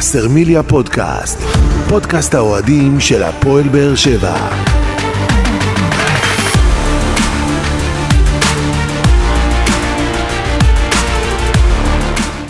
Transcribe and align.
וסרמיליה 0.00 0.62
פודקאסט, 0.62 1.38
פודקאסט 1.88 2.34
האוהדים 2.34 3.00
של 3.00 3.22
הפועל 3.22 3.68
באר 3.68 3.94
שבע. 3.94 4.48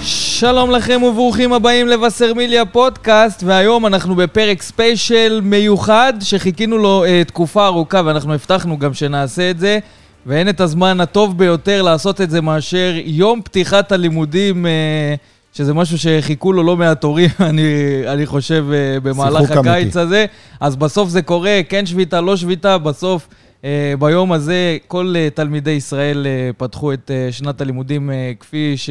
שלום 0.02 0.71
לכם 0.71 1.02
וברוכים 1.02 1.52
הבאים 1.52 1.89
לוסרמיליה 1.88 2.64
פודקאסט, 2.64 3.43
והיום 3.43 3.86
אנחנו 3.86 4.14
בפרק 4.14 4.62
ספיישל 4.62 5.40
מיוחד 5.43 6.12
שחיכינו 6.21 6.79
לו 6.79 7.04
uh, 7.04 7.29
תקופה 7.29 7.67
ארוכה 7.67 8.03
ואנחנו 8.04 8.35
הבטחנו 8.35 8.79
גם 8.79 8.94
שנעשה 8.94 9.50
את 9.50 9.58
זה, 9.58 9.79
ואין 10.26 10.48
את 10.48 10.61
הזמן 10.61 11.00
הטוב 11.00 11.39
ביותר 11.39 11.82
לעשות 11.82 12.21
את 12.21 12.30
זה 12.30 12.40
מאשר 12.40 12.93
יום 13.04 13.43
פתיחת 13.43 13.93
הלימודים, 13.93 14.67
uh, 14.67 15.39
שזה 15.53 15.75
משהו 15.75 15.99
שחיכו 15.99 16.53
לו 16.53 16.63
לא 16.63 16.77
מעט 16.77 17.04
הורים, 17.04 17.31
אני, 17.50 17.63
אני 18.07 18.27
חושב, 18.27 18.67
uh, 18.71 19.00
במהלך 19.00 19.50
הקיץ 19.50 19.67
אמיתי. 19.67 19.99
הזה. 20.00 20.27
אז 20.61 20.77
בסוף 20.77 21.08
זה 21.08 21.22
קורה, 21.22 21.61
כן 21.68 21.86
שביתה, 21.86 22.21
לא 22.21 22.36
שביתה, 22.36 22.79
בסוף... 22.79 23.29
Uh, 23.61 23.63
ביום 23.99 24.32
הזה 24.32 24.77
כל 24.89 25.14
uh, 25.17 25.35
תלמידי 25.35 25.71
ישראל 25.71 26.27
uh, 26.27 26.57
פתחו 26.57 26.93
את 26.93 27.11
uh, 27.11 27.32
שנת 27.32 27.61
הלימודים 27.61 28.11
uh, 28.11 28.13
כפי 28.41 28.75
ש... 28.77 28.91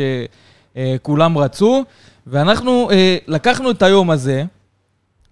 אה, 0.77 0.95
רצו, 1.35 1.83
ואנחנו 2.27 2.91
אה, 2.91 3.17
לקחנו 3.27 3.71
את 3.71 3.83
היום 3.83 4.11
הזה, 4.11 4.43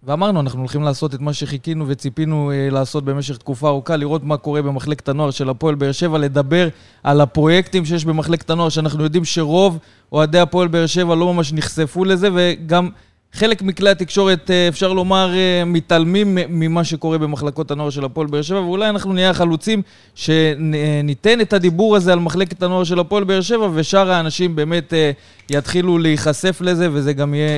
ואמרנו, 0.07 0.39
אנחנו 0.39 0.59
הולכים 0.59 0.83
לעשות 0.83 1.15
את 1.15 1.19
מה 1.19 1.33
שחיכינו 1.33 1.85
וציפינו 1.87 2.51
אה, 2.51 2.69
לעשות 2.71 3.05
במשך 3.05 3.37
תקופה 3.37 3.69
ארוכה, 3.69 3.95
לראות 3.95 4.23
מה 4.23 4.37
קורה 4.37 4.61
במחלקת 4.61 5.09
הנוער 5.09 5.31
של 5.31 5.49
הפועל 5.49 5.75
באר 5.75 5.91
שבע, 5.91 6.17
לדבר 6.17 6.67
על 7.03 7.21
הפרויקטים 7.21 7.85
שיש 7.85 8.05
במחלקת 8.05 8.49
הנוער, 8.49 8.69
שאנחנו 8.69 9.03
יודעים 9.03 9.25
שרוב 9.25 9.77
אוהדי 10.11 10.39
הפועל 10.39 10.67
באר 10.67 10.85
שבע 10.85 11.15
לא 11.15 11.33
ממש 11.33 11.53
נחשפו 11.53 12.05
לזה, 12.05 12.29
וגם 12.35 12.89
חלק 13.33 13.61
מכלי 13.61 13.89
התקשורת, 13.89 14.51
אה, 14.51 14.67
אפשר 14.67 14.93
לומר, 14.93 15.33
אה, 15.35 15.65
מתעלמים 15.65 16.37
ממה 16.49 16.83
שקורה 16.83 17.17
במחלקות 17.17 17.71
הנוער 17.71 17.89
של 17.89 18.05
הפועל 18.05 18.27
באר 18.27 18.41
שבע, 18.41 18.61
ואולי 18.61 18.89
אנחנו 18.89 19.13
נהיה 19.13 19.29
החלוצים 19.29 19.81
שניתן 20.15 21.41
את 21.41 21.53
הדיבור 21.53 21.95
הזה 21.95 22.13
על 22.13 22.19
מחלקת 22.19 22.63
הנוער 22.63 22.83
של 22.83 22.99
הפועל 22.99 23.23
באר 23.23 23.41
שבע, 23.41 23.69
ושאר 23.73 24.11
האנשים 24.11 24.55
באמת 24.55 24.93
אה, 24.93 25.11
יתחילו 25.49 25.97
להיחשף 25.97 26.61
לזה, 26.61 26.87
וזה 26.91 27.13
גם 27.13 27.33
יהיה 27.33 27.49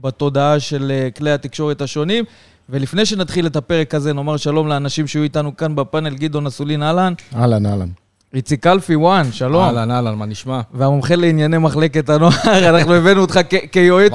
בתודעה 0.00 0.60
של 0.60 0.92
כלי 1.16 1.30
התקשורת 1.30 1.80
השונים. 1.80 2.24
ולפני 2.68 3.06
שנתחיל 3.06 3.46
את 3.46 3.56
הפרק 3.56 3.94
הזה, 3.94 4.12
נאמר 4.12 4.36
שלום 4.36 4.68
לאנשים 4.68 5.06
שהיו 5.06 5.22
איתנו 5.22 5.56
כאן 5.56 5.76
בפאנל, 5.76 6.14
גדעון 6.14 6.46
אסולין, 6.46 6.82
אהלן. 6.82 7.12
אהלן, 7.36 7.66
אהלן. 7.66 7.88
איציק 8.34 8.66
אלפי 8.66 8.96
וואן, 8.96 9.32
שלום. 9.32 9.64
אהלן, 9.64 9.90
אהלן, 9.90 10.14
מה 10.14 10.26
נשמע? 10.26 10.60
והמומחה 10.74 11.14
לענייני 11.16 11.58
מחלקת 11.58 12.08
הנוער, 12.08 12.68
אנחנו 12.68 12.94
הבאנו 12.94 13.20
אותך 13.20 13.40
כיועץ, 13.72 14.12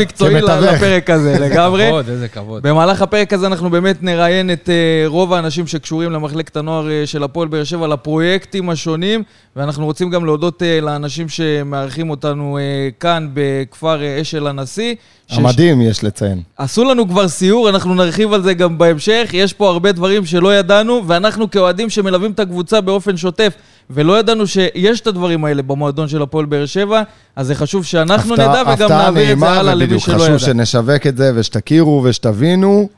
מקצועי 0.00 0.34
לפרק 0.40 1.10
הזה, 1.10 1.38
לגמרי. 1.38 1.86
כבוד, 1.88 2.08
איזה 2.08 2.28
כבוד. 2.28 2.62
במהלך 2.62 3.02
הפרק 3.02 3.32
הזה 3.32 3.46
אנחנו 3.46 3.70
באמת 3.70 4.02
נראיין 4.02 4.52
את 4.52 4.68
uh, 4.68 5.08
רוב 5.08 5.32
האנשים 5.32 5.66
שקשורים 5.66 6.10
למחלקת 6.10 6.56
הנוער 6.56 6.86
uh, 6.86 7.06
של 7.06 7.22
הפועל 7.22 7.48
באר 7.48 7.64
שבע, 7.64 7.86
לפרויקטים 7.86 8.70
השונים, 8.70 9.22
ואנחנו 9.56 9.84
רוצים 9.84 10.10
גם 10.10 10.24
להודות 10.24 10.62
uh, 10.62 10.84
לאנשים 10.84 11.28
שמארחים 11.28 12.10
אותנו 12.10 12.58
כאן 13.00 13.28
בכפר 13.34 14.20
אשל 14.20 14.46
הנשיא. 14.46 14.94
המדהים, 15.30 15.80
יש 15.80 16.04
לציין. 16.04 16.42
עשו 16.56 16.84
לנו 16.84 17.08
כבר 17.08 17.28
סיור, 17.28 17.68
אנחנו 17.68 17.94
נרחיב 17.94 18.32
על 18.32 18.42
זה 18.42 18.54
גם 18.54 18.78
בהמשך. 18.78 19.30
יש 19.32 19.52
פה 19.52 19.68
הרבה 19.68 19.92
דברים 19.92 20.26
שלא 20.26 20.56
ידענו, 20.56 21.02
ואנחנו 21.06 21.50
כאוהדים 21.50 21.90
שמלווים 21.90 22.30
את 22.32 22.40
הקבוצה 22.40 22.80
באופן 22.80 23.16
שוטף, 23.16 23.52
ולא 23.90 24.18
ידענו 24.18 24.46
שיש 24.46 25.00
את 25.00 25.06
הדברים 25.06 25.44
האלה 25.44 25.62
במועדון 25.62 26.08
של 26.08 26.22
הפועל 26.22 26.44
באר 26.44 26.66
שבע, 26.66 27.02
אז 27.36 27.46
זה 27.46 27.54
חשוב 27.54 27.84
שאנחנו 27.84 28.34
נדע 28.34 28.62
וגם 28.74 28.88
נעביר 28.88 29.32
את 29.32 29.38
זה 29.38 29.48
הלאה 29.48 29.74
למי 29.74 30.00
שלא 30.00 30.14
ידע. 30.14 30.24
חשוב 30.24 30.38
שנשווק 30.38 31.06
את 31.06 31.16
זה 31.16 31.32
ושתכירו 31.34 32.02
ושתבינו 32.04 32.88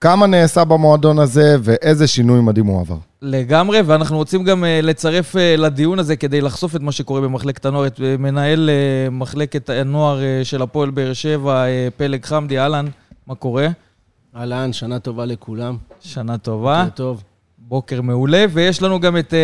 כמה 0.00 0.26
נעשה 0.26 0.64
במועדון 0.64 1.18
הזה 1.18 1.56
ואיזה 1.62 2.06
שינוי 2.06 2.40
מדהים 2.40 2.66
הוא 2.66 2.80
עבר. 2.80 2.96
לגמרי, 3.22 3.80
ואנחנו 3.80 4.16
רוצים 4.16 4.44
גם 4.44 4.64
uh, 4.64 4.66
לצרף 4.86 5.36
uh, 5.36 5.38
לדיון 5.58 5.98
הזה 5.98 6.16
כדי 6.16 6.40
לחשוף 6.40 6.76
את 6.76 6.80
מה 6.80 6.92
שקורה 6.92 7.20
במחלקת 7.20 7.66
הנוער, 7.66 7.86
את 7.86 7.96
uh, 7.98 8.02
מנהל 8.18 8.70
מחלקת 9.10 9.70
הנוער 9.70 10.20
של 10.42 10.62
הפועל 10.62 10.90
באר 10.90 11.12
שבע, 11.12 11.64
פלג 11.96 12.24
חמדי, 12.24 12.58
אהלן, 12.58 12.86
מה 13.26 13.34
קורה? 13.34 13.68
אהלן, 14.36 14.72
שנה 14.72 14.98
טובה 14.98 15.24
לכולם. 15.24 15.76
שנה 16.00 16.38
טובה. 16.38 16.84
בוקר 16.84 16.96
טוב. 16.96 17.22
בוקר 17.58 18.00
מעולה, 18.02 18.44
ויש 18.52 18.82
לנו 18.82 19.00
גם 19.00 19.16
את 19.16 19.34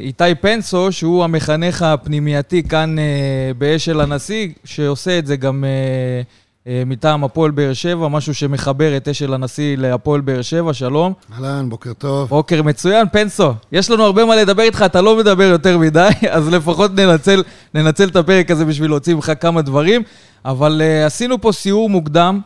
איתי 0.00 0.34
פנסו, 0.40 0.92
שהוא 0.92 1.24
המחנך 1.24 1.82
הפנימייתי 1.82 2.62
כאן 2.62 2.96
באשל 3.58 4.00
הנשיא, 4.00 4.48
שעושה 4.64 5.18
את 5.18 5.26
זה 5.26 5.36
גם... 5.36 5.64
אה, 5.64 6.22
מטעם 6.66 7.24
הפועל 7.24 7.50
באר 7.50 7.72
שבע, 7.72 8.08
משהו 8.08 8.34
שמחבר 8.34 8.96
את 8.96 9.08
אשל 9.08 9.34
הנשיא 9.34 9.76
להפועל 9.76 10.20
באר 10.20 10.42
שבע, 10.42 10.72
שלום. 10.74 11.12
אהלן, 11.34 11.68
בוקר 11.68 11.92
טוב. 11.92 12.28
בוקר 12.28 12.62
מצוין, 12.62 13.06
פנסו. 13.12 13.52
יש 13.72 13.90
לנו 13.90 14.04
הרבה 14.04 14.24
מה 14.24 14.36
לדבר 14.36 14.62
איתך, 14.62 14.82
אתה 14.86 15.00
לא 15.00 15.16
מדבר 15.16 15.44
יותר 15.44 15.78
מדי, 15.78 16.08
אז 16.30 16.48
לפחות 16.48 16.94
ננצל, 16.94 17.42
ננצל 17.74 18.08
את 18.08 18.16
הפרק 18.16 18.50
הזה 18.50 18.64
בשביל 18.64 18.90
להוציא 18.90 19.14
ממך 19.14 19.32
כמה 19.40 19.62
דברים. 19.62 20.02
אבל 20.44 20.82
uh, 20.84 21.06
עשינו 21.06 21.40
פה 21.40 21.52
סיור 21.52 21.90
מוקדם, 21.90 22.40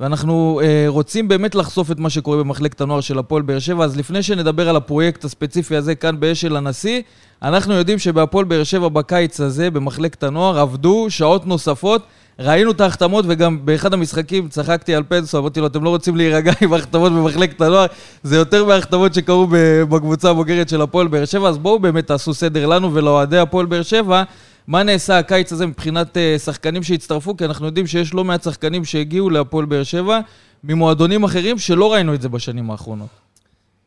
ואנחנו 0.00 0.60
uh, 0.60 0.64
רוצים 0.88 1.28
באמת 1.28 1.54
לחשוף 1.54 1.90
את 1.90 1.98
מה 1.98 2.10
שקורה 2.10 2.36
במחלקת 2.36 2.80
הנוער 2.80 3.00
של 3.00 3.18
הפועל 3.18 3.42
באר 3.42 3.58
שבע, 3.58 3.84
אז 3.84 3.96
לפני 3.96 4.22
שנדבר 4.22 4.68
על 4.68 4.76
הפרויקט 4.76 5.24
הספציפי 5.24 5.76
הזה 5.76 5.94
כאן 5.94 6.20
באשל 6.20 6.56
הנשיא, 6.56 7.02
אנחנו 7.42 7.74
יודעים 7.74 7.98
שבהפועל 7.98 8.44
באר 8.44 8.64
שבע 8.64 8.88
בקיץ 8.88 9.40
הזה, 9.40 9.70
במחלקת 9.70 10.22
הנוער, 10.22 10.58
עבדו 10.58 11.06
שעות 11.08 11.46
נוספות. 11.46 12.02
ראינו 12.38 12.70
את 12.70 12.80
ההחתמות, 12.80 13.24
וגם 13.28 13.58
באחד 13.66 13.94
המשחקים 13.94 14.48
צחקתי 14.48 14.94
על 14.94 15.02
פנסו, 15.08 15.38
אמרתי 15.38 15.60
לו, 15.60 15.66
אתם 15.66 15.84
לא 15.84 15.88
רוצים 15.88 16.16
להירגע 16.16 16.52
עם 16.60 16.72
ההחתמות 16.72 17.12
במחלקת 17.12 17.60
הנוער, 17.60 17.86
זה 18.22 18.36
יותר 18.36 18.64
מההחתמות 18.64 19.14
שקרו 19.14 19.46
בקבוצה 19.88 20.30
הבוגרת 20.30 20.68
של 20.68 20.82
הפועל 20.82 21.08
באר 21.08 21.24
שבע, 21.24 21.48
אז 21.48 21.58
בואו 21.58 21.78
באמת 21.78 22.06
תעשו 22.06 22.34
סדר 22.34 22.66
לנו 22.66 22.94
ולאוהדי 22.94 23.38
הפועל 23.38 23.66
באר 23.66 23.82
שבע. 23.82 24.22
מה 24.70 24.82
נעשה 24.82 25.18
הקיץ 25.18 25.52
הזה 25.52 25.66
מבחינת 25.66 26.16
uh, 26.16 26.38
שחקנים 26.38 26.82
שהצטרפו? 26.82 27.36
כי 27.36 27.44
אנחנו 27.44 27.66
יודעים 27.66 27.86
שיש 27.86 28.14
לא 28.14 28.24
מעט 28.24 28.42
שחקנים 28.42 28.84
שהגיעו 28.84 29.30
להפועל 29.30 29.64
באר 29.64 29.82
שבע 29.82 30.20
ממועדונים 30.64 31.24
אחרים 31.24 31.58
שלא 31.58 31.92
ראינו 31.92 32.14
את 32.14 32.22
זה 32.22 32.28
בשנים 32.28 32.70
האחרונות. 32.70 33.08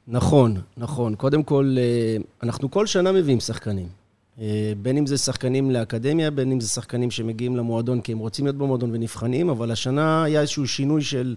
נכון, 0.07 0.57
נכון. 0.77 1.15
קודם 1.15 1.43
כל, 1.43 1.75
אה, 1.79 2.17
אנחנו 2.43 2.71
כל 2.71 2.85
שנה 2.85 3.11
מביאים 3.11 3.39
שחקנים. 3.39 3.87
אה, 4.41 4.73
בין 4.81 4.97
אם 4.97 5.05
זה 5.05 5.17
שחקנים 5.17 5.71
לאקדמיה, 5.71 6.31
בין 6.31 6.51
אם 6.51 6.59
זה 6.59 6.67
שחקנים 6.69 7.11
שמגיעים 7.11 7.55
למועדון 7.55 8.01
כי 8.01 8.11
הם 8.11 8.17
רוצים 8.17 8.45
להיות 8.45 8.57
במועדון 8.57 8.89
ונבחנים, 8.93 9.49
אבל 9.49 9.71
השנה 9.71 10.23
היה 10.23 10.41
איזשהו 10.41 10.67
שינוי 10.67 11.01
של 11.01 11.35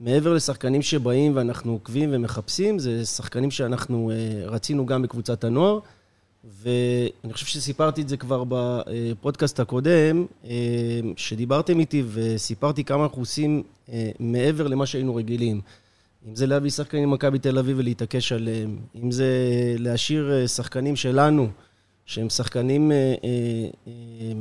מעבר 0.00 0.34
לשחקנים 0.34 0.82
שבאים 0.82 1.36
ואנחנו 1.36 1.72
עוקבים 1.72 2.10
ומחפשים, 2.12 2.78
זה 2.78 3.04
שחקנים 3.06 3.50
שאנחנו 3.50 4.10
אה, 4.10 4.46
רצינו 4.46 4.86
גם 4.86 5.02
בקבוצת 5.02 5.44
הנוער, 5.44 5.78
ואני 6.44 7.32
חושב 7.32 7.46
שסיפרתי 7.46 8.02
את 8.02 8.08
זה 8.08 8.16
כבר 8.16 8.44
בפודקאסט 8.48 9.60
הקודם, 9.60 10.26
אה, 10.44 10.50
שדיברתם 11.16 11.80
איתי 11.80 12.02
וסיפרתי 12.06 12.84
כמה 12.84 13.02
אנחנו 13.02 13.22
עושים 13.22 13.62
מעבר 14.20 14.66
למה 14.66 14.86
שהיינו 14.86 15.14
רגילים. 15.14 15.60
אם 16.28 16.34
זה 16.34 16.46
להביא 16.46 16.70
שחקנים 16.70 17.10
ממכבי 17.10 17.38
תל 17.38 17.58
אביב 17.58 17.78
ולהתעקש 17.78 18.32
עליהם, 18.32 18.78
אם 19.02 19.10
זה 19.10 19.26
להשאיר 19.78 20.46
שחקנים 20.46 20.96
שלנו, 20.96 21.48
שהם 22.06 22.30
שחקנים 22.30 22.92
אה, 22.92 23.14
אה, 23.24 23.68
אה, 23.86 24.32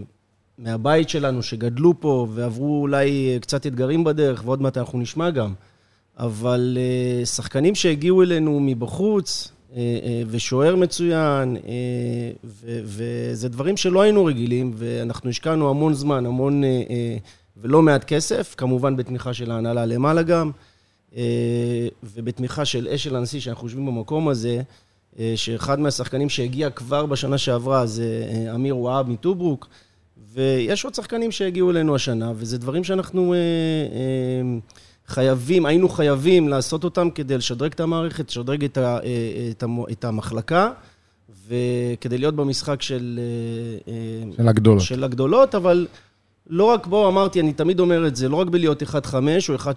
מהבית 0.57 1.09
שלנו, 1.09 1.43
שגדלו 1.43 1.93
פה 1.99 2.27
ועברו 2.33 2.81
אולי 2.81 3.37
קצת 3.41 3.67
אתגרים 3.67 4.03
בדרך, 4.03 4.41
ועוד 4.45 4.61
מעט 4.61 4.77
אנחנו 4.77 4.99
נשמע 4.99 5.29
גם. 5.29 5.53
אבל 6.17 6.77
שחקנים 7.25 7.75
שהגיעו 7.75 8.23
אלינו 8.23 8.59
מבחוץ, 8.59 9.51
ושוער 10.27 10.75
מצוין, 10.75 11.57
וזה 12.63 13.49
דברים 13.49 13.77
שלא 13.77 14.01
היינו 14.01 14.25
רגילים, 14.25 14.71
ואנחנו 14.75 15.29
השקענו 15.29 15.69
המון 15.69 15.93
זמן, 15.93 16.25
המון 16.25 16.63
ולא 17.57 17.81
מעט 17.81 18.03
כסף, 18.03 18.55
כמובן 18.57 18.95
בתמיכה 18.95 19.33
של 19.33 19.51
ההנהלה 19.51 19.85
למעלה 19.85 20.21
גם, 20.23 20.51
ובתמיכה 22.03 22.65
של 22.65 22.87
אשל 22.87 23.15
הנשיא, 23.15 23.39
שאנחנו 23.39 23.67
יושבים 23.67 23.85
במקום 23.85 24.27
הזה. 24.27 24.61
אה, 25.19 25.33
שאחד 25.35 25.79
מהשחקנים 25.79 26.29
שהגיע 26.29 26.69
כבר 26.69 27.05
בשנה 27.05 27.37
שעברה 27.37 27.85
זה 27.85 28.27
אה, 28.29 28.55
אמיר 28.55 28.77
וואב 28.77 29.09
מטוברוק, 29.09 29.67
ויש 30.33 30.85
עוד 30.85 30.95
שחקנים 30.95 31.31
שהגיעו 31.31 31.71
אלינו 31.71 31.95
השנה, 31.95 32.31
וזה 32.35 32.57
דברים 32.57 32.83
שאנחנו 32.83 33.33
אה, 33.33 33.37
חייבים, 35.11 35.65
היינו 35.65 35.89
חייבים 35.89 36.49
לעשות 36.49 36.83
אותם 36.83 37.09
כדי 37.09 37.37
לשדרג 37.37 37.71
את 37.71 37.79
המערכת, 37.79 38.29
לשדרג 38.29 38.63
את, 38.63 38.77
ה, 38.77 38.97
את, 39.51 39.63
ה, 39.63 39.67
את 39.91 40.05
המחלקה, 40.05 40.71
וכדי 41.47 42.17
להיות 42.17 42.35
במשחק 42.35 42.81
של... 42.81 43.19
של 44.37 44.47
הגדולות. 44.47 44.81
של 44.81 45.03
הגדולות, 45.03 45.55
אבל... 45.55 45.87
לא 46.49 46.63
רק, 46.63 46.87
בואו, 46.87 47.09
אמרתי, 47.09 47.39
אני 47.39 47.53
תמיד 47.53 47.79
אומר 47.79 48.07
את 48.07 48.15
זה, 48.15 48.29
לא 48.29 48.35
רק 48.35 48.47
בלהיות 48.47 48.83
1-5 48.83 48.85
או 49.49 49.55
1-3, 49.55 49.67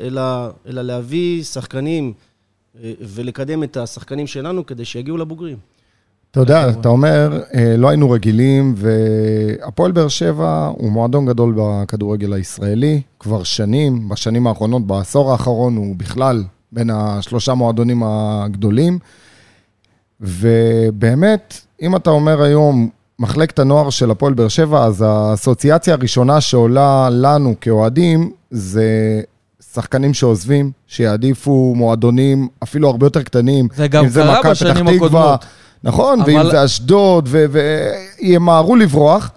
אלא, 0.00 0.22
אלא 0.66 0.82
להביא 0.82 1.42
שחקנים 1.42 2.12
ולקדם 3.00 3.62
את 3.62 3.76
השחקנים 3.76 4.26
שלנו 4.26 4.66
כדי 4.66 4.84
שיגיעו 4.84 5.16
לבוגרים. 5.16 5.56
אתה 6.34 6.42
יודע, 6.42 6.70
אתה 6.70 6.88
אומר, 6.88 7.40
אה, 7.54 7.76
לא 7.76 7.88
היינו 7.88 8.10
רגילים, 8.10 8.74
והפועל 8.76 9.92
באר 9.92 10.08
שבע 10.08 10.70
הוא 10.76 10.92
מועדון 10.92 11.26
גדול 11.26 11.54
בכדורגל 11.56 12.32
הישראלי, 12.32 13.00
כבר 13.20 13.42
שנים, 13.42 14.08
בשנים 14.08 14.46
האחרונות, 14.46 14.86
בעשור 14.86 15.32
האחרון 15.32 15.76
הוא 15.76 15.96
בכלל 15.96 16.44
בין 16.72 16.90
השלושה 16.90 17.54
מועדונים 17.54 18.02
הגדולים. 18.06 18.98
ובאמת, 20.20 21.60
אם 21.82 21.96
אתה 21.96 22.10
אומר 22.10 22.42
היום, 22.42 22.88
מחלקת 23.18 23.58
הנוער 23.58 23.90
של 23.90 24.10
הפועל 24.10 24.34
באר 24.34 24.48
שבע, 24.48 24.84
אז 24.84 25.04
האסוציאציה 25.06 25.94
הראשונה 25.94 26.40
שעולה 26.40 27.08
לנו 27.10 27.54
כאוהדים 27.60 28.30
זה 28.50 29.20
שחקנים 29.72 30.14
שעוזבים, 30.14 30.70
שיעדיפו 30.86 31.72
מועדונים 31.76 32.48
אפילו 32.62 32.88
הרבה 32.90 33.06
יותר 33.06 33.22
קטנים. 33.22 33.68
זה 33.76 33.88
גם 33.88 34.04
אם 34.04 34.10
קרה 34.10 34.38
מכבי 34.38 34.50
בשנים 34.50 34.74
פתח 34.74 34.94
תקווה, 34.94 35.06
הקודמות. 35.06 35.44
נכון, 35.84 36.20
אבל- 36.20 36.32
ואם 36.36 36.50
זה 36.50 36.64
אשדוד, 36.64 37.28
ו- 37.30 37.44
וימהרו 38.20 38.76
לברוח. 38.76 39.30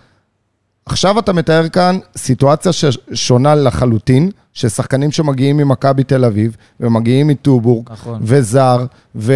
עכשיו 0.85 1.19
אתה 1.19 1.33
מתאר 1.33 1.69
כאן 1.69 1.99
סיטואציה 2.17 2.71
ש- 2.73 2.85
שונה 3.13 3.55
לחלוטין, 3.55 4.29
ששחקנים 4.53 5.11
שמגיעים 5.11 5.57
ממכבי 5.57 6.03
תל 6.03 6.25
אביב, 6.25 6.55
ומגיעים 6.79 7.27
מטובורג, 7.27 7.91
נכון. 7.91 8.19
וזר, 8.23 8.85
ו- 9.15 9.33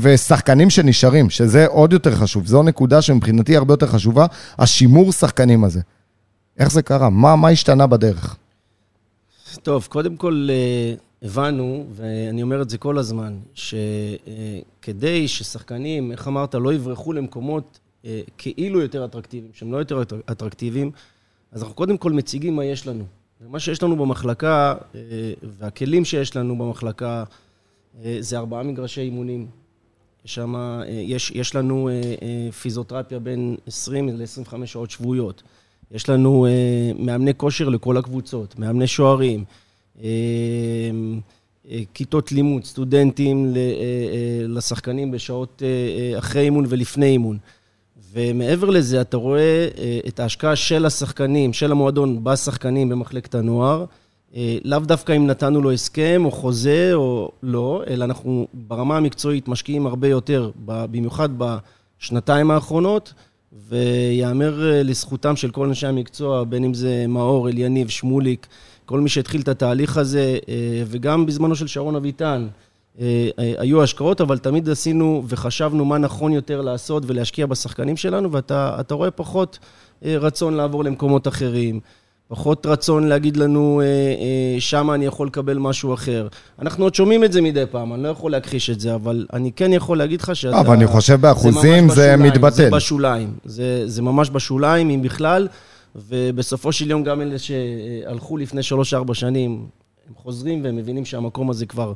ושחקנים 0.00 0.70
שנשארים, 0.70 1.30
שזה 1.30 1.66
עוד 1.66 1.92
יותר 1.92 2.14
חשוב. 2.16 2.46
זו 2.46 2.62
נקודה 2.62 3.02
שמבחינתי 3.02 3.56
הרבה 3.56 3.72
יותר 3.72 3.86
חשובה, 3.86 4.26
השימור 4.58 5.12
שחקנים 5.12 5.64
הזה. 5.64 5.80
איך 6.58 6.70
זה 6.70 6.82
קרה? 6.82 7.10
מה, 7.10 7.36
מה 7.36 7.48
השתנה 7.48 7.86
בדרך? 7.86 8.36
טוב, 9.62 9.86
קודם 9.90 10.16
כל 10.16 10.48
אה, 10.50 10.94
הבנו, 11.26 11.86
ואני 11.92 12.42
אומר 12.42 12.62
את 12.62 12.70
זה 12.70 12.78
כל 12.78 12.98
הזמן, 12.98 13.38
שכדי 13.54 15.28
ששחקנים, 15.28 16.12
איך 16.12 16.28
אמרת, 16.28 16.54
לא 16.54 16.74
יברחו 16.74 17.12
למקומות 17.12 17.78
אה, 18.04 18.20
כאילו 18.38 18.80
יותר 18.80 19.04
אטרקטיביים, 19.04 19.52
שהם 19.54 19.72
לא 19.72 19.78
יותר 19.78 20.02
אטרקטיביים, 20.32 20.90
אז 21.52 21.62
אנחנו 21.62 21.74
קודם 21.74 21.96
כל 21.98 22.12
מציגים 22.12 22.56
מה 22.56 22.64
יש 22.64 22.86
לנו. 22.86 23.04
ומה 23.40 23.60
שיש 23.60 23.82
לנו 23.82 23.96
במחלקה, 23.96 24.74
אה, 24.94 25.00
והכלים 25.42 26.04
שיש 26.04 26.36
לנו 26.36 26.58
במחלקה, 26.58 27.24
אה, 28.04 28.16
זה 28.20 28.38
ארבעה 28.38 28.62
מגרשי 28.62 29.00
אימונים. 29.00 29.46
שם, 30.24 30.80
יש, 30.88 31.30
יש 31.30 31.54
לנו 31.54 31.88
פיזיותרפיה 32.62 33.18
בין 33.18 33.56
20 33.66 34.08
ל-25 34.08 34.66
שעות 34.66 34.90
שבועיות. 34.90 35.42
יש 35.90 36.08
לנו 36.08 36.46
מאמני 36.98 37.34
כושר 37.36 37.68
לכל 37.68 37.96
הקבוצות, 37.96 38.58
מאמני 38.58 38.86
שוערים, 38.86 39.44
כיתות 41.94 42.32
לימוד, 42.32 42.64
סטודנטים 42.64 43.52
אה, 43.56 43.60
אה, 43.60 44.46
לשחקנים 44.48 45.10
בשעות 45.10 45.62
אה, 45.64 45.68
אה, 45.68 46.18
אחרי 46.18 46.42
אימון 46.42 46.64
ולפני 46.68 47.06
אימון. 47.06 47.38
ומעבר 48.12 48.70
לזה, 48.70 49.00
אתה 49.00 49.16
רואה 49.16 49.68
אה, 49.78 49.98
את 50.08 50.20
ההשקעה 50.20 50.56
של 50.56 50.86
השחקנים, 50.86 51.52
של 51.52 51.72
המועדון 51.72 52.24
בשחקנים 52.24 52.88
במחלקת 52.88 53.34
הנוער, 53.34 53.84
אה, 54.36 54.58
לאו 54.64 54.78
דווקא 54.78 55.16
אם 55.16 55.26
נתנו 55.26 55.62
לו 55.62 55.72
הסכם 55.72 56.22
או 56.24 56.30
חוזה 56.30 56.90
או 56.94 57.30
לא, 57.42 57.82
אלא 57.86 58.04
אנחנו 58.04 58.46
ברמה 58.54 58.96
המקצועית 58.96 59.48
משקיעים 59.48 59.86
הרבה 59.86 60.08
יותר, 60.08 60.50
במיוחד 60.64 61.28
בשנתיים 61.38 62.50
האחרונות, 62.50 63.14
ויאמר 63.68 64.72
אה, 64.72 64.82
לזכותם 64.82 65.36
של 65.36 65.50
כל 65.50 65.66
אנשי 65.66 65.86
המקצוע, 65.86 66.44
בין 66.44 66.64
אם 66.64 66.74
זה 66.74 67.04
מאור, 67.08 67.48
אליניב, 67.48 67.88
שמוליק, 67.88 68.46
כל 68.86 69.00
מי 69.00 69.08
שהתחיל 69.08 69.40
את 69.40 69.48
התהליך 69.48 69.96
הזה, 69.96 70.38
אה, 70.48 70.82
וגם 70.86 71.26
בזמנו 71.26 71.56
של 71.56 71.66
שרון 71.66 71.96
אביטן, 71.96 72.46
אה, 73.00 73.28
אה, 73.38 73.52
היו 73.58 73.82
השקעות, 73.82 74.20
אבל 74.20 74.38
תמיד 74.38 74.68
עשינו 74.68 75.22
וחשבנו 75.28 75.84
מה 75.84 75.98
נכון 75.98 76.32
יותר 76.32 76.60
לעשות 76.60 77.02
ולהשקיע 77.06 77.46
בשחקנים 77.46 77.96
שלנו, 77.96 78.32
ואתה 78.32 78.76
אתה 78.80 78.94
רואה 78.94 79.10
פחות 79.10 79.58
רצון 80.02 80.54
לעבור 80.54 80.84
למקומות 80.84 81.28
אחרים. 81.28 81.80
פחות 82.28 82.66
רצון 82.66 83.08
להגיד 83.08 83.36
לנו, 83.36 83.80
אה, 83.80 83.86
אה, 83.86 84.60
שמה 84.60 84.94
אני 84.94 85.06
יכול 85.06 85.26
לקבל 85.26 85.58
משהו 85.58 85.94
אחר. 85.94 86.28
אנחנו 86.62 86.84
עוד 86.84 86.94
שומעים 86.94 87.24
את 87.24 87.32
זה 87.32 87.40
מדי 87.42 87.64
פעם, 87.70 87.94
אני 87.94 88.02
לא 88.02 88.08
יכול 88.08 88.30
להכחיש 88.30 88.70
את 88.70 88.80
זה, 88.80 88.94
אבל 88.94 89.26
אני 89.32 89.52
כן 89.52 89.72
יכול 89.72 89.98
להגיד 89.98 90.20
לך 90.20 90.36
שאתה... 90.36 90.60
אבל 90.60 90.72
אני 90.74 90.86
חושב 90.86 91.20
באחוזים 91.20 91.84
ממש 91.84 91.94
זה 91.94 92.14
בשוליים, 92.16 92.22
מתבטל. 92.22 92.54
זה 92.56 92.70
בשוליים. 92.70 93.32
זה, 93.44 93.82
זה 93.86 94.02
ממש 94.02 94.30
בשוליים, 94.30 94.90
אם 94.90 95.02
בכלל, 95.02 95.48
ובסופו 95.96 96.72
של 96.72 96.90
יום 96.90 97.04
גם 97.04 97.20
אלה 97.20 97.38
שהלכו 97.38 98.36
לפני 98.36 98.62
שלוש-ארבע 98.62 99.14
שנים, 99.14 99.66
הם 100.08 100.14
חוזרים 100.14 100.64
והם 100.64 100.76
מבינים 100.76 101.04
שהמקום 101.04 101.50
הזה 101.50 101.66
כבר 101.66 101.92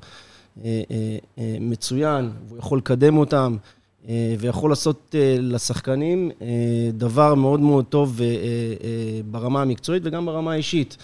אה, 0.64 0.82
אה, 0.90 1.16
אה, 1.38 1.56
מצוין, 1.60 2.30
והוא 2.48 2.58
יכול 2.58 2.78
לקדם 2.78 3.18
אותם. 3.18 3.56
ויכול 4.38 4.70
לעשות 4.70 5.14
לשחקנים 5.38 6.30
דבר 6.92 7.34
מאוד 7.34 7.60
מאוד 7.60 7.84
טוב 7.84 8.20
ברמה 9.30 9.62
המקצועית 9.62 10.02
וגם 10.06 10.26
ברמה 10.26 10.52
האישית. 10.52 10.96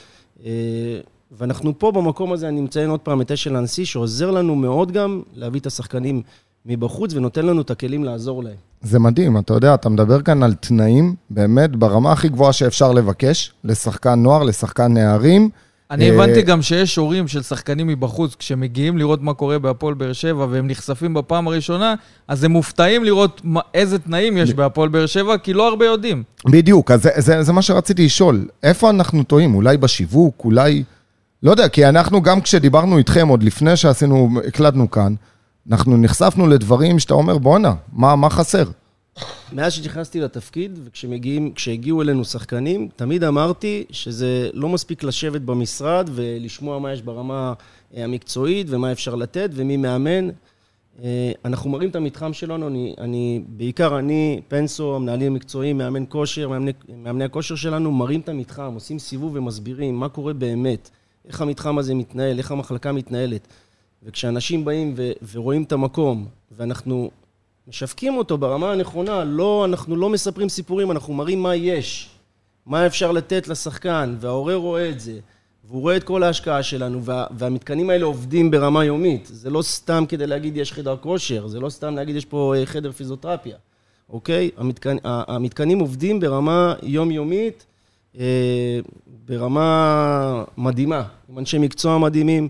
ואנחנו 1.32 1.78
פה 1.78 1.92
במקום 1.92 2.32
הזה, 2.32 2.48
אני 2.48 2.60
מציין 2.60 2.90
עוד 2.90 3.00
פעם 3.00 3.20
את 3.20 3.30
אשל 3.30 3.56
הנשיא, 3.56 3.84
שעוזר 3.84 4.30
לנו 4.30 4.56
מאוד 4.56 4.92
גם 4.92 5.22
להביא 5.34 5.60
את 5.60 5.66
השחקנים 5.66 6.22
מבחוץ 6.66 7.14
ונותן 7.14 7.46
לנו 7.46 7.60
את 7.60 7.70
הכלים 7.70 8.04
לעזור 8.04 8.44
להם. 8.44 8.54
זה 8.82 8.98
מדהים, 8.98 9.38
אתה 9.38 9.54
יודע, 9.54 9.74
אתה 9.74 9.88
מדבר 9.88 10.22
כאן 10.22 10.42
על 10.42 10.54
תנאים, 10.54 11.14
באמת, 11.30 11.76
ברמה 11.76 12.12
הכי 12.12 12.28
גבוהה 12.28 12.52
שאפשר 12.52 12.92
לבקש, 12.92 13.52
לשחקן 13.64 14.14
נוער, 14.14 14.42
לשחקן 14.42 14.92
נערים. 14.94 15.48
אני 15.90 16.10
אה, 16.10 16.14
הבנתי 16.14 16.42
גם 16.42 16.62
שיש 16.62 16.96
הורים 16.96 17.28
של 17.28 17.42
שחקנים 17.42 17.86
מבחוץ, 17.86 18.34
כשמגיעים 18.34 18.98
לראות 18.98 19.22
מה 19.22 19.34
קורה 19.34 19.58
בהפועל 19.58 19.94
באר 19.94 20.12
שבע 20.12 20.46
והם 20.50 20.66
נחשפים 20.66 21.14
בפעם 21.14 21.48
הראשונה, 21.48 21.94
אז 22.28 22.44
הם 22.44 22.50
מופתעים 22.50 23.04
לראות 23.04 23.40
מה- 23.44 23.60
איזה 23.74 23.98
תנאים 23.98 24.36
יש 24.36 24.54
בהפועל 24.54 24.88
באר 24.88 25.06
שבע, 25.06 25.38
כי 25.38 25.52
לא 25.52 25.68
הרבה 25.68 25.84
יודעים. 25.86 26.22
בדיוק, 26.46 26.90
אז 26.90 27.02
זה, 27.02 27.10
זה, 27.16 27.42
זה 27.42 27.52
מה 27.52 27.62
שרציתי 27.62 28.04
לשאול. 28.04 28.48
איפה 28.62 28.90
אנחנו 28.90 29.22
טועים? 29.24 29.54
אולי 29.54 29.76
בשיווק? 29.76 30.42
אולי... 30.44 30.82
לא 31.42 31.50
יודע, 31.50 31.68
כי 31.68 31.86
אנחנו 31.88 32.22
גם 32.22 32.40
כשדיברנו 32.40 32.98
איתכם, 32.98 33.28
עוד 33.28 33.42
לפני 33.42 33.76
שעשינו, 33.76 34.30
הקלטנו 34.46 34.90
כאן, 34.90 35.14
אנחנו 35.70 35.96
נחשפנו 35.96 36.46
לדברים 36.46 36.98
שאתה 36.98 37.14
אומר, 37.14 37.38
בואנה, 37.38 37.74
מה, 37.92 38.16
מה 38.16 38.30
חסר? 38.30 38.64
מאז 39.52 39.72
שנכנסתי 39.72 40.20
לתפקיד, 40.20 40.78
וכשהגיעו 40.84 42.02
אלינו 42.02 42.24
שחקנים, 42.24 42.88
תמיד 42.96 43.24
אמרתי 43.24 43.84
שזה 43.90 44.50
לא 44.52 44.68
מספיק 44.68 45.02
לשבת 45.02 45.40
במשרד 45.40 46.10
ולשמוע 46.14 46.78
מה 46.78 46.92
יש 46.92 47.02
ברמה 47.02 47.52
אה, 47.96 48.04
המקצועית 48.04 48.66
ומה 48.70 48.92
אפשר 48.92 49.14
לתת 49.14 49.50
ומי 49.52 49.76
מאמן. 49.76 50.28
אה, 51.02 51.32
אנחנו 51.44 51.70
מראים 51.70 51.90
את 51.90 51.96
המתחם 51.96 52.32
שלנו, 52.32 52.68
אני, 52.68 52.94
אני 52.98 53.42
בעיקר 53.48 53.98
אני, 53.98 54.40
פנסו, 54.48 54.96
המנהלים 54.96 55.32
המקצועיים, 55.32 55.78
מאמן 55.78 56.04
כושר, 56.08 56.48
מאמני, 56.48 56.72
מאמני 56.96 57.24
הכושר 57.24 57.54
שלנו, 57.54 57.92
מראים 57.92 58.20
את 58.20 58.28
המתחם, 58.28 58.74
עושים 58.74 58.98
סיבוב 58.98 59.36
ומסבירים 59.36 60.00
מה 60.00 60.08
קורה 60.08 60.32
באמת, 60.32 60.90
איך 61.28 61.40
המתחם 61.40 61.78
הזה 61.78 61.94
מתנהל, 61.94 62.38
איך 62.38 62.50
המחלקה 62.50 62.92
מתנהלת. 62.92 63.48
וכשאנשים 64.02 64.64
באים 64.64 64.94
ו- 64.96 65.12
ורואים 65.32 65.62
את 65.62 65.72
המקום, 65.72 66.26
ואנחנו 66.56 67.10
משווקים 67.68 68.16
אותו 68.16 68.38
ברמה 68.38 68.72
הנכונה, 68.72 69.24
לא, 69.24 69.64
אנחנו 69.64 69.96
לא 69.96 70.08
מספרים 70.08 70.48
סיפורים, 70.48 70.90
אנחנו 70.90 71.14
מראים 71.14 71.42
מה 71.42 71.54
יש, 71.56 72.10
מה 72.66 72.86
אפשר 72.86 73.12
לתת 73.12 73.48
לשחקן, 73.48 74.16
וההורה 74.20 74.54
רואה 74.54 74.88
את 74.88 75.00
זה, 75.00 75.18
והוא 75.64 75.80
רואה 75.80 75.96
את 75.96 76.04
כל 76.04 76.22
ההשקעה 76.22 76.62
שלנו, 76.62 77.04
וה, 77.04 77.26
והמתקנים 77.30 77.90
האלה 77.90 78.04
עובדים 78.04 78.50
ברמה 78.50 78.84
יומית. 78.84 79.26
זה 79.32 79.50
לא 79.50 79.62
סתם 79.62 80.04
כדי 80.08 80.26
להגיד 80.26 80.56
יש 80.56 80.72
חדר 80.72 80.96
כושר, 80.96 81.46
זה 81.46 81.60
לא 81.60 81.70
סתם 81.70 81.94
להגיד 81.94 82.16
יש 82.16 82.24
פה 82.24 82.54
אה, 82.56 82.66
חדר 82.66 82.92
פיזיותרפיה, 82.92 83.56
אוקיי? 84.10 84.50
המתקנ, 84.56 84.96
המתקנים 85.04 85.78
עובדים 85.78 86.20
ברמה 86.20 86.74
יומיומית, 86.82 87.66
אה, 88.18 88.80
ברמה 89.26 90.44
מדהימה, 90.56 91.02
עם 91.28 91.38
אנשי 91.38 91.58
מקצוע 91.58 91.98
מדהימים. 91.98 92.48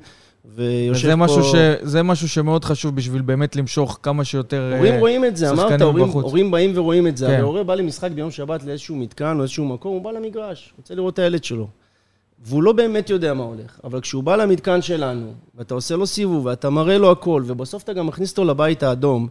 ויושב 0.55 1.11
פה... 1.11 1.17
משהו, 1.17 1.45
ש... 1.45 1.55
זה 1.83 2.03
משהו 2.03 2.29
שמאוד 2.29 2.65
חשוב 2.65 2.97
בשביל 2.97 3.23
באמת 3.23 3.57
למשוך 3.57 3.99
כמה 4.03 4.25
שיותר 4.25 4.73
הורים 4.76 4.95
אה, 4.95 4.99
רואים 5.00 5.25
את 5.25 5.37
זה, 5.37 5.50
אמרת, 5.50 5.59
שחקנים 5.59 5.83
הורים, 5.88 6.05
בחוץ. 6.09 6.25
הורים 6.25 6.50
באים 6.50 6.73
ורואים 6.75 7.07
את 7.07 7.17
זה. 7.17 7.26
כן. 7.26 7.33
אבל 7.35 7.43
הורה 7.43 7.65
בא 7.65 7.75
למשחק 7.75 8.11
ביום 8.11 8.31
שבת 8.31 8.65
לאיזשהו 8.65 8.97
מתקן 8.97 9.37
או 9.37 9.43
איזשהו 9.43 9.65
מקום, 9.65 9.93
הוא 9.93 10.03
בא 10.03 10.11
למגרש, 10.11 10.75
רוצה 10.79 10.95
לראות 10.95 11.15
את 11.15 11.19
הילד 11.19 11.45
שלו. 11.45 11.69
והוא 12.45 12.62
לא 12.62 12.73
באמת 12.73 13.11
יודע 13.11 13.35
מה 13.35 13.45
הולך, 13.45 13.81
אבל 13.85 14.00
כשהוא 14.00 14.23
בא 14.23 14.37
למתקן 14.37 14.83
שלנו, 14.83 15.33
ואתה 15.55 15.75
עושה 15.75 15.97
לו 15.97 16.07
סיבוב, 16.07 16.47
ואתה 16.47 16.71
מראה 16.71 16.99
לו 16.99 17.11
הכל, 17.11 17.43
ובסוף 17.47 17.83
אתה 17.83 17.93
גם 17.93 18.07
מכניס 18.07 18.31
אותו 18.31 18.45
לבית 18.45 18.83
האדום, 18.83 19.29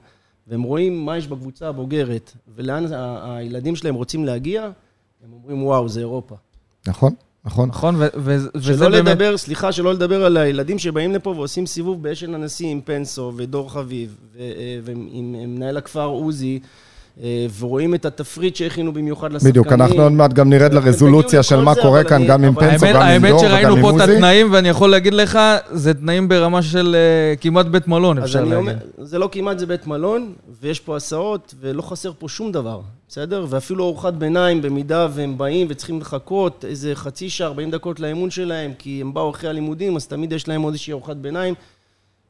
והם 0.48 0.63
רואים 0.63 1.05
מה 1.05 1.17
יש 1.17 1.27
בקבוצה 1.27 1.67
הבוגרת, 1.67 2.31
ולאן 2.55 2.93
ה- 2.93 3.36
הילדים 3.38 3.75
שלהם 3.75 3.95
רוצים 3.95 4.25
להגיע, 4.25 4.63
הם 4.63 5.34
אומרים, 5.34 5.63
וואו, 5.63 5.89
זה 5.89 6.00
אירופה. 6.00 6.36
נכון, 6.88 7.13
נכון. 7.45 7.69
נכון? 7.69 7.95
ו- 7.95 7.99
ו- 8.17 8.37
וזה 8.55 8.73
שלא 8.77 8.89
באמת... 8.89 9.07
לדבר, 9.07 9.37
סליחה, 9.37 9.71
שלא 9.71 9.93
לדבר 9.93 10.25
על 10.25 10.37
הילדים 10.37 10.79
שבאים 10.79 11.13
לפה 11.13 11.29
ועושים 11.29 11.65
סיבוב 11.65 12.03
באשל 12.03 12.35
הנשיא 12.35 12.67
עם 12.67 12.81
פנסו 12.85 13.33
ודור 13.35 13.71
חביב, 13.71 14.15
אה, 14.39 14.43
ועם 14.83 15.07
עם 15.11 15.55
מנהל 15.55 15.77
הכפר 15.77 16.03
עוזי, 16.05 16.59
אה, 17.23 17.45
ורואים 17.59 17.95
את 17.95 18.05
התפריט 18.05 18.55
שהכינו 18.55 18.93
במיוחד 18.93 19.31
לשחקנים. 19.33 19.51
בדיוק, 19.51 19.67
אנחנו 19.71 20.01
עוד 20.03 20.11
מעט 20.11 20.33
גם 20.33 20.49
נרד 20.49 20.73
לרזולוציה 20.73 21.43
של 21.43 21.61
מה 21.61 21.75
קורה 21.75 22.03
כאן, 22.03 22.15
אני- 22.17 22.27
גם 22.27 22.43
עם 22.43 22.55
פנסו, 22.55 22.85
האמת, 22.85 22.95
גם 22.95 23.01
עם 23.01 23.07
האמת 23.07 23.29
דור 23.29 23.39
שראינו 23.39 23.57
וגם 23.73 23.75
עם 23.77 23.81
פה 23.81 23.89
את 23.89 24.01
עוזי. 24.01 24.13
התנאים, 24.15 24.47
ואני 24.51 24.69
יכול 24.69 24.89
להגיד 24.89 25.13
לך, 25.13 25.39
זה 25.71 25.93
תנאים 25.93 26.27
ברמה 26.27 26.61
של 26.61 26.95
אה, 26.95 27.35
כמעט 27.35 27.65
בית 27.65 27.87
מלון, 27.87 28.17
אז 28.17 28.23
אפשר 28.25 28.39
להגיד. 28.43 28.55
אומר, 28.57 28.73
זה 28.97 29.19
לא 29.19 29.29
כמעט, 29.31 29.59
זה 29.59 29.65
בית 29.65 29.87
מלון, 29.87 30.33
ויש 30.61 30.79
פה 30.79 30.95
הסעות, 30.95 31.53
ולא 31.61 31.81
חסר 31.81 32.11
פה 32.19 32.29
שום 32.29 32.51
דבר, 32.51 32.79
בסדר? 33.09 33.45
ואפילו 33.50 33.85
ארוחת 33.85 34.13
ביניים, 34.13 34.62
במידה 34.62 35.07
והם 35.13 35.38
באים 35.38 35.67
וצריכים 35.69 36.01
לחכות 36.01 36.65
איזה 36.67 36.95
חצי 36.95 37.29
שעה, 37.29 37.47
40 37.47 37.71
דקות 37.71 38.00
לאימון 38.00 38.29
שלהם, 38.29 38.74
כי 38.77 39.01
הם 39.01 39.13
באו 39.13 39.29
אחרי 39.29 39.50
הלימודים, 39.50 39.95
אז 39.95 40.07
תמיד 40.07 40.31
יש 40.31 40.47
להם 40.47 40.62
עוד 40.62 40.74
איזושהי 40.74 40.91
ארוחת 40.91 41.15
ביניים, 41.15 41.53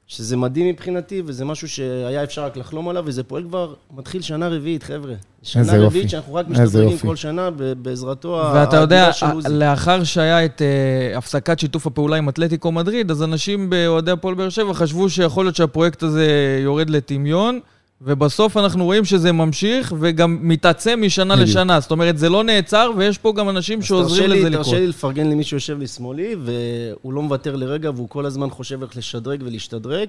שזה 0.08 0.38
מדהים 0.38 0.67
מבחינתי, 0.67 1.22
וזה 1.25 1.46
משהו 1.46 1.70
שהיה 1.70 2.24
אפשר 2.24 2.46
רק 2.46 2.58
לחלום 2.58 2.89
עליו, 2.89 3.03
וזה 3.08 3.24
פועל 3.24 3.44
כבר, 3.44 3.74
מתחיל 3.96 4.22
שנה 4.22 4.48
רביעית, 4.48 4.84
חבר'ה. 4.84 5.13
שנה 5.44 5.63
יופי. 5.63 5.77
רביעית 5.77 6.10
שאנחנו 6.10 6.36
רק 6.36 6.46
יופי. 6.74 7.08
כל 7.08 7.15
שנה 7.15 7.50
בעזרתו 7.82 8.41
ואתה 8.53 8.77
יודע. 8.77 9.12
לאחר 9.50 10.03
שהיה 10.03 10.46
את 10.46 10.62
אה, 10.62 11.17
הפסקת 11.17 11.60
שיתוף 11.60 11.88
הפעולה 11.88 12.17
עם 12.17 12.29
אתלטיקו 12.29 12.72
מדריד, 12.72 13.12
אז 13.12 13.24
אנשים 13.24 13.70
באוהדי 13.70 14.12
הפועל 14.12 14.36
באר 14.36 14.50
שבע 14.50 14.74
חשבו 14.74 15.10
שיכול 15.10 15.46
להיות 15.46 15.55
שהפרויקט 15.55 16.03
הזה 16.03 16.60
יורד 16.63 16.89
לטמיון, 16.89 17.60
ובסוף 18.02 18.58
אנחנו 18.58 18.86
רואים 18.86 19.06
שזה 19.06 19.32
ממשיך 19.32 19.94
וגם 20.00 20.38
מתעצם 20.42 21.00
משנה 21.06 21.36
בדיוק. 21.36 21.50
לשנה. 21.50 21.80
זאת 21.80 21.92
אומרת, 21.92 22.18
זה 22.18 22.30
לא 22.30 22.44
נעצר, 22.44 22.92
ויש 22.98 23.18
פה 23.18 23.34
גם 23.34 23.50
אנשים 23.50 23.82
שעוזרים 23.82 24.30
לזה 24.30 24.50
לקרות. 24.50 24.66
תרשה 24.66 24.80
לי 24.80 24.88
לפרגן 24.88 25.28
למי 25.28 25.44
שיושב 25.44 25.80
לשמאלי, 25.80 26.36
והוא 26.46 27.14
לא 27.14 27.22
מוותר 27.22 27.56
לרגע, 27.56 27.92
והוא 27.96 28.10
כל 28.10 28.25
הזמן 28.25 28.50
חושב 28.50 28.82
איך 28.82 28.98
לשדרג 28.98 29.44
ולהשתדרג, 29.46 30.08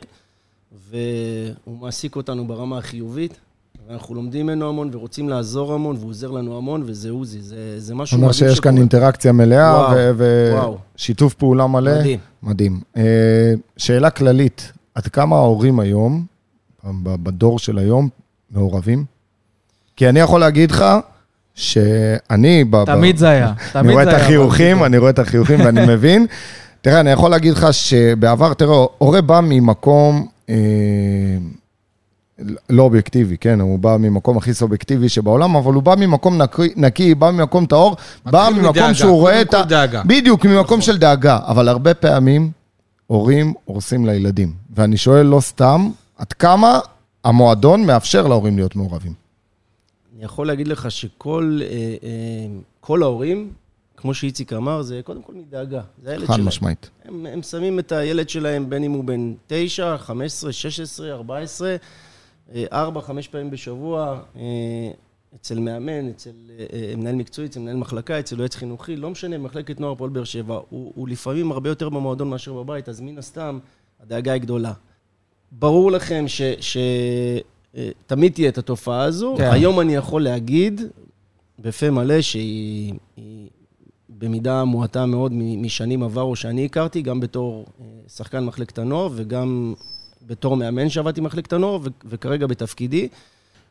והוא 0.90 1.78
מעסיק 1.81 2.16
אותנו 2.16 2.47
ברמה 2.47 2.78
החיובית. 2.78 3.38
ואנחנו 3.88 4.14
לומדים 4.14 4.47
ממנו 4.47 4.69
המון 4.69 4.90
ורוצים 4.93 5.28
לעזור 5.28 5.73
המון, 5.73 5.97
והוא 5.97 6.11
עוזר 6.11 6.31
לנו 6.31 6.57
המון, 6.57 6.83
וזה 6.87 7.11
עוזי, 7.11 7.40
זה, 7.40 7.81
זה 7.81 7.95
משהו 7.95 8.16
אומר 8.16 8.28
מדהים 8.28 8.49
שיש 8.49 8.61
כאן 8.61 8.71
שקורה. 8.71 8.81
אינטראקציה 8.81 9.33
מלאה 9.33 9.73
וואו, 9.73 9.97
ו-. 10.16 10.57
ושיתוף 10.97 11.35
פעולה 11.35 11.66
מלא. 11.66 11.99
מדהים. 11.99 12.19
מדהים. 12.43 12.81
אה, 12.97 13.55
שאלה 13.76 14.11
כללית, 14.11 14.73
עד 14.95 15.07
כמה 15.07 15.37
ההורים 15.37 15.81
היום, 15.81 16.25
בדור 17.02 17.59
של 17.59 17.78
היום, 17.78 18.09
מעורבים? 18.50 19.05
כי 19.97 20.09
אני 20.09 20.21
יכול 20.21 20.40
להגיד 20.40 20.71
לך 20.71 20.85
שאני... 21.55 22.64
ב- 22.71 22.85
תמיד 22.85 23.16
זה 23.16 23.28
היה. 23.28 23.47
אני 23.47 23.55
תמיד 23.73 23.93
רואה 23.93 24.05
זה 24.05 24.11
את. 24.16 24.21
החיוכים, 24.21 24.85
אני 24.85 24.99
רואה 24.99 25.11
את 25.11 25.19
החיוכים 25.19 25.61
ואני 25.61 25.81
מבין. 25.95 26.26
תראה, 26.81 27.00
אני 27.00 27.11
יכול 27.11 27.31
להגיד 27.31 27.52
לך 27.52 27.66
שבעבר, 27.73 28.55
תראה, 28.55 28.76
הורה 28.99 29.21
בא 29.21 29.40
ממקום 29.43 30.26
אה, 30.50 30.55
לא 32.71 32.83
אובייקטיבי, 32.83 33.37
כן? 33.38 33.61
הוא 33.61 33.78
בא 33.78 33.97
ממקום 34.00 34.37
הכי 34.38 34.55
סובייקטיבי 34.55 35.09
שבעולם, 35.09 35.57
אבל 35.57 35.75
הוא 35.75 35.83
בא 35.83 35.95
ממקום 35.99 36.43
נקי, 36.43 36.62
נקי 36.76 37.14
בא 37.14 37.31
ממקום 37.31 37.66
טהור, 37.66 37.97
בא 38.26 38.49
ממקום 38.52 38.71
מדאגה, 38.71 38.95
שהוא 38.95 39.16
רואה 39.16 39.40
את 39.43 39.55
ה... 39.55 39.62
דאגה. 39.62 40.02
בדיוק, 40.07 40.45
ממקום 40.47 40.62
נכון. 40.64 40.81
של 40.81 40.99
דאגה. 40.99 41.38
אבל 41.47 41.69
הרבה 41.69 41.95
פעמים 41.95 42.50
הורים 43.07 43.55
הורסים 43.64 44.07
לילדים. 44.07 44.52
ואני 44.76 44.97
שואל 44.97 45.26
לא 45.26 45.40
סתם, 45.40 45.90
עד 46.16 46.32
כמה 46.32 46.78
המועדון 47.25 47.87
מאפשר 47.87 48.26
להורים 48.26 48.56
להיות 48.56 48.76
מעורבים? 48.76 49.12
אני 50.16 50.25
יכול 50.25 50.46
להגיד 50.46 50.68
לך 50.68 50.90
שכל 50.90 51.61
אה, 51.62 51.66
אה, 51.68 52.58
כל 52.80 53.02
ההורים, 53.02 53.52
כמו 53.96 54.14
שאיציק 54.14 54.52
אמר, 54.52 54.82
זה 54.82 55.00
קודם 55.04 55.23
כל 55.23 55.32
מדאגה. 55.35 55.80
זה 56.02 56.11
הילד 56.11 56.26
חד 56.26 56.35
שלהם. 56.35 56.49
משמעית. 56.49 56.90
הם, 57.04 57.26
הם 57.26 57.42
שמים 57.42 57.78
את 57.78 57.92
הילד 57.92 58.28
שלהם, 58.28 58.70
בין 58.70 58.85
אם 58.85 58.92
הוא 58.92 59.04
בן 59.04 59.35
9, 59.46 59.99
15, 59.99 60.52
16, 60.52 61.12
14, 61.12 61.76
אה, 62.54 62.64
ארבע, 62.73 63.00
חמש 63.00 63.28
פעמים 63.28 63.50
בשבוע, 63.50 64.20
אה, 64.37 64.42
אצל 65.37 65.58
מאמן, 65.58 66.08
אצל 66.08 66.30
מנהל 66.96 67.14
מקצועי, 67.14 67.49
אצל 67.49 67.61
מנהל 67.61 67.76
מחלקה, 67.76 68.18
אצל 68.18 68.38
יועץ 68.38 68.54
חינוכי, 68.54 68.96
לא 68.96 69.11
משנה, 69.11 69.38
מחלקת 69.38 69.80
נוער 69.80 69.94
פועל 69.94 70.11
באר 70.11 70.25
שבע, 70.25 70.61
הוא, 70.70 70.92
הוא 70.94 71.08
לפעמים 71.08 71.52
הרבה 71.52 71.68
יותר 71.68 71.88
במועדון 71.88 72.30
מאשר 72.30 72.52
בבית, 72.52 72.88
אז 72.88 73.00
מן 73.00 73.18
הסתם, 73.18 73.58
הדאגה 74.00 74.32
היא 74.32 74.42
גדולה. 74.42 74.73
ברור 75.52 75.92
לכם 75.92 76.24
ש... 76.28 76.42
ש 76.60 76.76
אה, 77.76 77.88
תמיד 78.06 78.32
תהיה 78.32 78.48
את 78.48 78.58
התופעה 78.58 79.02
הזו. 79.02 79.34
כן. 79.38 79.50
היום 79.52 79.80
אני 79.80 79.94
יכול 79.94 80.22
להגיד 80.22 80.80
בפה 81.58 81.90
מלא 81.90 82.20
שהיא 82.20 82.94
היא 83.16 83.48
במידה 84.08 84.64
מועטה 84.64 85.06
מאוד 85.06 85.32
משנים 85.34 86.02
עברו 86.02 86.36
שאני 86.36 86.64
הכרתי, 86.64 87.02
גם 87.02 87.20
בתור 87.20 87.66
אה, 87.80 87.86
שחקן 88.08 88.44
מחלקת 88.44 88.78
הנוער 88.78 89.08
וגם 89.14 89.74
בתור 90.26 90.56
מאמן 90.56 90.88
שעבדתי 90.88 91.20
במחלקת 91.20 91.52
הנוער 91.52 91.78
וכרגע 92.04 92.46
בתפקידי. 92.46 93.08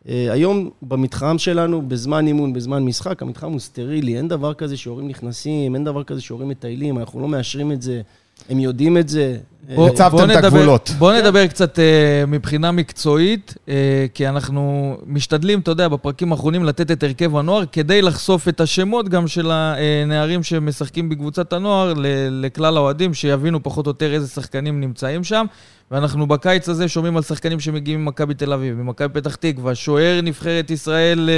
אה, 0.10 0.28
היום 0.32 0.70
במתחם 0.82 1.38
שלנו, 1.38 1.82
בזמן 1.90 2.28
אימון, 2.28 2.54
בזמן 2.54 2.84
משחק, 2.84 3.22
המתחם 3.22 3.52
הוא 3.52 3.60
סטרילי, 3.60 4.18
אין 4.18 4.28
דבר 4.28 4.54
כזה 4.54 4.78
שהורים 4.78 5.08
נכנסים, 5.08 5.76
אין 5.76 5.84
דבר 5.84 6.04
כזה 6.04 6.22
שהורים 6.22 6.50
מטיילים, 6.50 6.98
אנחנו 6.98 7.20
לא 7.20 7.28
מאשרים 7.28 7.72
את 7.72 7.82
זה, 7.82 8.02
הם 8.50 8.60
יודעים 8.60 8.98
את 8.98 9.10
זה. 9.10 9.38
בוא- 9.76 9.88
אה, 9.88 9.92
הצבתם 9.94 10.18
את 10.24 10.30
נדבר- 10.30 10.48
הגבולות. 10.48 10.92
בוא 10.98 11.14
נדבר 11.14 11.48
קצת 11.48 11.80
אה, 11.80 11.84
מבחינה 12.28 12.72
מקצועית, 12.72 13.54
אה, 13.70 13.74
כי 14.14 14.28
אנחנו 14.28 14.96
משתדלים, 15.08 15.60
אתה 15.60 15.72
יודע, 15.72 15.88
בפרקים 15.88 16.32
האחרונים 16.32 16.64
לתת 16.64 16.92
את 16.92 17.04
הרכב 17.04 17.38
הנוער, 17.38 17.64
כדי 17.72 18.02
לחשוף 18.02 18.48
את 18.48 18.62
השמות 18.62 19.10
גם 19.10 19.28
של 19.28 19.52
הנערים 19.52 20.44
שמשחקים 20.44 21.10
בקבוצת 21.10 21.54
הנוער 21.54 21.94
לכלל 22.32 22.78
האוהדים, 22.78 23.14
שיבינו 23.14 23.64
פחות 23.64 23.86
או 23.86 23.90
יותר 23.90 24.14
איזה 24.14 24.28
שחקנים 24.28 24.82
נמצאים 24.82 25.24
שם. 25.24 25.46
ואנחנו 25.92 26.28
בקיץ 26.28 26.70
הזה 26.70 26.88
שומעים 26.88 27.18
על 27.18 27.24
שחקנים 27.24 27.60
שמגיעים 27.60 28.06
ממכבי 28.06 28.34
תל 28.34 28.54
אביב, 28.54 28.76
ממכבי 28.76 29.22
פתח 29.22 29.36
תקווה, 29.36 29.76
שוער 29.76 30.20
נבחרת 30.24 30.72
ישראל, 30.72 31.30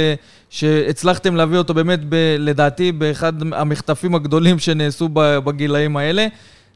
שהצלחתם 0.50 1.36
להביא 1.36 1.58
אותו 1.58 1.74
באמת, 1.74 2.00
ב, 2.08 2.14
לדעתי, 2.38 2.92
באחד 2.92 3.32
המחטפים 3.52 4.14
הגדולים 4.14 4.58
שנעשו 4.58 5.08
בגילאים 5.14 5.96
האלה. 5.96 6.26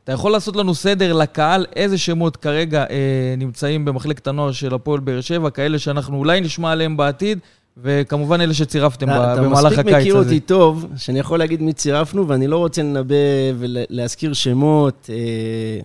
אתה 0.05 0.13
יכול 0.13 0.33
לעשות 0.33 0.57
לנו 0.57 0.75
סדר 0.75 1.13
לקהל, 1.13 1.67
איזה 1.77 1.99
שמות 1.99 2.37
כרגע 2.37 2.85
אה, 2.91 3.35
נמצאים 3.39 3.85
במחלקת 3.85 4.27
הנוער 4.27 4.53
של 4.53 4.75
הפועל 4.75 5.01
באר 5.01 5.21
שבע, 5.21 5.51
כאלה 5.51 5.79
שאנחנו 5.79 6.17
אולי 6.17 6.41
נשמע 6.41 6.73
עליהם 6.73 6.97
בעתיד, 6.97 7.39
וכמובן 7.77 8.41
אלה 8.41 8.55
שצירפתם 8.55 9.07
ב- 9.07 9.11
אתה 9.11 9.43
במהלך 9.43 9.73
מספיק 9.73 9.79
הקיץ 9.79 9.95
מכיר 9.95 10.17
הזה. 10.17 10.29
אותי 10.29 10.41
טוב, 10.41 10.87
שאני 10.97 11.19
יכול 11.19 11.39
להגיד 11.39 11.63
מי 11.63 11.73
צירפנו, 11.73 12.29
ואני 12.29 12.47
לא 12.47 12.57
רוצה 12.57 12.83
לנבא 12.83 13.15
ולהזכיר 13.59 14.33
שמות, 14.33 15.11
אה, 15.13 15.81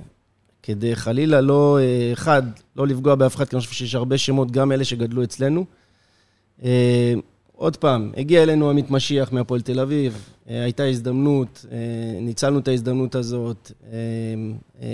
כדי 0.64 0.96
חלילה 0.96 1.42
לא, 1.42 1.80
אה, 1.82 2.14
אחד, 2.14 2.44
לא 2.76 2.88
לפגוע 2.88 3.16
באף 3.16 3.36
אחד, 3.36 3.46
כי 3.48 3.56
אני 3.56 3.62
חושב 3.62 3.74
שיש 3.74 3.96
הרבה 3.96 4.18
שמות, 4.18 4.52
גם 4.52 4.72
אלה 4.72 4.84
שגדלו 4.86 5.24
אצלנו. 5.24 5.66
אה, 6.64 7.14
עוד 7.58 7.78
פעם, 7.78 8.12
הגיע 8.18 8.44
אלינו 8.44 8.70
עמית 8.70 8.92
משיח 8.92 9.32
מהפועל 9.32 9.62
תל 9.62 9.80
אביב, 9.80 10.30
אה, 10.50 10.64
הייתה 10.64 10.84
הזדמנות, 10.84 11.66
אה, 11.72 11.78
ניצלנו 12.22 12.60
את 12.60 12.68
ההזדמנות 12.68 13.16
הזאת, 13.16 13.72
אה, 13.92 13.98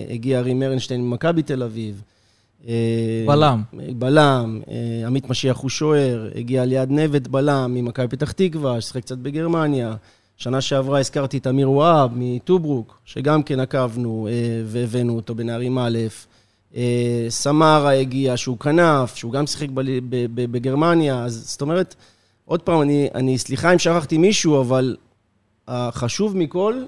הגיע 0.10 0.39
ארי 0.39 0.53
ארנשטיין 0.63 1.01
ממכבי 1.01 1.43
תל 1.43 1.63
אביב. 1.63 2.01
בלם. 3.27 3.62
בלם, 3.74 4.62
עמית 5.05 5.29
משיח 5.29 5.58
הוא 5.58 5.70
שוער, 5.70 6.29
הגיע 6.36 6.65
ליד 6.65 6.91
נבט 6.91 7.27
בלם 7.27 7.74
ממכבי 7.74 8.08
פתח 8.08 8.32
תקווה, 8.32 8.82
ששיחק 8.82 9.01
קצת 9.01 9.17
בגרמניה. 9.17 9.96
שנה 10.38 10.62
שעברה 10.62 11.00
הזכרתי 11.00 11.38
את 11.38 11.48
אמיר 11.48 11.72
וואב 11.72 12.12
מטוברוק, 12.15 13.00
שגם 13.05 13.43
כן 13.43 13.60
עקבנו 13.60 14.27
והבאנו 14.65 15.15
אותו 15.15 15.36
בנערים 15.36 15.77
א'. 15.77 15.98
סמרה 17.29 17.91
הגיע, 17.91 18.38
שהוא 18.38 18.58
כנף, 18.58 19.15
שהוא 19.15 19.32
גם 19.32 19.48
שיחק 19.48 19.67
בגרמניה. 20.34 21.24
אז 21.24 21.34
זאת 21.48 21.62
אומרת, 21.62 21.96
עוד 22.45 22.62
פעם, 22.62 22.81
אני, 22.81 23.07
אני 23.15 23.38
סליחה 23.38 23.73
אם 23.73 23.79
שכחתי 23.79 24.17
מישהו, 24.17 24.62
אבל 24.62 24.95
החשוב 25.67 26.38
מכל, 26.38 26.83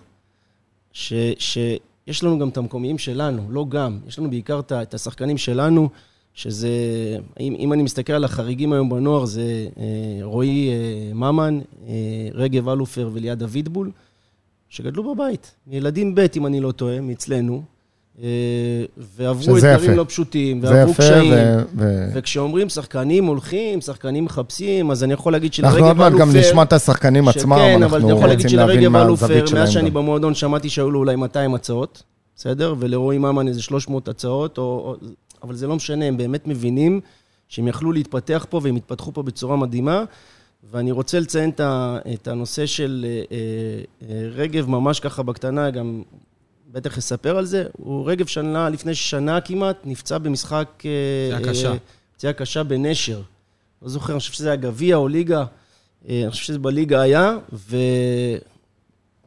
ש, 0.91 1.13
שיש 1.37 2.23
לנו 2.23 2.39
גם 2.39 2.49
את 2.49 2.57
המקומיים 2.57 2.97
שלנו, 2.97 3.51
לא 3.51 3.65
גם, 3.69 3.99
יש 4.07 4.19
לנו 4.19 4.29
בעיקר 4.29 4.59
את 4.59 4.71
את 4.71 4.93
השחקנים 4.93 5.37
שלנו, 5.37 5.89
שזה, 6.33 6.69
אם, 7.39 7.55
אם 7.59 7.73
אני 7.73 7.83
מסתכל 7.83 8.13
על 8.13 8.23
החריגים 8.23 8.73
היום 8.73 8.89
בנוער, 8.89 9.25
זה 9.25 9.67
אה, 9.77 10.19
רועי 10.21 10.69
אה, 10.69 11.13
ממן, 11.13 11.59
אה, 11.87 11.93
רגב 12.33 12.69
אלופר 12.69 13.09
וליעד 13.13 13.43
אביטבול, 13.43 13.91
שגדלו 14.69 15.15
בבית, 15.15 15.55
מילדים 15.67 16.15
ב', 16.15 16.25
אם 16.35 16.45
אני 16.45 16.59
לא 16.59 16.71
טועה, 16.71 17.01
מאצלנו, 17.01 17.63
ועברו 18.97 19.43
שזה 19.43 19.75
אתגרים 19.75 19.91
יפה. 19.91 19.99
לא 19.99 20.05
פשוטים, 20.07 20.59
ועברו 20.63 20.91
יפה, 20.91 21.03
קשיים. 21.03 21.33
ו... 21.33 21.63
ו... 21.77 22.09
וכשאומרים 22.13 22.69
שחקנים 22.69 23.25
הולכים, 23.25 23.81
שחקנים 23.81 24.25
מחפשים, 24.25 24.91
אז 24.91 25.03
אני 25.03 25.13
יכול 25.13 25.31
להגיד 25.31 25.53
שלרגב 25.53 25.73
אנחנו 25.73 25.87
אלופר... 25.87 26.03
עוד 26.03 26.11
מעט 26.11 26.21
גם 26.21 26.35
נשמע 26.35 26.63
את 26.63 26.73
השחקנים 26.73 27.27
עצמם, 27.27 27.57
שכן, 27.57 27.83
אבל 27.83 27.97
אני 27.97 28.03
אנחנו 28.03 28.09
יכול 28.09 28.27
להגיד 28.27 28.45
רוצים 28.45 28.59
להבין 28.59 28.75
שלרגב 28.75 28.91
מה 28.91 29.01
אלופר, 29.01 29.25
הזווית 29.25 29.47
שלהם 29.47 29.63
מאז 29.63 29.71
שאני. 29.71 29.91
במועדון 29.91 30.35
שמעתי 30.35 30.69
שהיו 30.69 30.91
לו 30.91 30.99
אולי 30.99 31.15
200 31.15 31.55
הצעות, 31.55 32.03
בסדר? 32.35 32.75
ולרועי 32.79 33.17
ממן 33.17 33.47
איזה 33.47 33.61
300 33.61 34.07
הצעות, 34.07 34.57
או, 34.57 34.63
או, 34.63 34.95
אבל 35.43 35.55
זה 35.55 35.67
לא 35.67 35.75
משנה, 35.75 36.05
הם 36.05 36.17
באמת 36.17 36.47
מבינים 36.47 36.99
שהם 37.47 37.67
יכלו 37.67 37.91
להתפתח 37.91 38.45
פה 38.49 38.59
והם 38.63 38.75
התפתחו 38.75 39.13
פה 39.13 39.23
בצורה 39.23 39.55
מדהימה. 39.55 40.03
ואני 40.71 40.91
רוצה 40.91 41.19
לציין 41.19 41.51
את, 42.13 42.27
הנושא 42.27 42.65
של 42.65 43.05
אה, 43.07 43.21
אה, 43.31 43.37
אה, 44.09 44.27
רגב 44.31 44.69
ממש 44.69 44.99
ככה 44.99 45.23
בקטנה, 45.23 45.69
גם 45.69 46.01
בטח 46.75 46.97
יספר 46.97 47.37
על 47.37 47.45
זה. 47.45 47.65
הוא 47.77 48.09
רגב 48.11 48.25
שנה, 48.25 48.69
לפני 48.69 48.95
שנה 48.95 49.41
כמעט, 49.41 49.75
נפצע 49.85 50.17
במשחק... 50.17 50.67
אה, 50.85 50.91
פציעה 51.37 51.53
קשה. 51.53 51.71
אה, 51.71 51.77
פציעה 52.15 52.33
קשה 52.33 52.63
בנשר. 52.63 53.21
לא 53.81 53.89
זוכר, 53.89 54.13
אני 54.13 54.19
חושב 54.19 54.33
שזה 54.33 54.47
היה 54.47 54.55
גביע 54.55 54.95
או 54.95 55.07
ליגה, 55.07 55.45
אה, 56.09 56.21
אני 56.23 56.31
חושב 56.31 56.43
שזה 56.43 56.59
בליגה 56.59 57.01
היה, 57.01 57.37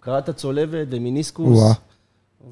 וקראת 0.00 0.30
צולבת 0.30 0.86
ומיניסקוס. 0.90 1.58
וואה. 1.58 1.72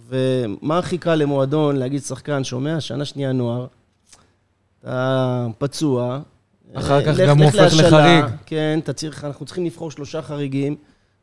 ומה 0.08 0.78
הכי 0.78 0.98
קל 0.98 1.14
למועדון 1.14 1.76
להגיד 1.76 2.02
שחקן, 2.02 2.44
שומע, 2.44 2.80
שנה 2.80 3.04
שנייה 3.04 3.32
נוער, 3.32 3.66
אתה 4.80 5.46
פצוע. 5.58 6.20
אחר 6.74 7.02
כך 7.02 7.08
לך- 7.20 7.28
גם 7.28 7.42
לך 7.42 7.54
הופך 7.54 7.72
לחריג. 7.78 8.24
כן, 8.46 8.78
אתה 8.82 8.92
צריך, 8.92 9.24
אנחנו 9.24 9.46
צריכים 9.46 9.64
לבחור 9.64 9.90
שלושה 9.90 10.22
חריגים. 10.22 10.76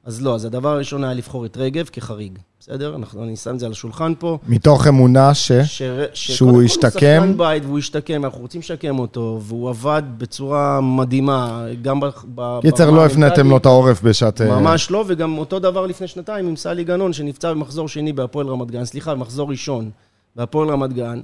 אז 0.05 0.21
לא, 0.21 0.35
אז 0.35 0.45
הדבר 0.45 0.69
הראשון 0.69 1.03
היה 1.03 1.13
לבחור 1.13 1.45
את 1.45 1.57
רגב 1.57 1.89
כחריג, 1.91 2.39
בסדר? 2.59 2.95
אנחנו, 2.95 3.23
אני 3.23 3.35
שם 3.35 3.53
את 3.53 3.59
זה 3.59 3.65
על 3.65 3.71
השולחן 3.71 4.13
פה. 4.19 4.37
מתוך 4.47 4.87
אמונה 4.87 5.33
ש... 5.33 5.51
ש... 5.51 5.81
שהוא 6.13 6.13
שקודם 6.13 6.55
כל 6.55 6.63
ישתקם. 6.63 6.87
הוא 6.89 6.91
שחקן 6.91 7.37
בית 7.37 7.65
והוא 7.65 7.79
ישתקם, 7.79 8.25
אנחנו 8.25 8.41
רוצים 8.41 8.61
לשקם 8.61 8.99
אותו, 8.99 9.39
והוא 9.41 9.69
עבד 9.69 10.03
בצורה 10.17 10.81
מדהימה, 10.81 11.65
גם 11.81 11.99
ב... 11.99 12.05
ב- 12.35 12.59
קיצר, 12.61 12.91
לא 12.91 13.05
הפניתם. 13.05 13.49
לו 13.49 13.57
את 13.57 13.65
העורף 13.65 14.01
בשעת... 14.01 14.41
אה, 14.41 14.59
ממש 14.59 14.91
לא, 14.91 15.03
וגם 15.07 15.37
אותו 15.37 15.59
דבר 15.59 15.85
לפני 15.85 16.07
שנתיים 16.07 16.47
עם 16.47 16.55
סלי 16.55 16.83
גנון, 16.83 17.13
שנפצע 17.13 17.53
במחזור 17.53 17.87
שני 17.87 18.13
בהפועל 18.13 18.47
רמת 18.47 18.71
גן, 18.71 18.85
סליחה, 18.85 19.15
במחזור 19.15 19.49
ראשון 19.49 19.89
בהפועל 20.35 20.69
רמת 20.69 20.93
גן, 20.93 21.21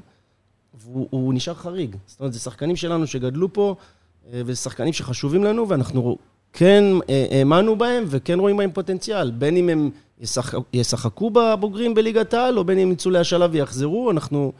והוא 0.81 1.07
הוא 1.09 1.33
נשאר 1.33 1.53
חריג. 1.53 1.95
זאת 2.07 2.19
אומרת, 2.19 2.33
זה 2.33 2.39
שחקנים 2.39 2.75
שלנו 2.75 3.07
שגדלו 3.07 3.53
פה, 3.53 3.75
אה, 4.33 4.41
וזה 4.45 4.55
שחקנים 4.55 4.93
שחשובים 4.93 5.43
לנו, 5.43 5.69
ואנחנו 5.69 6.17
כן 6.53 6.83
אה, 7.09 7.25
האמנו 7.31 7.75
בהם, 7.75 8.03
וכן 8.07 8.39
רואים 8.39 8.57
בהם 8.57 8.71
פוטנציאל. 8.73 9.31
בין 9.31 9.57
אם 9.57 9.69
הם 9.69 9.89
ישחק, 10.21 10.57
ישחקו 10.73 11.29
בבוגרים 11.29 11.93
בליגת 11.93 12.33
העל, 12.33 12.57
או 12.57 12.63
בין 12.63 12.79
אם 12.79 12.91
יצאו 12.91 13.11
להשאלה 13.11 13.47
ויחזרו, 13.51 14.11
אנחנו... 14.11 14.51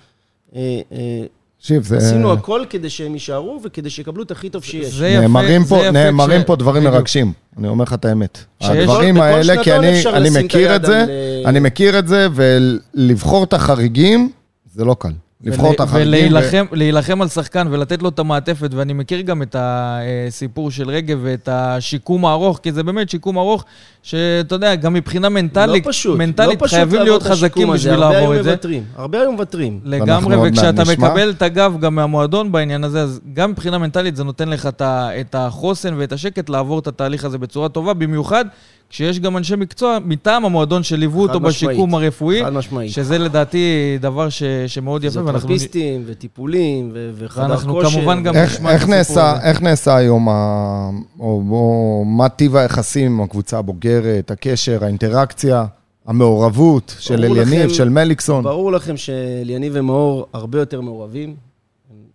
אה, 0.55 0.79
אה, 0.91 1.21
תקשיב, 1.59 1.83
זה... 1.83 1.97
עשינו 1.97 2.33
הכל 2.33 2.63
כדי 2.69 2.89
שהם 2.89 3.13
יישארו 3.13 3.59
וכדי 3.63 3.89
שיקבלו 3.89 4.23
את 4.23 4.31
הכי 4.31 4.49
טוב 4.49 4.63
שיש. 4.63 4.93
זה 4.93 5.07
יפה- 5.09 5.21
נאמרים 5.21 5.63
זה 5.63 5.69
פה, 5.69 5.75
יפה 5.81 5.91
נאמרים 5.91 6.41
כש- 6.41 6.47
פה 6.47 6.55
דברים 6.55 6.83
בדיוק. 6.83 6.95
מרגשים, 6.95 7.33
אני 7.57 7.67
אומר 7.67 7.83
לך 7.83 7.93
את 7.93 8.05
האמת. 8.05 8.37
הדברים 8.61 9.15
בכל 9.15 9.23
האלה, 9.23 9.57
כי 9.57 9.63
שנתון 9.63 9.83
אני, 9.83 10.03
אני 10.29 10.43
מכיר 10.43 10.75
את 10.75 10.85
זה, 10.85 11.01
על, 11.03 11.09
אה, 11.09 11.41
אני 11.49 11.59
מכיר 11.59 11.99
את 11.99 12.07
זה, 12.07 12.27
ולבחור 12.33 13.43
את 13.43 13.53
החריגים, 13.53 14.29
זה 14.73 14.85
לא 14.85 14.95
קל. 14.99 15.11
לבחור 15.43 15.73
את 15.73 15.79
החריגים. 15.79 16.07
ו- 16.07 16.35
ולהילחם 16.35 16.65
להילחם 16.71 17.21
על 17.21 17.27
שחקן 17.27 17.67
ולתת 17.71 18.01
לו 18.01 18.09
את 18.09 18.19
המעטפת, 18.19 18.73
ואני 18.73 18.93
מכיר 18.93 19.21
גם 19.21 19.41
את 19.41 19.55
הסיפור 19.59 20.71
של 20.71 20.89
רגב 20.89 21.19
ואת 21.21 21.49
השיקום 21.51 22.25
הארוך, 22.25 22.59
כי 22.63 22.71
זה 22.71 22.83
באמת 22.83 23.09
שיקום 23.09 23.37
ארוך, 23.37 23.65
שאתה 24.03 24.55
יודע, 24.55 24.75
גם 24.75 24.93
מבחינה 24.93 25.29
מנטלית, 25.29 25.85
לא 25.85 25.91
פשוט, 25.91 26.17
מנטלית 26.17 26.61
לא 26.61 26.67
פשוט 26.67 26.77
חייבים 26.77 27.01
להיות 27.01 27.23
חזקים 27.23 27.69
בשביל 27.73 27.95
לעבור 27.95 28.35
את 28.35 28.43
זה. 28.43 28.49
מוותרים, 28.49 28.83
הרבה 28.95 29.21
היו 29.21 29.31
מוותרים. 29.31 29.79
לגמרי, 29.83 30.49
וכשאתה 30.49 30.81
נשמע. 30.81 30.93
מקבל 31.07 31.29
את 31.29 31.41
הגב 31.41 31.77
גם 31.79 31.95
מהמועדון 31.95 32.51
בעניין 32.51 32.83
הזה, 32.83 33.01
אז 33.01 33.19
גם 33.33 33.51
מבחינה 33.51 33.77
מנטלית 33.77 34.15
זה 34.15 34.23
נותן 34.23 34.49
לך 34.49 34.69
את 34.81 35.35
החוסן 35.35 35.93
ואת 35.97 36.11
השקט 36.11 36.49
לעבור 36.49 36.79
את 36.79 36.87
התהליך 36.87 37.25
הזה 37.25 37.37
בצורה 37.37 37.69
טובה, 37.69 37.93
במיוחד 37.93 38.45
כשיש 38.89 39.19
גם 39.19 39.37
אנשי 39.37 39.55
מקצוע 39.55 39.97
מטעם 40.05 40.45
המועדון 40.45 40.83
שליוו 40.83 41.21
אותו 41.21 41.39
משמעית. 41.39 41.75
בשיקום 41.77 41.95
הרפואי, 41.95 42.43
חד 42.43 42.53
משמעית. 42.53 42.91
שזה 42.91 43.17
לדעתי 43.17 43.67
דבר 44.01 44.29
ש- 44.29 44.43
שמאוד 44.67 45.03
יפה, 45.03 45.19
ואנחנו... 45.25 45.47
פיזיותרפיסטים 45.47 46.03
וטיפולים 46.05 46.89
ו- 46.93 47.11
וחדר 47.15 47.57
כושר. 47.57 47.89
כמובן 47.89 48.23
גם- 48.23 48.35
איך, 48.35 48.53
נשמע 48.53 48.71
איך, 48.73 48.89
נעשה. 48.89 49.33
איך 49.43 49.61
נעשה 49.61 49.95
היום, 49.95 50.29
ה... 50.29 50.89
או, 51.19 51.25
או 51.51 52.03
מה 52.07 52.29
טיב 52.29 52.55
היחסים 52.55 53.11
עם 53.11 53.21
הקבוצה 53.21 53.57
הבוגרת, 53.59 54.31
הקשר, 54.31 54.83
האינטראקציה, 54.83 55.65
המעורבות 56.05 56.95
של 56.99 57.23
אליניב, 57.25 57.69
של 57.69 57.89
מליקסון? 57.89 58.43
ברור 58.43 58.71
לכם 58.71 58.97
שאליניב 58.97 59.73
ומאור 59.75 60.27
הרבה 60.33 60.59
יותר 60.59 60.81
מעורבים. 60.81 61.29
הם, 61.29 61.35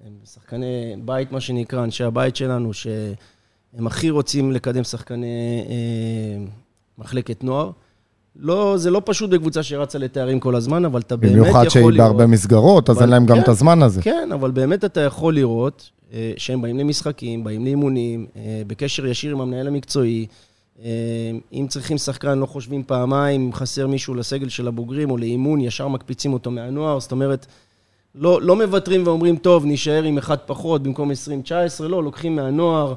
הם 0.06 0.12
שחקני 0.34 0.66
בית, 1.04 1.32
מה 1.32 1.40
שנקרא, 1.40 1.84
אנשי 1.84 2.04
הבית 2.04 2.36
שלנו, 2.36 2.72
שהם 2.72 3.86
הכי 3.86 4.10
רוצים 4.10 4.52
לקדם 4.52 4.84
שחקני 4.84 5.26
אה, 5.68 6.44
מחלקת 6.98 7.44
נוער. 7.44 7.70
לא, 8.36 8.74
זה 8.76 8.90
לא 8.90 9.02
פשוט 9.04 9.30
בקבוצה 9.30 9.62
שרצה 9.62 9.98
לתארים 9.98 10.40
כל 10.40 10.54
הזמן, 10.54 10.84
אבל 10.84 11.00
אתה 11.00 11.16
באמת 11.16 11.32
יכול 11.32 11.42
לראות... 11.42 11.54
במיוחד 11.54 11.68
שהיא 11.68 11.98
בהרבה 11.98 12.26
מסגרות, 12.26 12.90
אז 12.90 13.02
אין 13.02 13.08
להם 13.08 13.26
גם 13.26 13.36
כן. 13.36 13.42
את 13.42 13.48
הזמן 13.48 13.82
הזה. 13.82 14.02
כן, 14.02 14.28
אבל 14.32 14.50
באמת 14.50 14.84
אתה 14.84 15.00
יכול 15.00 15.34
לראות 15.34 15.90
אה, 16.12 16.32
שהם 16.36 16.62
באים 16.62 16.78
למשחקים, 16.78 17.44
באים 17.44 17.64
לאימונים, 17.64 18.26
אה, 18.36 18.62
בקשר 18.66 19.06
ישיר 19.06 19.32
עם 19.32 19.40
המנהל 19.40 19.66
המקצועי. 19.66 20.26
אה, 20.82 20.90
אם 21.52 21.66
צריכים 21.68 21.98
שחקן, 21.98 22.38
לא 22.38 22.46
חושבים 22.46 22.82
פעמיים, 22.86 23.44
אם 23.44 23.52
חסר 23.52 23.86
מישהו 23.86 24.14
לסגל 24.14 24.48
של 24.48 24.68
הבוגרים 24.68 25.10
או 25.10 25.16
לאימון, 25.16 25.60
ישר 25.60 25.88
מקפיצים 25.88 26.32
אותו 26.32 26.50
מהנוער. 26.50 27.00
זאת 27.00 27.12
אומרת, 27.12 27.46
לא, 28.14 28.42
לא 28.42 28.56
מוותרים 28.56 29.06
ואומרים, 29.06 29.36
טוב, 29.36 29.64
נישאר 29.64 30.02
עם 30.02 30.18
אחד 30.18 30.36
פחות 30.46 30.82
במקום 30.82 31.10
20-19, 31.80 31.82
לא, 31.82 32.04
לוקחים 32.04 32.36
מהנוער 32.36 32.94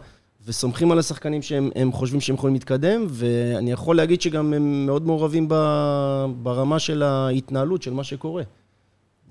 וסומכים 0.47 0.91
על 0.91 0.99
השחקנים 0.99 1.41
שהם 1.41 1.69
הם 1.75 1.91
חושבים 1.91 2.21
שהם 2.21 2.35
יכולים 2.35 2.53
להתקדם, 2.53 3.05
ואני 3.09 3.71
יכול 3.71 3.97
להגיד 3.97 4.21
שגם 4.21 4.53
הם 4.53 4.85
מאוד 4.85 5.05
מעורבים 5.05 5.45
ב, 5.49 5.55
ברמה 6.43 6.79
של 6.79 7.03
ההתנהלות 7.03 7.81
של 7.81 7.93
מה 7.93 8.03
שקורה. 8.03 8.43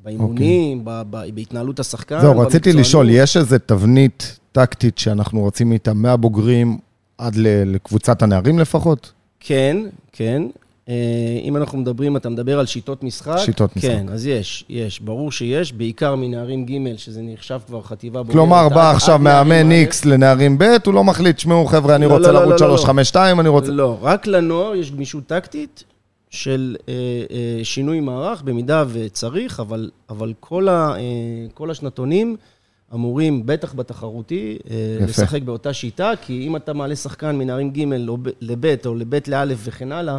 באימונים, 0.04 0.84
ב, 0.84 1.02
ב, 1.10 1.34
בהתנהלות 1.34 1.80
השחקן. 1.80 2.14
אוקיי. 2.14 2.30
זהו, 2.30 2.40
רציתי. 2.40 2.72
לשאול, 2.72 3.10
יש 3.10 3.36
איזה 3.36 3.58
תבנית 3.58 4.38
טקטית 4.52 4.98
שאנחנו 4.98 5.46
רצים 5.46 5.72
איתה 5.72 5.92
מהבוגרים 5.94 6.78
עד 7.18 7.36
לקבוצת 7.66 8.22
הנערים 8.22 8.58
לפחות? 8.58 9.12
כן, 9.40 9.76
כן. 10.12 10.42
אה, 10.88 10.94
אם 11.42 11.56
אנחנו 11.56 11.78
מדברים, 11.78 12.16
אתה 12.16 12.28
מדבר 12.28 12.58
על 12.58 12.66
שיטות 12.66 13.02
משחק? 13.02 13.36
שיטות 13.38 13.76
משחק. 13.76 13.88
כן, 13.90 14.06
אז 14.08 14.26
יש, 14.26 14.64
יש, 14.68 15.00
ברור 15.00 15.32
שיש, 15.32 15.72
בעיקר 15.72 16.14
מנערים 16.14 16.66
ג', 16.66 16.96
שזה 16.96 17.20
נחשב 17.22 17.60
כבר 17.66 17.82
חטיבה 17.82 18.22
בוגרת. 18.22 18.32
כלומר, 18.36 18.66
עד- 18.66 18.72
בא 18.74 18.90
עד 18.90 18.94
עכשיו 18.94 19.18
מאמן. 19.18 19.70
איקס 19.70 20.04
לנערים 20.04 20.58
ב', 20.58 20.76
הוא 20.86 20.94
לא 20.94 21.04
מחליט, 21.04 21.38
שמעו 21.38 21.66
חבר'ה, 21.66 21.94
אני 21.94 22.06
לא, 22.06 22.12
רוצה 22.16 22.32
לא, 22.32 22.34
לא, 22.34 22.40
לרוץ 22.46 22.60
לא, 22.60 22.68
לא. 22.68 22.76
352, 22.76 23.40
אני 23.40 23.48
רוצה... 23.48 23.70
לא, 23.70 23.98
רק 24.02 24.26
לנוער 24.26 24.74
יש 24.74 24.90
גמישות 24.92 25.26
טקטית 25.26 25.84
של 26.30 26.76
אה, 26.88 26.94
אה, 27.30 27.64
שינוי 27.64 28.00
מערך, 28.00 28.42
במידה 28.42 28.84
וצריך, 28.88 29.60
אבל, 29.60 29.90
אבל 30.10 30.32
כל, 30.40 30.68
אה, 30.68 30.94
השנתונים 31.70 32.36
אמורים, 32.94 33.46
בטח 33.46 33.74
בתחרותי, 33.74 34.58
אה, 34.70 34.76
יפה. 34.96 35.04
לשחק 35.04 35.42
באותה 35.42 35.72
שיטה, 35.72 36.12
כי 36.22 36.46
אם 36.46 36.56
אתה 36.56 36.72
מעלה 36.72 36.96
שחקן 36.96 37.36
מנערים 37.36 37.70
ג' 37.70 37.84
לב' 38.40 38.86
או 38.86 38.94
לב' 38.94 39.14
לא' 39.28 39.54
וכן 39.64 39.92
הלאה, 39.92 40.18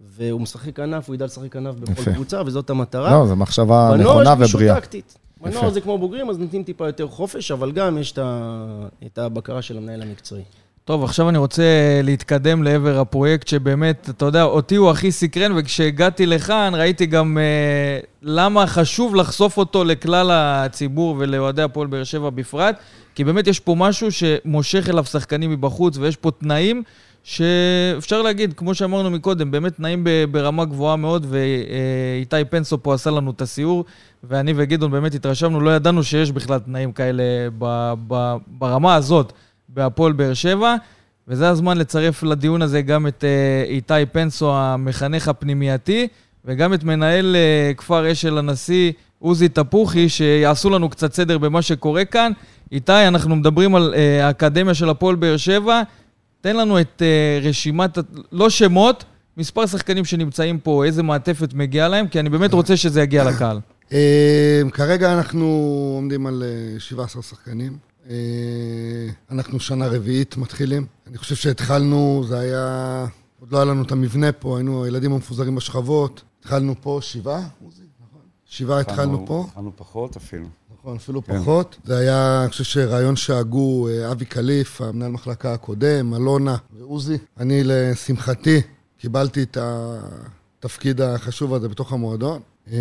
והוא 0.00 0.40
משחק 0.40 0.76
כנף, 0.76 1.06
הוא 1.08 1.14
ידע 1.14 1.24
לשחק 1.24 1.52
כנף 1.52 1.74
בכל 1.74 1.92
יפה. 1.92 2.12
קבוצה, 2.12 2.42
וזאת 2.46 2.70
המטרה. 2.70 3.10
לא, 3.20 3.26
זו 3.26 3.36
מחשבה 3.36 3.90
בנוער 3.92 4.14
נכונה 4.20 4.30
יש 4.32 4.36
גמישות 4.38 4.54
ובריאה. 4.54 4.74
טקטית. 4.80 5.18
בנוער. 5.42 5.70
זה 5.70 5.80
כמו 5.80 5.98
בוגרים, 5.98 6.30
אז 6.30 6.38
נותנים 6.38 6.62
טיפה 6.62 6.86
יותר 6.86 7.06
חופש, 7.08 7.50
אבל 7.50 7.72
גם 7.72 7.98
יש 7.98 8.12
את 8.12 8.18
ה- 8.18 8.62
את 9.06 9.18
הבקרה 9.18 9.62
של 9.62 9.76
המנהל 9.76 10.02
המקצועי. 10.02 10.42
טוב, 10.84 11.04
עכשיו 11.04 11.28
אני 11.28 11.38
רוצה 11.38 11.62
להתקדם 12.04 12.62
לעבר 12.62 12.98
הפרויקט 12.98 13.48
שבאמת, 13.48 14.10
אתה 14.10 14.24
יודע, 14.24 14.42
אותי 14.42 14.76
הוא 14.76 14.90
הכי 14.90 15.12
סקרן, 15.12 15.52
וכשהגעתי 15.56 16.26
לכאן 16.26 16.72
ראיתי 16.76 17.06
גם 17.06 17.38
אה, 17.38 17.98
למה 18.22 18.66
חשוב 18.66 19.14
לחשוף 19.14 19.56
אותו 19.58 19.84
לכלל 19.84 20.30
הציבור 20.32 21.16
ולאוהדי 21.18 21.62
הפועל 21.62 21.86
באר 21.86 22.04
שבע 22.04 22.30
בפרט, 22.30 22.76
כי 23.14 23.24
באמת 23.24 23.46
יש 23.46 23.60
פה 23.60 23.74
משהו 23.78 24.12
שמושך 24.12 24.88
אליו 24.88 25.04
שחקנים 25.04 25.50
מבחוץ, 25.50 25.96
ויש 25.98 26.16
פה 26.16 26.30
תנאים 26.30 26.82
שאפשר 27.28 28.22
להגיד, 28.22 28.52
כמו 28.56 28.74
שאמרנו 28.74 29.10
מקודם, 29.10 29.50
באמת 29.50 29.76
תנאים 29.76 30.04
ב- 30.04 30.24
ברמה 30.30 30.64
גבוהה 30.64 30.96
מאוד, 30.96 31.26
ואיתי 31.28 32.44
פנסו 32.50 32.82
פה 32.82 32.94
עשה 32.94 33.10
לנו 33.10 33.30
את 33.30 33.40
הסיור, 33.40 33.84
ואני 34.24 34.52
וגדעון 34.56 34.90
באמת 34.90 35.14
התרשמנו, 35.14 35.60
לא 35.60 35.70
ידענו 35.70 36.02
שיש 36.02 36.32
בכלל 36.32 36.58
תנאים 36.58 36.92
כאלה 36.92 37.22
ב- 37.58 37.94
ב- 38.08 38.36
ברמה 38.46 38.94
הזאת. 38.94 39.32
בהפועל 39.68 40.12
באר 40.12 40.34
שבע, 40.34 40.74
וזה 41.28 41.48
הזמן 41.48 41.78
לצרף 41.78 42.22
לדיון 42.22 42.62
הזה 42.62 42.82
גם 42.82 43.06
את 43.06 43.24
אה, 43.24 43.64
איתי 43.68 44.06
פנסו, 44.12 44.52
המחנך 44.54 45.28
הפנימייתי, 45.28 46.08
וגם 46.44 46.74
את 46.74 46.84
מנהל 46.84 47.36
אה, 47.36 47.72
כפר 47.76 48.12
אשל 48.12 48.38
הנשיא, 48.38 48.92
עוזי 49.18 49.48
תפוחי, 49.48 50.08
שיעשו 50.08 50.70
לנו 50.70 50.88
קצת 50.88 51.12
סדר 51.12 51.38
במה 51.38 51.62
שקורה 51.62 52.04
כאן. 52.04 52.32
איתי, 52.72 52.92
אנחנו 53.08 53.36
מדברים 53.36 53.74
על 53.74 53.94
אה, 53.96 54.26
האקדמיה 54.26 54.74
של 54.74 54.88
הפועל 54.88 55.16
באר 55.16 55.36
שבע. 55.36 55.82
תן 56.40 56.56
לנו 56.56 56.80
את 56.80 57.02
אה, 57.02 57.48
רשימת, 57.48 57.98
לא 58.32 58.50
שמות, 58.50 59.04
מספר 59.36 59.66
שחקנים 59.66 60.04
שנמצאים 60.04 60.58
פה, 60.58 60.84
איזה 60.84 61.02
מעטפת 61.02 61.54
מגיעה 61.54 61.88
להם, 61.88 62.08
כי 62.08 62.20
אני 62.20 62.28
באמת 62.28 62.52
רוצה 62.52 62.76
שזה 62.76 63.02
יגיע 63.02 63.24
לקהל. 63.24 63.60
אה, 63.92 64.62
כרגע 64.72 65.14
אנחנו 65.14 65.44
עומדים 65.94 66.26
על 66.26 66.42
אה, 66.74 66.80
17 66.80 67.22
שחקנים. 67.22 67.78
אה, 68.10 68.14
אנחנו 69.30 69.60
שנה 69.60 69.86
רביעית 69.86 70.36
מתחילים. 70.36 70.86
אני 71.06 71.18
חושב 71.18 71.34
שהתחלנו, 71.34 72.24
זה 72.28 72.38
היה... 72.38 73.06
עוד 73.40 73.52
לא 73.52 73.56
היה 73.56 73.64
לנו 73.64 73.82
את 73.82 73.92
המבנה 73.92 74.32
פה, 74.32 74.56
היינו 74.56 74.84
הילדים 74.84 75.12
המפוזרים 75.12 75.54
בשכבות. 75.54 76.22
התחלנו 76.40 76.74
פה 76.80 76.98
שבעה, 77.02 77.48
עוזי? 77.64 77.82
נכון. 78.08 78.20
שבעה 78.44 78.80
התחלנו 78.80 79.26
פה. 79.26 79.44
התחלנו 79.48 79.72
פחות 79.76 80.16
אפילו. 80.16 80.46
נכון, 80.88 80.96
אפילו 80.96 81.24
כן. 81.24 81.38
פחות. 81.40 81.76
זה 81.84 81.98
היה, 81.98 82.40
אני 82.42 82.50
חושב 82.50 82.64
שרעיון 82.64 83.16
שהגו 83.16 83.88
אה, 83.88 84.10
אבי 84.12 84.24
קליף, 84.24 84.80
המנהל 84.80 85.10
מחלקה 85.10 85.52
הקודם, 85.52 86.14
אלונה 86.14 86.56
ועוזי. 86.78 87.18
אני, 87.40 87.60
לשמחתי, 87.64 88.60
קיבלתי 88.98 89.42
את 89.42 89.58
התפקיד 90.58 91.00
החשוב 91.00 91.54
הזה 91.54 91.68
בתוך 91.68 91.92
המועדון. 91.92 92.40
אה, 92.72 92.76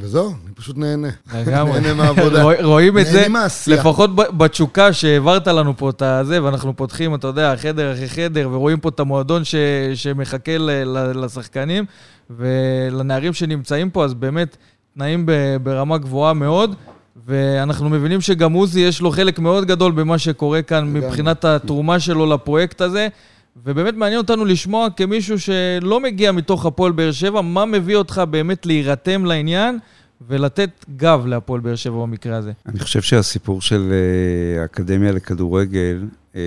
וזהו, 0.00 0.34
אני 0.46 0.54
פשוט 0.54 0.76
נהנה. 0.78 1.08
לגמרי. 1.34 1.80
נהנה 1.80 1.94
מהעבודה. 1.94 2.42
רוא- 2.42 2.62
רואים 2.62 2.98
את 2.98 3.06
זה. 3.06 3.26
לפחות 3.66 4.10
בתשוקה 4.16 4.92
שהעברת 4.92 5.46
לנו 5.46 5.76
פה 5.76 5.90
את 5.90 6.02
הזה, 6.02 6.44
ואנחנו 6.44 6.76
פותחים, 6.76 7.14
אתה 7.14 7.26
יודע, 7.26 7.56
חדר 7.56 7.92
אחרי 7.92 8.08
חדר, 8.08 8.48
ורואים 8.52 8.80
פה 8.80 8.88
את 8.88 9.00
המועדון 9.00 9.42
שמחכה 9.94 10.52
לשחקנים 11.14 11.84
ולנערים 12.30 13.32
שנמצאים 13.32 13.90
פה, 13.90 14.04
אז 14.04 14.14
באמת, 14.14 14.56
תנאים 14.94 15.26
ברמה 15.62 15.98
גבוהה 15.98 16.32
מאוד. 16.32 16.74
ואנחנו 17.26 17.90
מבינים 17.90 18.20
שגם 18.20 18.52
עוזי 18.52 18.80
יש 18.80 19.00
לו 19.00 19.10
חלק 19.10 19.38
מאוד 19.38 19.64
גדול 19.64 19.92
במה 19.92 20.18
שקורה 20.18 20.62
כאן. 20.62 20.92
מבחינת 20.92 21.44
התרומה 21.44 22.00
שלו 22.00 22.26
לפרויקט 22.34 22.80
הזה. 22.80 23.08
ובאמת 23.64 23.94
מעניין 23.94 24.18
אותנו 24.20 24.44
לשמוע 24.44 24.88
כמישהו 24.96 25.38
שלא 25.38 26.00
מגיע 26.00 26.32
מתוך 26.32 26.66
הפועל 26.66 26.92
באר 26.92 27.12
שבע, 27.12 27.40
מה 27.40 27.64
מביא 27.64 27.96
אותך 27.96 28.22
באמת 28.30 28.66
להירתם 28.66 29.24
לעניין 29.24 29.78
ולתת 30.28 30.84
גב 30.96 31.26
להפועל 31.26 31.60
באר 31.60 31.74
שבע 31.74 32.02
במקרה 32.02 32.36
הזה. 32.36 32.52
אני 32.66 32.78
חושב 32.78 33.02
שהסיפור 33.02 33.62
של 33.62 33.92
אה, 33.92 34.62
האקדמיה 34.62 35.12
לכדורגל 35.12 36.04
אה, 36.36 36.40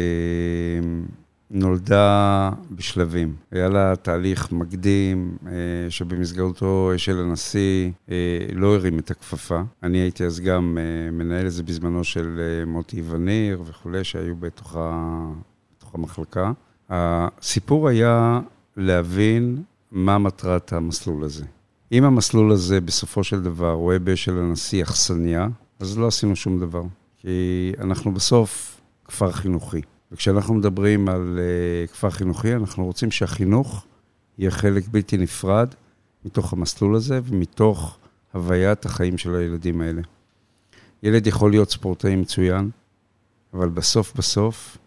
נולדה 1.52 2.52
בשלבים. 2.72 3.36
היה 3.52 3.70
לה 3.70 3.96
תהליך 3.96 4.52
מקדים, 4.52 5.38
אה, 5.48 5.52
שבמסגרתו 5.90 6.92
אשל 6.96 7.20
הנשיא 7.20 7.92
אה, 8.12 8.16
לא 8.54 8.76
הרים 8.76 9.00
את 9.00 9.12
הכפפה. 9.12 9.62
אני 9.84 9.98
הייתי 9.98 10.26
אז 10.26 10.40
גם 10.40 10.78
אה, 10.78 11.12
מנהל 11.12 11.46
את 11.46 11.52
זה 11.52 11.64
בזמנו 11.64 12.04
של 12.04 12.40
מוטי 12.68 13.02
וניר 13.10 13.62
וכולי, 13.66 14.04
שהיו 14.04 14.36
בתוך, 14.36 14.76
ה... 14.76 15.32
בתוך 15.78 15.96
המחלקה. 15.96 16.52
הסיפור 16.90 17.88
היה 17.88 18.40
להבין 18.78 19.64
מה 19.92 20.18
מטרת 20.18 20.74
המסלול 20.74 21.24
הזה. 21.24 21.46
אם 21.92 22.04
המסלול 22.04 22.52
הזה 22.52 22.82
בסופו 22.82 23.24
של 23.24 23.42
דבר 23.42 23.72
רואה 23.72 24.00
באשל 24.00 24.38
הנשיא 24.40 24.84
אכסניה, 24.84 25.48
אז 25.80 25.98
לא 25.98 26.08
עשינו 26.08 26.36
שום 26.36 26.60
דבר. 26.60 26.84
כי 27.18 27.74
אנחנו 27.80 28.14
בסוף 28.14 28.82
כפר 29.06 29.32
חינוכי. 29.32 29.82
וכשאנחנו 30.12 30.54
מדברים 30.54 31.10
על 31.10 31.40
uh, 31.40 31.92
כפר 31.92 32.10
חינוכי, 32.10 32.56
אנחנו 32.56 32.86
רוצים 32.86 33.12
שהחינוך 33.12 33.86
יהיה 34.38 34.52
חלק 34.52 34.84
בלתי 34.92 35.18
נפרד 35.18 35.74
מתוך 36.26 36.54
המסלול 36.54 36.96
הזה 36.96 37.20
ומתוך 37.24 37.98
הוויית 38.34 38.86
החיים 38.86 39.18
של 39.18 39.36
הילדים 39.36 39.82
האלה. 39.82 40.02
ילד 41.04 41.28
יכול 41.28 41.52
להיות 41.52 41.72
ספורטאי 41.72 42.16
מצוין, 42.16 42.70
אבל 43.54 43.70
בסוף 43.70 44.14
בסוף, 44.18 44.78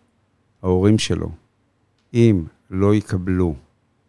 ההורים 0.62 0.98
שלו, 0.98 1.30
אם 2.14 2.44
לא 2.70 2.94
יקבלו 2.94 3.54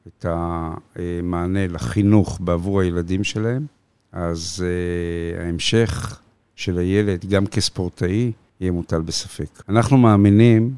את 0.07 0.25
המענה 0.29 1.67
לחינוך 1.67 2.39
בעבור 2.41 2.81
הילדים 2.81 3.23
שלהם, 3.23 3.65
אז 4.11 4.63
uh, 4.63 5.41
ההמשך 5.41 6.19
של 6.55 6.77
הילד, 6.77 7.25
גם 7.25 7.45
כספורטאי, 7.45 8.31
יהיה 8.59 8.71
מוטל 8.71 9.01
בספק. 9.01 9.63
אנחנו 9.69 9.97
מאמינים 9.97 10.75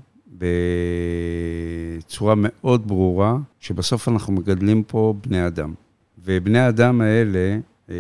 בצורה 1.98 2.34
מאוד 2.38 2.88
ברורה, 2.88 3.38
שבסוף 3.60 4.08
אנחנו 4.08 4.34
מגדלים 4.34 4.84
פה 4.84 5.14
בני 5.28 5.48
אדם. 5.48 5.74
ובני 6.26 6.60
האדם 6.60 7.02
האלה, 7.02 7.60
אה, 7.90 7.96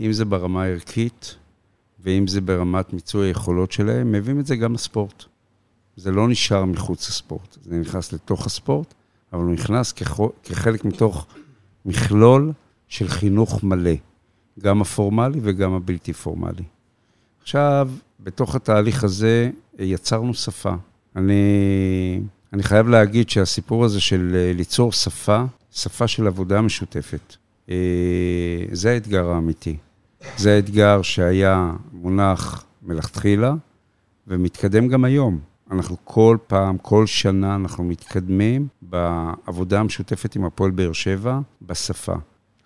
אם 0.00 0.12
זה 0.12 0.24
ברמה 0.24 0.62
הערכית, 0.62 1.36
ואם 2.00 2.26
זה 2.26 2.40
ברמת 2.40 2.92
מיצוי 2.92 3.26
היכולות 3.26 3.72
שלהם, 3.72 4.12
מביאים 4.12 4.40
את 4.40 4.46
זה 4.46 4.56
גם 4.56 4.74
לספורט. 4.74 5.24
זה 5.96 6.10
לא 6.10 6.28
נשאר 6.28 6.64
מחוץ 6.64 7.08
לספורט, 7.08 7.58
זה 7.62 7.76
נכנס 7.76 8.12
לתוך 8.12 8.46
הספורט, 8.46 8.94
אבל 9.32 9.42
הוא 9.42 9.52
נכנס 9.52 9.92
כחו- 9.92 10.32
כחלק 10.42 10.84
מתוך 10.84 11.26
מכלול 11.84 12.52
של 12.88 13.08
חינוך 13.08 13.64
מלא, 13.64 13.94
גם 14.60 14.80
הפורמלי 14.80 15.40
וגם 15.42 15.72
הבלתי 15.72 16.12
פורמלי. 16.12 16.64
עכשיו, 17.42 17.90
בתוך 18.20 18.54
התהליך 18.54 19.04
הזה 19.04 19.50
אה, 19.78 19.84
יצרנו 19.84 20.34
שפה. 20.34 20.74
אני, 21.16 22.20
אני 22.52 22.62
חייב 22.62 22.88
להגיד 22.88 23.30
שהסיפור 23.30 23.84
הזה 23.84 24.00
של 24.00 24.32
אה, 24.34 24.52
ליצור 24.54 24.92
שפה, 24.92 25.44
שפה 25.72 26.08
של 26.08 26.26
עבודה 26.26 26.60
משותפת, 26.60 27.36
אה, 27.70 27.74
זה 28.72 28.90
האתגר 28.90 29.28
האמיתי. 29.28 29.76
זה 30.36 30.54
האתגר 30.54 31.02
שהיה 31.02 31.72
מונח 31.92 32.64
מלכתחילה 32.82 33.54
ומתקדם 34.26 34.88
גם 34.88 35.04
היום. 35.04 35.40
אנחנו 35.70 35.96
כל 36.04 36.36
פעם, 36.46 36.78
כל 36.78 37.06
שנה, 37.06 37.54
אנחנו 37.54 37.84
מתקדמים 37.84 38.68
בעבודה 38.82 39.80
המשותפת 39.80 40.36
עם 40.36 40.44
הפועל 40.44 40.70
באר 40.70 40.92
שבע 40.92 41.40
בשפה. 41.62 42.14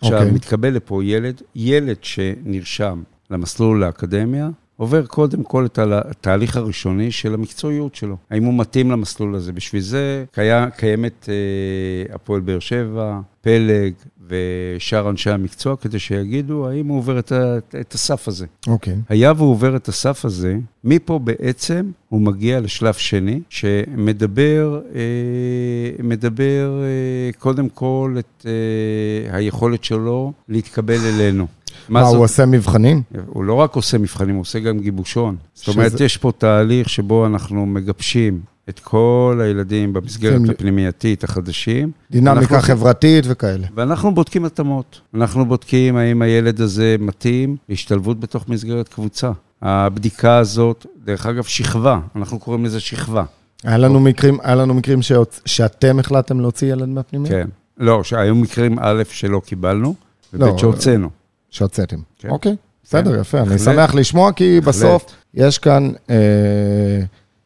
עכשיו, 0.01 0.19
אוקיי. 0.19 0.33
מתקבל 0.33 0.69
לפה 0.71 1.05
ילד, 1.05 1.43
ילד 1.55 1.97
שנרשם 2.03 3.03
למסלול 3.31 3.85
לאקדמיה, 3.85 4.49
עובר 4.79 5.07
קודם 5.07 5.43
כל 5.43 5.67
את 5.67 5.79
התהליך 5.79 6.57
הראשוני 6.57 7.11
של 7.11 7.35
המקצועיות 7.35 7.95
שלו. 7.95 8.17
האם 8.31 8.45
הוא 8.45 8.59
מתאים 8.59 8.91
למסלול 8.91 9.35
הזה? 9.35 9.53
בשביל 9.53 9.83
זה 9.83 10.25
קיים, 10.33 10.71
קיימת 10.71 11.29
אה, 11.29 12.15
הפועל 12.15 12.41
באר 12.41 12.59
שבע, 12.59 13.21
פלג 13.41 13.93
ושאר 14.29 15.11
אנשי 15.11 15.31
המקצוע, 15.31 15.77
כדי 15.77 15.99
שיגידו 15.99 16.69
האם 16.69 16.87
הוא 16.87 16.99
עובר 16.99 17.19
את, 17.19 17.33
ה, 17.33 17.59
את 17.81 17.93
הסף 17.93 18.29
הזה. 18.29 18.47
אוקיי. 18.67 18.97
היה 19.09 19.33
והוא 19.37 19.51
עובר 19.51 19.77
את 19.77 19.89
הסף 19.89 20.25
הזה, 20.25 20.57
מפה 20.85 21.19
בעצם 21.19 21.91
הוא 22.09 22.21
מגיע 22.21 22.61
לשלב 22.61 22.95
שני, 22.95 23.41
שמדבר 23.49 24.81
אה, 24.95 26.03
מדבר 26.03 26.81
אה, 26.83 27.33
קודם 27.39 27.69
כל 27.69 28.17
את 28.19 28.47
אה, 28.47 29.37
היכולת 29.37 29.85
שלו 29.85 30.33
להתקבל 30.49 30.99
אלינו. 31.07 31.47
מה, 31.89 32.01
הוא 32.01 32.25
עושה 32.25 32.47
מבחנים? 32.47 33.03
הוא 33.27 33.45
לא 33.45 33.55
רק 33.55 33.75
עושה 33.77 33.99
מבחנים, 33.99 34.35
הוא 34.35 34.41
עושה 34.41 34.59
גם 34.59 34.79
גיבושון. 34.79 35.37
זאת 35.55 35.69
אומרת, 35.69 36.01
יש 36.01 36.17
פה 36.17 36.33
תהליך 36.39 36.89
שבו 36.89 37.27
אנחנו 37.27 37.67
מגבשים 37.67 38.41
את 38.69 38.79
כל 38.81 39.41
הילדים 39.45 39.93
במסגרת 39.93 40.41
הפנימייתית 40.51 41.25
החדשים. 41.25 41.91
דינמיקה 42.11 42.41
אנחנו- 42.55 42.61
חברתית 42.61 43.25
וכאלה. 43.29 43.67
ואנחנו 43.75 44.15
בודקים 44.15 44.45
התאמות. 44.45 45.01
אנחנו 45.15 45.47
בודקים 45.47 45.97
האם 45.97 46.23
הילד 46.23 46.61
הזה 46.61 46.97
מתאים 47.01 47.57
להשתלבות 47.69 48.21
בתוך 48.21 48.49
מסגרת 48.49 48.89
קבוצה. 48.89 49.31
הבדיקה 49.63 50.39
הזאת, 50.39 50.87
דרך 51.05 51.27
אגב, 51.27 51.45
שכבה, 51.45 51.99
אנחנו 52.17 52.39
קוראים 52.39 52.65
לזה 52.65 52.81
שכבה. 52.81 53.25
היה 53.65 53.77
לנו 53.79 54.01
מקרים, 54.01 54.39
היה 54.43 54.55
לנו 54.55 54.75
מקרים 54.75 54.99
שהוצ- 55.01 55.41
שאתם 55.47 55.99
החלטתם 55.99 56.41
להוציא 56.41 56.73
ילד 56.73 56.89
מהפנימיה? 56.89 57.31
כן. 57.31 57.49
לא, 57.79 58.03
שהיו 58.05 58.35
מקרים 58.35 58.77
א' 58.81 59.03
שלא 59.11 59.41
קיבלנו, 59.47 59.95
לא, 60.33 60.47
וב' 60.47 60.59
שהוצאנו. 60.59 61.09
שהוצאתם. 61.51 61.97
כן. 62.19 62.29
אוקיי, 62.29 62.57
בסדר, 62.85 63.21
יפה. 63.21 63.41
אני. 63.41 63.59
שמח 63.59 63.95
לשמוע, 63.95 64.33
כי 64.33 64.61
בסוף 64.61 65.05
יש 65.35 65.59
כאן, 65.59 65.91
אה, 66.11 66.17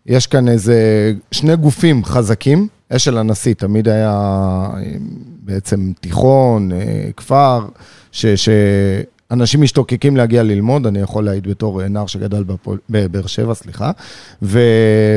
יש 0.06 0.26
כאן 0.26 0.48
איזה 0.48 0.76
שני 1.32 1.56
גופים 1.56 2.04
חזקים. 2.04 2.68
אשל 2.88 3.18
הנשיא 3.18 3.54
תמיד 3.54 3.88
היה 3.88 4.10
אה, 4.74 4.80
בעצם 5.42 5.92
תיכון, 6.00 6.72
אה, 6.72 6.78
כפר, 7.16 7.66
ש- 8.12 8.48
שאנשים 9.32 9.62
משתוקקים 9.62 10.16
להגיע 10.16 10.42
ללמוד, 10.42 10.86
אני 10.86 10.98
יכול 10.98 11.24
להעיד 11.24 11.48
בתור 11.48 11.82
אה, 11.82 11.88
נער 11.88 12.06
שגדל 12.06 12.44
בבאר 12.90 13.26
שבע, 13.26 13.54
סליחה. 13.54 13.90
ו, 14.42 14.60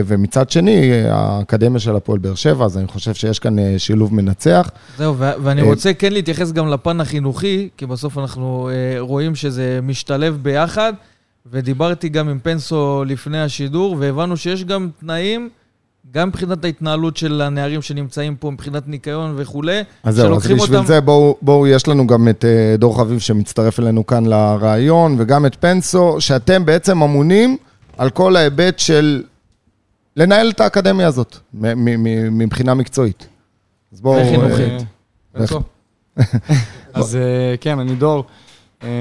ומצד 0.05 0.49
שני, 0.49 0.91
האקדמיה 1.09 1.79
של 1.79 1.95
הפועל 1.95 2.19
באר 2.19 2.35
שבע, 2.35 2.65
אז 2.65 2.77
אני 2.77 2.87
חושב 2.87 3.13
שיש 3.13 3.39
כאן 3.39 3.59
אה, 3.59 3.75
שילוב 3.77 4.13
מנצח. 4.13 4.69
זהו, 4.97 5.17
ו- 5.17 5.31
ואני 5.43 5.61
אה, 5.61 5.65
רוצה 5.65 5.93
כן 5.93 6.13
להתייחס 6.13 6.51
גם 6.51 6.67
לפן 6.67 7.01
החינוכי, 7.01 7.69
כי 7.77 7.85
בסוף 7.85 8.17
אנחנו 8.17 8.69
רואים 8.99 9.35
שזה 9.35 9.79
משתלב 9.83 10.37
ביחד, 10.41 10.93
ודיברתי 11.51 12.09
גם 12.09 12.29
עם 12.29 12.39
פנסו 12.39 13.03
לפני 13.07 13.41
השידור, 13.41 13.95
והבנו 13.99 14.37
שיש 14.37 14.63
גם 14.63 14.89
תנאים, 14.99 15.49
גם 16.11 16.27
מבחינת 16.27 16.65
ההתנהלות 16.65 17.17
של 17.17 17.41
הנערים 17.41 17.81
שנמצאים 17.81 18.35
פה, 18.35 18.51
מבחינת 18.51 18.87
ניקיון 18.87 19.33
וכולי, 19.37 19.81
אז 20.03 20.15
זהו, 20.15 20.35
אז 20.35 20.47
בשביל 20.47 20.59
אותם- 20.77 20.85
זה 20.87 21.01
בואו, 21.01 21.37
בואו, 21.41 21.67
יש 21.67 21.87
לנו 21.87 22.07
גם 22.07 22.27
את 22.29 22.45
אה, 22.45 22.75
דור 22.77 22.97
חביב 22.97 23.19
שמצטרף 23.19 23.79
אלינו 23.79 24.05
כאן 24.05 24.25
לרעיון, 24.25 25.15
וגם 25.19 25.45
את 25.45 25.55
פנסו, 25.59 26.15
שאתם 26.21 26.65
בעצם 26.65 27.01
אמונים 27.03 27.57
על 27.97 28.09
כל 28.09 28.35
ההיבט 28.35 28.79
של 28.79 29.23
לנהל 30.17 30.49
את 30.49 30.59
האקדמיה 30.61 31.07
הזאת, 31.07 31.37
מ- 31.53 31.59
מ- 31.85 32.03
מ- 32.03 32.37
מבחינה 32.37 32.73
מקצועית. 32.73 33.27
אז 33.93 34.01
בואו... 34.01 34.21
וחינוכית. 34.27 34.87
אה? 35.39 35.45
אז 36.93 37.15
אה, 37.15 37.55
כן, 37.61 37.79
אני 37.79 37.95
דור. 37.95 38.23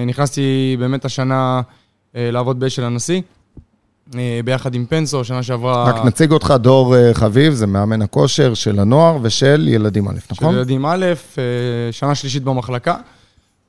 נכנסתי 0.07 0.77
באמת 0.79 1.05
השנה 1.05 1.61
לעבוד 2.15 2.61
באשל 2.61 2.85
הנשיא, 2.85 3.21
ביחד 4.45 4.75
עם 4.75 4.87
פנסו, 4.87 5.25
שנה 5.25 5.43
שעברה... 5.43 5.85
רק 5.85 6.05
נציג 6.05 6.31
אותך, 6.31 6.55
דור 6.61 6.97
אה, 6.97 7.15
חביב, 7.15 7.53
זה 7.53 7.67
מאמן 7.67 8.03
הכושר 8.03 8.55
של 8.55 8.79
הנוער 8.79 9.19
ושל 9.23 9.69
ילדים 9.69 10.09
א', 10.09 10.13
של 10.13 10.27
נכון? 10.31 10.55
ילדים 10.55 10.87
א', 10.87 11.07
אה, 11.39 11.93
שנה 11.93 12.15
שלישית 12.15 12.43
במחלקה. 12.43 12.97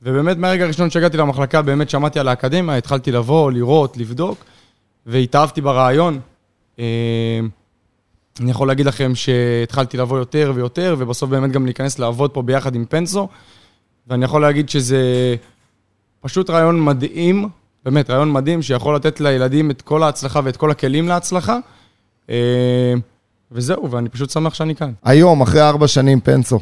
ובאמת, 0.01 0.37
מהרגע 0.37 0.63
הראשון 0.63 0.89
שהגעתי 0.89 1.17
למחלקה, 1.17 1.61
באמת 1.61 1.89
שמעתי 1.89 2.19
על 2.19 2.27
האקדמיה, 2.27 2.77
התחלתי 2.77 3.11
לבוא, 3.11 3.51
לראות, 3.51 3.97
לבדוק, 3.97 4.45
והתאהבתי 5.05 5.61
ברעיון. 5.61 6.19
אה, 6.79 7.39
אני 8.39 8.51
יכול 8.51 8.67
להגיד 8.67 8.85
לכם 8.85 9.15
שהתחלתי 9.15 9.97
לבוא 9.97 10.17
יותר 10.17 10.51
ויותר, 10.55 10.95
ובסוף 10.99 11.29
באמת 11.29 11.51
גם 11.51 11.65
להיכנס 11.65 11.99
לעבוד 11.99 12.31
פה 12.31 12.41
ביחד 12.41 12.75
עם 12.75 12.85
פנסו, 12.85 13.27
ואני 14.07 14.25
יכול 14.25 14.41
להגיד 14.41 14.69
שזה 14.69 15.35
פשוט 16.21 16.49
רעיון 16.49 16.83
מדהים, 16.85 17.49
באמת, 17.85 18.09
רעיון 18.09 18.31
מדהים 18.31 18.61
שיכול 18.61 18.95
לתת 18.95 19.19
לילדים 19.19 19.71
את 19.71 19.81
כל 19.81 20.03
ההצלחה 20.03 20.39
ואת 20.43 20.57
כל 20.57 20.71
הכלים 20.71 21.07
להצלחה. 21.07 21.57
אה, 22.29 22.93
וזהו, 23.51 23.91
ואני 23.91 24.09
פשוט 24.09 24.29
שמח 24.29 24.53
שאני 24.53 24.75
כאן. 24.75 24.91
היום, 25.03 25.41
אחרי 25.41 25.61
ארבע 25.61 25.87
שנים, 25.87 26.21
פנסו, 26.21 26.59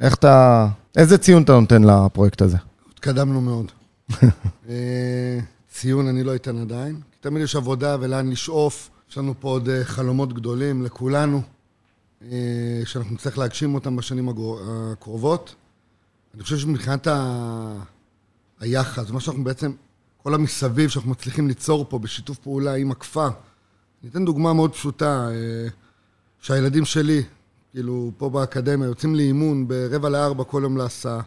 איך 0.00 0.14
אתה... 0.14 0.66
איזה 0.96 1.18
ציון 1.18 1.42
אתה 1.42 1.52
נותן 1.52 1.82
לפרויקט 1.84 2.42
הזה? 2.42 2.56
התקדמנו 2.92 3.40
מאוד. 3.40 3.72
אה, 4.68 5.38
ציון 5.70 6.08
אני 6.08 6.22
לא 6.24 6.34
אתן 6.34 6.58
עדיין, 6.58 7.00
תמיד 7.20 7.42
יש 7.42 7.56
עבודה 7.56 7.96
ולאן 8.00 8.30
לשאוף. 8.30 8.90
יש 9.10 9.18
לנו 9.18 9.34
פה 9.40 9.48
עוד 9.48 9.68
אה, 9.68 9.84
חלומות 9.84 10.32
גדולים 10.32 10.82
לכולנו, 10.82 11.42
שאנחנו 12.84 13.14
נצטרך 13.14 13.38
להגשים 13.38 13.74
אותם 13.74 13.96
בשנים 13.96 14.28
הקרובות. 14.92 15.54
אני 16.34 16.42
חושב 16.42 16.58
שמבחינת 16.58 17.06
ה... 17.06 17.74
היחס, 18.60 19.10
מה 19.10 19.20
שאנחנו 19.20 19.44
בעצם, 19.44 19.72
כל 20.24 20.34
המסביב 20.34 20.90
שאנחנו 20.90 21.10
מצליחים 21.10 21.48
ליצור 21.48 21.86
פה 21.88 21.98
בשיתוף 21.98 22.38
פעולה 22.38 22.74
עם 22.74 22.90
הכפר. 22.90 23.28
אני 24.02 24.10
אתן 24.10 24.24
דוגמה 24.24 24.52
מאוד 24.52 24.72
פשוטה, 24.72 25.28
אה, 25.30 25.68
שהילדים 26.40 26.84
שלי, 26.84 27.22
כאילו, 27.72 28.10
פה 28.16 28.30
באקדמיה, 28.30 28.86
יוצאים 28.88 29.14
לאימון 29.14 29.68
ברבע 29.68 30.08
לארבע 30.08 30.44
כל 30.44 30.60
יום 30.62 30.76
להסעה. 30.76 31.20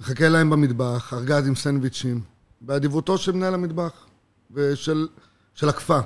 מחכה 0.00 0.28
להם 0.28 0.50
במטבח, 0.50 1.12
ארגז 1.14 1.46
עם 1.48 1.54
סנדוויצ'ים, 1.54 2.20
באדיבותו 2.60 3.18
של 3.18 3.32
מנהל 3.32 3.54
המטבח 3.54 4.06
ושל 4.50 5.08
של 5.54 5.68
הכפר, 5.68 6.00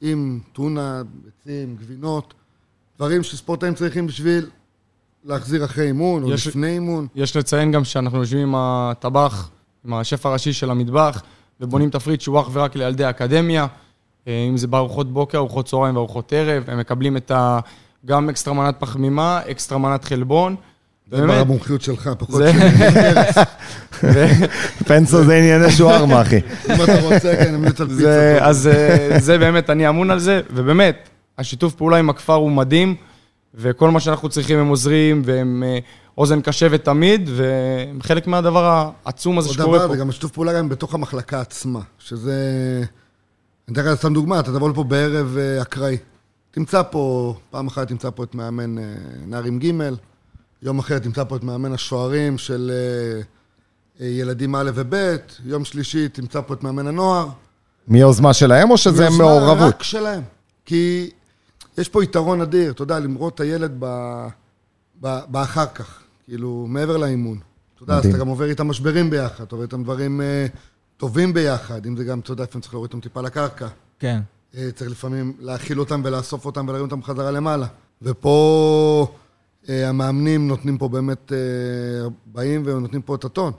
עם 0.00 0.40
טונה, 0.52 1.02
ביצים, 1.24 1.76
גבינות, 1.76 2.34
דברים 2.96 3.22
שספורטאים 3.22 3.74
צריכים 3.74 4.06
בשביל 4.06 4.50
להחזיר 5.24 5.64
אחרי 5.64 5.86
אימון 5.86 6.22
או 6.22 6.32
יש- 6.32 6.46
לפני 6.46 6.68
אימון. 6.68 7.06
יש 7.14 7.36
לציין 7.36 7.72
גם 7.72 7.84
שאנחנו 7.84 8.18
יושבים 8.18 8.48
עם 8.48 8.54
הטבח, 8.56 9.50
עם 9.86 9.94
השף 9.94 10.26
הראשי 10.26 10.52
של 10.52 10.70
המטבח, 10.70 11.22
ובונים 11.60 11.90
תפריט 11.90 12.20
שהוא 12.20 12.40
אך 12.40 12.48
ורק 12.52 12.76
לילדי 12.76 13.04
האקדמיה, 13.04 13.66
אה, 14.28 14.46
אם 14.50 14.56
זה 14.56 14.66
בארוחות 14.66 15.12
בוקר, 15.12 15.38
ארוחות 15.38 15.66
צהריים 15.66 15.96
וארוחות 15.96 16.32
ערב, 16.32 16.64
הם 16.68 16.78
מקבלים 16.78 17.16
את 17.16 17.30
ה... 17.30 17.58
גם 18.06 18.28
אקסטרה 18.28 18.54
מנת 18.54 18.74
פחמימה, 18.78 19.40
אקסטרה 19.50 19.78
מנת 19.78 20.04
חלבון. 20.04 20.56
זה 21.10 21.16
באמת, 21.16 21.46
במומחיות 21.46 21.82
שלך, 21.82 22.10
פחות 22.18 22.34
זה- 22.36 22.52
שלי. 24.00 24.46
פנסו 24.86 25.24
זה 25.24 25.36
ענייני 25.38 25.70
שוארמה, 25.70 26.22
אחי. 26.22 26.36
אם 26.36 26.74
אתה 26.84 27.00
רוצה, 27.00 27.36
כן, 27.36 27.54
נמליץ 27.54 27.80
על 27.80 27.90
זה, 27.90 27.96
פיצה. 28.34 28.46
אז 28.46 28.66
אה, 28.66 29.18
זה 29.20 29.38
באמת, 29.38 29.70
אני 29.70 29.88
אמון 29.88 30.10
על 30.10 30.18
זה, 30.18 30.40
ובאמת, 30.50 31.08
השיתוף 31.38 31.74
פעולה 31.74 31.96
עם 31.96 32.10
הכפר 32.10 32.34
הוא 32.34 32.50
מדהים, 32.50 32.94
וכל 33.54 33.90
מה 33.90 34.00
שאנחנו 34.00 34.28
צריכים 34.28 34.58
הם 34.58 34.68
עוזרים, 34.68 35.22
והם 35.24 35.62
אה, 35.66 35.78
אוזן 36.18 36.40
קשבת 36.40 36.84
תמיד, 36.84 37.30
והם 37.36 38.02
חלק 38.02 38.26
מהדבר 38.26 38.90
העצום 39.04 39.38
הזה 39.38 39.48
שקורה 39.48 39.78
דבר, 39.78 39.88
פה. 39.88 39.94
וגם 39.94 40.12
שיתוף 40.12 40.32
פעולה 40.32 40.52
גם 40.58 40.68
בתוך 40.68 40.94
המחלקה 40.94 41.40
עצמה, 41.40 41.80
שזה... 41.98 42.34
אני 43.68 43.74
אתן 43.74 43.84
לך 43.84 43.98
סתם 43.98 44.14
דוגמה, 44.14 44.40
אתה 44.40 44.52
תבוא 44.52 44.70
לפה 44.70 44.84
בערב 44.84 45.36
אה, 45.38 45.62
אקראי. 45.62 45.96
תמצא 46.50 46.82
פה, 46.90 47.34
פעם 47.50 47.66
אחת 47.66 47.88
תמצא 47.88 48.10
פה 48.10 48.24
את 48.24 48.34
מאמן 48.34 48.78
אה, 48.78 48.84
נערים 49.26 49.58
ג', 49.58 49.70
יום 50.62 50.78
אחר 50.78 50.98
תמצא 50.98 51.24
פה 51.24 51.36
את 51.36 51.44
מאמן 51.44 51.72
השוערים 51.72 52.38
של 52.38 52.70
אה, 54.00 54.06
ילדים 54.06 54.54
א' 54.54 54.70
וב', 54.74 54.94
יום 55.44 55.64
שלישי 55.64 56.08
תמצא 56.08 56.40
פה 56.40 56.54
את 56.54 56.62
מאמן 56.62 56.86
הנוער. 56.86 57.28
מיוזמה 57.88 58.32
שלהם, 58.34 58.70
או 58.70 58.76
שזה 58.78 59.04
יוזמה 59.04 59.24
מעורבות? 59.24 59.74
רק 59.74 59.82
שלהם. 59.82 60.22
כי 60.64 61.10
יש 61.78 61.88
פה 61.88 62.04
יתרון 62.04 62.40
אדיר, 62.40 62.72
אתה 62.72 62.82
יודע, 62.82 62.98
למרוד 62.98 63.32
את 63.34 63.40
הילד 63.40 63.76
ב... 63.78 63.86
ב... 65.00 65.18
באחר 65.28 65.66
כך, 65.66 66.02
כאילו, 66.28 66.66
מעבר 66.68 66.96
לאימון. 66.96 67.38
אתה 67.74 67.82
יודע, 67.82 67.94
אז. 67.94 68.06
אתה 68.06 68.18
גם 68.18 68.28
עובר 68.28 68.44
איתם 68.44 68.68
משברים 68.68 69.10
ביחד, 69.10 69.44
אתה 69.44 69.54
עובר 69.54 69.64
איתם 69.64 69.82
דברים 69.82 70.20
אה, 70.20 70.46
טובים 70.96 71.32
ביחד, 71.34 71.86
אם 71.86 71.96
זה 71.96 72.04
גם, 72.04 72.20
אתה 72.20 72.32
יודע, 72.32 72.44
לפעמים 72.44 72.62
צריך 72.62 72.74
להוריד 72.74 72.88
אותם 72.92 73.00
טיפה 73.00 73.20
לקרקע. 73.20 73.68
כן. 73.98 74.20
אה, 74.56 74.68
צריך 74.74 74.90
לפעמים 74.90 75.32
להאכיל 75.40 75.80
אותם 75.80 76.00
ולאסוף 76.04 76.44
אותם 76.44 76.68
ולהרים 76.68 76.84
אותם 76.84 77.02
חזרה 77.02 77.30
למעלה. 77.30 77.66
ופה 78.02 79.06
אה, 79.68 79.88
המאמנים 79.88 80.48
נותנים 80.48 80.78
פה 80.78 80.88
באמת, 80.88 81.32
אה, 81.32 82.08
באים 82.26 82.62
ונותנים 82.64 83.02
פה 83.02 83.14
את 83.14 83.24
הטון. 83.24 83.52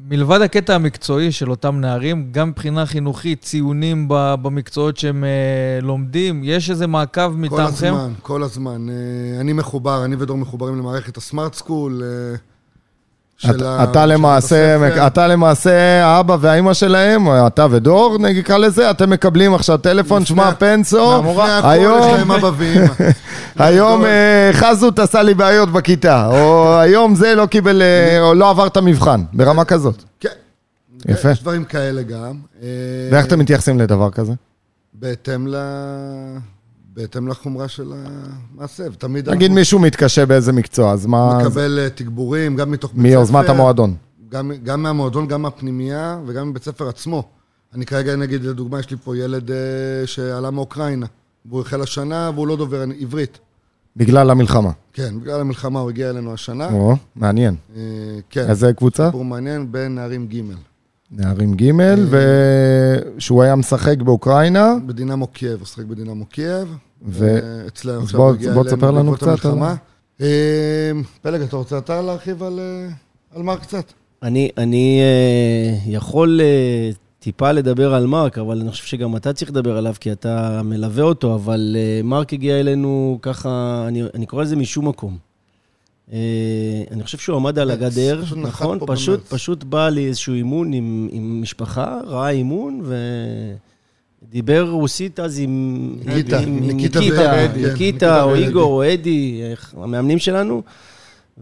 מלבד 0.00 0.40
הקטע 0.40 0.74
המקצועי 0.74 1.32
של 1.32 1.50
אותם 1.50 1.80
נערים, 1.80 2.28
גם 2.32 2.48
מבחינה 2.48 2.86
חינוכית, 2.86 3.42
ציונים 3.42 4.06
במקצועות 4.10 4.96
שהם 4.96 5.24
אה, 5.24 5.78
לומדים, 5.82 6.40
יש 6.44 6.70
איזה 6.70 6.86
מעקב 6.86 7.30
כל 7.30 7.36
מטעמכם? 7.36 7.94
הזמן, 7.94 8.12
כל 8.22 8.42
הזמן. 8.42 8.86
אה, 8.90 9.40
אני 9.40 9.52
מחובר, 9.52 10.04
אני 10.04 10.16
ודור 10.18 10.36
מחוברים 10.36 10.78
למערכת 10.78 11.16
הסמארט 11.16 11.54
סקול. 11.54 12.02
של 13.46 13.56
אתה- 13.56 13.80
ה- 13.80 13.84
אתה 13.84 14.06
למעשה, 14.06 14.74
הספר. 14.86 15.06
אתה 15.06 15.26
למעשה 15.26 16.04
האבא 16.04 16.36
והאימא 16.40 16.72
שלהם, 16.74 17.26
אתה 17.46 17.66
ודור, 17.70 18.16
נקרא 18.18 18.58
לזה, 18.58 18.90
אתם 18.90 19.10
מקבלים 19.10 19.54
עכשיו 19.54 19.78
טלפון, 19.78 20.24
שמע, 20.24 20.50
פנסו, 20.58 21.22
היום-. 21.64 22.30
היום. 23.58 24.04
אה, 24.04 24.50
חזות 24.52 24.98
עשה 24.98 25.22
לי 25.22 25.34
בעיות 25.34 25.68
בכיתה, 25.72 26.26
או 26.26 26.76
היום 26.80 27.14
זה 27.14 27.34
לא 27.34 27.46
קיבל, 27.46 27.82
אה, 27.82 28.20
או 28.20 28.34
לא 28.34 28.50
עבר 28.50 28.66
את 28.66 28.76
המבחן, 28.76 29.22
ברמה 29.32 29.64
כזאת. 29.64 30.02
כן. 30.20 30.28
יפה. 31.08 31.30
יש 31.30 31.40
דברים 31.42 31.64
כאלה 31.64 32.02
גם. 32.02 32.32
אה, 32.62 32.68
ואיך 33.12 33.26
אתם 33.26 33.38
מתייחסים 33.38 33.78
לדבר 33.80 34.10
כזה? 34.10 34.32
בהתאם 34.94 35.46
ל... 35.48 35.54
בהתאם 36.96 37.28
לחומרה 37.28 37.68
של 37.68 37.92
המעשה, 37.96 38.84
ותמיד 38.92 39.28
נגיד 39.28 39.50
מישהו 39.50 39.78
מתקשה 39.78 40.26
באיזה 40.26 40.52
מקצוע, 40.52 40.92
אז 40.92 41.06
מה... 41.06 41.32
אנחנו 41.32 41.48
מקבל 41.50 41.78
אה, 41.78 41.90
תגבורים, 41.90 42.56
גם 42.56 42.70
מתוך 42.70 42.90
בית 42.90 43.00
ספר. 43.00 43.08
מיוזמת 43.08 43.48
המועדון. 43.48 43.94
גם, 44.28 44.52
גם 44.62 44.82
מהמועדון, 44.82 45.26
גם 45.26 45.42
מהפנימייה 45.42 46.18
וגם 46.26 46.50
מבית 46.50 46.64
ספר 46.64 46.88
עצמו. 46.88 47.22
אני 47.74 47.86
כרגע, 47.86 48.16
נגיד, 48.16 48.44
לדוגמה, 48.44 48.80
יש 48.80 48.90
לי 48.90 48.96
פה 49.04 49.16
ילד 49.16 49.50
אה, 49.50 49.56
שעלה 50.06 50.50
מאוקראינה, 50.50 51.06
והוא 51.46 51.60
החל 51.60 51.80
השנה 51.80 52.30
והוא 52.34 52.46
לא 52.46 52.56
דובר 52.56 52.84
עברית. 53.00 53.38
בגלל 53.96 54.30
המלחמה. 54.30 54.70
כן, 54.92 55.20
בגלל 55.20 55.40
המלחמה 55.40 55.80
הוא 55.80 55.90
הגיע 55.90 56.10
אלינו 56.10 56.32
השנה. 56.32 56.72
או, 56.72 56.96
מעניין. 57.16 57.54
אה, 57.76 57.82
כן, 58.30 58.50
איזה 58.50 58.72
קבוצה? 58.72 59.06
סיפור 59.06 59.24
מעניין 59.24 59.72
בין 59.72 59.94
נערים 59.94 60.26
ג' 60.26 60.40
נערים 61.10 61.54
ג', 61.54 61.70
ושהוא 63.16 63.42
היה 63.42 63.56
משחק 63.56 64.02
באוקראינה. 64.02 64.74
בדינמו 64.86 65.26
קייב, 65.26 65.58
הוא 65.58 65.66
שיחק 65.66 65.84
בדינמו 65.84 66.26
קייב. 66.26 66.76
ו- 67.06 67.64
אצלנו 67.66 67.98
אז 67.98 68.04
עכשיו 68.04 68.30
הגיע 68.30 68.52
בוא 68.52 68.62
אלינו 68.62 68.76
תספר 68.76 68.90
לנו 68.90 69.12
קצת 69.14 69.22
על- 69.22 69.28
המלחמה. 69.30 69.74
אה, 70.20 70.26
פלג, 71.22 71.40
אתה 71.40 71.56
רוצה 71.56 71.78
אתה 71.78 72.02
להרחיב 72.02 72.42
על, 72.42 72.58
אה, 72.60 72.88
על 73.36 73.42
מר 73.42 73.56
קצת? 73.56 73.92
אני, 74.22 74.48
אני 74.58 75.00
אה, 75.00 75.78
יכול 75.92 76.40
אה, 76.42 76.90
טיפה 77.18 77.52
לדבר 77.52 77.94
על 77.94 78.06
מרק, 78.06 78.38
אבל 78.38 78.60
אני 78.60 78.70
חושב 78.70 78.84
שגם 78.84 79.16
אתה 79.16 79.32
צריך 79.32 79.50
לדבר 79.50 79.76
עליו, 79.76 79.94
כי 80.00 80.12
אתה 80.12 80.60
מלווה 80.64 81.04
אותו, 81.04 81.34
אבל 81.34 81.76
אה, 81.78 82.00
מרק 82.04 82.32
הגיע 82.32 82.60
אלינו 82.60 83.18
ככה, 83.22 83.84
אני, 83.88 84.02
אני 84.14 84.26
קורא 84.26 84.42
לזה 84.42 84.56
משום 84.56 84.88
מקום. 84.88 85.16
אה, 86.12 86.18
אני 86.90 87.04
חושב 87.04 87.18
שהוא 87.18 87.36
עמד 87.36 87.58
על 87.58 87.68
כן, 87.68 87.82
הגדר, 87.82 88.22
נכון? 88.36 88.78
פשוט. 88.86 89.28
פשוט 89.28 89.64
בא 89.64 89.88
לאיזשהו 89.88 90.34
אימון 90.34 90.72
עם, 90.72 91.08
עם 91.12 91.42
משפחה, 91.42 92.00
ראה 92.06 92.30
אימון, 92.30 92.82
ודיבר 94.22 94.70
רוסית 94.70 95.20
אז 95.20 95.38
עם... 95.38 95.96
ניקיטה, 96.04 96.38
עם, 96.38 96.56
עם 96.56 96.76
ניקיטה 96.76 96.98
ואדי, 96.98 97.62
כן, 97.62 97.70
ניקיטה, 97.70 98.22
או. 98.22 98.34
איגור, 98.34 98.72
או 98.72 98.92
אדי, 98.94 99.42
המאמנים 99.76 100.18
שלנו, 100.18 100.62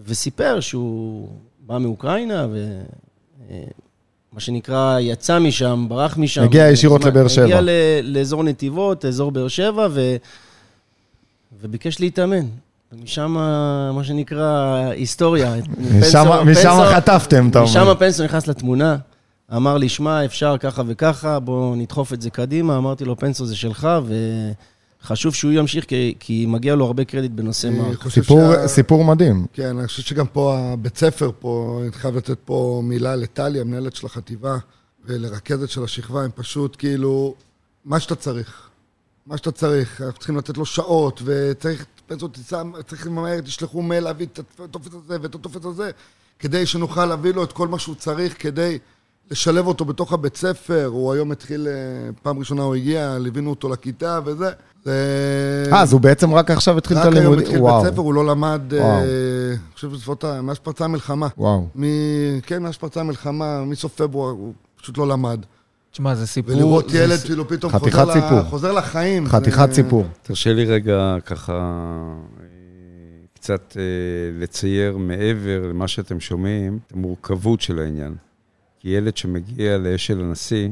וסיפר 0.06 0.60
שהוא 0.60 1.28
בא 1.66 1.78
מאוקראינה, 1.78 2.46
ו... 2.52 2.82
אה, 3.50 3.64
מה 4.32 4.40
שנקרא, 4.40 4.98
יצא 5.00 5.38
משם, 5.38 5.86
ברח 5.88 6.16
משם. 6.16 6.42
הגיע 6.42 6.70
ישירות 6.70 7.04
לבאר 7.04 7.28
שבע. 7.28 7.44
הגיע 7.44 7.60
לאזור 8.02 8.44
נתיבות, 8.44 9.04
אזור 9.04 9.30
באר 9.30 9.48
שבע, 9.48 9.88
ו... 9.90 10.16
וביקש 11.60 12.00
להתאמן. 12.00 12.46
ומשם, 12.92 13.30
מה 13.94 14.04
שנקרא, 14.04 14.74
היסטוריה. 14.90 15.54
משם- 16.44 16.84
חטפתם, 16.94 17.48
אתה 17.48 17.58
אומר. 17.58 17.70
משם 17.70 17.94
פנסו 17.98 18.24
נכנס 18.24 18.46
לתמונה, 18.46 18.96
אמר 19.56 19.76
לי, 19.76 19.88
שמע, 19.88 20.24
אפשר 20.24 20.56
ככה 20.60 20.82
וככה, 20.86 21.38
בוא 21.40 21.76
נדחוף 21.76 22.12
את 22.12 22.22
זה 22.22 22.30
קדימה. 22.30 22.76
אמרתי 22.76 23.04
לו, 23.04 23.16
פנסו 23.16 23.46
זה 23.46 23.56
שלך, 23.56 23.88
וחשוב 25.02 25.34
שהוא 25.34 25.52
ימשיך, 25.52 25.84
כי, 25.84 26.14
כי 26.20 26.46
מגיע 26.46 26.74
לו 26.74 26.86
הרבה 26.86 27.04
קרדיט 27.04 27.30
בנושא. 27.32 27.68
חושב 27.94 28.22
סיפור- 28.22 28.52
שה- 28.54 28.68
סיפור 28.68 29.04
מדהים. 29.04 29.46
כן, 29.52 29.78
אני 29.78 29.86
חושב 29.86 30.02
שגם 30.02 30.26
פה, 30.26 30.58
הבית 30.72 30.96
ספר 30.98 31.30
פה, 31.38 31.80
אני 31.82 31.92
חייב 31.92 32.16
לתת 32.16 32.38
פה 32.44 32.80
מילה 32.84 33.16
לטלי, 33.16 33.60
המנהלת 33.60 33.96
של 33.96 34.06
החטיבה, 34.06 34.56
ולרכזת 35.06 35.68
של 35.70 35.84
השכבה, 35.84 36.24
הם 36.24 36.30
פשוט 36.34 36.76
כאילו, 36.78 37.34
מה 37.84 38.00
שאתה 38.00 38.14
צריך. 38.14 38.68
מה 39.26 39.36
שאתה 39.36 39.50
צריך, 39.50 40.00
אנחנו 40.02 40.18
צריכים 40.18 40.36
לתת 40.36 40.56
לו 40.56 40.66
שעות, 40.66 41.22
וצריך, 41.24 41.84
פנסו 42.12 42.28
תיסע, 42.28 42.62
צריך 42.88 43.06
למהר, 43.06 43.40
תשלחו 43.40 43.82
מייל 43.82 44.04
להביא 44.04 44.26
את 44.26 44.40
הטופס 44.58 44.94
הזה 45.04 45.16
ואת 45.22 45.34
הטופס 45.34 45.64
הזה, 45.64 45.90
כדי 46.38 46.66
שנוכל 46.66 47.06
להביא 47.06 47.34
לו 47.34 47.44
את 47.44 47.52
כל 47.52 47.68
מה 47.68 47.78
שהוא 47.78 47.94
צריך 47.94 48.42
כדי 48.42 48.78
לשלב 49.30 49.66
אותו 49.66 49.84
בתוך 49.84 50.12
הבית 50.12 50.36
ספר, 50.36 50.86
הוא 50.86 51.12
היום 51.12 51.32
התחיל, 51.32 51.68
אה, 51.68 51.72
פעם 52.22 52.38
ראשונה 52.38 52.62
הוא 52.62 52.74
הגיע, 52.74 53.18
ליווינו 53.18 53.50
אותו 53.50 53.68
לכיתה 53.68 54.20
וזה. 54.24 54.50
זה... 54.84 55.68
אה, 55.72 55.82
אז 55.82 55.92
הוא 55.92 56.00
בעצם 56.00 56.34
רק 56.34 56.50
עכשיו 56.50 56.78
התחיל 56.78 56.96
את 56.96 57.02
רק 57.02 57.06
היום 57.06 57.16
הלימודים? 57.16 57.46
התחיל. 57.46 57.60
בית 57.60 57.92
ספר, 57.92 58.00
הוא 58.00 58.14
לא 58.14 58.26
למד, 58.26 58.74
אה. 58.74 58.98
אני 58.98 59.74
חושב 59.74 59.88
בסביבות, 59.88 60.24
מאז 60.24 60.56
שפרצה 60.56 60.84
המלחמה. 60.84 61.28
וואו. 61.38 61.66
כן, 62.42 62.62
מאז 62.62 62.74
שפרצה 62.74 63.00
המלחמה, 63.00 63.64
מסוף 63.64 63.94
פברואר, 63.94 64.30
הוא 64.30 64.52
פשוט 64.80 64.98
לא 64.98 65.08
למד. 65.08 65.40
תשמע, 65.92 66.14
זה 66.14 66.26
סיפור... 66.26 66.54
ולראות 66.56 66.88
זה 66.90 66.98
ילד 67.04 67.18
כאילו 67.18 67.48
פתאום 67.48 67.72
חוזר, 67.72 68.12
סיפור. 68.12 68.38
ל... 68.38 68.42
חוזר 68.42 68.72
לחיים. 68.72 69.26
חתיכת 69.26 69.68
זה- 69.68 69.74
סיפור. 69.74 70.04
תרשה 70.22 70.52
לי 70.52 70.64
רגע 70.64 71.16
ככה 71.26 71.52
אה, 71.52 72.46
קצת 73.34 73.76
אה, 73.76 73.82
לצייר 74.42 74.96
מעבר 74.96 75.66
למה 75.68 75.88
שאתם 75.88 76.20
שומעים, 76.20 76.78
את 76.86 76.92
המורכבות 76.92 77.60
של 77.60 77.78
העניין. 77.78 78.14
כי 78.80 78.88
ילד 78.88 79.16
שמגיע 79.16 79.78
לאשל 79.78 80.20
הנשיא, 80.20 80.68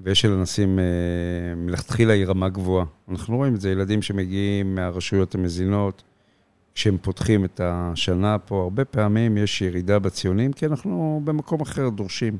ואשל 0.00 0.32
הנשיא 0.32 0.66
אה, 0.66 0.70
מלכתחילה 1.56 2.12
היא 2.12 2.26
רמה 2.26 2.48
גבוהה. 2.48 2.86
אנחנו 3.10 3.36
רואים 3.36 3.54
את 3.54 3.60
זה, 3.60 3.70
ילדים 3.70 4.02
שמגיעים 4.02 4.74
מהרשויות 4.74 5.34
המזינות, 5.34 6.02
כשהם 6.74 6.96
פותחים 7.02 7.44
את 7.44 7.60
השנה 7.64 8.38
פה, 8.38 8.62
הרבה 8.62 8.84
פעמים 8.84 9.36
יש 9.36 9.62
ירידה 9.62 9.98
בציונים, 9.98 10.52
כי 10.52 10.66
אנחנו 10.66 11.20
במקום 11.24 11.60
אחר 11.60 11.88
דורשים. 11.88 12.36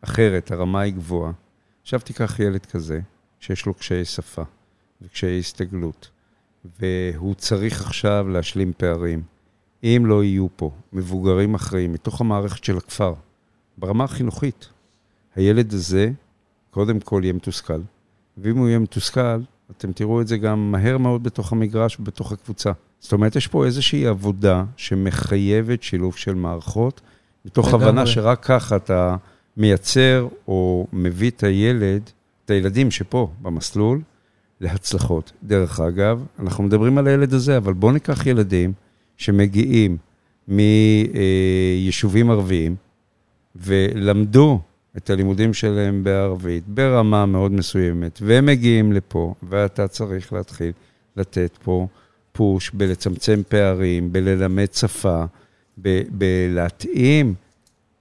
אחרת, 0.00 0.50
הרמה 0.50 0.80
היא 0.80 0.94
גבוהה. 0.94 1.32
עכשיו 1.82 2.00
תיקח 2.00 2.40
ילד 2.40 2.66
כזה, 2.66 3.00
שיש 3.40 3.66
לו 3.66 3.74
קשיי 3.74 4.04
שפה 4.04 4.42
וקשיי 5.02 5.38
הסתגלות, 5.38 6.10
והוא 6.80 7.34
צריך 7.34 7.86
עכשיו 7.86 8.28
להשלים 8.28 8.72
פערים. 8.76 9.22
אם 9.84 10.02
לא 10.06 10.24
יהיו 10.24 10.46
פה 10.56 10.70
מבוגרים 10.92 11.54
אחראים 11.54 11.92
מתוך 11.92 12.20
המערכת 12.20 12.64
של 12.64 12.76
הכפר, 12.76 13.14
ברמה 13.78 14.04
החינוכית, 14.04 14.68
הילד 15.36 15.72
הזה 15.72 16.10
קודם 16.70 17.00
כל 17.00 17.20
יהיה 17.24 17.32
מתוסכל, 17.32 17.80
ואם 18.38 18.56
הוא 18.56 18.68
יהיה 18.68 18.78
מתוסכל, 18.78 19.40
אתם 19.70 19.92
תראו 19.92 20.20
את 20.20 20.28
זה 20.28 20.36
גם 20.36 20.72
מהר 20.72 20.98
מאוד 20.98 21.22
בתוך 21.22 21.52
המגרש 21.52 22.00
ובתוך 22.00 22.32
הקבוצה. 22.32 22.72
זאת 23.00 23.12
אומרת, 23.12 23.36
יש 23.36 23.46
פה 23.46 23.66
איזושהי 23.66 24.06
עבודה 24.06 24.64
שמחייבת 24.76 25.82
שילוב 25.82 26.16
של 26.16 26.34
מערכות, 26.34 27.00
מתוך. 27.44 27.74
הבנה 27.74 28.06
שרק 28.06 28.44
ככה 28.44 28.76
אתה 28.76 29.16
מייצר 29.58 30.28
או 30.48 30.86
מביא 30.92 31.30
את 31.30 31.42
הילד, 31.42 32.10
את 32.44 32.50
הילדים 32.50 32.90
שפה 32.90 33.30
במסלול, 33.42 34.00
להצלחות. 34.60 35.32
דרך 35.42 35.80
אגב, 35.80 36.24
אנחנו 36.38 36.64
מדברים 36.64 36.98
על 36.98 37.06
הילד 37.06 37.34
הזה, 37.34 37.56
אבל 37.56 37.72
בואו 37.72 37.92
ניקח 37.92 38.26
ילדים 38.26 38.72
שמגיעים 39.16 39.96
מיישובים 40.48 42.30
ערביים 42.30 42.76
ולמדו 43.56 44.60
את 44.96 45.10
הלימודים 45.10 45.54
שלהם 45.54 46.04
בערבית 46.04 46.68
ברמה 46.68 47.26
מאוד 47.26 47.52
מסוימת, 47.52 48.18
והם 48.22 48.46
מגיעים 48.46 48.92
לפה, 48.92 49.34
ואתה 49.42 49.88
צריך 49.88 50.32
להתחיל 50.32 50.72
לתת 51.16 51.58
פה 51.62 51.86
פוש 52.32 52.70
בלצמצם 52.70 53.42
פערים, 53.48 54.12
בללמד 54.12 54.72
שפה, 54.72 55.24
ב- 55.82 56.02
בלהתאים 56.10 57.34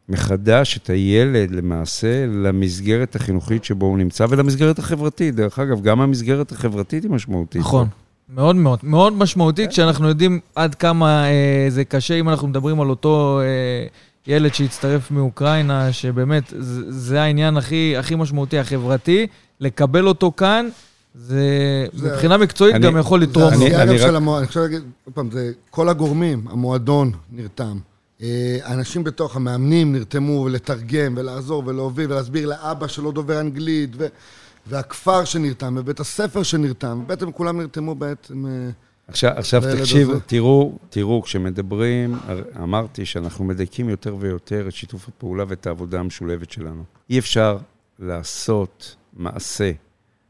מחדש 0.10 0.78
את 0.78 0.90
הילד 0.90 1.52
למעשה 1.52 2.26
למסגרת 2.28 3.16
החינוכית 3.16 3.64
שבו 3.64 3.86
הוא 3.86 3.98
נמצא 3.98 4.26
ולמסגרת 4.30 4.80
החברתית. 4.80 5.36
דרך 5.36 5.60
אגב, 5.60 5.82
גם 5.82 6.02
המסגרת 6.02 6.52
החברתית 6.52 7.04
היא 7.04 7.12
משמעותית. 7.12 7.62
נכון. 7.62 7.88
מאוד 8.36 8.56
מאוד, 8.56 8.80
מאוד 8.84 9.14
משמעותית, 9.14 9.70
כשאנחנו 9.70 10.08
יודעים 10.08 10.40
עד 10.56 10.76
כמה 10.76 11.26
אה, 11.26 11.66
זה 11.70 11.84
קשה, 11.86 12.14
אם 12.14 12.30
אנחנו 12.30 12.48
מדברים 12.48 12.82
על 12.82 12.90
אותו 12.90 13.40
אה, 13.42 13.88
ילד 14.34 14.54
שהצטרף 14.54 15.12
מאוקראינה, 15.12 15.92
שבאמת, 15.94 16.54
זה, 16.60 16.92
זה 16.92 17.22
העניין 17.22 17.58
הכי, 17.58 17.94
הכי 17.98 18.16
משמעותי, 18.16 18.60
החברתי, 18.60 19.28
לקבל 19.60 20.08
אותו 20.08 20.32
כאן, 20.38 20.70
זה, 21.16 21.42
זה- 21.94 22.12
מבחינה 22.12 22.38
מקצועית 22.38 22.76
אני- 22.76 22.86
גם 22.86 22.98
יכול 22.98 23.20
זה 23.20 23.26
לתרום 23.26 23.44
לו. 23.44 23.50
אני- 23.50 23.66
העשייה 23.66 23.82
אני 23.84 23.90
גם 23.90 23.96
רק- 23.96 24.02
של 24.10 24.16
המועדון, 24.16 24.40
אני 24.40 24.48
חושב 24.48 24.60
להגיד, 24.60 24.82
עוד 25.06 25.14
פעם, 25.16 25.32
זה 25.32 25.52
כל 25.70 25.90
הגורמים, 25.90 26.46
המועדון 26.50 27.12
נרתם. 27.32 27.78
אה, 28.22 28.58
אנשים 28.66 29.04
בתוך, 29.04 29.36
המאמנים 29.36 29.94
נרתמו 29.94 30.50
לתרגם 30.50 31.14
ולעזור 31.18 31.64
ולהוביל 31.66 32.12
ולהסביר 32.12 32.48
לאבא 32.48 32.88
שלא 32.88 33.12
דובר 33.12 33.40
אנגלית, 33.40 33.90
ו- 33.98 34.08
והכפר 34.68 35.26
שנרתם, 35.26 35.76
ובית 35.80 36.00
הספר 36.00 36.44
שנרתם, 36.44 37.04
בעצם 37.08 37.32
כולם 37.32 37.62
נרתמו 37.62 37.96
בעצם... 37.96 38.46
אה, 38.46 38.70
עכשיו, 39.08 39.32
עכשיו 39.36 39.62
תקשיב, 39.78 40.10
הזה. 40.10 40.20
תראו, 40.20 40.78
תראו, 40.90 41.22
כשמדברים, 41.22 42.16
אמרתי 42.64 43.06
שאנחנו 43.06 43.46
מדייקים 43.46 43.90
יותר 43.90 44.16
ויותר 44.20 44.68
את 44.68 44.74
שיתוף 44.74 45.08
הפעולה 45.08 45.44
ואת 45.48 45.68
העבודה 45.68 46.00
המשולבת 46.00 46.52
שלנו. 46.52 46.84
אי 47.10 47.20
אפשר 47.20 47.58
לעשות 48.00 48.96
מעשה 49.14 49.72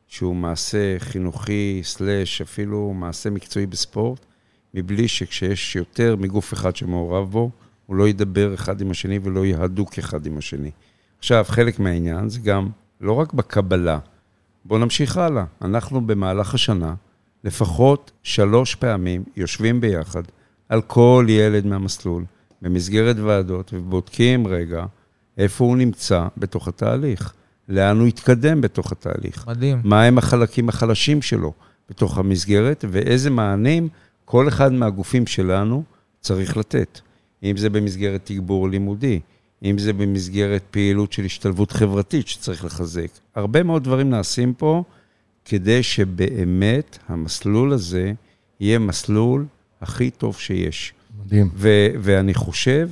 שהוא 0.08 0.36
מעשה 0.36 0.95
חינוכי, 1.00 1.82
סלאש, 1.84 2.41
אפילו 2.41 2.93
מעשה 2.93 3.30
מקצועי 3.30 3.65
בספורט, 3.65 4.26
מבלי 4.73 5.08
שכשיש 5.08 5.76
יותר 5.76 6.15
מגוף 6.15 6.54
אחד 6.54 6.76
שמעורב 6.76 7.32
בו, 7.32 7.52
הוא 7.88 7.95
לא 7.95 8.08
ידבר 8.08 8.54
אחד 8.54 8.82
עם 8.82 8.91
השני 8.91 9.19
ולא 9.23 9.45
יהיה 9.45 9.63
הדוק 9.63 9.97
אחד 9.97 10.26
עם 10.26 10.38
השני. 10.38 10.71
עכשיו, 11.19 11.45
חלק 11.47 11.80
מהעניין 11.80 12.30
זה 12.30 12.39
גם 12.39 12.69
לא 13.02 13.13
רק 13.13 13.34
בקבלה. 13.34 14.00
בואו 14.65 14.80
נמשיך 14.80 15.17
הלאה. 15.17 15.43
אנחנו 15.62 16.08
במהלך 16.08 16.54
השנה, 16.54 16.93
לפחות 17.43 18.12
שלוש 18.23 18.76
פעמים 18.76 19.23
יושבים 19.36 19.82
ביחד 19.82 20.23
על 20.69 20.82
כל 20.82 21.26
ילד 21.30 21.65
מהמסלול, 21.65 22.23
במסגרת 22.62 23.15
ועדות, 23.19 23.73
ובודקים 23.73 24.47
רגע 24.47 24.86
איפה 25.38 25.65
הוא 25.65 25.78
נמצא 25.78 26.28
בתוך 26.38 26.67
התהליך, 26.67 27.34
לאן 27.69 28.00
הוא 28.00 28.08
התקדם 28.08 28.62
בתוך 28.62 28.91
התהליך, 28.91 29.47
מדהים. 29.47 29.82
מהם 29.84 30.17
החלקים 30.17 30.69
החלשים 30.69 31.21
שלו 31.21 31.54
בתוך 31.89 32.17
המסגרת, 32.17 32.86
ואיזה 32.89 33.30
מענים 33.30 33.89
כל 34.26 34.47
אחד 34.47 34.73
מהגופים 34.73 35.28
שלנו 35.28 35.84
צריך 36.21 36.58
לתת. 36.58 37.00
אם 37.43 37.58
זה 37.58 37.69
במסגרת 37.69 38.21
תגבור 38.23 38.69
לימודי, 38.69 39.19
אם 39.63 39.78
זה 39.78 39.93
במסגרת 39.93 40.63
פעילות 40.71 41.13
של 41.13 41.26
השתלבות 41.26 41.71
חברתית 41.71 42.28
שצריך 42.28 42.65
לחזק. 42.65 43.08
הרבה 43.36 43.63
מאוד 43.63 43.84
דברים 43.84 44.10
נעשים 44.10 44.54
פה 44.54 44.84
כדי 45.45 45.84
שבאמת 45.84 46.97
המסלול 47.08 47.73
הזה 47.73 48.12
יהיה 48.60 48.80
מסלול 48.80 49.45
הכי 49.82 50.10
טוב 50.10 50.38
שיש. 50.38 50.93
מדהים. 51.26 51.50
ו- 51.56 51.88
ואני 52.00 52.34
חושב 52.34 52.89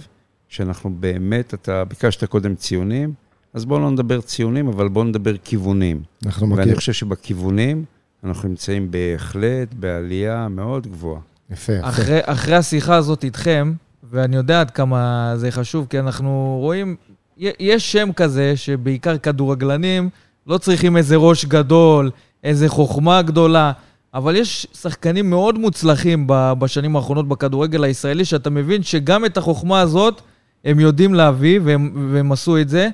שאנחנו 0.47 0.95
באמת, 0.99 1.53
אתה 1.53 1.85
ביקשת 1.85 2.23
קודם 2.23 2.55
ציונים, 2.55 3.13
אז 3.53 3.65
בואו 3.65 3.79
לא 3.79 3.91
נדבר 3.91 4.21
ציונים, 4.21 4.67
אבל 4.67 4.87
בואו 4.87 5.05
נדבר 5.05 5.37
כיוונים. 5.37 6.01
אנחנו 6.25 6.49
ואני 6.49 6.61
מכיר. 6.61 6.75
חושב 6.75 6.93
שבכיוונים 6.93 7.85
אנחנו 8.23 8.49
נמצאים 8.49 8.91
בהחלט 8.91 9.73
בעלייה 9.73 10.47
מאוד 10.47 10.87
גבוהה. 10.87 11.21
יפה, 11.49 11.73
יפה. 11.73 11.89
אחרי, 11.89 12.19
אחרי 12.23 12.55
השיחה 12.55 12.95
הזאת 12.95 13.23
איתכם, 13.23 13.73
ואני 14.11 14.35
יודע 14.35 14.61
עד 14.61 14.71
כמה 14.71 15.33
זה 15.35 15.51
חשוב, 15.51 15.87
כי 15.89 15.99
אנחנו 15.99 16.57
רואים, 16.61 16.95
יש 17.37 17.91
שם 17.91 18.09
כזה 18.15 18.57
שבעיקר 18.57 19.17
כדורגלנים 19.17 20.09
לא 20.47 20.57
צריכים 20.57 20.97
איזה 20.97 21.15
ראש 21.15 21.45
גדול, 21.45 22.11
איזה 22.43 22.69
חוכמה 22.69 23.21
גדולה, 23.21 23.71
אבל 24.13 24.35
יש 24.35 24.67
שחקנים 24.73 25.29
מאוד 25.29 25.59
מוצלחים 25.59 26.27
בשנים 26.29 26.95
האחרונות 26.95 27.27
בכדורגל 27.27 27.83
הישראלי, 27.83 28.25
שאתה 28.25 28.49
מבין 28.49 28.83
שגם 28.83 29.25
את 29.25 29.37
החוכמה 29.37 29.81
הזאת 29.81 30.21
הם 30.65 30.79
יודעים 30.79 31.13
להביא, 31.13 31.59
והם, 31.63 32.09
והם 32.13 32.31
עשו 32.31 32.57
את 32.57 32.69
זה, 32.69 32.89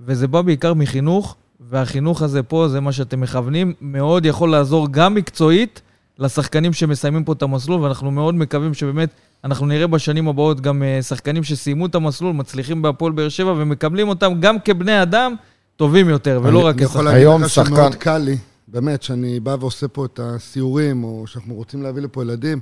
וזה 0.00 0.28
בא 0.28 0.42
בעיקר 0.42 0.74
מחינוך, 0.74 1.36
והחינוך 1.60 2.22
הזה 2.22 2.42
פה, 2.42 2.68
זה 2.68 2.80
מה 2.80 2.92
שאתם 2.92 3.20
מכוונים, 3.20 3.72
מאוד 3.80 4.26
יכול 4.26 4.50
לעזור 4.50 4.88
גם 4.90 5.14
מקצועית, 5.14 5.82
לשחקנים 6.18 6.72
שמסיימים 6.72 7.24
פה 7.24 7.32
את 7.32 7.42
המסלול, 7.42 7.80
ואנחנו 7.82 8.10
מאוד 8.10 8.34
מקווים 8.34 8.74
שבאמת 8.74 9.08
אנחנו 9.44 9.66
נראה 9.66 9.86
בשנים 9.86 10.28
הבאות 10.28 10.60
גם 10.60 10.82
אה, 10.82 11.02
שחקנים 11.02 11.44
שסיימו 11.44 11.86
את 11.86 11.94
המסלול, 11.94 12.32
מצליחים 12.32 12.82
בהפועל 12.82 13.12
באר 13.12 13.28
שבע, 13.28 13.52
ומקבלים 13.52 14.08
אותם 14.08 14.32
גם 14.40 14.56
כבני 14.64 15.02
אדם 15.02 15.34
טובים 15.76 16.08
יותר, 16.08 16.40
ולא 16.42 16.58
אני- 16.60 16.68
רק 16.68 16.74
אני 16.74 16.84
יכול. 16.84 17.04
להגיד 17.04 17.20
היום 17.20 17.42
לך 17.42 17.50
שחקן- 17.50 17.74
שמאוד 17.76 17.94
קל 17.94 18.18
לי, 18.18 18.36
באמת, 18.68 19.02
שאני 19.02 19.40
בא 19.40 19.56
ועושה 19.60 19.88
פה 19.88 20.04
את 20.04 20.20
הסיורים, 20.22 21.04
או 21.04 21.24
שאנחנו 21.26 21.54
רוצים 21.54 21.82
להביא 21.82 22.02
לפה 22.02 22.22
ילדים, 22.22 22.60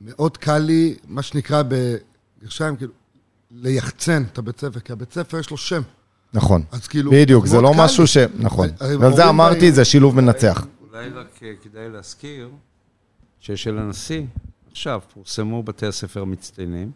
מאוד 0.00 0.36
קל 0.36 0.58
לי, 0.58 0.94
מה 1.08 1.22
שנקרא 1.22 1.62
בגרשיים, 1.68 2.76
כאילו, 2.76 2.92
ליחצן 3.52 4.22
את 4.32 4.38
הבית 4.38 4.60
ספר, 4.60 4.80
כי 4.80 4.92
הבית 4.92 5.12
ספר 5.12 5.38
יש 5.38 5.50
לו 5.50 5.56
שם. 5.56 5.80
נכון. 6.34 6.62
אז 6.72 6.86
כאילו... 6.86 7.10
בדיוק, 7.10 7.46
זה 7.46 7.60
לא 7.60 7.74
משהו. 7.74 8.06
ש... 8.06 8.16
נכון. 8.38 8.68
ועל 9.00 9.16
זה 9.16 9.28
אמרתי, 9.28 9.72
זה 9.72 9.84
שילוב 9.84 10.16
מנצח. 10.16 10.66
אולי 10.94 11.08
רק 11.08 11.40
אה, 11.42 11.52
כדאי 11.62 11.88
להזכיר 11.88 12.48
ששל 13.40 13.78
הנשיא, 13.78 14.22
עכשיו 14.70 15.00
פורסמו 15.14 15.62
בתי 15.62 15.86
הספר 15.86 16.22
המצטיינים, 16.22 16.90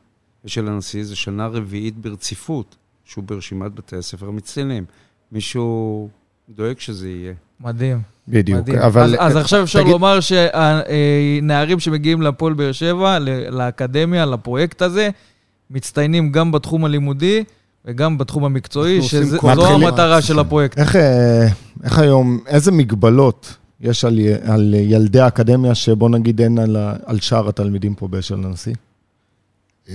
ושל 0.44 0.68
הנשיא 0.68 1.04
זו 1.04 1.16
שנה 1.16 1.46
רביעית 1.46 1.96
ברציפות 1.96 2.76
שהוא 3.04 3.24
ברשימת 3.24 3.74
בתי 3.74 3.96
הספר 3.96 4.28
המצטיינים. 4.28 4.84
מישהו 5.32 6.08
דואג 6.48 6.78
שזה 6.78 7.08
יהיה. 7.08 7.32
מדהים. 7.60 8.00
בדיוק. 8.28 8.58
מדהים. 8.58 8.78
אבל... 8.78 9.02
אז, 9.02 9.16
אז 9.18 9.36
עכשיו 9.36 9.62
אפשר 9.62 9.80
תגיד- 9.80 9.92
לומר 9.92 10.20
שהנערים 10.20 11.80
שמגיעים 11.80 12.22
להפועל 12.22 12.52
באר 12.54 12.72
שבע, 12.72 13.18
לאקדמיה, 13.50 14.26
לפרויקט 14.26 14.82
הזה, 14.82 15.10
מצטיינים 15.70 16.32
גם 16.32 16.52
בתחום 16.52 16.84
הלימודי, 16.84 17.44
וגם 17.84 18.18
בתחום 18.18 18.44
המקצועי, 18.44 19.02
שזו 19.02 19.38
המטרה 19.50 20.22
של 20.22 20.38
הפרויקט. 20.38 20.78
איך, 20.78 20.96
אה, 20.96 21.46
איך 21.84 21.98
היום, 21.98 22.38
איזה 22.46 22.72
מגבלות 22.72 23.56
יש 23.80 24.04
על, 24.04 24.18
על 24.42 24.74
ילדי 24.78 25.20
האקדמיה, 25.20 25.74
שבוא 25.74 26.08
נגיד 26.10 26.40
אין 26.40 26.58
על, 26.58 26.76
על 27.06 27.20
שאר 27.20 27.48
התלמידים 27.48 27.94
פה 27.94 28.08
באשל 28.08 28.34
הנשיא? 28.34 28.74
אה, 29.88 29.94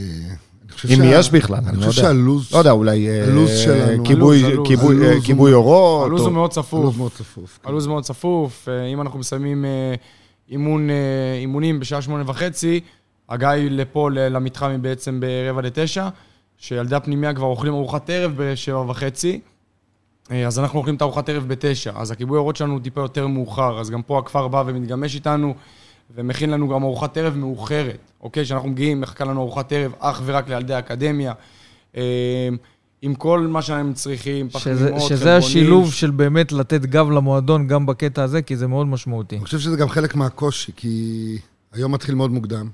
אני 0.63 0.71
חושב 0.71 0.89
אם 0.91 0.97
שה- 0.97 1.05
יש 1.19 1.31
בכלל, 1.31 1.57
אני 1.57 1.69
אני 1.69 1.77
לא 1.77 1.85
חושב 1.85 2.01
יודע. 2.01 2.09
שהלו"ז... 2.13 2.51
לא 2.53 2.57
יודע, 2.57 2.71
אולי 2.71 3.09
אה, 3.09 3.23
הלו"ז 3.23 3.49
שלנו, 3.57 4.03
כיבוי, 4.05 4.43
הלו"ז, 4.45 4.67
כיבוי, 4.67 4.95
הלו"ז 4.95 5.07
אה, 5.09 5.13
הוא- 5.15 5.23
כיבוי 5.23 5.53
אורות. 5.53 6.05
הלו"ז 6.05 6.21
או- 6.21 6.25
הוא 6.25 6.33
מאוד 6.33 6.51
הלו"ז 6.55 6.65
צפוף. 6.67 6.97
מאוד 6.97 7.11
צפוף. 7.11 7.59
כן. 7.63 7.69
הלו"ז 7.69 7.87
מאוד 7.87 8.03
צפוף. 8.03 8.69
אה, 8.69 8.85
אם 8.85 9.01
אנחנו 9.01 9.19
מסיימים 9.19 9.65
אה, 9.65 9.93
אימון, 10.49 10.89
אה, 10.89 10.95
אימונים 11.41 11.79
בשעה 11.79 12.01
שמונה 12.01 12.23
וחצי, 12.29 12.79
הגעה 13.29 13.51
היא 13.51 13.71
לפה, 13.71 14.09
למתחם 14.11 14.69
היא 14.69 14.77
בעצם 14.79 15.19
ברבע 15.19 15.61
לתשע, 15.61 16.09
שילדי 16.57 16.95
הפנימיה 16.95 17.33
כבר 17.33 17.45
אוכלים 17.47 17.73
ארוחת 17.73 18.09
ערב 18.09 18.31
בשבע 18.37 18.79
וחצי, 18.89 19.31
אה, 19.31 19.52
אז 20.29 20.59
אנחנו 20.59 20.79
אוכלים 20.79 20.95
את 20.95 21.01
ארוחת 21.01 21.29
ערב 21.29 21.47
בתשע. 21.47 21.91
אז 21.95 22.11
הכיבוי 22.11 22.37
אורות 22.37 22.55
שלנו 22.55 22.73
הוא 22.73 22.81
טיפה 22.81 23.01
יותר 23.01 23.27
מאוחר, 23.27 23.79
אז 23.79 23.89
גם 23.89 24.01
פה 24.01 24.19
הכפר 24.19 24.47
בא 24.47 24.63
ומתגמש 24.65 25.15
איתנו, 25.15 25.55
ומכין 26.15 26.49
לנו 26.49 26.69
גם 26.69 26.83
ארוחת 26.83 27.17
ערב 27.17 27.35
מאוחרת, 27.35 28.11
אוקיי? 28.21 28.43
כשאנחנו 28.43 28.69
מגיעים, 28.69 29.01
מחכה 29.01 29.25
לנו 29.25 29.41
ארוחת 29.41 29.71
ערב 29.71 29.91
אך 29.99 30.21
ורק 30.25 30.49
לילדי 30.49 30.73
האקדמיה. 30.73 31.33
אה, 31.97 32.49
עם 33.01 33.15
כל 33.15 33.47
מה 33.49 33.61
שהם 33.61 33.93
צריכים, 33.93 34.49
שזה, 34.49 34.59
פחמימות, 34.59 35.01
שזה 35.01 35.17
חלבונים. 35.17 35.37
השילוב 35.37 35.93
של 35.93 36.11
באמת 36.11 36.51
לתת 36.51 36.81
גב 36.81 37.09
למועדון 37.09 37.67
גם 37.67 37.85
בקטע 37.85 38.23
הזה, 38.23 38.41
כי 38.41 38.57
זה 38.57 38.67
מאוד 38.67 38.87
משמעותי. 38.87 39.35
אני 39.35 39.45
חושב 39.45 39.59
שזה 39.59 39.77
גם 39.77 39.89
חלק 39.89 40.15
מהקושי, 40.15 40.71
כי 40.75 41.37
היום 41.73 41.91
מתחיל 41.91 42.15
מאוד 42.15 42.31
מוקדם, 42.31 42.69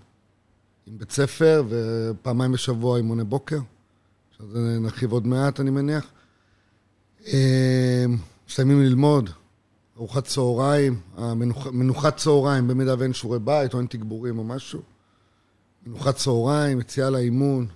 עם 0.88 0.98
בית 0.98 1.12
ספר 1.12 1.64
ופעמיים 1.70 2.52
בשבוע 2.52 2.98
אימוני 2.98 3.24
בוקר, 3.24 3.60
שזה 4.38 4.80
נרחיב 4.80 5.12
עוד 5.12 5.28
מעט, 5.28 5.60
אני 5.60 5.70
מניח. 5.70 6.06
אה, 7.28 8.06
מסיימים 8.48 8.82
ללמוד, 8.82 9.30
ארוחת 9.98 10.26
צהריים, 10.26 11.00
מנוחת 11.72 12.18
צהריים, 12.18 12.68
במידה 12.68 12.96
ואין 13.00 13.14
שיעורי 13.14 13.40
בית 13.40 13.74
או 13.74 13.80
אין 13.80 13.88
תגבורים 13.88 14.40
או 14.40 14.44
משהו. 14.44 14.82
מנוחת 15.88 16.16
צהריים, 16.16 16.80
יציאה 16.80 17.10
לאימון, 17.10 17.68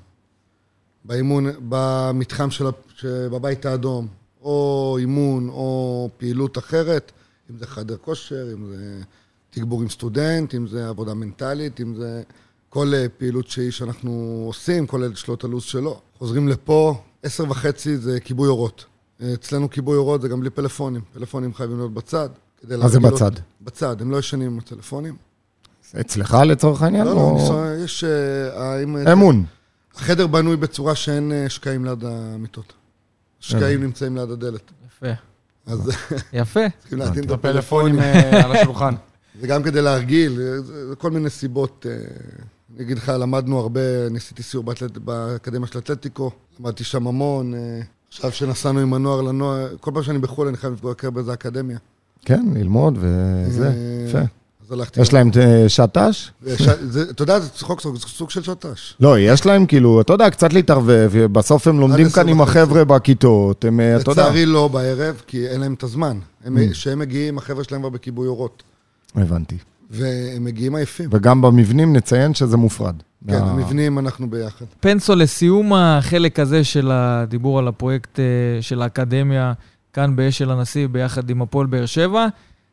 באימון, 1.05 1.45
במתחם 1.69 2.51
של, 2.51 2.65
שבבית 2.95 3.65
האדום, 3.65 4.07
או 4.41 4.95
אימון 4.99 5.49
או 5.49 6.09
פעילות 6.17 6.57
אחרת, 6.57 7.11
אם 7.51 7.57
זה 7.57 7.67
חדר 7.67 7.97
כושר, 7.97 8.53
אם 8.53 8.65
זה 8.65 9.01
תגבור 9.49 9.81
עם 9.81 9.89
סטודנט, 9.89 10.55
אם 10.55 10.67
זה 10.67 10.89
עבודה 10.89 11.13
מנטלית, 11.13 11.81
אם 11.81 11.95
זה 11.95 12.23
כל 12.69 12.93
אה, 12.93 13.05
פעילות 13.17 13.47
שהיא 13.47 13.71
שאנחנו 13.71 14.43
עושים, 14.47 14.85
לו 15.27 15.33
את 15.33 15.43
הלו"ז 15.43 15.63
שלו. 15.63 16.01
חוזרים 16.17 16.47
לפה, 16.47 17.03
עשר 17.23 17.43
וחצי 17.49 17.97
זה 17.97 18.19
כיבוי 18.19 18.47
אורות. 18.47 18.85
אצלנו 19.33 19.69
כיבוי 19.69 19.97
אורות 19.97 20.21
זה 20.21 20.27
גם 20.27 20.39
בלי 20.39 20.49
פלאפונים. 20.49 21.01
פלאפונים 21.13 21.53
חייבים 21.53 21.77
להיות 21.77 21.93
בצד. 21.93 22.29
מה 22.63 22.87
זה 22.87 22.99
בצד? 22.99 23.31
בצד, 23.61 24.01
הם 24.01 24.11
לא 24.11 24.17
ישנים 24.17 24.51
עם 24.51 24.57
הטלפונים. 24.59 25.15
אצלך 25.99 26.37
לצורך 26.45 26.81
העניין? 26.81 27.05
לא, 27.05 27.15
לא, 27.15 27.19
או- 27.19 27.73
יש... 27.83 28.03
אה, 28.03 29.13
אמון. 29.13 29.45
החדר 29.95 30.27
בנוי 30.27 30.55
בצורה 30.55 30.95
שאין 30.95 31.31
אה, 31.31 31.49
שקעים 31.49 31.85
ליד 31.85 32.03
המיטות. 32.05 32.73
שקעים 33.39 33.83
נמצאים 33.83 34.17
ליד 34.17 34.29
הדלת. 34.31 34.71
יפה. 34.87 35.11
אז 35.65 35.91
יפה. 36.33 36.59
צריכים 36.79 36.99
להתאים 36.99 37.23
את 37.23 37.31
הפלאפונים. 37.31 37.99
אה, 37.99 38.45
על 38.45 38.51
השולחן. 38.51 38.93
זה 39.41 39.47
גם 39.47 39.63
כדי 39.63 39.81
להרגיל, 39.81 40.35
זה 40.61 40.95
כל 40.97 41.11
מיני 41.11 41.29
סיבות. 41.29 41.85
אני 42.75 42.83
אגיד 42.83 42.97
לך, 42.97 43.09
למדנו 43.19 43.59
הרבה, 43.59 44.07
אני 44.07 44.17
עשיתי 44.17 44.43
סיור 44.43 44.63
באקדמיה 45.03 45.67
של 45.67 45.79
אתלטיקו, 45.79 46.31
למדתי 46.59 46.83
שם 46.83 47.07
המון. 47.07 47.53
אה, 48.13 48.27
עכשיו 48.27 48.47
שנסענו 48.47 48.79
עם 48.79 48.93
הנוער 48.93 49.21
לנוער, 49.21 49.67
כל 49.79 49.91
פעם 49.93 50.03
שאני 50.03 50.17
בחו"ל 50.19 50.47
אני 50.47 50.57
חייב 50.57 50.73
לבקר 50.83 51.09
באיזה 51.09 51.33
אקדמיה. 51.33 51.77
כן, 52.25 52.45
ללמוד 52.55 52.97
וזה, 52.99 53.67
אה, 53.67 53.73
יפה. 54.09 54.19
אז 54.65 54.71
הלכתי... 54.71 55.01
יש 55.01 55.13
להם 55.13 55.29
אה, 55.39 55.69
שט"ש? 55.69 56.31
וש- 56.43 56.61
זה- 56.61 57.09
אתה 57.09 57.23
יודע, 57.23 57.39
זה 57.39 57.49
צחוק, 57.49 57.81
זה 57.81 57.89
סוג 57.99 58.29
של 58.29 58.43
שט"ש. 58.43 58.93
לא, 58.99 59.19
יש 59.19 59.45
להם 59.45 59.65
כאילו, 59.65 60.01
אתה 60.01 60.13
יודע, 60.13 60.29
קצת 60.29 60.53
להתערבב, 60.53 61.11
בסוף 61.31 61.67
הם 61.67 61.79
לומדים 61.79 62.09
כאן 62.09 62.27
עם. 62.29 62.41
החבר'ה 62.41 62.83
בכיתות, 62.85 63.65
הם, 63.65 63.79
אה, 63.79 63.95
אתה 63.97 64.11
יודע. 64.11 64.21
לצערי 64.23 64.45
לא 64.45 64.67
בערב, 64.67 65.21
כי 65.27 65.47
אין 65.47 65.61
להם 65.61 65.73
את 65.73 65.83
הזמן. 65.83 66.17
הם-. 66.45 66.57
כשהם 66.71 66.99
מגיעים, 66.99 67.37
החבר'ה 67.37 67.63
שלהם 67.63 67.81
כבר 67.81 67.89
בכיבוי 67.89 68.27
אורות. 68.27 68.63
הבנתי. 69.15 69.57
והם 69.91 70.43
מגיעים 70.43 70.75
עייפים. 70.75 71.09
וגם 71.13 71.41
במבנים 71.41 71.93
נציין 71.95 72.33
שזה 72.33 72.57
מופרד. 72.57 72.95
כן, 73.27 73.39
מה- 73.41 73.51
המבנים 73.51 73.99
אנחנו 73.99 74.29
ביחד. 74.29 74.65
פנסו, 74.79 75.15
לסיום 75.15 75.73
החלק 75.73 76.39
הזה 76.39 76.63
של 76.63 76.91
הדיבור 76.93 77.59
על 77.59 77.67
הפרויקט 77.67 78.19
אה, 78.19 78.25
של 78.61 78.81
האקדמיה 78.81 79.53
כאן 79.93 80.15
באשל 80.15 80.51
הנשיא 80.51 80.87
ביחד 80.87 81.29
עם 81.29 81.41
הפועל 81.41 81.67
באר 81.67 81.85
שבע, 81.85 82.27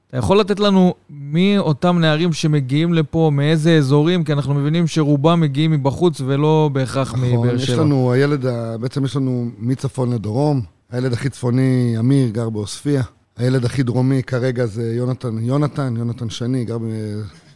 אתה 0.08 0.18
יכול 0.18 0.40
לתת 0.40 0.60
לנו 0.60 0.94
מי 1.10 1.58
אותם 1.58 1.98
נערים 1.98 2.32
שמגיעים 2.32 2.94
לפה, 2.94 3.30
מאיזה 3.34 3.76
אזורים? 3.76 4.24
כי 4.24 4.32
אנחנו 4.32 4.54
מבינים 4.54 4.86
שרובם 4.86 5.40
מגיעים 5.40 5.70
מבחוץ 5.70 6.20
ולא 6.20 6.70
בהכרח 6.72 7.14
נכון, 7.14 7.28
מבאר 7.28 7.54
יש 7.54 7.66
שבע. 7.66 7.82
לנו, 7.82 8.12
הילד, 8.12 8.44
בעצם 8.80 9.04
יש 9.04 9.16
לנו 9.16 9.48
מצפון 9.58 10.12
לדרום. 10.12 10.60
הילד 10.90 11.12
הכי 11.12 11.28
צפוני, 11.30 11.94
אמיר, 11.98 12.28
גר 12.30 12.50
בעוספיא. 12.50 13.00
הילד 13.38 13.64
הכי 13.64 13.82
דרומי 13.82 14.22
כרגע 14.22 14.66
זה 14.66 14.94
יונתן, 14.96 15.38
יונתן, 15.38 15.94
יונתן 15.98 16.30
שני, 16.30 16.64
גר 16.64 16.78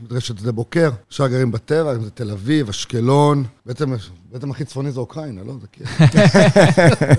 במדרשת 0.01 0.39
שדה 0.39 0.53
בוקר. 0.53 0.91
שאר 1.11 1.29
גרים 1.29 1.53
בטבע, 1.53 1.95
אם 1.97 2.05
זה 2.05 2.11
תל 2.11 2.31
אביב, 2.31 2.69
אשקלון. 2.69 3.45
בעצם, 3.67 3.95
בעצם 4.33 4.51
הכי 4.51 4.65
צפוני 4.65 4.93
זה 4.93 5.01
אוקראינה, 5.01 5.43
לא? 5.45 5.55
זה 5.61 5.67
כאילו... 5.73 5.91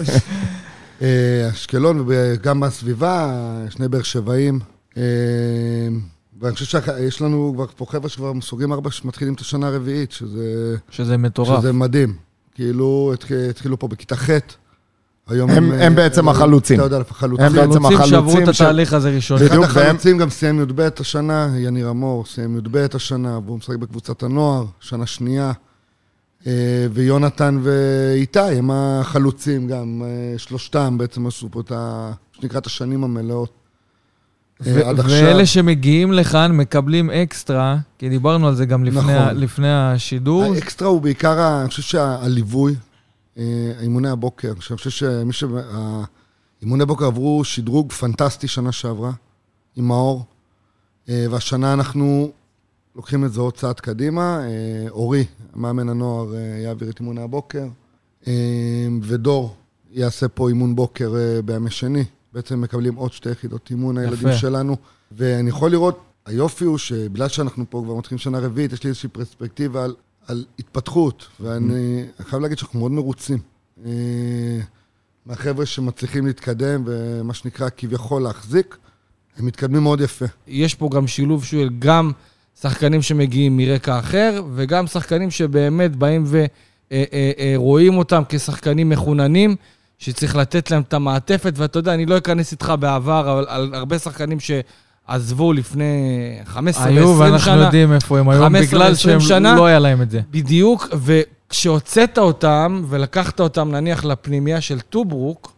אה, 1.01 1.49
אשקלון 1.49 2.03
וגם 2.07 2.59
בסביבה, 2.59 3.36
שני 3.69 3.88
באר 3.88 4.01
שבעים. 4.03 4.59
אה, 4.97 5.03
ואני 6.41 6.55
חושב 6.55 6.82
שיש 6.82 7.21
לנו 7.21 7.51
כבר 7.55 7.65
פה 7.78 7.86
חבר'ה 7.89 8.09
שכבר 8.09 8.32
סוגרים 8.41 8.73
ארבע, 8.73 8.91
שמתחילים 8.91 9.34
את 9.34 9.39
השנה 9.39 9.67
הרביעית, 9.67 10.11
שזה... 10.11 10.76
שזה 10.89 11.17
מטורף. 11.17 11.59
שזה 11.59 11.73
מדהים. 11.73 12.15
כאילו, 12.55 13.13
התח- 13.13 13.32
התחילו 13.49 13.80
פה 13.80 13.88
בכיתה 13.88 14.15
ח', 14.15 14.30
היום 15.30 15.49
הם- 15.49 15.71
אה, 15.71 15.86
הם 15.86 15.95
בעצם 15.95 16.30
החלוצים. 16.30 16.76
אתה 16.80 16.86
יודע, 16.86 16.97
החלוצים. 17.09 17.45
הם 17.45 17.53
בעצם 17.53 17.69
חלוצים 17.88 18.05
שעברו 18.09 18.30
החלוצים 18.32 18.43
את 18.43 18.55
התהליך 18.55 18.93
הזה. 18.93 19.09
בדיוק, 19.36 19.63
אחד 19.63 19.78
והם- 19.78 19.88
החלוצים 19.88 20.17
גם 20.17 20.30
סיים 20.30 20.59
י"ב 20.61 20.88
השנה, 20.99 21.49
יניר 21.57 21.89
אמור, 21.89 22.26
סיים 22.26 22.57
י"ב 22.57 22.86
השנה, 22.93 23.39
והוא 23.45 23.57
משחק 23.57 23.76
בקבוצת 23.76 24.23
הנוער, 24.23 24.65
שנה 24.80 25.05
שנייה. 25.05 25.51
אה, 26.47 26.51
ויונתן 26.93 27.59
ואיתי 27.63 28.39
הם 28.39 28.71
החלוצים 28.73 29.67
גם, 29.67 30.01
אה, 30.05 30.38
שלושתם 30.38 30.97
בעצם 30.97 31.28
עשו 31.28 31.47
פה 31.51 31.59
את 31.59 31.71
ה... 31.71 32.11
שנקרא 32.41 32.59
את 32.59 32.65
השנים 32.65 33.03
המלאות. 33.03 33.49
אה, 34.67 34.73
ו- 34.76 34.88
עד 34.89 34.99
עכשיו. 34.99 35.23
ואלה 35.26 35.45
שמגיעים 35.45 36.11
לכאן 36.13 36.51
מקבלים 36.51 37.09
אקסטרה, 37.11 37.78
כי 37.97 38.09
דיברנו 38.09 38.47
על 38.47 38.55
זה 38.55 38.65
גם 38.65 38.84
לפני, 38.86 39.13
ה- 39.13 39.26
נכון. 39.26 39.38
לפני 39.38 39.67
השידור. 39.73 40.43
האקסטרה 40.53 40.88
הוא 40.88 41.01
בעיקר, 41.01 41.39
ה- 41.39 41.61
אני 41.61 41.69
חושב 41.69 41.82
שהליווי, 41.82 42.71
אה, 42.71 42.78
אימוני 43.82 44.10
הבוקר, 44.10 44.54
שאני 44.60 44.78
חושב 44.78 44.90
שמי 44.90 45.34
ש... 45.34 45.44
אימוני 46.62 46.86
בוקר 46.86 47.06
עברו 47.06 47.44
שדרוג 47.44 47.92
פנטסטי 47.92 48.48
שנה 48.48 48.72
שעברה, 48.72 49.12
עם 49.76 49.88
מאור, 49.88 50.26
אה, 51.10 51.26
והשנה 51.32 51.74
אנחנו 51.74 52.32
לוקחים 52.96 53.26
את 53.26 53.34
זה 53.34 53.42
עוד 53.42 53.54
צעד 53.54 53.80
קדימה. 53.80 54.40
אה, 54.44 54.90
אורי, 54.90 55.26
מאמן 55.56 55.90
הנוער, 55.90 56.36
אה, 56.36 56.40
יעביר 56.40 56.90
את 56.90 57.00
אימוני 57.00 57.22
הבוקר, 57.22 57.68
אה, 58.28 58.88
ודור 59.02 59.56
יעשה 59.92 60.28
פה 60.28 60.50
אימון 60.50 60.76
בוקר 60.76 61.16
אה, 61.16 61.42
בימי 61.42 61.72
שני. 61.72 62.04
בעצם 62.34 62.62
מקבלים 62.62 62.96
עוד 62.96 63.14
שתי 63.14 63.30
יחידות 63.30 63.70
אימון, 63.70 63.98
הילדים. 63.98 64.34
שלנו. 64.34 64.76
ואני 65.12 65.50
יכול 65.50 65.72
לראות, 65.72 66.00
היופי 66.26 66.66
הוא 66.66 66.78
שבגלל 66.78 67.28
שאנחנו 67.28 67.66
פה 67.70 67.82
כבר 67.86 67.96
מתחילים 67.96 68.20
שנה 68.20 68.40
רביעית, 68.40 68.74
יש 68.74 68.84
לי 68.84 68.88
איזושהי 68.88 69.10
פרספקטיבה 69.10 69.84
על, 69.84 69.96
על 70.28 70.45
התפתחות, 70.59 71.28
ואני 71.39 72.03
חייב 72.21 72.41
להגיד 72.41 72.57
שאנחנו 72.57 72.80
מאוד 72.80 72.91
מרוצים. 72.91 73.39
אה, 73.86 73.91
מהחבר'ה 75.26 75.65
שמצליחים 75.65 76.26
להתקדם, 76.26 76.84
ומה 76.86 77.34
שנקרא 77.34 77.69
כביכול 77.78 78.21
להחזיק, 78.21 78.78
הם 79.38 79.45
מתקדמים 79.45 79.84
מאוד 79.84 80.01
יפה. 80.01 80.26
יש 80.47 80.76
פה 80.76 80.89
גם 80.93 81.07
שילוב 81.07 81.43
של 81.43 81.69
גם 81.80 82.11
שחקנים 82.61 83.01
שמגיעים 83.01 83.57
מרקע 83.57 83.99
אחר, 83.99 84.41
וגם 84.55 84.88
שחקנים 84.88 85.32
שבאמת 85.32 85.95
באים 85.95 86.26
ורואים 86.91 87.97
אותם 87.97 88.23
כשחקנים 88.30 88.89
מחוננים, 88.89 89.55
שצריך 89.97 90.36
לתת 90.36 90.71
להם 90.71 90.82
את 90.82 90.93
המעטפת, 90.93 91.53
ואתה 91.55 91.80
יודע, 91.80 91.93
אני 91.93 92.05
לא 92.05 92.17
אכנס 92.17 92.51
איתך 92.51 92.73
בעבר, 92.80 93.32
אבל 93.34 93.45
על 93.47 93.73
הרבה 93.73 93.99
שחקנים 93.99 94.39
שעזבו 95.10 95.53
לפני 95.53 95.93
15 96.45 96.86
היו, 96.86 97.08
ו-20 97.08 97.20
ואנחנו 97.24 97.39
שנה. 97.39 97.64
יודעים 97.66 97.93
איפה 97.93 98.20
הם 98.20 98.30
היום, 98.30 98.43
15 98.45 98.68
בגלל 98.68 98.91
ו-20 98.91 98.97
שהם 98.97 99.20
שנה. 99.20 99.56
לא 99.56 99.66
היה 99.66 99.80
להם 99.80 100.01
את 100.01 100.12
זה. 100.12 100.22
בדיוק, 100.32 100.88
וכשהוצאת 101.01 102.18
אותם 102.18 102.84
ולקחת 102.89 103.39
אותם 103.39 103.72
נניח 103.72 104.06
לפנימייה 104.06 104.62
של 104.62 104.80
טוברוק, 104.80 105.51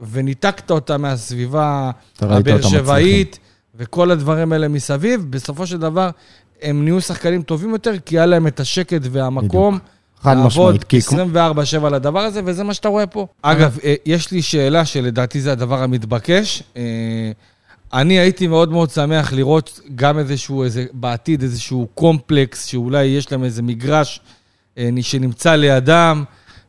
וניתקת 0.00 0.70
אותם 0.70 1.02
מהסביבה 1.02 1.90
הבאר 2.20 2.62
שבעית, 2.62 3.38
וכל 3.74 4.10
הדברים 4.10 4.52
האלה 4.52 4.68
מסביב, 4.68 5.26
בסופו 5.30 5.66
של 5.66 5.78
דבר 5.78 6.10
הם 6.62 6.84
נהיו 6.84 7.00
שחקנים 7.00 7.42
טובים 7.42 7.70
יותר, 7.70 7.92
כי 8.06 8.18
היה 8.18 8.26
להם 8.26 8.46
את 8.46 8.60
השקט 8.60 9.00
והמקום 9.10 9.78
חד 10.22 10.36
משמעית, 10.36 10.84
כי 10.84 11.02
כמו- 11.02 11.18
24-7 11.82 11.88
לדבר 11.88 12.20
הזה, 12.20 12.40
וזה 12.44 12.64
מה 12.64 12.74
שאתה 12.74 12.88
רואה 12.88 13.06
פה. 13.06 13.26
אגב, 13.42 13.78
אה, 13.84 13.94
יש 14.06 14.30
לי 14.32 14.42
שאלה 14.42 14.84
שלדעתי 14.84 15.40
זה 15.40 15.52
הדבר 15.52 15.82
המתבקש. 15.82 16.62
אה, 17.94 18.00
אני 18.00 18.18
הייתי 18.18 18.46
מאוד 18.46 18.72
מאוד 18.72 18.90
שמח 18.90 19.32
לראות 19.32 19.80
גם 19.94 20.18
איזשהו, 20.18 20.64
איזה, 20.64 20.84
בעתיד 20.92 21.42
איזשהו 21.42 21.88
קומפלקס, 21.94 22.64
שאולי 22.64 23.04
יש 23.04 23.32
להם 23.32 23.44
איזה 23.44 23.62
מגרש 23.62 24.20
אה, 24.78 24.88
שנמצא 25.00 25.54
לידם, 25.54 26.24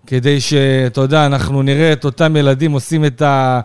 כדי 0.08 0.42
שאתה 0.42 1.02
יודע, 1.02 1.26
אנחנו 1.26 1.62
נראה 1.62 1.94
את 1.94 2.06
אותם 2.06 2.36
ילדים 2.36 2.72
עושים 2.72 3.06
את 3.06 3.22
ה... 3.22 3.62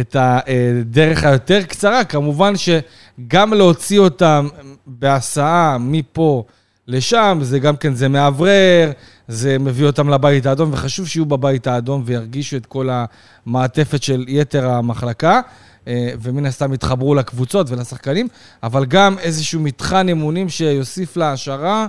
את 0.00 0.16
הדרך 0.18 1.24
היותר 1.24 1.62
קצרה, 1.62 2.04
כמובן 2.04 2.52
שגם 2.56 3.54
להוציא 3.54 3.98
אותם 3.98 4.48
בהסעה 4.86 5.76
מפה 5.80 6.44
לשם, 6.88 7.38
זה 7.42 7.58
גם 7.58 7.76
כן, 7.76 7.94
זה 7.94 8.08
מאוורר, 8.08 8.90
זה 9.28 9.58
מביא 9.58 9.86
אותם 9.86 10.08
לבית 10.08 10.46
האדום, 10.46 10.70
וחשוב 10.72 11.08
שיהיו 11.08 11.26
בבית 11.26 11.66
האדום 11.66 12.02
וירגישו 12.06 12.56
את 12.56 12.66
כל 12.66 12.88
המעטפת 13.46 14.02
של 14.02 14.24
יתר 14.28 14.70
המחלקה, 14.70 15.34
אה, 15.34 15.40
ומן 16.22 16.46
הסתם 16.46 16.74
יתחברו 16.74 17.14
לקבוצות 17.14 17.70
ולשחקנים, 17.70 18.28
אבל 18.62 18.84
גם 18.84 19.18
איזשהו 19.18 19.60
מתחם 19.60 20.06
אימונים 20.08 20.48
שיוסיף 20.48 21.16
להעשרה, 21.16 21.86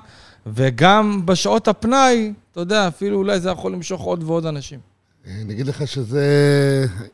וגם 0.48 1.26
בשעות 1.26 1.68
הפנאי, 1.68 2.34
אתה 2.52 2.60
יודע, 2.60 2.88
אפילו 2.88 3.18
אולי 3.18 3.40
זה 3.40 3.50
יכול 3.50 3.72
למשוך 3.72 4.02
עוד 4.02 4.24
ועוד 4.24 4.46
אנשים. 4.46 4.80
אני 5.26 5.54
אגיד 5.54 5.68
לך 5.68 5.88
שזה, 5.88 6.26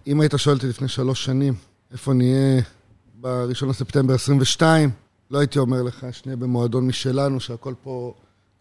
אם 0.07 0.21
היית 0.21 0.33
שואל 0.37 0.55
אותי 0.55 0.67
לפני 0.67 0.87
שלוש 0.87 1.25
שנים, 1.25 1.53
איפה 1.91 2.13
נהיה 2.13 2.61
ב-1 3.21 3.65
לספטמבר 3.65 4.13
22, 4.13 4.89
לא 5.31 5.39
הייתי 5.39 5.59
אומר 5.59 5.83
לך 5.83 6.05
שנהיה 6.11 6.35
במועדון 6.35 6.87
משלנו, 6.87 7.39
שהכל 7.39 7.73
פה 7.83 8.13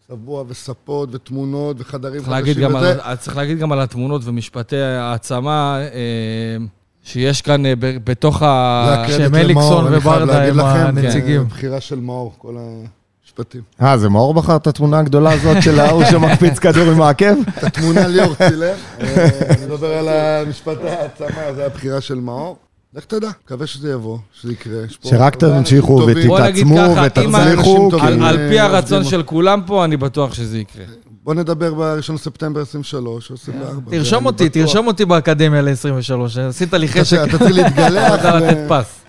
צבוע 0.07 0.43
וספות 0.47 1.09
ותמונות 1.11 1.77
וחדרים 1.79 2.23
חדשים 2.23 2.75
וזה. 2.75 3.03
על, 3.03 3.15
צריך 3.15 3.37
להגיד 3.37 3.57
גם 3.57 3.71
על 3.71 3.81
התמונות 3.81 4.21
ומשפטי 4.25 4.77
העצמה 4.77 5.79
אה, 5.79 6.65
שיש 7.05 7.41
כאן 7.41 7.65
אה, 7.65 7.73
ב- 7.79 7.97
בתוך 8.03 8.41
ה... 8.41 9.05
שהם 9.07 9.35
אליקסון 9.35 9.93
וברדה 9.93 10.43
הם 10.43 10.59
הנציגים. 10.59 11.41
זה 11.41 11.47
בחירה 11.49 11.81
של 11.81 11.99
מאור, 11.99 12.33
כל 12.37 12.55
המשפטים. 12.57 13.61
אה, 13.81 13.97
זה 13.97 14.09
מאור 14.09 14.33
בחר 14.33 14.55
את 14.55 14.67
התמונה 14.67 14.99
הגדולה 14.99 15.31
הזאת 15.31 15.63
של 15.63 15.79
ההוא 15.79 16.03
שמקפיץ 16.05 16.59
כדור 16.59 16.91
עם 16.91 17.01
העקב? 17.01 17.35
את 17.57 17.63
התמונה 17.63 18.07
ליאור 18.07 18.35
צילם, 18.35 18.73
אה, 19.01 19.27
אני 19.49 19.65
מדבר 19.65 19.93
על 19.93 20.07
המשפטי 20.09 20.89
העצמה, 20.89 21.53
זה 21.55 21.65
הבחירה 21.65 22.01
של 22.01 22.15
מאור. 22.15 22.57
לך 22.93 23.05
תדע, 23.05 23.29
מקווה 23.45 23.67
שזה 23.67 23.91
יבוא, 23.91 24.17
שזה 24.41 24.53
יקרה. 24.53 24.81
שרק 25.03 25.35
תמשיכו 25.35 26.07
ותתעצמו 26.07 26.95
ותצליחו, 27.05 27.89
על, 28.21 28.49
פי 28.49 28.59
הרצון. 28.59 29.03
של 29.03 29.23
כולם 29.23 29.61
פה, 29.65 29.85
אני 29.85 29.97
בטוח 29.97 30.33
שזה 30.33 30.57
יקרה. 30.57 30.85
בוא 31.25 31.33
נדבר 31.33 31.73
ב-1 31.73 32.13
לספטמבר 32.13 32.61
23 32.61 33.29
או 33.29 33.35
24. 33.35 33.91
תרשום 33.91 34.19
אני 34.19 34.27
אותי. 34.27 34.49
תרשום 34.49 34.87
אותי 34.87 35.05
באקדמיה 35.05 35.61
ל-23, 35.61 36.39
עשית 36.49 36.73
לי 36.73 36.87
חשק. 36.87 37.17
אתה 37.23 37.39
צריך 37.39 37.55
להתגלח. 37.55 38.13
אתה 38.19 38.35
לתת 38.39 38.57
פס. 38.69 39.01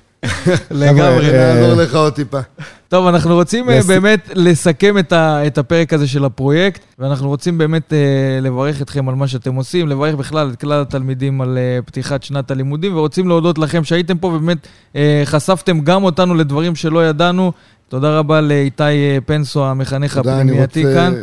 לגמרי. 0.70 1.30
אה, 1.30 1.54
נעזור 1.54 1.82
לך 1.82 1.94
עוד 1.94 2.12
טיפה. 2.12 2.38
טוב, 2.88 3.06
אנחנו 3.06 3.34
רוצים 3.34 3.70
אה, 3.70 3.80
באמת 3.86 4.30
לסכם 4.34 4.98
את, 4.98 5.58
הפרק 5.58 5.92
הזה 5.92 6.08
של 6.08 6.24
הפרויקט, 6.24 6.80
ואנחנו 6.98 7.28
רוצים 7.28 7.58
באמת 7.58 7.92
אה, 7.92 7.98
לברך 8.42 8.82
אתכם 8.82 9.08
על 9.08 9.14
מה 9.14 9.28
שאתם 9.28 9.54
עושים, 9.54 9.88
לברך 9.88 10.14
בכלל 10.14 10.50
את 10.52 10.60
כלל 10.60 10.82
התלמידים 10.82 11.40
על 11.40 11.58
פתיחת 11.86 12.22
שנת 12.22 12.50
הלימודים, 12.50 12.96
ורוצים 12.96 13.28
להודות 13.28 13.58
לכם 13.58 13.84
שהייתם 13.84 14.18
פה, 14.18 14.26
ובאמת 14.26 14.68
חשפתם 15.24 15.80
גם 15.80 16.04
אותנו 16.04 16.34
לדברים 16.34 16.74
שלא 16.76 17.06
ידענו. 17.06 17.52
תודה 17.88 18.18
רבה 18.18 18.40
לאיתי 18.40 18.84
פנסו, 19.26 19.66
המחנך 19.66 20.16
הפנימייתי 20.16 20.82
כאן. 20.82 21.14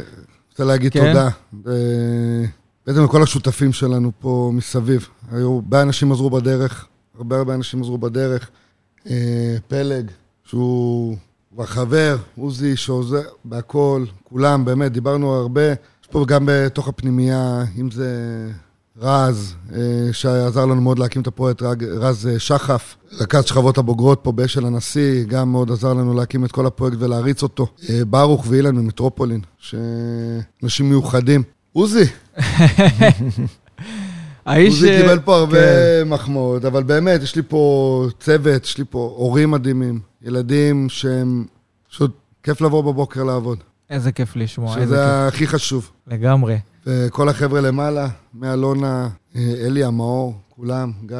רוצה 0.54 0.64
להגיד 0.64 0.94
כן. 0.94 1.00
תודה. 1.08 1.30
ו- 1.66 2.44
בעצם 2.88 3.04
לכל 3.04 3.24
השותפים 3.24 3.74
שלנו 3.74 4.12
פה 4.20 4.52
מסביב. 4.54 5.08
היו, 5.32 5.54
הרבה 5.56 5.82
אנשים 5.82 6.12
עזרו 6.12 6.30
בדרך, 6.30 6.86
הרבה 7.18 7.38
הרבה 7.38 7.54
אנשים 7.54 7.82
עזרו 7.82 7.98
בדרך. 7.98 8.50
אה, 9.10 9.56
פלג, 9.68 10.12
שהוא 10.44 11.18
כבר 11.54 11.66
חבר, 11.66 12.18
עוזי 12.38 12.78
שעוזר 12.78 13.22
בהכל, 13.46 14.06
כולם, 14.24 14.66
באמת, 14.66 14.92
דיברנו 14.92 15.34
הרבה. 15.34 15.72
יש 15.72 16.08
פה 16.12 16.26
גם 16.28 16.44
בתוך 16.48 16.88
הפנימייה, 16.88 17.64
אם 17.80 17.92
זה 17.92 18.10
רז, 19.02 19.56
אה, 19.76 19.80
שעזר 20.12 20.66
לנו 20.66 20.82
מאוד 20.82 21.00
להקים 21.00 21.22
את 21.22 21.28
הפרויקט, 21.28 21.62
רז 21.82 22.28
אה, 22.28 22.40
שחף, 22.40 22.96
רכז 23.20 23.46
שכבות 23.46 23.78
הבוגרות 23.78 24.20
פה 24.24 24.32
באשל 24.32 24.66
הנשיא, 24.66 25.24
גם 25.24 25.52
מאוד 25.52 25.72
עזר 25.72 25.94
לנו 25.94 26.14
להקים 26.14 26.46
את 26.46 26.52
כל 26.52 26.66
הפרויקט 26.66 26.98
ולהריץ 27.00 27.44
אותו. 27.44 27.68
אה, 27.90 28.06
ברוך 28.06 28.46
ואילן 28.48 28.76
ממטרופולין, 28.76 29.42
שאנשים 29.58 30.90
מיוחדים. 30.90 31.44
עוזי, 31.74 32.04
האיש... 34.46 34.74
עוזי 34.74 34.98
קיבל 35.02 35.20
פה 35.20 35.36
הרבה 35.36 35.58
כן. 35.58 36.10
מחמאות, 36.10 36.66
אבל 36.66 36.84
באמת, 36.84 37.22
יש 37.22 37.36
לי 37.36 37.42
פה 37.48 38.06
צוות, 38.20 38.64
יש 38.64 38.78
לי 38.78 38.84
פה 38.90 39.14
הורים 39.18 39.52
מדהימים, 39.52 40.00
ילדים 40.22 40.90
שהם... 40.90 41.46
פשוט 41.90 42.12
כיף 42.44 42.62
לבוא 42.62 42.82
בבוקר 42.82 43.24
לעבוד, 43.24 43.58
איזה 43.90 44.12
כיף 44.12 44.36
לשמוע, 44.36 44.78
איזה 44.78 44.86
שזה 44.86 45.28
כיף. 45.30 45.34
הכי 45.34 45.48
חשוב. 45.48 45.92
לגמרי. 46.08 46.58
וכל 46.88 47.30
החבר'ה 47.30 47.62
למעלה, 47.62 48.08
מאלונה, 48.34 49.10
אה, 49.36 49.54
אלי 49.66 49.84
המאור, 49.84 50.34
כולם, 50.56 50.92
גיא. 51.06 51.18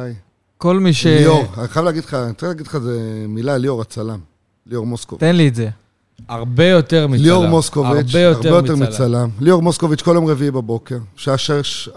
כל 0.58 0.78
מי 0.80 0.92
ש... 0.92 1.06
ליאור, 1.06 1.44
אני 1.58 1.68
חייב 1.68 1.84
להגיד 1.84 2.04
לך, 2.04 2.14
אני 2.14 2.30
רוצה 2.30 2.46
להגיד 2.46 2.66
לך 2.66 2.74
איזה 2.74 3.24
מילה, 3.28 3.58
ליאור 3.58 3.80
הצלם. 3.80 4.18
ליאור 4.66 4.86
מוסקוביץ'. 4.86 5.20
תן 5.20 5.36
לי 5.36 5.48
את 5.48 5.54
זה. 5.54 5.68
הרבה 6.28 6.64
יותר 6.64 7.06
מצלם. 7.06 7.22
ליאור 7.22 7.46
מוסקוביץ', 7.46 8.14
הרבה 8.14 8.20
יותר, 8.20 8.62
מצלם. 8.62 8.82
מצלם. 8.82 9.28
ליאור 9.40 9.62
מוסקוביץ' 9.62 10.02
כל 10.02 10.12
יום 10.14 10.26
רביעי 10.26 10.50
בבוקר, 10.50 10.98
שעה 11.16 11.34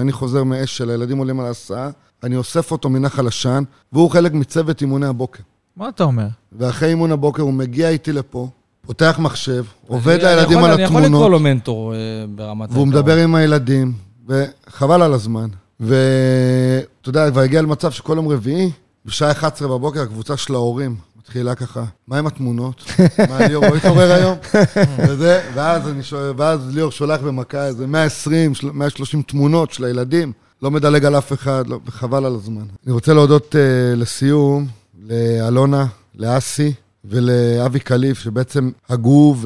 אני 0.00 0.12
חוזר 0.12 0.44
מאשל, 0.44 0.90
הילדים 0.90 1.18
עולים 1.18 1.40
על 1.40 1.46
ההסעה, 1.46 1.90
אני 2.22 2.36
אוסף 2.36 2.72
אותו 2.72 2.88
מנחל 2.88 3.26
עשן, 3.26 3.62
והוא 3.92 4.10
חלק 4.10 4.32
מצוות 4.32 4.80
אימוני 4.80 5.06
הבוקר. 5.06 5.42
מה 5.76 5.88
אתה 5.88 6.04
אומר? 6.04 6.26
ואחרי 6.52 6.88
אימון 6.88 7.12
הבוקר 7.12 7.42
הוא 7.42 7.52
מגיע 7.52 7.88
איתי 7.88 8.12
לפה, 8.12 8.48
פותח 8.88 9.16
מחשב, 9.18 9.64
עובד 9.86 10.18
לילדים 10.22 10.58
על 10.58 10.70
אני 10.72 10.82
יכול 10.82 10.96
לקרוא 10.96 11.00
התמונות, 11.06 11.30
לו 11.30 11.40
מנטור 11.40 11.94
אה, 11.94 11.98
ברמת 12.34 12.68
והוא 12.72 12.86
מדבר 12.86 13.16
עם 13.16 13.34
הילדים, 13.34 13.92
וחבל 14.28 15.02
על 15.02 15.12
הזמן. 15.12 15.48
ואתה 15.80 17.08
יודע, 17.08 17.30
כבר 17.30 17.40
הגיע 17.40 17.62
למצב 17.62 17.90
שכל 17.90 18.12
יום 18.16 18.28
רביעי, 18.28 18.70
בשעה 19.06 19.30
11 19.30 19.68
בבוקר, 19.68 20.02
הקבוצה 20.02 20.36
של 20.36 20.54
ההורים 20.54 20.96
מתחילה 21.18 21.54
ככה, 21.54 21.84
מה 22.08 22.18
עם 22.18 22.26
התמונות? 22.26 22.84
מה 23.28 23.46
ליאור 23.46 23.66
לא 23.66 23.74
התעורר 23.76 24.12
היום? 24.12 24.36
וזה, 25.08 25.40
ואז, 25.54 25.88
אני 25.88 26.02
שואל, 26.02 26.32
ואז 26.36 26.74
ליאור 26.74 26.90
שולח 26.90 27.20
במכה 27.20 27.66
איזה 27.66 27.86
120, 27.86 28.54
של- 28.54 28.70
130 28.72 29.22
תמונות 29.22 29.72
של 29.72 29.84
הילדים, 29.84 30.32
לא 30.62 30.70
מדלג 30.70 31.04
על 31.04 31.18
אף 31.18 31.32
אחד, 31.32 31.66
לא, 31.66 31.78
וחבל 31.86 32.24
על 32.24 32.34
הזמן. 32.34 32.64
אני 32.86 32.92
רוצה 32.92 33.14
להודות 33.14 33.54
uh, 33.54 33.58
לסיום 33.96 34.66
לאלונה, 35.08 35.86
לאסי 36.14 36.72
ולאבי 37.04 37.80
קליף, 37.80 38.18
שבעצם 38.18 38.70
הגו 38.88 39.36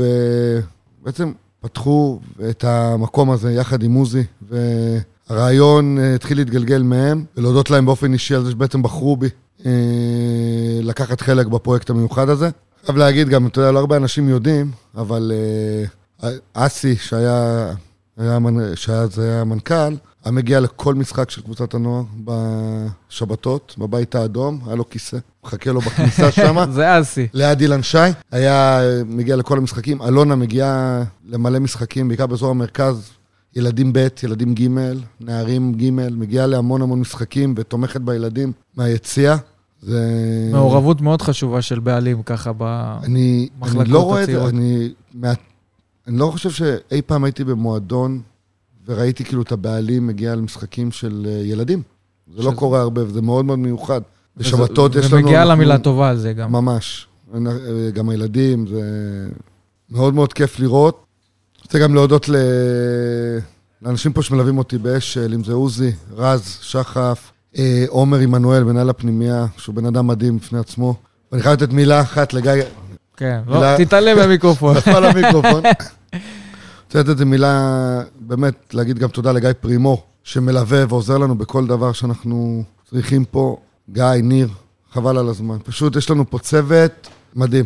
ובעצם 1.00 1.32
פתחו 1.60 2.20
את 2.50 2.64
המקום 2.64 3.30
הזה 3.30 3.52
יחד 3.52 3.82
עם 3.82 3.94
עוזי, 3.94 4.24
והרעיון 4.50 5.98
uh, 5.98 6.14
התחיל 6.14 6.36
להתגלגל 6.36 6.82
מהם, 6.82 7.24
ולהודות 7.36 7.70
להם 7.70 7.86
באופן 7.86 8.12
אישי 8.12 8.34
על 8.34 8.44
זה 8.44 8.50
שבעצם 8.50 8.82
בחרו 8.82 9.16
בי 9.16 9.26
uh, 9.60 9.64
לקחת 10.82 11.20
חלק 11.20 11.46
בפרויקט 11.46 11.90
המיוחד 11.90 12.28
הזה. 12.28 12.50
חייב 12.86 12.98
להגיד 12.98 13.28
גם, 13.28 13.46
אתה 13.46 13.60
יודע, 13.60 13.72
לא 13.72 13.78
הרבה 13.78 13.96
אנשים 13.96 14.28
יודעים, 14.28 14.70
אבל 14.96 15.32
uh, 16.20 16.26
אסי, 16.52 16.96
שהיה, 16.96 17.72
היה, 18.16 18.38
שהיה, 18.74 19.06
זה 19.06 19.30
היה 19.30 19.40
המנכ"ל, 19.40 19.94
היה 20.24 20.32
מגיע 20.32 20.60
לכל 20.60 20.94
משחק 20.94 21.30
של 21.30 21.42
קבוצת 21.42 21.74
הנוער 21.74 22.02
בשבתות, 22.24 23.74
בבית 23.78 24.14
האדום, 24.14 24.60
היה 24.66 24.74
לו 24.74 24.90
כיסא, 24.90 25.18
מחכה 25.44 25.72
לו 25.72 25.80
בכניסה 25.80 26.32
שם. 26.42 26.72
זה 26.72 27.00
אסי. 27.00 27.28
ליד 27.32 27.60
אילן 27.60 27.82
שי, 27.82 27.98
היה 28.32 28.80
מגיע 29.06 29.36
לכל 29.36 29.58
המשחקים. 29.58 30.02
אלונה 30.02 30.36
מגיעה 30.36 31.02
למלא 31.26 31.58
משחקים, 31.58 32.08
בעיקר 32.08 32.26
באזור 32.26 32.50
המרכז, 32.50 33.10
ילדים 33.56 33.92
ב', 33.92 34.08
ילדים 34.22 34.54
ג', 34.54 34.68
נערים 35.20 35.72
ג', 35.72 35.90
מגיעה 35.90 36.46
להמון 36.46 36.82
המון 36.82 37.00
משחקים 37.00 37.54
ותומכת 37.56 38.00
בילדים 38.00 38.52
מהיציע. 38.76 39.36
זה... 39.82 40.08
מעורבות 40.52 41.00
מאוד 41.00 41.22
חשובה 41.22 41.62
של 41.62 41.80
בעלים 41.80 42.22
ככה 42.22 42.52
ב... 42.56 42.62
אני, 43.04 43.48
אני 43.62 43.88
לא 43.88 44.04
רואה 44.04 44.22
את 44.22 44.26
זה, 44.26 44.32
הצעירות. 44.32 44.54
אני, 44.54 44.88
אני 46.06 46.18
לא 46.18 46.30
חושב 46.30 46.50
שאי 46.50 47.02
פעם 47.06 47.24
הייתי 47.24 47.44
במועדון 47.44 48.20
וראיתי 48.86 49.24
כאילו 49.24 49.42
את 49.42 49.52
הבעלים 49.52 50.06
מגיע 50.06 50.34
למשחקים 50.34 50.90
של 50.92 51.26
אה, 51.28 51.46
ילדים. 51.46 51.82
זה 52.36 52.42
לא 52.42 52.50
שזה- 52.50 52.58
קורה 52.58 52.80
הרבה, 52.80 53.02
וזה 53.04 53.22
מאוד 53.22 53.44
מאוד 53.44 53.58
מיוחד. 53.58 54.00
בשבתות 54.36 54.94
יש 54.96 55.06
לנו... 55.12 55.16
ומגיעה 55.22 55.44
לה 55.44 55.50
אנחנו- 55.52 55.58
מילה 55.64 55.78
טובה 55.78 56.08
על 56.08 56.16
זה 56.16 56.32
גם. 56.32 56.52
ממש. 56.52 57.06
גם 57.94 58.08
הילדים, 58.08 58.66
זה 58.66 58.80
מאוד 59.90 60.14
מאוד 60.14 60.32
כיף 60.32 60.58
לראות. 60.60 61.04
רוצה 61.64 61.78
גם 61.78 61.94
להודות 61.94 62.28
ל... 62.28 62.36
לאנשים 63.82 64.12
פה 64.12 64.22
שמלווים 64.22 64.58
אותי 64.58 64.78
באשל, 64.78 65.32
אם 65.34 65.44
זה 65.44 65.52
עוזי, 65.52 65.92
רז, 66.16 66.58
שחף, 66.60 67.30
אה, 67.58 67.84
עומר 67.88 68.18
עמנואל, 68.18 68.64
מנהל 68.64 68.90
הפנימייה, 68.90 69.46
שהוא 69.56 69.74
בן 69.74 69.86
אדם 69.86 70.06
מדהים 70.06 70.38
בפני 70.38 70.58
עצמו. 70.58 70.94
ואני 71.32 71.42
חייב 71.42 71.62
לתת 71.62 71.72
מילה 71.72 72.00
אחת 72.00 72.32
לגיא, 72.34 72.52
כן, 73.16 73.40
מילה- 73.46 73.72
לא, 73.78 73.84
תתעלם 73.84 74.16
מהמיקרופון. 74.18 74.76
נפל 74.76 75.04
המיקרופון. 75.04 75.62
רוצה 76.92 77.00
לתת 77.00 77.10
איזה 77.10 77.24
מילה, 77.24 78.02
באמת, 78.20 78.74
להגיד 78.74 78.98
גם 78.98 79.08
תודה 79.08 79.32
לגיא 79.32 79.50
פרימו, 79.60 80.02
שמלווה 80.24 80.84
ועוזר 80.88 81.18
לנו 81.18 81.34
בכל 81.34 81.66
דבר 81.66 81.92
שאנחנו 81.92 82.62
צריכים 82.90 83.24
פה. 83.24 83.56
גיא, 83.90 84.04
ניר, 84.22 84.48
חבל 84.92 85.18
על 85.18 85.28
הזמן. 85.28 85.56
פשוט 85.64 85.96
יש 85.96 86.10
לנו 86.10 86.30
פה 86.30 86.38
צוות 86.38 87.08
מדהים. 87.34 87.64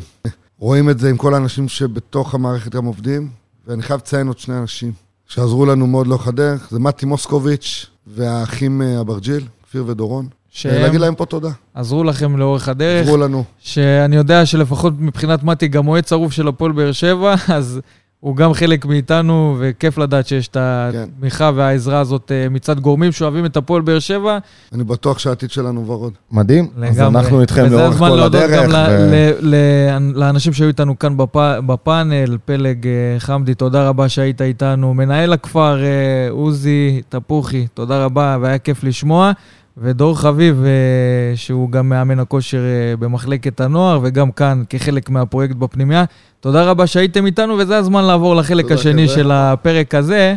רואים 0.58 0.90
את 0.90 0.98
זה 0.98 1.10
עם 1.10 1.16
כל 1.16 1.34
האנשים 1.34 1.68
שבתוך 1.68 2.34
המערכת 2.34 2.74
גם 2.74 2.84
עובדים, 2.84 3.28
ואני 3.66 3.82
חייב 3.82 4.00
לציין 4.00 4.28
עוד 4.28 4.38
שני 4.38 4.58
אנשים 4.58 4.92
שעזרו 5.26 5.66
לנו 5.66 5.86
מאוד 5.86 6.06
לאורך 6.06 6.28
הדרך, 6.28 6.68
זה 6.70 6.78
מתי 6.78 7.06
מוסקוביץ' 7.06 7.86
והאחים 8.06 8.82
אה, 8.82 9.00
אברג'יל, 9.00 9.44
כפיר 9.62 9.84
ודורון. 9.86 10.28
שהם 10.50 10.82
להגיד 10.82 11.00
להם 11.00 11.14
פה 11.14 11.26
תודה. 11.26 11.50
עזרו 11.74 12.04
לכם 12.04 12.36
לאורך 12.36 12.68
הדרך. 12.68 13.02
עזרו 13.02 13.16
לנו. 13.16 13.44
שאני 13.58 14.16
יודע 14.16 14.46
שלפחות 14.46 14.92
מבחינת 14.98 15.42
מתי, 15.42 15.68
גם 15.68 15.88
אוהד 15.88 16.06
שרוף 16.06 16.32
של 16.32 16.48
הפועל 16.48 16.72
באר 16.72 16.92
שבע, 16.92 17.34
אז 17.56 17.80
הוא 18.20 18.36
גם 18.36 18.52
חלק 18.54 18.86
מאיתנו, 18.86 19.56
וכיף 19.60 19.98
לדעת 19.98 20.26
שיש 20.26 20.48
את 20.48 20.52
כן. 20.92 20.98
התמיכה 21.16 21.50
והעזרה 21.54 22.00
הזאת 22.00 22.32
אה, 22.34 22.48
מצד 22.48 22.80
גורמים 22.80 23.12
שאוהבים 23.12 23.46
את 23.46 23.56
הפועל 23.56 23.82
באר 23.82 23.98
שבע. 23.98 24.38
אני 24.72 24.84
בטוח 24.84 25.18
שהעתיד 25.18 25.50
שלנו 25.50 25.86
ורוד. 25.86 26.12
מדהים. 26.32 26.68
אז 26.76 26.98
לגמרי. 26.98 27.20
אנחנו 27.20 27.40
איתכם 27.40 27.62
וזה 27.66 27.76
לאורך 27.76 27.94
הזמן 27.94 28.08
כל 28.08 28.16
להודות 28.16 28.42
הדרך. 28.42 28.64
גם 28.64 28.70
ל- 28.70 28.74
ו- 29.10 29.32
ל- 29.40 29.54
ל- 29.54 30.18
לאנשים 30.18 30.52
שהיו 30.52 30.68
איתנו 30.68 30.98
כאן 30.98 31.16
בפ- 31.16 31.36
בפאנל, 31.66 32.38
פלג 32.44 32.86
אה, 32.86 32.92
חמדי, 33.18 33.54
תודה 33.54 33.88
רבה 33.88 34.08
שהיית 34.08 34.42
איתנו. 34.42 34.94
מנהל 34.94 35.32
הכפר, 35.32 35.82
אה, 35.84 35.88
עוזי 36.30 37.02
תפוחי, 37.08 37.66
תודה 37.74 38.04
רבה, 38.04 38.36
והיה 38.40 38.58
כיף 38.58 38.84
לשמוע. 38.84 39.32
ודור 39.78 40.18
חביב, 40.18 40.62
אה, 40.64 41.36
שהוא 41.36 41.70
גם 41.70 41.88
מאמן 41.88 42.18
הכושר 42.18 42.58
אה, 42.58 42.96
במחלקת 42.96 43.60
הנוער, 43.60 44.00
וגם 44.02 44.30
כאן 44.30 44.62
כחלק 44.70 45.10
מהפרויקט 45.10 45.54
בפנימייה. 45.54 46.04
תודה 46.40 46.64
רבה 46.64 46.86
שהייתם 46.86 47.26
איתנו, 47.26 47.58
וזה 47.58 47.76
הזמן 47.76 48.04
לעבור 48.04 48.36
לחלק 48.36 48.72
השני 48.72 49.08
חבר'ה. 49.08 49.16
של 49.16 49.30
הפרק 49.30 49.94
הזה. 49.94 50.34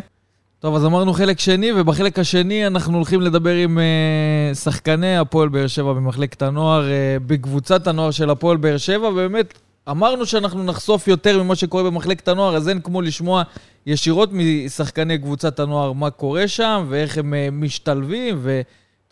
טוב, 0.60 0.76
אז 0.76 0.86
אמרנו 0.86 1.14
חלק 1.14 1.40
שני, 1.40 1.72
ובחלק 1.76 2.20
השני 2.20 2.68
אנחנו 2.68 2.98
הולכים 2.98 3.22
לדבר 3.22 3.54
עם 3.54 3.80
אה, 3.80 4.56
שחקני 4.56 5.18
הפועל 5.18 5.50
באר 5.50 5.68
שבע 5.68 5.94
במחלקת 5.94 6.42
הנוער, 6.42 6.86
בקבוצת 7.28 7.88
הנוער 7.88 8.12
של 8.12 8.30
הפועל 8.30 8.58
באר 8.58 8.78
שבע, 8.78 9.08
ובאמת 9.08 9.54
אמרנו 9.90 10.26
שאנחנו 10.26 10.64
נחשוף 10.64 11.08
יותר 11.08 11.44
ממה 11.44 11.56
שקורה 11.56 11.84
במחלקת 11.84 12.28
הנוער, 12.28 12.56
אז 12.56 12.70
אין 12.70 12.82
כמו 12.82 13.02
לשמוע 13.02 13.44
ישירות 13.86 14.30
משחקני 14.34 15.18
קבוצת 15.18 15.60
הנוער 15.60 15.94
מה 15.94 16.10
קורה 16.10 16.48
שם, 16.48 16.86
ואיך 16.90 17.18
הם 17.18 17.34
משתלבים, 17.52 18.38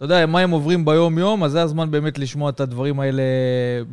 ואתה 0.01 0.13
יודע, 0.13 0.25
מה 0.25 0.39
הם 0.39 0.51
עוברים 0.51 0.85
ביום-יום, 0.85 1.43
אז 1.43 1.51
זה 1.51 1.61
הזמן 1.61 1.91
באמת 1.91 2.19
לשמוע 2.19 2.49
את 2.49 2.59
הדברים 2.59 2.99
האלה 2.99 3.23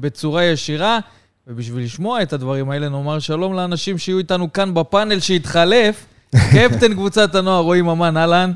בצורה 0.00 0.44
ישירה. 0.44 0.98
ובשביל 1.46 1.84
לשמוע 1.84 2.22
את 2.22 2.32
הדברים 2.32 2.70
האלה, 2.70 2.88
נאמר 2.88 3.18
שלום 3.18 3.54
לאנשים 3.54 3.98
שיהיו 3.98 4.18
איתנו 4.18 4.52
כאן 4.52 4.74
בפאנל 4.74 5.20
שהתחלף. 5.20 6.06
קפטן 6.54 6.94
קבוצת 6.94 7.34
הנוער, 7.34 7.62
רועי 7.62 7.82
ממן, 7.82 8.16
אהלן. 8.16 8.52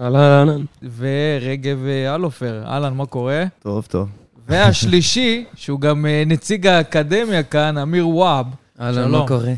אהלן. 0.00 0.64
ורגב 0.96 1.78
אה, 1.86 2.14
אלופר, 2.14 2.62
אהלן, 2.66 2.94
מה 2.94 3.06
קורה? 3.06 3.44
טוב, 3.62 3.86
טוב. 3.90 4.08
והשלישי, 4.48 5.44
שהוא 5.54 5.80
גם 5.80 6.06
אה, 6.06 6.22
נציג 6.26 6.66
האקדמיה 6.66 7.42
כאן, 7.42 7.78
אמיר 7.78 8.08
וואב. 8.08 8.46
אהלן. 8.80 9.10
מה 9.10 9.26
קורה? 9.28 9.52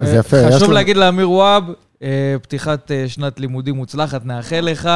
אז 0.00 0.14
אה, 0.14 0.18
יפה, 0.18 0.36
יש 0.36 0.54
חשוב 0.54 0.70
להגיד 0.72 0.96
לאמיר 0.96 1.30
וואב, 1.30 1.64
אה, 2.02 2.36
פתיחת 2.42 2.90
אה, 2.90 3.04
שנת 3.08 3.40
לימודים 3.40 3.74
מוצלחת, 3.74 4.24
נאחל 4.24 4.60
לך. 4.60 4.90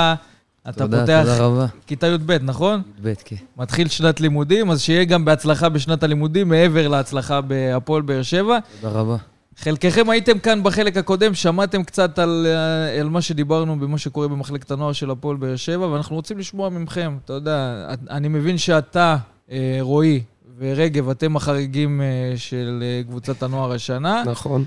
אתה 0.68 0.78
תודה, 0.78 1.00
פותח 1.00 1.20
תודה 1.22 1.38
רבה. 1.38 1.66
כיתה 1.86 2.06
י"ב, 2.06 2.32
נכון? 2.42 2.82
ב', 3.02 3.12
כן. 3.24 3.36
מתחיל 3.56 3.88
שנת 3.88 4.20
לימודים, 4.20 4.70
אז 4.70 4.80
שיהיה 4.80 5.04
גם 5.04 5.24
בהצלחה 5.24 5.68
בשנת 5.68 6.02
הלימודים, 6.02 6.48
מעבר 6.48 6.88
להצלחה 6.88 7.40
בהפועל 7.40 8.02
באר 8.02 8.22
שבע. 8.22 8.58
תודה 8.80 9.00
רבה. 9.00 9.16
חלקכם 9.58 10.10
הייתם 10.10 10.38
כאן 10.38 10.62
בחלק 10.62 10.96
הקודם, 10.96 11.34
שמעתם 11.34 11.82
קצת 11.82 12.18
על, 12.18 12.46
אה, 12.48 13.00
על 13.00 13.08
מה 13.08 13.20
שדיברנו 13.22 13.80
במה 13.80 13.98
שקורה 13.98 14.28
במחלקת 14.28 14.70
הנוער 14.70 14.92
של 14.92 15.10
הפועל 15.10 15.36
באר 15.36 15.56
שבע, 15.56 15.86
ואנחנו 15.86 16.16
רוצים 16.16 16.38
לשמוע 16.38 16.68
מכם. 16.68 17.16
אתה 17.24 17.32
יודע, 17.32 17.86
אני 18.10 18.28
מבין 18.28 18.58
שאתה, 18.58 19.16
אה, 19.50 19.78
רועי 19.80 20.22
ורגב, 20.58 21.08
אתם 21.10 21.36
החריגים 21.36 22.00
אה, 22.00 22.32
של 22.36 22.82
קבוצת 23.08 23.42
הנוער 23.42 23.72
השנה. 23.72 24.22
נכון. 24.26 24.64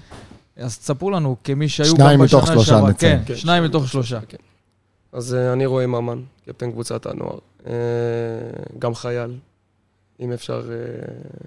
אז 0.57 0.77
תספרו 0.77 1.11
לנו, 1.11 1.35
כמי 1.43 1.69
שהיו 1.69 1.95
שניים 1.95 2.19
גם 2.19 2.25
בשנה 2.25 2.39
מתוך 2.39 2.47
שלושה, 2.47 2.65
שעברה. 2.65 2.89
נציין. 2.89 3.19
כן, 3.25 3.35
שניים 3.35 3.63
מתוך 3.63 3.87
שלושה. 3.87 4.19
כן. 4.27 4.37
אז 5.13 5.35
אה, 5.35 5.53
אני 5.53 5.65
רועי 5.65 5.85
ממן, 5.85 6.19
קפטן 6.45 6.71
קבוצת 6.71 7.05
הנוער. 7.05 7.37
אה, 7.67 7.73
גם 8.79 8.95
חייל, 8.95 9.35
אם 10.19 10.31
אפשר... 10.31 10.61
אה, 10.71 10.77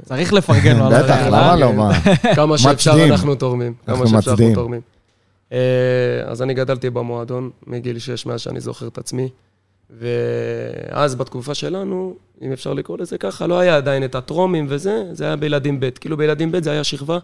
צריך 0.02 0.32
לפרגן 0.32 0.76
לו 0.76 0.84
על 0.84 1.02
בטח. 1.02 1.26
למה 1.26 1.56
לא? 1.56 1.72
מה? 1.72 1.92
כמה 2.34 2.58
שאפשר. 2.58 3.04
אנחנו 3.04 3.34
תורמים. 3.34 3.74
כמה 3.86 4.06
שאפשר 4.06 4.30
אנחנו. 4.30 4.54
תורמים. 4.54 4.80
אז 6.26 6.42
אני 6.42 6.54
גדלתי 6.54 6.90
במועדון 6.90 7.50
מגיל 7.66 7.98
6, 7.98 8.26
מאז 8.26 8.40
שאני 8.40 8.60
זוכר 8.60 8.86
את 8.86 8.98
עצמי. 8.98 9.28
ואז 9.90 11.14
בתקופה 11.14 11.54
שלנו, 11.54 12.14
אם 12.42 12.52
אפשר 12.52 12.72
לקרוא 12.72 12.98
לזה 12.98 13.18
ככה, 13.18 13.46
לא 13.46 13.58
היה 13.58 13.76
עדיין 13.76 14.04
את 14.04 14.14
הטרומים 14.14 14.66
וזה, 14.68 15.02
זה 15.12 15.24
היה 15.24 15.36
בילדים 15.36 15.80
ב'. 15.80 15.90
כאילו 15.90 16.16
בילדים 16.16 16.52
ב' 16.52 16.62
זה 16.62 16.70
היה 16.70 16.80
השכבה 16.80 17.14
אה, 17.14 17.18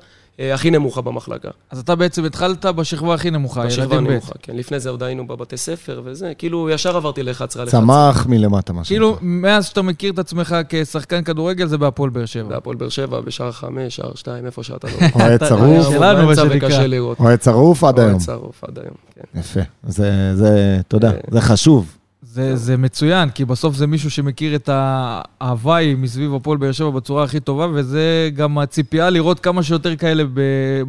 הכי 0.54 0.70
נמוכה 0.70 1.00
במחלקה. 1.00 1.48
אז 1.70 1.78
אתה 1.78 1.94
בעצם 1.94 2.24
התחלת 2.24 2.64
בשכבה 2.66 3.14
הכי 3.14 3.30
נמוכה, 3.30 3.66
בשכבה 3.66 3.84
ילדים 3.84 4.04
ב'. 4.04 4.08
הנמוכה, 4.10 4.32
כן. 4.42 4.56
לפני 4.56 4.80
זה 4.80 4.90
עוד 4.90 5.02
היינו 5.02 5.26
בבתי 5.26 5.56
ספר 5.56 6.02
וזה, 6.04 6.32
כאילו 6.38 6.70
ישר 6.70 6.96
עברתי 6.96 7.22
ל-11 7.22 7.30
על 7.30 7.40
11. 7.40 7.66
צמח 7.66 8.26
מלמטה, 8.26 8.72
מה 8.72 8.84
כאילו, 8.84 9.16
מאז 9.20 9.66
שאתה 9.66 9.82
מכיר 9.82 10.12
את 10.12 10.18
עצמך 10.18 10.56
כשחקן 10.68 11.24
כדורגל, 11.24 11.66
זה 11.66 11.78
בהפועל 11.78 12.10
באר 12.10 12.26
שבע. 12.26 12.48
בהפועל 12.48 12.76
באר 12.76 12.88
שבע, 12.88 13.20
בשער 13.20 13.52
חמש, 13.52 13.96
שער 13.96 14.14
שתיים, 14.14 14.46
איפה 14.46 14.62
שאתה 14.62 14.88
לא... 14.88 15.06
אוהד 15.14 15.44
צרוף, 15.44 15.88
שלנו, 15.90 16.26
מה 16.26 16.36
שנקרא. 16.36 16.86
אוהד 17.18 17.38
צרוף 17.38 17.84
עד 17.84 17.98
היום. 17.98 18.10
אוהד 18.10 18.20
צרוף 18.20 18.64
עד 18.64 18.78
היום, 18.78 18.94
כן. 19.14 19.40
יפה. 19.40 19.60
זה, 19.86 20.76
אתה 20.80 20.96
יודע, 20.96 21.10
אה. 21.10 21.16
זה 21.30 21.40
חשוב. 21.40 21.96
זה, 22.22 22.56
זה 22.56 22.76
מצוין, 22.76 23.30
כי 23.30 23.44
בסוף 23.44 23.76
זה 23.76 23.86
מישהו 23.86 24.10
שמכיר 24.10 24.56
את 24.56 24.68
ההוואי 24.72 25.94
מסביב 25.94 26.34
הפועל 26.34 26.58
באר 26.58 26.72
שבע 26.72 26.90
בצורה 26.90 27.24
הכי 27.24 27.40
טובה, 27.40 27.66
וזה 27.74 28.30
גם 28.34 28.58
הציפייה 28.58 29.10
לראות 29.10 29.40
כמה 29.40 29.62
שיותר 29.62 29.96
כאלה 29.96 30.22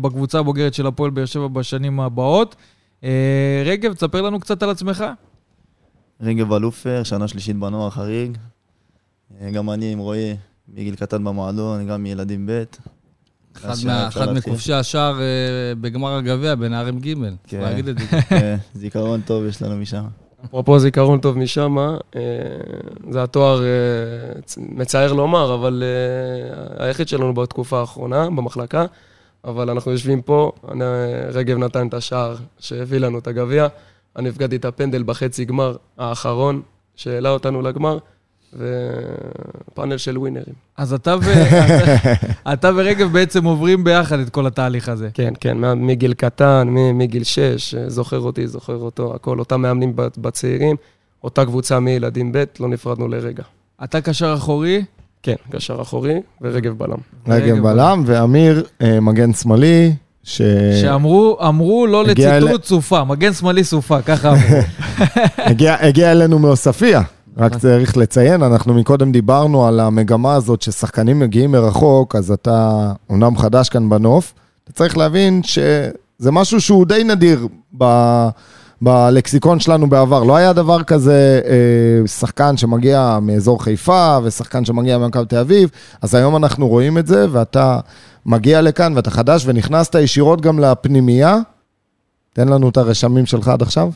בקבוצה 0.01 0.39
הבוגרת 0.39 0.73
של 0.73 0.87
הפועל 0.87 1.11
באר 1.11 1.25
שבע 1.25 1.47
בשנים 1.47 1.99
הבאות. 1.99 2.55
אה, 3.03 3.63
רגב, 3.65 3.93
תספר 3.93 4.21
לנו 4.21 4.39
קצת 4.39 4.63
על 4.63 4.69
עצמך. 4.69 5.05
רגב 6.21 6.53
אלופר, 6.53 7.03
שנה 7.03 7.27
שלישית 7.27 7.55
בנוער 7.57 7.89
חריג. 7.89 8.37
אה, 9.41 9.51
גם 9.51 9.69
אני 9.69 9.91
עם 9.91 9.99
רועי 9.99 10.35
מגיל 10.73 10.95
קטן 10.95 11.23
במועדון, 11.23 11.87
גם 11.87 12.03
מילדים 12.03 12.45
ב'. 12.49 12.63
אחד 13.57 13.73
מה- 13.85 14.07
אחד. 14.07 14.31
מכובשי 14.33 14.73
השער 14.73 15.19
אה, 15.21 15.25
בגמר 15.81 16.13
הגביע 16.15 16.55
בנערים 16.55 16.99
ג', 16.99 17.13
צריך 17.13 17.33
כן. 17.47 17.59
להגיד 17.61 17.87
את 17.87 17.97
זה. 17.99 18.05
אה, 18.31 18.55
זיכרון 18.75 19.21
טוב 19.21 19.45
יש 19.45 19.61
לנו 19.61 19.77
משם. 19.77 20.03
אפרופו 20.45 20.79
זיכרון 20.79 21.19
טוב 21.19 21.37
משם, 21.37 21.75
זה 23.09 23.23
התואר, 23.23 23.63
אה, 23.63 23.67
מצער 24.57 25.13
לומר, 25.13 25.53
אבל 25.53 25.83
אה, 25.85 26.85
היחיד 26.85 27.07
שלנו 27.07 27.33
בתקופה 27.33 27.79
האחרונה, 27.79 28.25
במחלקה. 28.29 28.85
אבל 29.45 29.69
אנחנו 29.69 29.91
יושבים 29.91 30.21
פה, 30.21 30.51
אני- 30.71 30.83
רגב 31.33 31.57
נתן 31.57 31.87
את 31.87 31.93
השער 31.93 32.35
שהביא 32.59 32.99
לנו 32.99 33.19
את 33.19 33.27
הגביע. 33.27 33.67
אני 34.15 34.29
הפגעתי 34.29 34.55
את 34.55 34.65
הפנדל 34.65 35.03
בחצי 35.03 35.45
גמר 35.45 35.75
האחרון, 35.97 36.61
שהעלה 36.95 37.29
אותנו 37.29 37.61
לגמר, 37.61 37.97
ופאנל 38.57 39.97
של 39.97 40.17
ווינרים. 40.17 40.53
אז 40.77 40.93
אתה, 40.93 41.15
ו... 41.21 41.33
אתה, 42.53 42.69
ורגב 42.75 43.11
בעצם 43.13 43.43
עוברים 43.45 43.83
ביחד 43.83 44.19
את 44.19 44.29
כל 44.29 44.47
התהליך 44.47 44.89
הזה. 44.89 45.09
כן, 45.13 45.33
כן, 45.39 45.57
מה- 45.57 45.75
מגיל 45.75 46.13
קטן, 46.13 46.67
מגיל 46.93 47.23
שש, 47.23 47.75
זוכר 47.87 48.19
אותי, 48.19 48.47
זוכר 48.47 48.75
אותו, 48.75 49.15
הכל, 49.15 49.39
אותם 49.39 49.61
מאמנים 49.61 49.91
ב- 49.95 50.07
בצעירים, 50.17 50.75
אותה 51.23 51.45
קבוצה 51.45 51.79
מילדים 51.79 52.31
ב', 52.31 52.43
לא 52.59 52.67
נפרדנו 52.67 53.07
לרגע. 53.07 53.43
אתה 53.83 54.01
קשר 54.01 54.33
אחורי, 54.37 54.83
כן, 55.23 55.35
קשר 55.51 55.81
אחורי 55.81 56.13
ורגב 56.41 56.73
בלם. 56.77 56.97
רגב 57.27 57.59
בלם, 57.63 58.03
ואמיר 58.05 58.63
אה, 58.81 58.99
מגן 58.99 59.33
שמאלי, 59.33 59.93
ש... 60.23 60.41
שאמרו 60.81 61.37
אמרו 61.47 61.87
לא 61.87 62.03
הגיע 62.09 62.37
אל- 62.37 62.43
לציטוט 62.43 62.63
סופה, 62.65 63.03
מגן 63.03 63.33
שמאלי 63.33 63.63
סופה, 63.63 64.01
ככה 64.01 64.29
אמרו. 64.31 64.59
הגיע, 65.49 65.75
הגיע 65.79 66.11
אלינו 66.11 66.39
מעוספיא. 66.39 66.99
רק 67.37 67.57
צריך 67.57 67.97
לציין, 67.97 68.43
אנחנו 68.43 68.73
מקודם 68.73 69.11
דיברנו 69.11 69.67
על 69.67 69.79
המגמה 69.79 70.33
הזאת 70.33 70.61
ששחקנים 70.61 71.19
מגיעים 71.19 71.51
מרחוק, 71.51 72.15
אז 72.15 72.31
אתה 72.31 72.91
אומנם 73.09 73.37
חדש 73.37 73.69
כאן 73.69 73.89
בנוף, 73.89 74.33
אתה 74.63 74.73
צריך 74.73 74.97
להבין 74.97 75.43
שזה 75.43 76.31
משהו 76.31 76.61
שהוא 76.61 76.85
די 76.85 77.03
נדיר 77.03 77.47
ב... 77.77 77.85
בלקסיקון 78.81 79.59
שלנו 79.59 79.89
בעבר. 79.89 80.23
לא 80.23 80.35
היה 80.35 80.53
דבר 80.53 80.83
כזה 80.83 81.41
אה, 81.45 82.07
שחקן 82.07 82.57
שמגיע 82.57 83.19
מאזור 83.21 83.63
חיפה 83.63 84.17
ושחקן 84.23 84.65
שמגיע 84.65 84.97
ממכבי 84.97 85.25
תל 85.25 85.37
אביב, 85.37 85.69
אז 86.01 86.15
היום 86.15 86.35
אנחנו 86.35 86.67
רואים 86.67 86.97
את 86.97 87.07
זה, 87.07 87.25
ואתה 87.31 87.79
מגיע 88.25 88.61
לכאן 88.61 88.93
ואתה 88.95 89.11
חדש 89.11 89.43
ונכנסת 89.45 89.95
ישירות 89.95 90.41
גם 90.41 90.59
לפנימייה. 90.59 91.37
תן 92.33 92.47
לנו 92.47 92.69
את 92.69 92.77
הרשמים 92.77 93.25
שלך 93.25 93.47
עד 93.47 93.61
עכשיו. 93.61 93.89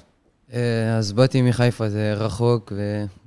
אה, 0.53 0.59
אז 0.97 1.11
באתי 1.13 1.41
מחיפה, 1.41 1.89
זה 1.89 2.13
רחוק, 2.13 2.73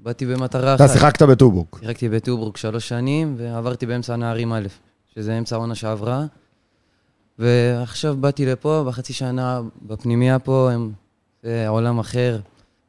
ובאתי 0.01 0.27
במטרה 0.27 0.75
אחת. 0.75 0.85
אתה 0.85 0.93
שיחקת 0.93 1.23
בטוברוק. 1.23 1.79
שיחקתי 1.83 2.09
בטוברוק 2.09 2.57
שלוש 2.57 2.89
שנים, 2.89 3.35
ועברתי 3.39 3.87
באמצע 3.87 4.13
הנערים 4.15 4.53
א', 4.53 4.67
שזה 5.15 5.39
אמצע 5.39 5.57
העונה 5.57 5.75
שעברה. 5.75 6.25
ועכשיו 7.39 8.17
באתי 8.17 8.47
לפה, 8.47 8.85
בחצי 8.87 9.13
שנה 9.13 9.61
בפנימייה 9.87 10.39
פה, 10.39 10.71
הם, 10.73 10.93
זה 11.43 11.69
עולם 11.69 11.99
אחר, 11.99 12.39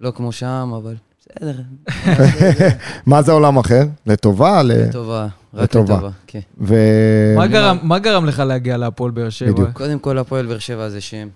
לא 0.01 0.11
כמו 0.11 0.31
שם, 0.31 0.71
אבל 0.77 0.95
בסדר. 1.19 1.61
מה 3.05 3.21
זה 3.21 3.31
עולם 3.31 3.57
אחר? 3.57 3.83
לטובה? 4.05 4.61
לטובה, 4.63 5.27
רק 5.53 5.75
לטובה. 5.75 6.09
כן. 6.27 6.39
ו... 6.61 6.75
מה 7.37 7.47
גרם- 7.47 7.77
מה 7.83 7.99
גרם 7.99 8.25
לך 8.25 8.39
להגיע 8.39 8.77
להפועל 8.77 9.11
באר 9.11 9.29
שבע? 9.29 9.51
בדיוק. 9.51 9.69
קודם 9.73 9.99
כל, 9.99 10.17
הפועל 10.17 10.45
באר 10.45 10.59
שבע 10.59 10.89
זה 10.89 11.01
שם, 11.01 11.27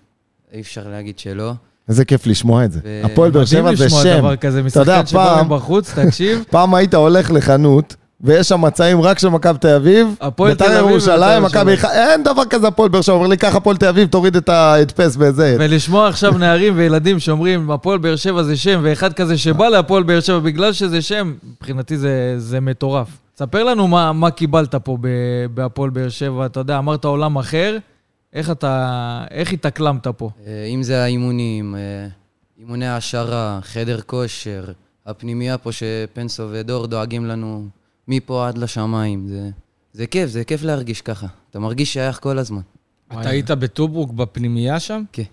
אי 0.54 0.62
אפשר 0.62 0.88
להגיד 0.88 1.20
שלא. 1.20 1.54
איזה 1.90 2.06
כיף 2.06 2.28
לשמוע 2.28 2.66
את 2.66 2.72
זה. 2.72 2.80
הפועל 3.04 3.32
באר 3.32 3.42
מדהים 3.42 3.62
שבע 3.62 3.76
זה 3.76 3.86
לשמוע 3.86 4.04
שם. 4.04 4.18
דבר 4.18 4.36
כזה, 4.36 4.62
אתה 4.68 4.80
יודע, 4.80 5.02
משחקן 5.02 5.08
שבא 5.08 5.44
מבחוץ, 5.46 5.94
תקשיב. 6.00 6.44
פעם 6.52 6.76
היית 6.76 6.94
הולך 6.94 7.32
לחנות, 7.32 7.96
ויש 8.22 8.50
שם 8.50 8.62
מצעים 8.62 9.02
רק 9.02 9.20
של 9.20 9.30
מכבי 9.30 9.58
תל 9.60 9.68
אביב, 9.76 10.16
הפועל 10.22 10.54
תל 10.54 10.64
בית"ר 10.64 10.80
אביב 10.80 10.92
ירושלים, 10.92 11.44
ובית"ר 11.44 11.60
מכבי. 11.60 11.78
חיפה, 11.78 11.94
אין 11.94 12.24
דבר 12.24 12.46
כזה 12.46 12.68
הפועל 12.68 12.90
באר 12.90 13.02
שבע, 13.02 13.16
אומר 13.16 13.28
לי, 13.28 13.38
קח 13.38 13.56
הפועל 13.56 13.78
תל 13.78 13.86
אביב, 13.88 14.08
תוריד 14.08 14.36
את 14.36 14.50
ההדפס 14.50 15.16
בזה. 15.16 15.56
ולשמוע 15.60 16.08
עכשיו 16.08 16.38
נערים 16.38 16.74
וילדים 16.76 17.20
שאומרים, 17.20 17.72
הפועל 17.72 17.98
באר 17.98 18.16
שבע 18.16 18.44
זה 18.44 18.56
שם, 18.58 18.80
ואחד 18.84 19.14
כזה 19.14 19.38
שבא 19.38 19.70
להפועל 19.70 20.04
באר 20.04 20.20
שבע 20.20 20.40
בגלל 20.40 20.74
שזה 20.74 21.02
שם, 21.02 21.34
מבחינתי 21.58 21.98
זה, 21.98 22.36
זה 22.38 22.60
מטורף. 22.60 23.08
ספר 23.38 23.64
לנו 23.64 23.88
מה, 23.88 24.14
מה 24.14 24.32
קיבלת 24.32 24.76
פה 24.76 24.98
בהפועל 25.54 25.90
באר 25.90 26.10
שבע, 26.10 26.46
אתה 26.46 26.60
יודע, 26.60 26.78
אמרת 26.78 27.06
עולם 27.06 27.38
אחר, 27.38 27.78
איך 28.34 28.52
אתה, 28.52 29.26
איך 29.32 29.54
התאקלמת 29.54 30.08
פה? 30.08 30.30
אה, 30.46 30.66
אם 30.66 30.84
זה 30.84 31.04
האימונים, 31.04 31.76
אה, 31.76 32.08
אימוני 32.60 32.88
העשרה, 32.88 33.60
חדר 33.62 34.02
כושר, 34.02 34.66
הפנימייה 35.06 35.58
פה 35.58 35.72
שפנסו 35.72 36.48
ודור 36.52 36.88
דואגים 36.88 37.26
לנו 37.26 37.68
מפה 38.08 38.48
עד 38.48 38.58
לשמיים. 38.58 39.28
זה, 39.28 39.50
זה 39.94 40.08
כיף, 40.08 40.30
זה 40.30 40.44
כיף 40.44 40.64
להרגיש 40.64 41.02
ככה. 41.02 41.28
אתה 41.50 41.60
מרגיש 41.60 41.94
שייך 41.94 42.20
כל 42.20 42.40
הזמן. 42.40 42.62
אתה 43.12 43.30
היית 43.30 43.52
בטוברוק 43.52 44.12
בפנימייה 44.12 44.80
שם? 44.80 45.04
כן. 45.12 45.24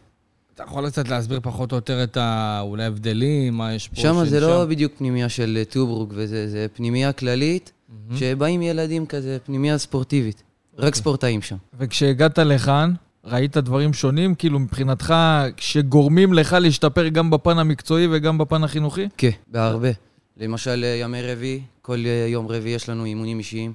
אתה 0.55 0.63
יכול 0.63 0.91
קצת 0.91 1.09
להסביר 1.09 1.41
פחות 1.43 1.73
או 1.73 1.77
יותר 1.77 2.03
את 2.03 2.17
ה... 2.17 2.61
אולי 2.63 2.85
ההבדלים, 2.85 3.55
מה 3.55 3.75
יש 3.75 3.89
פה? 3.89 3.97
שם 3.97 4.25
זה 4.25 4.41
לא? 4.41 4.65
בדיוק 4.65 4.93
פנימייה 4.99 5.29
של 5.29 5.63
טוברוק 5.71 6.11
וזה, 6.15 6.49
זה 6.49 6.67
פנימייה 6.75 7.13
כללית, 7.13 7.73
שבאים 8.15 8.63
ילדים 8.63 9.07
כזה, 9.07 9.39
פנימייה 9.45 9.79
ספורטיבית. 9.79 10.43
רק 10.79 10.95
ספורטאים 10.95 11.43
שם. 11.43 11.57
וכשהגעת 11.79 12.39
לכאן, 12.39 12.93
ראית 13.25 13.57
דברים 13.57 13.93
שונים, 13.93 14.35
כאילו 14.35 14.59
מבחינתך, 14.59 15.15
שגורמים 15.57 16.33
לך 16.33 16.53
להשתפר 16.53 17.09
גם 17.09 17.31
בפן 17.31 17.59
המקצועי 17.59 18.07
וגם 18.11 18.39
בפן 18.39 18.65
החינוכי? 18.65 19.09
כן, 19.17 19.31
בהרבה. 19.47 19.91
למשל, 20.37 20.85
ימי 21.01 21.23
רביעי, 21.23 21.61
כל 21.83 21.99
יום 22.29 22.49
רביעי 22.49 22.75
יש 22.75 22.89
לנו 22.89 23.05
אימונים 23.05 23.39
אישיים, 23.39 23.73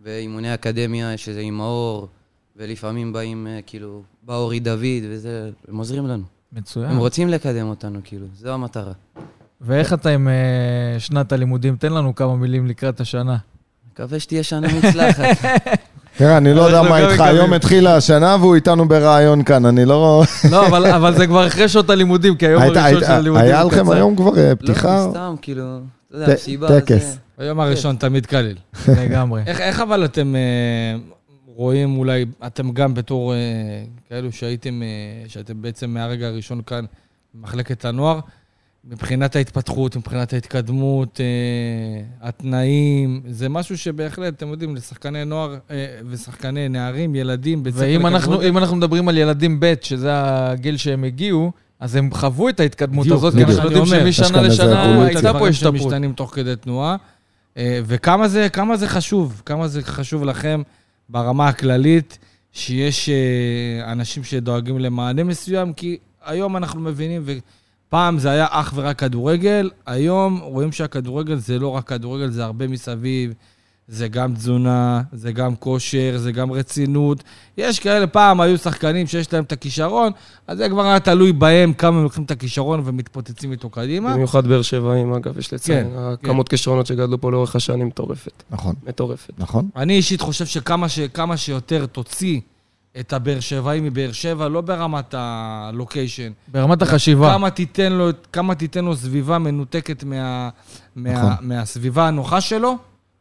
ואימוני 0.00 0.54
אקדמיה, 0.54 1.16
שזה 1.16 1.40
עם 1.40 1.56
מאור, 1.56 2.08
ולפעמים 2.56 3.12
באים, 3.12 3.46
אה, 3.46 3.60
כאילו, 3.66 4.02
בא 4.22 4.36
אורי 4.36 4.60
דוד 4.60 5.04
וזה, 5.10 5.50
הם 5.68 5.76
עוזרים 5.76 6.06
לנו. 6.06 6.24
מצוין. 6.52 6.90
הם 6.90 6.96
רוצים 6.96 7.28
לקדם 7.28 7.66
אותנו, 7.66 8.00
כאילו, 8.04 8.26
זו 8.34 8.54
המטרה. 8.54 8.92
ואיך 9.60 9.92
אתה 9.92 10.10
עם 10.10 10.28
אה, 10.28 10.96
שנת 10.98 11.32
הלימודים? 11.32 11.76
תן 11.76 11.92
לנו 11.92 12.14
כמה 12.14 12.36
מילים 12.36 12.66
לקראת 12.66 13.00
השנה. 13.00 13.36
מקווה 13.92 14.20
שתהיה 14.20 14.42
שנה 14.42 14.68
מוצלחת. 14.74 15.24
תראה, 16.16 16.36
אני 16.36 16.54
לא 16.54 16.62
יודע 16.62 16.82
מה 16.82 16.98
איתך. 16.98 17.20
היום 17.20 17.52
התחילה 17.52 17.96
השנה 17.96 18.36
והוא 18.40 18.54
איתנו 18.54 18.88
בראיון 18.88 19.42
כאן, 19.42 19.66
אני 19.66 19.84
לא... 19.84 20.22
לא, 20.50 20.66
אבל, 20.66 20.86
אבל 20.86 21.14
זה 21.14 21.26
כבר 21.26 21.46
אחרי 21.46 21.68
שעות 21.68 21.90
הלימודים, 21.90 22.36
כי 22.36 22.46
היום 22.46 22.62
הראשון 22.62 23.00
של 23.00 23.12
הלימודים 23.12 23.46
היה 23.46 23.64
לכם. 23.64 23.90
היום 23.90 24.16
כבר 24.16 24.38
אה, 24.38 24.56
פתיחה? 24.56 25.06
לא, 25.06 25.10
סתם, 25.10 25.34
כאילו, 25.42 25.78
אתה 26.08 26.16
יודע, 26.16 26.34
מסיבה, 26.34 26.80
טקס. 26.80 27.04
זה... 27.04 27.16
היום 27.38 27.60
הראשון 27.60 27.96
תמיד 27.96 28.26
קליל. 28.26 28.56
לגמרי. 29.02 29.42
איך, 29.46 29.60
איך 29.60 29.80
אבל 29.80 30.04
אתם 30.04 30.36
אה, 30.36 30.98
רואים 31.46 31.98
אולי, 31.98 32.24
אתם 32.46 32.70
גם 32.72 32.94
בתור 32.94 33.34
אה, 33.34 33.38
כאלו 34.08 34.32
שהייתם, 34.32 34.82
שאתם 35.28 35.62
בעצם 35.62 35.90
מהרגע 35.90 36.26
הראשון 36.26 36.60
כאן 36.66 36.84
במחלקת 37.34 37.84
הנוער, 37.84 38.20
מבחינת 38.88 39.36
ההתפתחות, 39.36 39.96
מבחינת 39.96 40.32
ההתקדמות, 40.32 41.20
אה, 41.20 42.28
התנאים, 42.28 43.20
זה 43.28 43.48
משהו 43.48 43.78
שבהחלט, 43.78 44.34
אתם 44.34 44.48
יודעים, 44.48 44.76
לשחקני 44.76 45.24
נוער 45.24 45.56
אה, 45.70 45.86
ושחקני 46.08 46.68
נערים, 46.68 47.14
ילדים, 47.14 47.62
בית 47.62 47.74
ספר 47.74 47.84
ואם 47.84 48.06
אנחנו, 48.06 48.42
אם 48.42 48.58
אנחנו 48.58 48.76
מדברים 48.76 49.08
על 49.08 49.18
ילדים 49.18 49.60
ב', 49.60 49.74
שזה 49.82 50.10
הגיל 50.12 50.76
שהם 50.76 51.04
הגיעו, 51.04 51.52
אז 51.80 51.96
הם 51.96 52.10
חוו 52.12 52.48
את 52.48 52.60
ההתקדמות 52.60 53.06
בדיוק, 53.06 53.18
הזאת, 53.18 53.34
כי 53.34 53.44
אנחנו 53.44 53.64
יודעים 53.64 53.86
שמשנה 53.86 54.42
לשנה. 54.42 55.04
הייתה 55.04 55.32
פה 55.32 55.48
השתפרות. 55.48 55.80
שמשתנים 55.80 56.12
תוך 56.12 56.34
כדי 56.34 56.56
תנועה. 56.56 56.96
אה, 57.56 57.80
וכמה 57.86 58.28
זה, 58.28 58.48
כמה 58.48 58.76
זה 58.76 58.88
חשוב, 58.88 59.42
כמה 59.46 59.68
זה 59.68 59.82
חשוב 59.82 60.24
לכם 60.24 60.62
ברמה 61.08 61.48
הכללית, 61.48 62.18
שיש 62.52 63.08
אה, 63.08 63.92
אנשים 63.92 64.24
שדואגים 64.24 64.78
למענה 64.78 65.24
מסוים, 65.24 65.72
כי 65.72 65.96
היום 66.24 66.56
אנחנו 66.56 66.80
מבינים, 66.80 67.22
ופעם 67.94 68.18
זה 68.18 68.30
היה 68.30 68.46
אך 68.50 68.72
ורק 68.76 68.98
כדורגל, 68.98 69.70
היום 69.86 70.40
רואים 70.42 70.72
שהכדורגל 70.72 71.36
זה 71.36 71.58
לא 71.58 71.68
רק 71.68 71.88
כדורגל, 71.88 72.30
זה 72.30 72.44
הרבה 72.44 72.68
מסביב. 72.68 73.34
זה 73.88 74.08
גם 74.08 74.34
תזונה, 74.34 75.02
זה 75.12 75.32
גם 75.32 75.56
כושר, 75.56 76.14
זה 76.16 76.32
גם 76.32 76.52
רצינות. 76.52 77.24
יש 77.58 77.80
כאלה, 77.80 78.06
פעם 78.06 78.40
היו 78.40 78.58
שחקנים 78.58 79.06
שיש 79.06 79.32
להם 79.32 79.44
את 79.44 79.52
הכישרון, 79.52 80.12
אז 80.46 80.58
זה 80.58 80.68
כבר 80.68 80.86
היה 80.86 81.00
תלוי 81.00 81.32
בהם 81.32 81.72
כמה 81.72 81.96
הם 81.96 82.02
לוקחים 82.02 82.24
את 82.24 82.30
הכישרון 82.30 82.82
ומתפוצצים 82.84 83.52
איתו 83.52 83.70
קדימה. 83.70 84.14
במיוחד 84.14 84.46
באר 84.46 84.62
שבעים, 84.62 85.12
אגב, 85.12 85.38
יש 85.38 85.52
לציין. 85.54 85.86
כן, 85.86 85.98
הכמות 85.98 86.48
כישרונות 86.48 86.86
שגדלו 86.86 87.20
פה 87.20 87.32
לאורך 87.32 87.56
השנים 87.56 87.86
מטורפת. 87.86 88.42
נכון, 88.50 88.74
מטורפת. 88.86 89.32
נכון. 89.38 89.68
אני 89.76 89.96
אישית 89.96 90.20
חושב 90.20 90.46
שכמה 90.46 90.88
ש, 90.88 91.00
כמה 91.00 91.36
שיותר 91.36 91.86
תוציא 91.86 92.40
את 93.00 93.12
הבאר 93.12 93.40
שבעי 93.40 93.80
מבאר 93.80 94.12
שבע, 94.12 94.48
לא 94.48 94.60
ברמת 94.60 95.14
הלוקיישן. 95.18 96.32
ברמת 96.48 96.82
החשיבה. 96.82 97.32
כמה 97.32 97.50
תיתן 97.50 97.92
לו, 97.92 98.08
כמה 98.32 98.54
תיתן 98.54 98.84
לו 98.84 98.96
סביבה 98.96 99.38
מנותקת 99.38 100.04
מה, 100.04 100.48
מה, 100.96 101.12
נכון. 101.12 101.32
מהסביבה 101.40 102.08
הנוחה 102.08 102.40
שלו, 102.40 102.78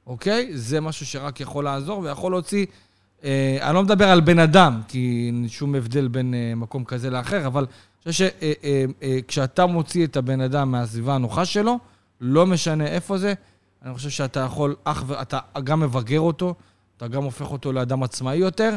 אוקיי? 0.07 0.49
זה 0.53 0.81
משהו 0.81 1.05
שרק 1.05 1.39
יכול 1.39 1.63
לעזור 1.63 1.99
ויכול 1.99 2.31
להוציא... 2.31 2.65
אה, 3.23 3.57
אני 3.61 3.75
לא 3.75 3.83
מדבר 3.83 4.09
על 4.09 4.21
בן 4.21 4.39
אדם, 4.39 4.81
כי 4.87 5.23
אין 5.27 5.47
שום 5.49 5.75
הבדל 5.75 6.07
בין 6.07 6.33
אה, 6.33 6.55
מקום 6.55 6.83
כזה 6.83 7.09
לאחר, 7.09 7.47
אבל 7.47 7.65
אני 8.05 8.11
חושב 8.11 8.27
שכשאתה 8.27 9.65
מוציא 9.65 10.05
את 10.05 10.17
הבן 10.17 10.41
אדם 10.41 10.71
מהסביבה 10.71 11.15
הנוחה 11.15 11.45
שלו, 11.45 11.79
לא 12.21 12.45
משנה 12.45 12.85
איפה 12.87 13.17
זה, 13.17 13.33
אני 13.85 13.93
חושב 13.93 14.09
שאתה 14.09 14.39
יכול, 14.39 14.75
אך 14.83 15.03
ו... 15.07 15.21
אתה 15.21 15.39
גם 15.63 15.79
מבגר 15.79 16.19
אותו, 16.19 16.55
אתה 16.97 17.07
גם 17.07 17.23
הופך 17.23 17.51
אותו 17.51 17.73
לאדם 17.73 18.03
עצמאי 18.03 18.35
יותר, 18.35 18.75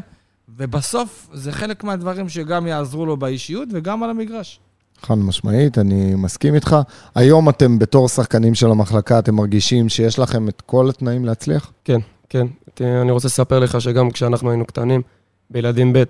ובסוף 0.49 1.29
זה 1.33 1.53
חלק 1.53 1.85
מהדברים 1.85 2.29
שגם 2.29 2.67
יעזרו 2.67 3.07
לו 3.07 3.17
באישיות 3.17 3.69
וגם 3.73 4.03
על 4.03 4.11
המגרש. 4.11 4.61
חד 5.03 5.19
משמעית, 5.19 5.79
אני 5.79 6.15
מסכים 6.15 6.55
איתך. 6.55 6.77
היום 7.15 7.49
אתם 7.49 7.79
בתור 7.79 8.09
שחקנים 8.09 8.55
של 8.55 8.71
המחלקה, 8.71 9.19
אתם 9.19 9.35
מרגישים 9.35 9.89
שיש 9.89 10.19
לכם 10.19 10.49
את 10.49 10.61
כל 10.61 10.89
התנאים 10.89 11.25
להצליח? 11.25 11.73
כן, 11.85 12.01
כן. 12.29 12.47
אני 12.85 13.11
רוצה 13.11 13.29
לספר 13.29 13.59
לך 13.59 13.81
שגם 13.81 14.11
כשאנחנו 14.11 14.51
היינו 14.51 14.65
קטנים, 14.67 15.03
בילדים 15.51 15.93
ב', 15.93 16.05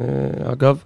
אה, 0.00 0.06
אגב, 0.52 0.82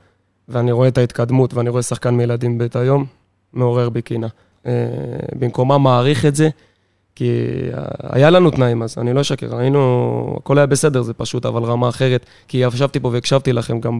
ואני 0.48 0.72
רואה 0.72 0.88
את 0.88 0.98
ההתקדמות 0.98 1.54
ואני 1.54 1.68
רואה 1.68 1.82
שחקן 1.82 2.14
מילדים 2.14 2.58
ב' 2.58 2.66
היום, 2.74 3.04
מעורר 3.52 3.88
בי 3.88 4.02
קינה. 4.02 4.28
אה, 4.66 4.72
במקומם 5.38 5.82
מעריך 5.82 6.24
את 6.24 6.36
זה, 6.36 6.48
כי 7.16 7.30
היה 8.02 8.30
לנו 8.30 8.50
תנאים 8.50 8.82
אז, 8.82 8.94
אני 8.98 9.12
לא 9.12 9.20
אשקר, 9.20 9.56
היינו, 9.56 10.36
הכל 10.40 10.58
היה 10.58 10.66
בסדר, 10.66 11.02
זה 11.02 11.12
פשוט, 11.14 11.46
אבל 11.46 11.62
רמה 11.62 11.88
אחרת, 11.88 12.26
כי 12.48 12.58
ישבתי 12.58 13.00
פה 13.00 13.08
והקשבתי 13.08 13.52
לכם 13.52 13.80
גם 13.80 13.98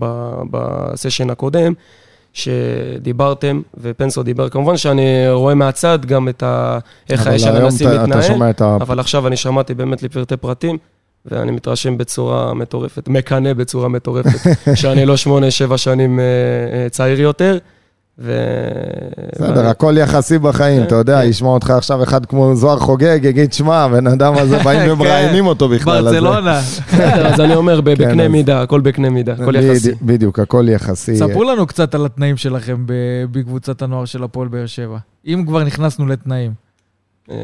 בסשן 0.51 1.31
הקודם, 1.31 1.73
שדיברתם, 2.33 3.61
ופנסו 3.81 4.23
דיבר, 4.23 4.49
כמובן 4.49 4.77
שאני 4.77 5.31
רואה 5.31 5.55
מהצד 5.55 6.05
גם 6.07 6.29
את 6.29 6.43
ה... 6.43 6.79
איך 7.11 7.27
היום 7.27 7.57
הנשיא 7.57 7.89
מתנהל. 7.89 8.53
אבל 8.81 9.01
עכשיו 9.01 9.27
אני 9.27 9.37
שמעתי 9.37 9.75
באמת 9.75 10.03
לפרטי 10.03 10.37
פרטים, 10.37 10.79
ואני 11.27 11.51
מתרשם 11.51 11.99
בצורה 11.99 12.55
מטורפת, 12.55 13.09
מקנא 13.09 13.53
בצורה 13.53 13.89
מטורפת, 13.89 14.39
שאני 14.81 15.07
לא 15.07 15.17
שמונה, 15.17 15.51
שבע 15.51 15.79
שנים 15.79 16.21
אה, 16.21 16.25
אה, 16.73 16.89
צעיר 16.89 17.21
יותר, 17.21 17.59
ו... 18.19 18.33
בסדר, 19.35 19.67
הכל 19.67 19.95
יחסי 19.99 20.39
בחיים, 20.39 20.81
כן, 20.81 20.87
אתה 20.87 20.95
יודע, 20.95 21.23
כן. 21.23 21.29
ישמע 21.29 21.49
אותך 21.49 21.71
עכשיו 21.71 22.03
אחד 22.03 22.27
כמו 22.27 22.55
זוהר 22.55 22.79
חוגג, 22.79 23.19
יגיד, 23.23 23.53
שמע, 23.53 23.77
הבן 23.77 24.07
אדם 24.07 24.35
הזה, 24.35 24.59
באים 24.59 24.81
כן. 24.87 24.91
ומראיינים 24.91 25.47
אותו 25.47 25.69
בכלל. 25.69 26.05
ברצלונה. 26.05 26.61
בסדר, 26.93 27.27
אז 27.27 27.41
אני 27.41 27.55
אומר, 27.55 27.81
בקנה 27.81 28.29
מידה, 28.29 28.63
הכל 28.63 28.81
בקנה 28.81 29.11
מידה, 29.11 29.33
הכל 29.33 29.57
יחסי. 29.57 29.93
בדיוק, 30.03 30.39
הכל 30.39 30.67
יחסי. 30.69 31.17
ספרו 31.17 31.45
לנו 31.45 31.67
קצת 31.67 31.95
על 31.95 32.07
התנאים 32.07 32.37
שלכם 32.37 32.85
בקבוצת 33.31 33.83
הנוער 33.83 34.05
של 34.05 34.25
הפועל 34.25 34.49
באר 34.49 34.67
שבע. 34.67 34.99
אם 35.27 35.45
כבר 35.47 35.65
נכנסנו 35.65 36.07
לתנאים. 36.07 36.53
אה, 37.31 37.37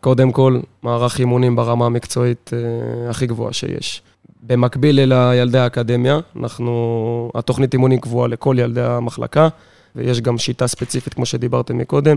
קודם 0.00 0.32
כל, 0.32 0.60
מערך 0.82 1.18
אימונים 1.18 1.56
ברמה 1.56 1.86
המקצועית 1.86 2.50
אה, 2.52 3.10
הכי 3.10 3.26
גבוהה 3.26 3.52
שיש. 3.52 4.02
במקביל 4.42 5.00
לילדי 5.04 5.58
האקדמיה, 5.58 6.18
אנחנו, 6.40 7.30
התוכנית 7.34 7.72
אימונים 7.72 8.00
קבועה 8.00 8.28
לכל 8.28 8.56
ילדי 8.58 8.82
המחלקה, 8.82 9.48
ויש 9.98 10.20
גם 10.20 10.38
שיטה 10.38 10.66
ספציפית, 10.66 11.14
כמו 11.14 11.26
שדיברתם 11.26 11.78
מקודם, 11.78 12.16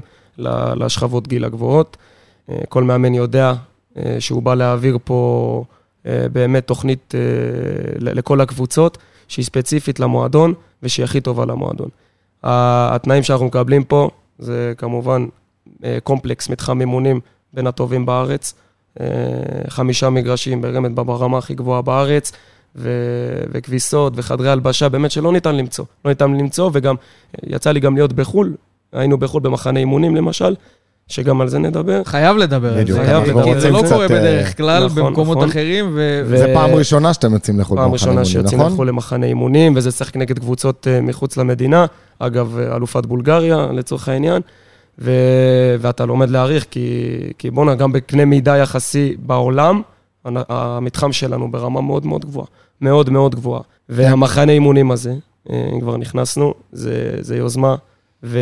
לשכבות 0.75 1.27
גיל 1.27 1.45
הגבוהות. 1.45 1.97
אה, 2.49 2.59
כל 2.69 2.83
מאמן 2.83 3.13
יודע 3.13 3.53
אה, 3.97 4.15
שהוא 4.19 4.43
בא 4.43 4.55
להעביר 4.55 4.97
פה 5.03 5.63
אה, 6.05 6.25
באמת 6.33 6.67
תוכנית 6.67 7.13
לכל 7.99 8.41
הקבוצות, 8.41 8.97
שהיא 9.27 9.45
ספציפית 9.45 9.99
למועדון 9.99 10.53
ושהיא 10.83 11.03
הכי 11.03 11.21
טובה 11.21 11.45
למועדון. 11.45 11.89
התנאים 12.43 13.23
שאנחנו 13.23 13.45
מקבלים 13.45 13.83
פה 13.83 14.09
זה 14.39 14.73
כמובן 14.77 15.25
קומפלקס 16.03 16.49
מתחם 16.49 16.79
אימונים 16.79 17.19
בין 17.53 17.67
הטובים 17.67 18.05
בארץ, 18.05 18.53
חמישה 19.67 20.09
מגרשים 20.09 20.61
באמת 20.61 20.91
ברמה 20.91 21.37
הכי 21.37 21.53
גבוהה 21.53 21.81
בארץ, 21.81 22.31
ו- 22.75 23.43
וכביסות 23.51 24.13
וחדרי 24.15 24.49
הלבשה, 24.49 24.89
באמת 24.89 25.11
שלא 25.11 25.31
ניתן 25.31 25.55
למצוא. 25.55 25.85
לא 26.05 26.11
ניתן 26.11 26.31
למצוא, 26.31 26.69
וגם 26.73 26.95
יצא 27.43 27.71
לי 27.71 27.79
גם 27.79 27.95
להיות 27.95 28.13
בחו"ל, 28.13 28.53
היינו 28.93 29.17
בחו"ל 29.17 29.41
במחנה 29.41 29.79
אימונים 29.79 30.15
למשל, 30.15 30.55
שגם 31.07 31.41
על 31.41 31.47
זה 31.47 31.59
נדבר. 31.59 32.03
חייב 32.03 32.37
לדבר 32.37 32.73
על 32.73 32.83
בדיוק, 32.83 32.99
זה, 32.99 33.17
אנחנו 33.17 33.43
כי 33.43 33.49
רוצים 33.49 33.59
זה 33.59 33.69
לא 33.69 33.83
קורה 33.89 34.01
אה, 34.01 34.07
בדרך 34.07 34.57
כלל 34.57 34.85
נכון, 34.85 35.03
במקומות 35.03 35.37
נכון. 35.37 35.49
אחרים, 35.49 35.91
ו... 35.93 36.21
ו- 36.25 36.37
זה 36.37 36.51
פעם 36.53 36.69
ראשונה 36.69 37.13
שאתם 37.13 37.33
יוצאים 37.33 37.59
לחו"ל 37.59 37.77
פעם 37.77 37.91
במחנה 37.91 37.93
ראשונה 37.93 38.11
אימונים, 38.11 38.31
שיוצאים 38.31 38.59
נכון? 38.59 38.73
לחו"ל 38.73 38.87
למחנה 38.87 39.25
אימונים, 39.25 39.73
וזה 39.75 39.91
צריך 39.91 40.15
נגד 40.15 40.39
קבוצות 40.39 40.87
אה, 40.87 41.01
מחוץ 41.01 41.37
למדינה, 41.37 41.85
אגב, 42.19 42.57
אה, 42.59 42.75
אלופת 42.75 43.05
בולגריה 43.05 43.67
לצורך 43.73 44.09
העניין, 44.09 44.41
ו... 44.99 45.11
ואתה 45.79 46.05
לומד 46.05 46.29
להעריך, 46.29 46.65
כי, 46.71 47.17
כי 47.37 47.51
בואנה, 47.51 47.75
גם 47.75 47.91
בקנה 47.91 48.25
מידה 48.25 48.57
יחסי 48.57 49.15
בעולם, 49.19 49.81
המתחם 50.25 51.11
שלנו 51.11 51.51
ברמה 51.51 51.81
מאוד 51.81 52.05
מאוד 52.05 52.25
גבוהה, 52.25 52.47
מאוד 52.81 53.09
מאוד 53.09 53.35
גבוהה. 53.35 53.61
והמחנה 53.89 54.51
אימונים 54.51 54.91
הזה, 54.91 55.15
אה, 55.49 55.69
אם 55.73 55.79
כבר 55.79 55.97
נכנסנו, 55.97 56.53
זה, 56.71 57.17
זה 57.19 57.37
יוזמה 57.37 57.75
ו... 58.23 58.39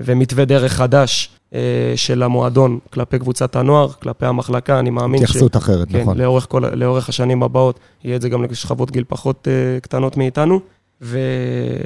ומתווה 0.00 0.44
דרך 0.44 0.72
חדש 0.72 1.30
אה, 1.54 1.92
של 1.96 2.22
המועדון 2.22 2.78
כלפי 2.92 3.18
קבוצת 3.18 3.56
הנוער, 3.56 3.92
כלפי 3.92 4.26
המחלקה, 4.26 4.78
אני 4.78 4.90
מאמין 4.90 5.20
ש... 5.20 5.22
התייחסות 5.22 5.56
אחרת, 5.56 5.88
כן, 5.88 6.00
נכון. 6.00 6.18
לאורך, 6.18 6.46
כל, 6.48 6.62
לאורך 6.72 7.08
השנים 7.08 7.42
הבאות, 7.42 7.80
יהיה 8.04 8.16
את 8.16 8.22
זה 8.22 8.28
גם 8.28 8.44
לשכבות 8.44 8.90
גיל 8.90 9.04
פחות 9.08 9.48
uh, 9.48 9.80
קטנות 9.80 10.16
מאיתנו, 10.16 10.60
ו, 11.02 11.18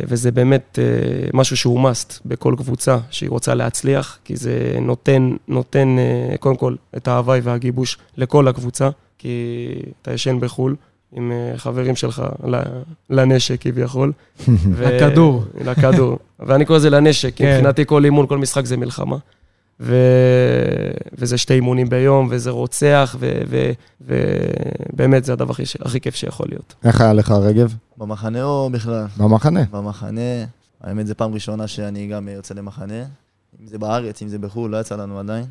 וזה 0.08 0.30
באמת 0.30 0.78
uh, 0.78 1.30
משהו 1.36 1.56
שהוא 1.56 1.88
must 1.88 2.20
בכל 2.24 2.54
קבוצה 2.58 2.98
שהיא 3.10 3.30
רוצה 3.30 3.54
להצליח, 3.54 4.18
כי 4.24 4.36
זה 4.36 4.76
נותן, 4.80 5.36
נותן 5.48 5.96
uh, 5.98 6.38
קודם 6.38 6.56
כל 6.56 6.74
את 6.96 7.08
ההוואי 7.08 7.40
והגיבוש 7.40 7.98
לכל 8.16 8.48
הקבוצה, 8.48 8.90
כי 9.20 9.68
אתה 10.02 10.12
ישן 10.12 10.40
בחו"ל. 10.40 10.76
עם 11.12 11.32
uh, 11.32 11.58
חברים 11.58 11.96
שלך 11.96 12.22
לנשק 13.10 13.60
כביכול. 13.60 14.12
ו- 14.48 14.96
לכדור. 14.96 15.44
לכדור. 15.64 16.18
ואני 16.40 16.64
קורא 16.64 16.78
לזה 16.78 16.90
לנשק, 16.90 17.34
כי 17.34 17.42
כן. 17.42 17.54
מבחינתי 17.54 17.86
כל 17.86 18.04
אימון, 18.04 18.26
כל 18.26 18.38
משחק 18.38 18.64
זה 18.64 18.76
מלחמה. 18.76 19.16
ו... 19.80 19.96
וזה 21.12 21.38
שתי 21.38 21.54
אימונים 21.54 21.88
ביום, 21.88 22.28
וזה 22.30 22.50
רוצח, 22.50 23.16
ובאמת 24.00 25.24
זה 25.24 25.32
הדבר 25.32 25.50
הכי, 25.50 25.62
הכי 25.80 26.00
כיף 26.00 26.14
שיכול 26.14 26.46
להיות. 26.50 26.74
איך 26.84 27.00
היה 27.00 27.12
לך, 27.12 27.30
רגב? 27.30 27.74
במחנה 27.96 28.42
או 28.42 28.70
בכלל? 28.72 29.06
במחנה. 29.16 29.60
במחנה, 29.70 30.44
האמת 30.80 31.06
זו 31.06 31.14
פעם 31.16 31.34
ראשונה 31.34 31.66
שאני 31.66 32.06
גם 32.06 32.28
יוצא 32.28 32.54
למחנה. 32.54 33.04
אם 33.62 33.66
זה 33.66 33.78
בארץ, 33.78 34.22
אם 34.22 34.28
זה 34.28 34.38
בחו"ל, 34.38 34.70
לא 34.70 34.80
יצא 34.80 34.96
לנו 34.96 35.18
עדיין. 35.18 35.44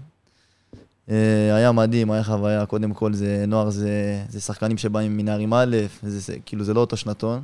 אה, 1.09 1.15
היה 1.55 1.71
מדהים, 1.71 2.11
היה 2.11 2.23
חוויה, 2.23 2.65
קודם 2.65 2.93
כל 2.93 3.13
זה 3.13 3.43
נוער, 3.47 3.69
זה, 3.69 4.23
זה 4.29 4.41
שחקנים 4.41 4.77
שבאים 4.77 5.17
מנערים 5.17 5.53
א', 5.53 5.77
זה, 6.03 6.19
זה, 6.19 6.33
כאילו 6.45 6.63
זה 6.63 6.73
לא 6.73 6.79
אותו 6.79 6.97
שנתון. 6.97 7.41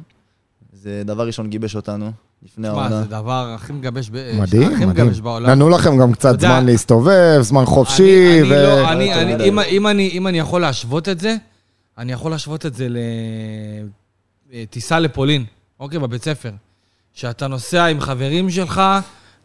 זה 0.74 1.02
דבר 1.06 1.28
ראשון 1.28 1.50
גיבש 1.50 1.76
אותנו, 1.76 2.12
לפני 2.44 2.68
העונה. 2.68 3.02
זה 3.02 3.08
דבר 3.08 3.54
הכי 3.56 3.74
מגבש 3.74 4.10
ב- 4.10 4.40
מדהים, 4.40 4.74
הכי 4.74 4.86
מדהים. 4.86 5.06
מגבש 5.08 5.20
בעולם. 5.20 5.50
נתנו 5.50 5.70
לכם 5.70 5.98
גם 5.98 6.14
קצת 6.14 6.32
יודע, 6.32 6.48
זמן 6.48 6.66
להסתובב, 6.66 7.38
זמן 7.42 7.66
חופשי, 7.66 8.42
אני, 8.42 8.52
ו... 8.52 8.56
אני, 8.56 8.64
לא, 8.64 8.92
אני, 8.92 9.34
אני. 9.34 9.50
אם, 9.50 9.60
אם, 9.60 9.88
אני, 9.88 10.10
אם 10.14 10.28
אני 10.28 10.40
יכול 10.40 10.62
להשוות 10.62 11.10
את 11.10 11.20
זה, 11.20 11.36
אני 11.98 12.12
יכול 12.12 12.32
להשוות 12.32 12.66
את 12.66 12.74
זה 12.76 12.88
לטיסה 14.52 15.00
לפולין, 15.00 15.46
אוקיי, 15.80 16.00
בבית 16.00 16.24
ספר. 16.24 16.52
שאתה 17.14 17.48
נוסע 17.48 17.86
עם 17.86 18.00
חברים 18.00 18.50
שלך, 18.50 18.82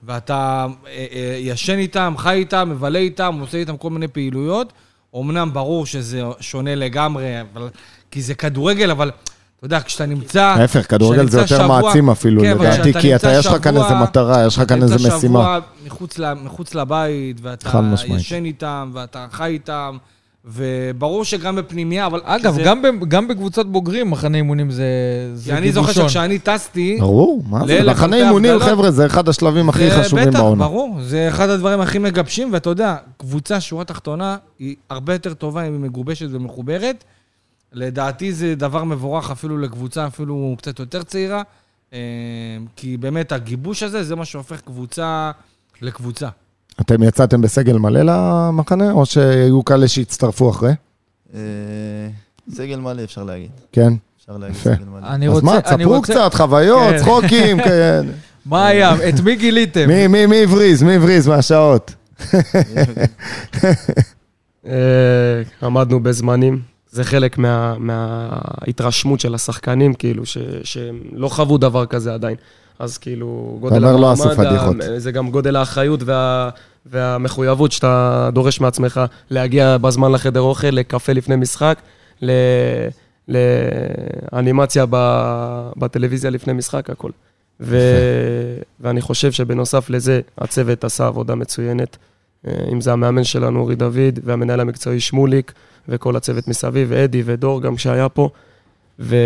ואתה 0.03 0.67
אה, 0.87 1.07
אה, 1.13 1.37
ישן 1.39 1.79
איתם, 1.79 2.15
חי 2.19 2.35
איתם, 2.35 2.69
מבלה 2.71 2.99
איתם, 2.99 3.39
עושה 3.41 3.59
איתם 3.59 3.77
כל 3.77 3.91
מיני 3.91 4.09
פעילויות. 4.09 4.73
אמנם 5.17 5.53
ברור 5.53 5.87
שזה 5.87 6.23
שונה 6.41 6.75
לגמרי, 6.75 7.41
אבל, 7.41 7.69
כי 8.11 8.23
זה 8.23 8.35
כדורגל, 8.35 8.91
אבל 8.91 9.09
אתה 9.09 9.67
יודע, 9.67 9.81
כשאתה 9.81 10.07
נמצא... 10.07 10.43
ההפך, 10.43 10.91
כדורגל 10.91 11.29
זה 11.29 11.41
יותר 11.41 11.63
נמצא 11.63 11.83
מעצים 11.83 12.11
אפילו, 12.11 12.43
כן, 12.43 12.59
לדעתי, 12.59 12.93
כי 12.95 13.17
אתה, 13.17 13.33
יש 13.33 13.47
לך 13.47 13.65
כאן 13.65 13.73
שבוע- 13.75 13.85
איזה 13.85 13.95
מטרה, 14.03 14.47
יש 14.47 14.59
לך 14.59 14.69
כאן 14.69 14.83
איזה 14.83 14.95
אתה 14.95 15.03
נמצא 15.05 15.17
משימה. 15.17 15.41
שבוע 15.41 15.59
מחוץ, 15.87 16.17
מחוץ 16.45 16.75
לבית, 16.75 17.37
ואתה. 17.43 17.81
ישן 18.07 18.45
איתם, 18.45 18.91
ואתה 18.95 19.27
חי 19.31 19.47
איתם, 19.47 19.97
וברור 20.45 21.25
שגם 21.25 21.57
בפנימייה, 21.57 22.07
אבל... 22.07 22.21
אגב, 22.25 22.55
זה- 22.55 22.63
גם 22.65 22.83
ב- 22.83 23.05
גם 23.09 23.29
בקבוצות 23.29 23.73
בוגרים, 23.73 24.11
מחנה 24.11 24.37
אימונים 24.37 24.71
זה 24.71 24.85
זה 25.35 25.51
כי 25.53 25.59
אני 25.59 25.73
זוכר. 25.73 25.93
שכשאני 25.93 26.39
טסתי... 26.39 26.97
ברור, 27.01 27.43
מה 27.49 27.67
זה? 27.67 27.83
מחנה 27.91 28.17
אימונים. 28.17 28.59
חבר'ה, 28.59 28.91
זה 28.91 29.07
אחד 29.07 29.29
השלבים 29.29 29.69
הכי 29.69 29.91
זה 29.91 30.03
חשובים 30.03 30.29
בטח, 30.29 30.39
בעונה. 30.41 30.65
ברור, 30.65 30.97
זה 31.03 31.29
אחד 31.29 31.49
הדברים 31.49 31.81
הכי 31.81 31.99
מגבשים, 31.99 32.53
ואתה 32.53 32.71
יודע, 32.71 32.97
קבוצה, 33.17 33.61
שורה 33.61 33.85
תחתונה, 33.85 34.37
היא 34.59 34.77
הרבה 34.91 35.13
יותר 35.13 35.35
טובה 35.35 35.63
אם 35.67 35.73
היא 35.73 35.81
מגובשת 35.81 36.27
ומחוברת. 36.31 37.05
לדעתי 37.73 38.33
זה 38.33 38.55
דבר 38.55 38.85
מבורך 38.85 39.31
אפילו 39.31 39.59
לקבוצה, 39.59 40.07
אפילו 40.07 40.55
קצת 40.59 40.79
יותר 40.79 41.03
צעירה, 41.03 41.43
אה, 41.93 41.99
כי 42.77 42.97
באמת 42.97 43.33
הגיבוש 43.33 43.83
הזה, 43.83 44.05
זה 44.05 44.17
מה 44.17 44.25
שהופך 44.25 44.61
קבוצה 44.61 45.31
לקבוצה. 45.83 46.29
אתם 46.81 47.03
יצאתם 47.03 47.41
בסגל 47.41 47.79
מלא 47.79 48.01
למחנה, 48.05 48.93
או 48.93 49.07
שהיו 49.07 49.65
כאלה 49.65 49.89
שהצטרפו 49.89 50.51
אחרי? 50.51 50.73
אה, 51.35 51.41
סגל 52.53 52.77
מלא 52.81 53.05
אפשר 53.05 53.25
להגיד. 53.25 53.51
כן. 53.73 53.93
אפשר 54.21 54.37
להגיד. 54.37 54.57
סגל 54.57 54.75
מלא. 54.89 55.07
אני 55.07 55.29
אז 55.29 55.33
רוצה... 55.35 55.47
מה, 55.47 55.53
אני 55.53 55.63
תספרו 55.63 55.97
רוצה- 55.97 56.13
קצת, 56.13 56.35
חוויות, 56.35 56.91
כן. 56.91 56.99
צחוקים, 56.99 57.63
כן. 57.65 58.07
מה 58.47 58.67
היה? 58.67 58.95
את 59.09 59.21
מי 59.21 59.37
גיליתם? 59.37 59.89
מי- 60.29 60.43
הבריז? 60.43 60.83
מי 60.83 60.95
הבריז 60.95 61.29
מהשעות? 61.29 61.95
אה, 64.67 64.73
עמדנו 65.63 66.01
בזמנים, 66.03 66.61
זה 66.91 67.05
חלק 67.05 67.39
מה, 67.39 67.75
מההתרשמות 67.79 69.21
של 69.21 69.35
השחקנים, 69.35 69.95
כאילו, 69.95 70.27
ש, 70.27 70.39
שהם 70.65 71.01
לא 71.13 71.29
חוו 71.29 71.59
דבר 71.59 71.87
כזה 71.87 72.15
עדיין. 72.15 72.37
אז 72.79 72.99
כאילו, 72.99 73.59
גודל 73.61 73.79
לא 73.79 74.13
המעמד. 74.13 74.47
ה- 74.47 74.99
זה 74.99 75.13
גם 75.13 75.31
גודל 75.31 75.57
האחריות 75.57 76.01
וה, 76.05 76.51
והמחויבות 76.87 77.73
שאתה 77.73 78.31
דורש 78.33 78.61
מעצמך 78.61 79.01
להגיע 79.31 79.77
בזמן 79.79 80.13
לחדר 80.13 80.41
אוכל, 80.41 80.67
לקפה 80.67 81.13
לפני 81.13 81.37
משחק, 81.37 81.79
ל, 82.23 82.31
לאנימציה 83.29 84.85
בטלוויזיה 85.77 86.31
לפני 86.31 86.53
משחק, 86.53 86.91
הכל. 86.91 87.11
ו, 87.61 87.79
ואני 88.81 89.01
חושב 89.01 89.33
שבנוסף 89.33 89.91
לזה, 89.91 90.21
הצוות 90.39 90.85
עשה 90.85 91.07
עבודה 91.07 91.35
מצוינת. 91.35 91.97
אה, 92.47 92.53
אם 92.73 92.81
זה 92.81 92.93
המאמן 92.93 93.25
שלנו, 93.25 93.61
אורי 93.61 93.77
דוד, 93.77 94.19
והמנהל 94.25 94.61
המקצועי 94.61 95.01
שמוליק, 95.01 95.53
וכל 95.89 96.17
הצוות 96.17 96.49
מסביב, 96.49 96.89
ואדי 96.91 97.23
ודור 97.25 97.63
גם 97.63 97.79
שהיה 97.79 98.09
פה. 98.09 98.29
ו... 99.01 99.17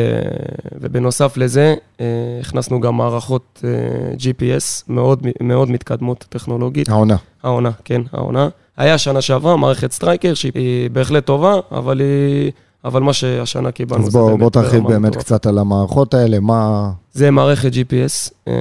ובנוסף 0.81 1.37
לזה, 1.37 1.75
אה, 2.01 2.07
הכנסנו 2.41 2.81
גם 2.81 2.97
מערכות 2.97 3.63
אה, 3.65 4.15
GPS 4.19 4.85
מאוד, 4.89 5.27
מאוד 5.41 5.71
מתקדמות 5.71 6.25
טכנולוגית. 6.29 6.89
העונה. 6.89 7.17
העונה, 7.43 7.71
כן, 7.85 8.03
העונה. 8.13 8.49
היה 8.77 8.99
שנה 8.99 9.21
שעברה 9.21 9.57
מערכת 9.57 9.93
סטרייקר, 9.93 10.35
שהיא 10.35 10.91
בהחלט 10.91 11.27
טובה, 11.27 11.55
אבל 11.73 12.01
היא... 12.01 12.53
אבל 12.85 13.03
מה 13.03 13.13
שהשנה 13.13 13.71
קיבלנו 13.71 14.07
אז 14.07 14.13
זה 14.13 14.19
בוא 14.19 14.29
באמת 14.29 14.41
בוא 14.41 14.51
תרחיב 14.51 14.89
באמת 14.89 15.11
מטורפת. 15.11 15.19
קצת 15.19 15.47
על 15.47 15.59
המערכות 15.59 16.15
האלה, 16.15 16.41
מה... 16.41 16.91
זה 17.13 17.31
מערכת 17.31 17.73
GPS, 17.73 18.33
אה, 18.49 18.55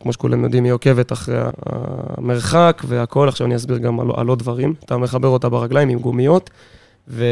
כמו 0.00 0.12
שכולם 0.12 0.44
יודעים, 0.44 0.64
היא 0.64 0.72
עוקבת 0.72 1.12
אחרי 1.12 1.36
המרחק 1.66 2.82
והכל, 2.86 3.28
עכשיו 3.28 3.46
אני 3.46 3.56
אסביר 3.56 3.78
גם 3.78 4.00
על, 4.00 4.06
על 4.16 4.28
עוד 4.28 4.38
דברים. 4.38 4.74
אתה 4.84 4.96
מחבר 4.96 5.28
אותה 5.28 5.48
ברגליים 5.48 5.88
עם 5.88 5.98
גומיות, 5.98 6.50
ו, 7.08 7.24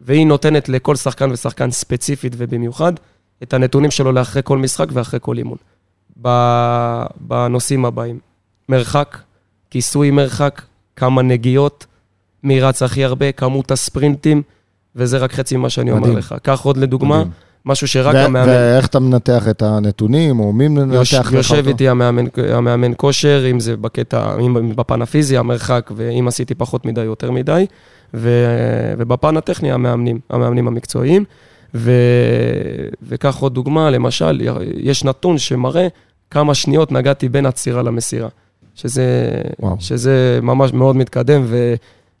והיא 0.00 0.26
נותנת 0.26 0.68
לכל 0.68 0.96
שחקן 0.96 1.30
ושחקן 1.30 1.70
ספציפית 1.70 2.32
ובמיוחד 2.36 2.92
את 3.42 3.54
הנתונים 3.54 3.90
שלו 3.90 4.12
לאחרי 4.12 4.42
כל 4.44 4.58
משחק 4.58 4.86
ואחרי 4.92 5.20
כל 5.22 5.36
אימון. 5.38 5.58
בנושאים 7.20 7.84
הבאים, 7.84 8.18
מרחק, 8.68 9.18
כיסוי 9.70 10.10
מרחק, 10.10 10.62
כמה 10.96 11.22
נגיעות, 11.22 11.86
מי 12.42 12.60
רץ 12.60 12.82
הכי 12.82 13.04
הרבה, 13.04 13.32
כמות 13.32 13.70
הספרינטים, 13.70 14.42
וזה 14.96 15.18
רק 15.18 15.32
חצי 15.32 15.56
ממה 15.56 15.70
שאני 15.70 15.90
אומר 15.90 16.00
מדהים. 16.02 16.18
לך. 16.18 16.34
קח 16.42 16.60
עוד 16.60 16.76
לדוגמה, 16.76 17.16
מדהים. 17.18 17.30
משהו 17.64 17.88
שרק 17.88 18.14
ו- 18.14 18.18
המאמן... 18.18 18.48
ואיך 18.48 18.86
אתה 18.86 18.98
מנתח 18.98 19.48
את 19.48 19.62
הנתונים, 19.62 20.40
או 20.40 20.52
מי 20.52 20.68
מנתח 20.68 20.94
יוש, 20.94 21.14
לך 21.14 21.32
יושב 21.32 21.56
אותו? 21.56 21.68
איתי 21.68 21.88
המאמן, 21.88 22.24
המאמן 22.52 22.92
כושר, 22.96 23.44
אם 23.50 23.60
זה 23.60 23.76
בקטע, 23.76 24.36
אם 24.40 24.76
בפן 24.76 25.02
הפיזי, 25.02 25.36
המרחק, 25.36 25.90
ואם 25.96 26.28
עשיתי 26.28 26.54
פחות 26.54 26.86
מדי, 26.86 27.00
יותר 27.00 27.30
מדי, 27.30 27.66
ו, 28.14 28.30
ובפן 28.98 29.36
הטכני, 29.36 29.72
המאמנים, 29.72 30.20
המאמנים 30.30 30.68
המקצועיים. 30.68 31.24
ו, 31.74 31.92
וכך 33.02 33.36
עוד 33.36 33.54
דוגמה, 33.54 33.90
למשל, 33.90 34.40
יש 34.76 35.04
נתון 35.04 35.38
שמראה 35.38 35.88
כמה 36.30 36.54
שניות 36.54 36.92
נגעתי 36.92 37.28
בין 37.28 37.46
עצירה 37.46 37.82
למסירה, 37.82 38.28
שזה, 38.74 39.30
וואו. 39.60 39.76
שזה 39.78 40.38
ממש 40.42 40.72
מאוד 40.72 40.96
מתקדם, 40.96 41.42
ו, 41.44 41.74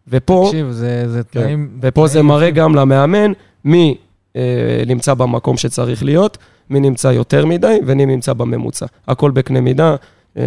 ופה... 0.08 0.44
תקשיב, 0.46 0.70
זה 0.70 1.08
זה 1.08 1.22
כן. 1.30 1.40
תנאים... 1.40 1.68
ופה 1.80 2.06
זה 2.06 2.12
תנאים 2.12 2.26
מראה 2.26 2.48
יפים. 2.48 2.54
גם 2.54 2.74
למאמן 2.74 3.32
מי 3.64 3.96
אה, 4.36 4.82
נמצא 4.86 5.14
במקום 5.14 5.56
שצריך 5.56 6.04
להיות, 6.04 6.38
מי 6.70 6.80
נמצא 6.80 7.08
יותר 7.08 7.46
מדי 7.46 7.78
ומי 7.86 8.06
נמצא 8.06 8.32
בממוצע. 8.32 8.86
הכל 9.08 9.30
בקנה 9.30 9.60
מידה. 9.60 9.96
אה, 10.38 10.42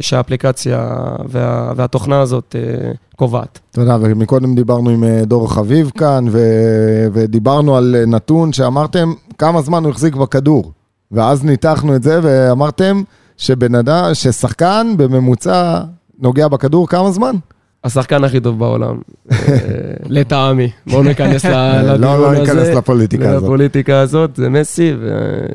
שהאפליקציה 0.00 0.90
וה, 1.28 1.72
והתוכנה 1.76 2.20
הזאת 2.20 2.56
אה, 2.58 2.92
קובעת. 3.16 3.60
אתה 3.70 3.80
יודע, 3.80 3.96
ומקודם 4.00 4.54
דיברנו 4.54 4.90
עם 4.90 5.04
אה, 5.04 5.24
דור 5.24 5.52
חביב 5.52 5.90
כאן, 5.98 6.24
ו... 6.30 6.38
ודיברנו 7.12 7.76
על 7.76 7.96
נתון 8.06 8.52
שאמרתם 8.52 9.12
כמה 9.38 9.62
זמן 9.62 9.84
הוא 9.84 9.90
החזיק 9.90 10.14
בכדור. 10.14 10.72
ואז 11.12 11.44
ניתחנו 11.44 11.96
את 11.96 12.02
זה 12.02 12.20
ואמרתם 12.22 13.02
שבן 13.36 13.74
אדם, 13.74 14.14
ששחקן 14.14 14.94
בממוצע 14.96 15.80
נוגע 16.18 16.48
בכדור 16.48 16.88
כמה 16.88 17.10
זמן? 17.10 17.36
השחקן 17.84 18.24
הכי 18.24 18.40
טוב 18.40 18.58
בעולם, 18.58 18.96
אה, 19.32 19.36
לטעמי. 20.16 20.70
בואו 20.86 21.02
ניכנס 21.02 21.44
לא, 21.44 21.50
לדיון 21.82 22.04
הזה. 22.04 22.22
לא 22.22 22.32
ניכנס 22.34 22.68
לפוליטיקה 22.68 23.30
הזאת. 23.30 23.42
לפוליטיקה 23.42 24.00
הזאת, 24.00 24.36
זה 24.36 24.48
מסי, 24.48 24.92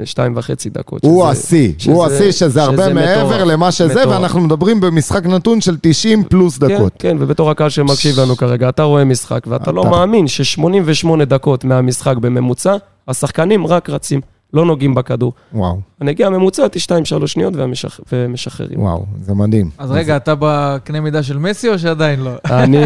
ושתיים 0.02 0.34
וחצי 0.36 0.70
דקות. 0.70 1.04
הוא 1.04 1.26
השיא, 1.26 1.72
הוא 1.86 2.06
השיא 2.06 2.32
שזה 2.32 2.64
הרבה 2.64 2.94
מעבר 2.94 3.44
למה 3.44 3.72
שזה. 3.72 4.10
ואנחנו 4.10 4.42
מדברים 4.42 4.80
במשחק 4.80 5.26
נתון 5.26 5.62
של 5.62 5.78
90 5.82 6.24
פלוס 6.24 6.60
דקות. 6.60 6.94
כן, 7.00 7.10
כן, 7.10 7.18
ובתור 7.20 7.52
הקהל 7.52 7.70
שמקשיב 7.70 8.20
לנו 8.20 8.36
כרגע, 8.36 8.70
אתה 8.70 8.84
רואה 8.84 9.04
משחק, 9.06 9.44
ואתה 9.48 9.72
לא 9.72 9.86
מאמין 9.86 10.28
ש-88 10.28 11.26
דקות 11.26 11.64
מהמשחק 11.64 12.18
בממוצע, 12.18 12.76
השחקנים 13.08 13.68
רק 13.68 13.90
רצים, 13.90 14.22
לא 14.54 14.66
נוגעים 14.66 14.96
בכדור. 14.96 15.34
וואו, 15.54 15.80
הנגיעה 16.02 16.30
הממוצעת 16.30 16.74
היא 16.74 16.82
2-3 17.22 17.28
שניות 17.28 17.54
והמשח- 17.56 18.00
ומשחררים. 18.12 18.80
וואו, 18.82 19.06
זה 19.22 19.34
מדהים. 19.34 19.70
אז 19.78 19.92
רגע, 19.92 20.18
אתה 20.18 20.34
בקנה 20.40 21.00
מידה 21.02 21.24
של 21.24 21.38
מסי 21.38 21.70
או 21.70 21.80
שעדיין 21.80 22.20
לא? 22.20 22.32
אני, 22.64 22.84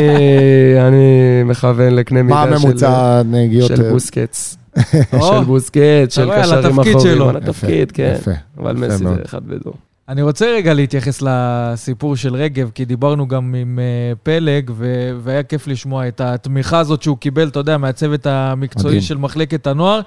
אני 0.87 1.05
מכוון 1.45 1.93
לקנה 1.95 2.23
מה 2.23 2.45
מידה 2.45 2.59
של, 2.59 2.65
הממוצע 2.67 3.21
נגיעות? 3.25 3.67
של 3.67 3.83
אה, 3.85 3.89
בוסקץ. 3.91 4.57
של 5.11 5.43
בוסקץ, 5.45 6.15
של 6.15 6.23
רואה, 6.23 6.37
על 6.43 6.43
קשרים. 6.43 6.99
שלו. 6.99 7.29
על 7.29 7.37
התפקיד, 7.37 7.91
כן. 7.91 8.13
יפה. 8.15 8.31
אבל 8.57 8.77
יפה 8.83 8.87
מסי 8.93 9.03
מאוד. 9.03 9.15
זה 9.15 9.21
אחד 9.25 9.47
בדור. 9.47 9.73
אני 10.09 10.21
רוצה 10.21 10.45
רגע 10.45 10.73
להתייחס 10.73 11.21
לסיפור 11.21 12.15
של 12.15 12.35
רגב, 12.35 12.69
כי 12.75 12.85
דיברנו 12.85 13.27
גם 13.27 13.55
עם 13.55 13.79
uh, 13.79 14.17
פלג, 14.23 14.71
ו- 14.75 15.11
והיה 15.23 15.43
כיף 15.43 15.67
לשמוע 15.67 16.07
את 16.07 16.21
התמיכה 16.21 16.79
הזאת 16.79 17.01
שהוא 17.03 17.17
קיבל, 17.17 17.47
אתה 17.47 17.59
יודע, 17.59 17.77
מהצוות 17.77 18.25
המקצועי 18.25 18.85
מדהים. 18.85 19.01
של 19.01 19.17
מחלקת 19.17 19.67
הנוער. 19.67 20.01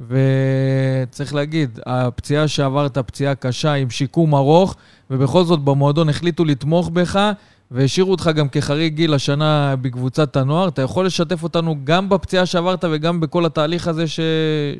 וצריך 0.00 1.34
להגיד, 1.34 1.80
הפציעה 1.86 2.48
שעברת, 2.48 2.98
פציעה 2.98 3.34
קשה 3.34 3.72
עם 3.72 3.90
שיקום 3.90 4.34
ארוך, 4.34 4.74
ובכל 5.10 5.44
זאת 5.44 5.60
במועדון 5.60 6.08
החליטו 6.08 6.44
לתמוך 6.44 6.88
בך, 6.88 7.32
והשאירו 7.70 8.10
אותך 8.10 8.30
גם 8.34 8.48
כחריג 8.48 8.94
גיל 8.94 9.14
השנה 9.14 9.74
בקבוצת 9.80 10.36
הנוער. 10.36 10.68
אתה 10.68 10.82
יכול 10.82 11.06
לשתף 11.06 11.42
אותנו 11.42 11.76
גם 11.84 12.08
בפציעה 12.08 12.46
שעברת 12.46 12.84
וגם 12.90 13.20
בכל 13.20 13.46
התהליך 13.46 13.88
הזה 13.88 14.06
ש... 14.06 14.20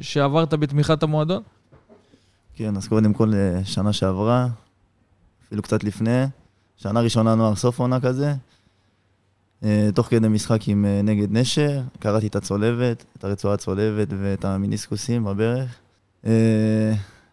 שעברת 0.00 0.54
בתמיכת 0.54 1.02
המועדון? 1.02 1.42
כן, 2.54 2.76
אז 2.76 2.88
קודם 2.88 3.12
כל, 3.12 3.32
אה, 3.34 3.64
שנה 3.64 3.92
שעברה, 3.92 4.48
אפילו 5.46 5.62
קצת 5.62 5.84
לפני, 5.84 6.24
שנה 6.76 7.00
ראשונה 7.00 7.34
נוער 7.34 7.54
סוף 7.54 7.80
עונה 7.80 8.00
כזה. 8.00 8.34
אה, 9.64 9.88
תוך 9.94 10.06
כדי 10.06 10.28
משחק 10.28 10.68
עם 10.68 10.84
אה, 10.84 11.02
נגד 11.02 11.26
נשר, 11.30 11.80
קראתי 11.98 12.26
את 12.26 12.36
הצולבת, 12.36 13.04
את 13.18 13.24
הרצועה 13.24 13.54
הצולבת 13.54 14.08
ואת 14.22 14.44
המיניסקוסים 14.44 15.24
בברך. 15.24 15.70
אה, 16.26 16.92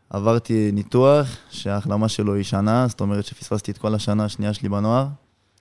עברתי 0.09 0.71
ניתוח, 0.73 1.27
שההחלמה 1.49 2.09
שלו 2.09 2.35
היא 2.35 2.43
שנה, 2.43 2.85
זאת 2.89 3.01
אומרת 3.01 3.25
שפספסתי 3.25 3.71
את 3.71 3.77
כל 3.77 3.95
השנה 3.95 4.25
השנייה 4.25 4.53
שלי 4.53 4.69
בנוער. 4.69 5.07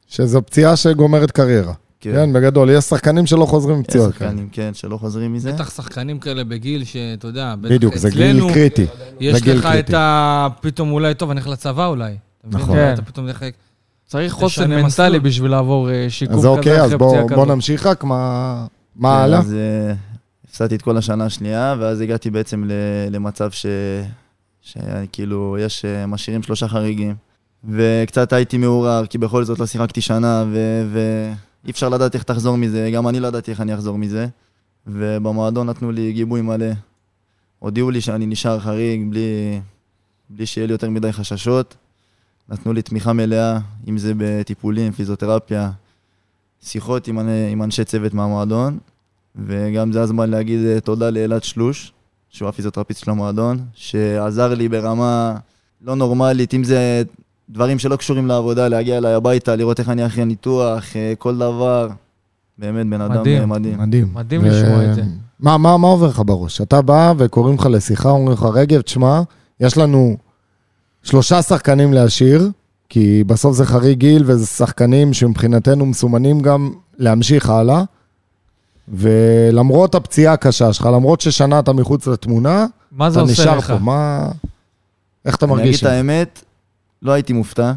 שזו 0.07 0.43
פציעה 0.43 0.77
שגומרת 0.77 1.31
קריירה. 1.31 1.73
כן, 2.01 2.33
בגדול, 2.33 2.71
יש 2.71 2.85
שחקנים 2.85 3.27
שלא 3.27 3.45
חוזרים 3.45 3.77
עם 3.77 3.83
יש. 3.83 4.13
שחקנים, 4.13 4.49
כן, 4.53 4.71
שלא 4.75 4.97
חוזרים 4.97 5.33
מזה. 5.33 5.53
בטח 5.53 5.71
שחקנים 5.71 6.19
כאלה 6.19 6.45
בגיל 6.45 6.85
שאתה 6.85 7.27
יודע, 7.27 7.55
בדיוק, 7.61 7.97
זה 7.97 8.11
גיל 8.11 8.53
קריטי. 8.53 8.87
יש 9.21 9.43
לך 9.43 9.67
את. 9.67 9.95
ה... 9.95 10.49
פתאום 10.61 10.93
אולי, 10.93 11.15
טוב, 11.15 11.31
אני 11.31 11.41
הולך 11.41 11.53
לצבא 11.53 11.87
אולי. 11.87 12.17
אתה 12.41 12.49
מבין? 12.49 12.61
נכון. 12.61 12.77
אולי 12.77 12.89
כן. 12.89 12.95
אתה 12.95 13.03
פתאום 13.03 13.27
הולך... 13.27 13.45
צריך 14.07 14.33
חוסן 14.33 14.71
מנטלי 14.71 14.87
מסלול. 14.87 15.19
בשביל 15.19 15.51
לעבור 15.51 15.91
אה, 15.91 16.07
שיקום 16.09 16.35
אז 16.35 16.41
כזה 16.41 16.49
אוקיי, 16.49 16.81
אז 16.81 16.87
אחרי 16.87 16.99
בוא 16.99 17.09
פציעה 17.09 17.23
בוא 17.23 17.31
כזאת. 17.31 17.49
נמשיך 17.49 17.87
רק, 17.87 18.05
מה 18.05 18.67
מה 18.97 19.09
כן, 19.17 19.23
הלאה? 19.23 19.39
אז 19.39 19.55
אה, 19.55 19.95
הפסדתי 20.49 20.75
את 20.75 20.83
כל 20.83 20.97
השנה 20.97 21.25
השנייה, 21.25 21.75
ואז 21.79 22.01
הגעתי 22.01 22.31
בעצם 22.31 22.65
ל- 22.65 22.73
למצב 23.11 23.51
ש... 23.51 23.67
שכאילו, 24.63 25.57
יש, 25.61 25.85
אה, 25.85 26.07
משאירים 26.07 26.43
שלושה 26.43 26.69
חריגים. 26.69 27.15
וקצת 27.69 28.33
הייתי 28.33 28.59
מעורער, 28.59 29.07
כי 29.07 29.19
בכל 29.19 29.45
זאת 29.45 29.59
לא 29.59 29.67
שיחקתי 29.67 30.01
שנה, 30.01 30.45
ואי 30.93 31.71
אפשר 31.71 31.89
לדעת 31.89 32.15
איך 32.15 32.23
תחזור 32.23 32.57
מזה, 32.57 32.91
גם 32.95 33.09
אני 33.09 33.21
לא 33.21 33.27
ידעתי 33.29 33.51
איך 33.51 33.61
אני 33.61 33.75
אחזור 33.75 33.99
מזה. 33.99 34.27
ובמועדון 34.87 35.67
נתנו 35.71 35.93
לי 35.93 36.13
גיבוי 36.13 36.41
מלא. 36.43 36.67
הודיעו 37.59 37.91
לי 37.91 38.01
שאני 38.01 38.27
נשאר 38.27 38.61
חריג, 38.61 39.11
בלי, 39.11 39.61
בלי 40.31 40.47
שיהיה 40.47 40.67
לי 40.67 40.73
יותר 40.73 40.91
מדי 40.91 41.13
חששות. 41.13 41.75
נתנו 42.49 42.73
לי 42.73 42.83
תמיכה 42.83 43.13
מלאה, 43.13 43.59
אם 43.89 43.99
זה 43.99 44.13
בטיפולים, 44.17 44.93
פיזיותרפיה, 44.93 45.71
שיחות 46.63 47.09
עם, 47.09 47.19
עם 47.53 47.63
אנשי 47.63 47.85
צוות 47.85 48.15
מהמועדון, 48.15 48.79
וגם 49.37 49.93
זה 49.93 50.03
הזמן 50.03 50.31
להגיד 50.31 50.67
אה, 50.67 50.81
תודה 50.81 51.11
לאלעד 51.11 51.45
שלוש, 51.45 51.93
שהוא 52.31 52.49
הפיזיותרפיסט 52.49 53.05
של 53.05 53.11
המועדון, 53.11 53.59
שעזר 53.75 54.55
לי 54.55 54.69
ברמה 54.69 55.37
לא 55.83 55.95
נורמלית, 55.95 56.55
אם 56.55 56.65
זה 56.65 57.03
דברים 57.51 57.79
שלא 57.79 57.97
קשורים 57.97 58.27
לעבודה, 58.27 58.69
להגיע 58.69 58.99
אליי 58.99 59.15
הביתה, 59.15 59.57
לראות 59.57 59.81
איך 59.81 59.89
אני 59.89 60.07
אחרי 60.07 60.25
ניתוח, 60.25 60.97
אה, 60.97 61.13
כל 61.19 61.37
דבר. 61.37 61.89
באמת, 62.59 62.87
בן 62.87 63.01
אדם 63.01 63.21
מדהים. 63.21 63.41
אה, 63.41 63.47
מדהים. 63.47 63.79
מדהים. 63.79 64.09
מדהים 64.15 64.45
לשמוע 64.45 64.85
את 64.85 64.95
זה. 64.95 65.03
מה, 65.41 65.59
מה, 65.59 65.77
מה 65.77 65.89
עובר 65.89 66.09
לך 66.09 66.23
בראש? 66.27 66.61
אתה 66.61 66.83
בא 66.83 67.13
וקוראים 67.19 67.55
לך 67.55 67.67
לשיחה, 67.67 68.11
אומרים 68.11 68.33
לך, 68.33 68.43
רגב, 68.55 68.81
תשמע, 68.81 69.23
יש 69.61 69.79
לנו 69.79 70.17
שלושה 71.05 71.43
שחקנים 71.43 71.93
להשאיר, 71.93 72.51
כי 72.89 73.25
בסוף 73.27 73.57
זה 73.57 73.65
חריג 73.67 73.99
גיל 73.99 74.23
וזה 74.27 74.47
שחקנים 74.47 75.13
שמבחינתנו 75.13 75.87
מסומנים 75.87 76.41
גם 76.41 76.71
להמשיך 76.99 77.51
הלאה. 77.51 77.85
ולמרות 78.89 79.95
הפציעה 79.95 80.33
הקשה 80.33 80.73
שלך, 80.73 80.87
למרות 80.87 81.21
ששנה 81.21 81.59
אתה 81.59 81.73
מחוץ 81.73 82.07
לתמונה, 82.07 82.67
מה 82.93 83.11
זה 83.11 83.21
אתה 83.21 83.31
עושה 83.31 83.43
נשאר 83.43 83.59
לך? 83.59 83.71
פה, 83.71 83.79
מה... 83.79 84.29
איך 85.25 85.37
אתה 85.37 85.47
אני 85.47 85.55
מרגיש 85.55 85.85
אגיד 85.85 85.87
עם 85.87 85.93
את? 85.93 85.97
האמת, 85.97 86.45
לא 87.03 87.13
הייתי 87.13 87.33
מופתע. 87.33 87.73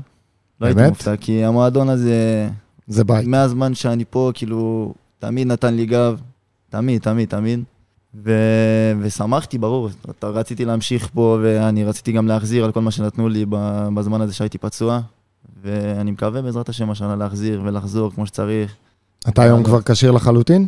לא 0.62 0.66
הייתי 0.66 0.78
באמת? 0.80 0.90
מופתע, 0.90 1.16
כי 1.16 1.46
המועדון 1.46 1.90
הזה, 1.90 2.50
זה 2.88 3.04
בית. 3.04 3.28
מהזמן 3.28 3.74
שאני 3.74 4.04
פה, 4.10 4.32
כאילו, 4.34 4.94
תמיד 5.20 5.48
נתן 5.48 5.74
לי 5.74 5.86
גב. 5.86 6.20
תמיד, 6.70 7.02
תמיד, 7.02 7.30
תמיד. 7.30 7.64
ו... 8.24 8.32
ושמחתי, 9.00 9.58
ברור. 9.58 9.90
אתה- 10.10 10.28
רציתי 10.30 10.66
להמשיך 10.66 11.10
פה, 11.14 11.38
ואני 11.42 11.86
רציתי 11.86 12.12
גם 12.12 12.28
להחזיר 12.28 12.66
על 12.66 12.72
כל 12.72 12.82
מה 12.82 12.92
שנתנו 12.92 13.30
לי 13.30 13.46
בזמן 13.96 14.22
הזה 14.22 14.34
שהייתי 14.34 14.58
פצוע. 14.58 15.00
ואני 15.62 16.12
מקווה 16.12 16.42
בעזרת 16.42 16.70
השם 16.70 16.90
השנה 16.90 17.16
להחזיר 17.16 17.62
ולחזור 17.66 18.12
כמו 18.12 18.26
שצריך. 18.26 18.76
אתה 19.30 19.42
היום 19.42 19.64
כבר 19.64 19.82
כשיר 19.82 20.12
לחלוטין? 20.12 20.68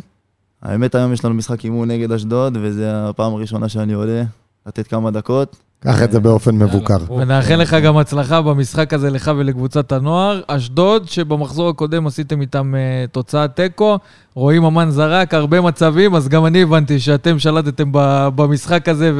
האמת, 0.62 0.94
היום 0.94 1.12
יש 1.12 1.24
לנו 1.24 1.34
משחק 1.34 1.64
אימון 1.64 1.90
נגד 1.90 2.12
אשדוד, 2.12 2.58
וזו 2.60 2.82
הפעם 2.84 3.34
הראשונה 3.34 3.68
שאני 3.68 3.92
עולה, 3.92 4.22
לתת 4.66 4.86
כמה 4.86 5.10
דקות. 5.10 5.56
קח 5.84 6.02
את 6.02 6.12
זה 6.12 6.20
באופן 6.20 6.54
מבוקר. 6.58 6.96
ונאחל 7.16 7.56
לך 7.56 7.76
גם 7.84 7.96
הצלחה 7.96 8.42
במשחק 8.42 8.94
הזה, 8.94 9.10
לך 9.10 9.30
ולקבוצת 9.36 9.92
הנוער. 9.92 10.40
אשדוד, 10.46 11.08
שבמחזור 11.08 11.68
הקודם 11.68 12.06
עשיתם 12.06 12.40
איתם 12.40 12.74
uh, 12.74 13.10
תוצאת 13.10 13.56
תיקו, 13.56 13.98
רואים 14.34 14.64
אמן 14.64 14.90
זרק, 14.90 15.34
הרבה 15.34 15.60
מצבים, 15.60 16.14
אז 16.14 16.28
גם 16.28 16.46
אני 16.46 16.62
הבנתי 16.62 17.00
שאתם 17.00 17.38
שלטתם 17.38 17.88
ב- 17.92 18.28
במשחק 18.34 18.88
הזה 18.88 19.12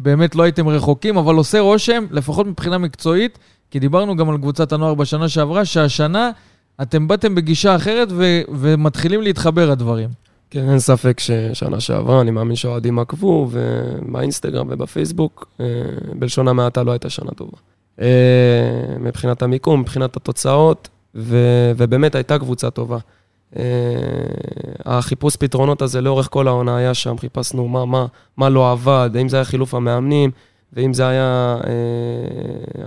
ובאמת 0.00 0.34
לא 0.34 0.42
הייתם 0.42 0.68
רחוקים, 0.68 1.16
אבל 1.16 1.34
עושה 1.34 1.60
רושם, 1.60 2.04
לפחות 2.10 2.46
מבחינה 2.46 2.78
מקצועית, 2.78 3.38
כי 3.70 3.78
דיברנו 3.78 4.16
גם 4.16 4.30
על 4.30 4.36
קבוצת 4.36 4.72
הנוער 4.72 4.94
בשנה 4.94 5.28
שעברה, 5.28 5.64
שהשנה 5.64 6.30
אתם 6.82 7.08
באתם 7.08 7.34
בגישה 7.34 7.76
אחרת 7.76 8.08
ו- 8.12 8.40
ומתחילים 8.48 9.22
להתחבר 9.22 9.70
הדברים. 9.70 10.08
כן, 10.52 10.68
אין 10.68 10.78
ספק 10.78 11.20
ששנה 11.20 11.80
שעברה, 11.80 12.20
אני 12.20 12.30
מאמין 12.30 12.56
שהאוהדים 12.56 12.98
עקבו, 12.98 13.48
ובאינסטגרם 13.50 14.66
ובפייסבוק, 14.70 15.48
אה, 15.60 15.66
בלשון 16.14 16.48
המעטה 16.48 16.82
לא 16.82 16.92
הייתה 16.92 17.10
שנה 17.10 17.30
טובה. 17.30 17.56
אה, 18.00 18.06
מבחינת 19.00 19.42
המיקום, 19.42 19.80
מבחינת 19.80 20.16
התוצאות, 20.16 20.88
ו- 21.14 21.72
ובאמת 21.76 22.14
הייתה 22.14 22.38
קבוצה 22.38 22.70
טובה. 22.70 22.98
אה, 23.56 23.62
החיפוש 24.84 25.36
פתרונות 25.36 25.82
הזה 25.82 26.00
לאורך 26.00 26.28
כל 26.30 26.48
העונה 26.48 26.76
היה 26.76 26.94
שם, 26.94 27.18
חיפשנו 27.18 27.68
מה, 27.68 27.84
מה, 27.84 28.06
מה 28.36 28.48
לא 28.48 28.72
עבד, 28.72 29.10
האם 29.14 29.28
זה 29.28 29.36
היה 29.36 29.44
חילוף 29.44 29.74
המאמנים, 29.74 30.30
ואם 30.72 30.94
זה 30.94 31.08
היה 31.08 31.56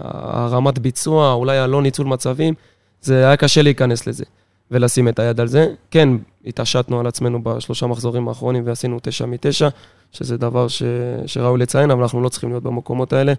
הרמת 0.02 0.80
ביצוע, 0.80 1.34
אולי 1.34 1.58
הלא 1.58 1.82
ניצול 1.82 2.08
מצבים, 2.08 2.54
זה 3.02 3.28
היה 3.28 3.38
קשה 3.38 3.62
להיכנס 3.62 4.08
לזה. 4.08 4.26
ולשים 4.72 5.08
את 5.08 5.20
היד 5.20 5.40
על 5.40 5.48
זה. 5.48 5.74
כן, 5.92 6.10
התעשתנו 6.46 7.00
על 7.00 7.08
עצמנו 7.08 7.44
בשלושה 7.44 7.88
מחזורים 7.88 8.28
האחרונים 8.28 8.64
ועשינו 8.66 9.00
תשע 9.02 9.26
מתשע, 9.26 9.70
שזה 10.12 10.38
דבר 10.38 10.68
ש... 10.68 10.84
שראוי 11.26 11.60
לציין, 11.60 11.92
אבל 11.92 12.02
אנחנו 12.02 12.22
לא 12.22 12.30
צריכים 12.30 12.50
להיות 12.50 12.64
במקומות 12.64 13.14
האלה. 13.14 13.34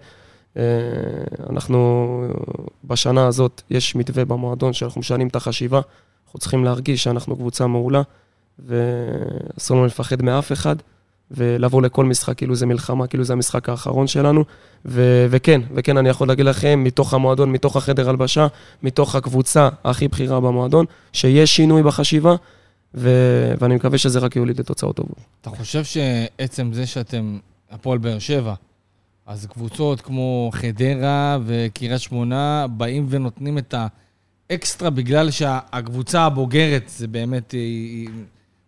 אה, 0.57 0.63
אנחנו, 1.49 2.07
בשנה 2.83 3.27
הזאת 3.27 3.61
יש 3.69 3.95
מתווה 3.95 4.25
במועדון 4.25 4.73
שאנחנו 4.73 4.99
משנים 4.99 5.27
את 5.27 5.35
החשיבה, 5.35 5.81
אנחנו 6.25 6.39
צריכים 6.39 6.63
להרגיש 6.63 7.03
שאנחנו 7.03 7.35
קבוצה 7.35 7.67
מעולה, 7.67 8.01
ואסור 8.59 9.77
לנו 9.77 9.85
לפחד 9.85 10.21
מאף 10.21 10.51
אחד, 10.51 10.75
ולבוא 11.31 11.81
לכל 11.81 12.05
משחק 12.05 12.37
כאילו 12.37 12.55
זה 12.55 12.65
מלחמה, 12.65 13.07
כאילו 13.07 13.23
זה 13.23 13.33
המשחק 13.33 13.69
האחרון 13.69 14.07
שלנו. 14.07 14.43
ו- 14.85 15.25
וכן, 15.29 15.61
וכן, 15.75 15.97
אני 15.97 16.09
יכול 16.09 16.27
להגיד 16.27 16.45
לכם, 16.45 16.83
מתוך 16.83 17.13
המועדון, 17.13 17.51
מתוך 17.51 17.75
החדר 17.75 18.09
הלבשה, 18.09 18.47
מתוך 18.83 19.15
הקבוצה 19.15 19.69
הכי 19.83 20.07
בכירה 20.07 20.39
במועדון, 20.39 20.85
שיש 21.13 21.55
שינוי 21.55 21.83
בחשיבה, 21.83 22.35
ו- 22.95 23.53
ואני 23.59 23.75
מקווה 23.75 23.97
שזה 23.97 24.19
רק 24.19 24.35
יוליד 24.35 24.59
לתוצאות 24.59 24.95
טובות. 24.95 25.17
אתה 25.41 25.49
חושב 25.49 25.83
שעצם 25.83 26.73
זה 26.73 26.85
שאתם 26.85 27.37
הפועל 27.71 27.97
באר 27.97 28.19
שבע, 28.19 28.53
אז 29.25 29.45
קבוצות 29.45 30.01
כמו 30.01 30.49
חדרה 30.53 31.37
וקריית 31.45 32.01
שמונה 32.01 32.65
באים 32.69 33.05
ונותנים 33.09 33.57
את 33.57 33.73
האקסטרה 34.49 34.89
בגלל 34.89 35.31
שהקבוצה 35.31 36.21
הבוגרת 36.21 36.83
זה 36.87 37.07
באמת, 37.07 37.51
היא, 37.51 38.09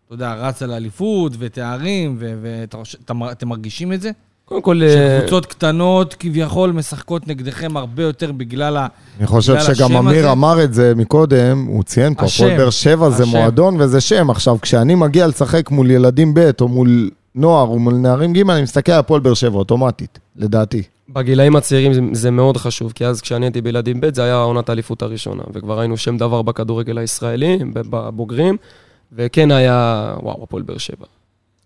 אתה 0.10 0.16
יודע, 0.16 0.34
רצה 0.34 0.66
לאליפות 0.66 1.34
ותארים, 1.40 2.18
ואתם 2.20 3.48
מרגישים 3.48 3.94
את 3.94 4.02
זה? 4.02 4.12
קודם 4.46 4.62
כל... 4.62 4.82
שקבוצות 4.90 5.46
קטנות 5.46 6.14
כביכול 6.20 6.72
משחקות 6.72 7.28
נגדכם 7.28 7.78
הרבה 7.78 8.04
יותר 8.04 8.32
בגלל 8.32 8.78
ה... 8.78 8.88
אני 9.20 9.28
חושב 9.28 9.56
שגם 9.60 9.96
אמיר 9.96 10.32
אמר 10.32 10.64
את 10.64 10.74
זה 10.74 10.94
מקודם, 10.96 11.66
הוא 11.66 11.84
ציין 11.84 12.16
פה, 12.16 12.26
הפועל 12.26 12.58
באר 12.58 12.70
שבע 12.70 13.10
זה 13.10 13.26
מועדון 13.26 13.82
וזה 13.82 14.02
שם. 14.02 14.30
עכשיו, 14.30 14.58
כשאני 14.62 14.96
מגיע 14.96 15.28
לשחק 15.28 15.72
מול 15.72 15.92
ילדים 15.92 16.34
ב' 16.34 16.52
או 16.62 16.68
מול 16.68 17.10
נוער 17.36 17.68
או 17.68 17.80
מול 17.80 17.94
נערים 17.94 18.34
ג', 18.34 18.50
אני 18.50 18.62
מסתכל 18.62 18.92
על 18.92 19.00
הפועל 19.00 19.22
באר 19.22 19.34
שבע 19.34 19.58
אוטומטית, 19.58 20.20
לדעתי. 20.36 20.84
בגילאים 21.10 21.56
הצעירים 21.56 21.94
זה, 21.94 22.02
זה 22.12 22.32
מאוד 22.32 22.58
חשוב, 22.58 22.92
כי 22.92 23.06
אז 23.06 23.22
כשאני 23.22 23.46
הייתי 23.46 23.62
בילדים 23.62 24.02
ב' 24.02 24.16
זה 24.16 24.24
היה 24.24 24.36
עונת 24.36 24.70
האליפות 24.70 25.02
הראשונה, 25.02 25.44
וכבר 25.54 25.80
היינו 25.80 25.98
שם 25.98 26.18
דבר 26.18 26.42
בכדורגל 26.42 26.98
הישראלי, 26.98 27.60
בבוגרים, 27.74 28.58
וכן 29.14 29.52
היה, 29.52 30.14
וואו, 30.22 30.44
הפועל 30.44 30.64
באר 30.64 30.78
שבע. 30.78 31.06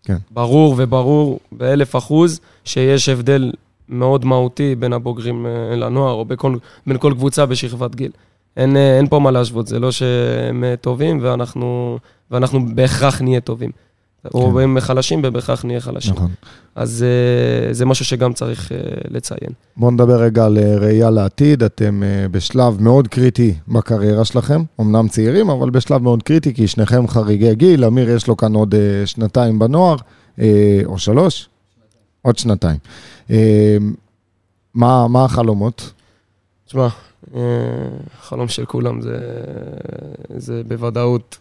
כן. 0.03 0.17
ברור 0.31 0.75
וברור 0.77 1.39
באלף 1.51 1.95
אחוז 1.95 2.39
שיש 2.65 3.09
הבדל 3.09 3.51
מאוד 3.89 4.25
מהותי 4.25 4.75
בין 4.75 4.93
הבוגרים 4.93 5.45
אה, 5.45 5.75
לנוער, 5.75 6.13
או 6.13 6.25
בכל, 6.25 6.55
בין 6.87 6.97
כל 6.97 7.13
קבוצה 7.17 7.45
בשכבת 7.45 7.95
גיל. 7.95 8.11
אין, 8.57 8.77
אה, 8.77 8.97
אין 8.97 9.07
פה 9.07 9.19
מה 9.19 9.31
להשוות, 9.31 9.67
זה 9.67 9.79
לא 9.79 9.91
שהם 9.91 10.63
אה, 10.63 10.75
טובים 10.75 11.19
ואנחנו, 11.21 11.97
ואנחנו 12.31 12.75
בהכרח 12.75 13.21
נהיה 13.21 13.41
טובים. 13.41 13.71
כן. 14.23 14.29
או 14.33 14.59
הם 14.59 14.79
חלשים 14.79 15.21
ובהכרח 15.23 15.65
נהיה 15.65 15.81
חלשים. 15.81 16.13
נכון. 16.13 16.31
אז 16.75 17.05
זה 17.71 17.85
משהו 17.85 18.05
שגם 18.05 18.33
צריך 18.33 18.71
לציין. 19.09 19.49
בואו 19.77 19.91
נדבר 19.91 20.21
רגע 20.21 20.45
על 20.45 20.57
ראייה 20.57 21.09
לעתיד. 21.09 21.63
אתם 21.63 22.03
בשלב 22.31 22.81
מאוד 22.81 23.07
קריטי 23.07 23.53
בקריירה 23.67 24.25
שלכם, 24.25 24.63
אמנם 24.81 25.07
צעירים, 25.07 25.49
אבל 25.49 25.69
בשלב 25.69 26.01
מאוד 26.01 26.23
קריטי, 26.23 26.53
כי 26.53 26.67
שניכם 26.67 27.07
חריגי 27.07 27.55
גיל, 27.55 27.85
אמיר 27.85 28.09
יש 28.09 28.27
לו 28.27 28.37
כאן 28.37 28.53
עוד 28.53 28.75
שנתיים 29.05 29.59
בנוער, 29.59 29.95
או 30.85 30.97
שלוש. 30.97 31.49
עוד 32.23 32.37
שנתיים. 32.37 32.77
אה, 33.29 33.77
מה, 34.73 35.07
מה 35.07 35.25
החלומות? 35.25 35.93
תשמע, 36.65 36.87
אה, 37.35 37.41
החלום 38.19 38.47
של 38.47 38.65
כולם 38.65 39.01
זה, 39.01 39.17
זה 40.37 40.61
בוודאות 40.67 41.37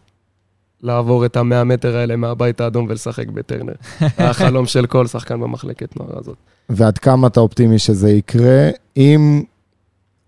לעבור 0.83 1.27
את 1.27 1.37
המאה 1.37 1.65
מטר 1.65 1.97
האלה 1.97 2.17
מהבית 2.17 2.61
האדום 2.61 2.87
ולשחק 2.89 3.29
בטרנר. 3.29 3.73
החלום 4.19 4.67
של 4.67 4.87
כל 4.87 5.07
שחקן 5.07 5.41
במחלקת 5.41 5.97
נוער 5.97 6.19
הזאת. 6.19 6.37
ועד 6.69 6.99
כמה 6.99 7.27
אתה 7.27 7.41
אופטימי 7.41 7.79
שזה 7.79 8.11
יקרה, 8.11 8.71
אם, 8.97 9.43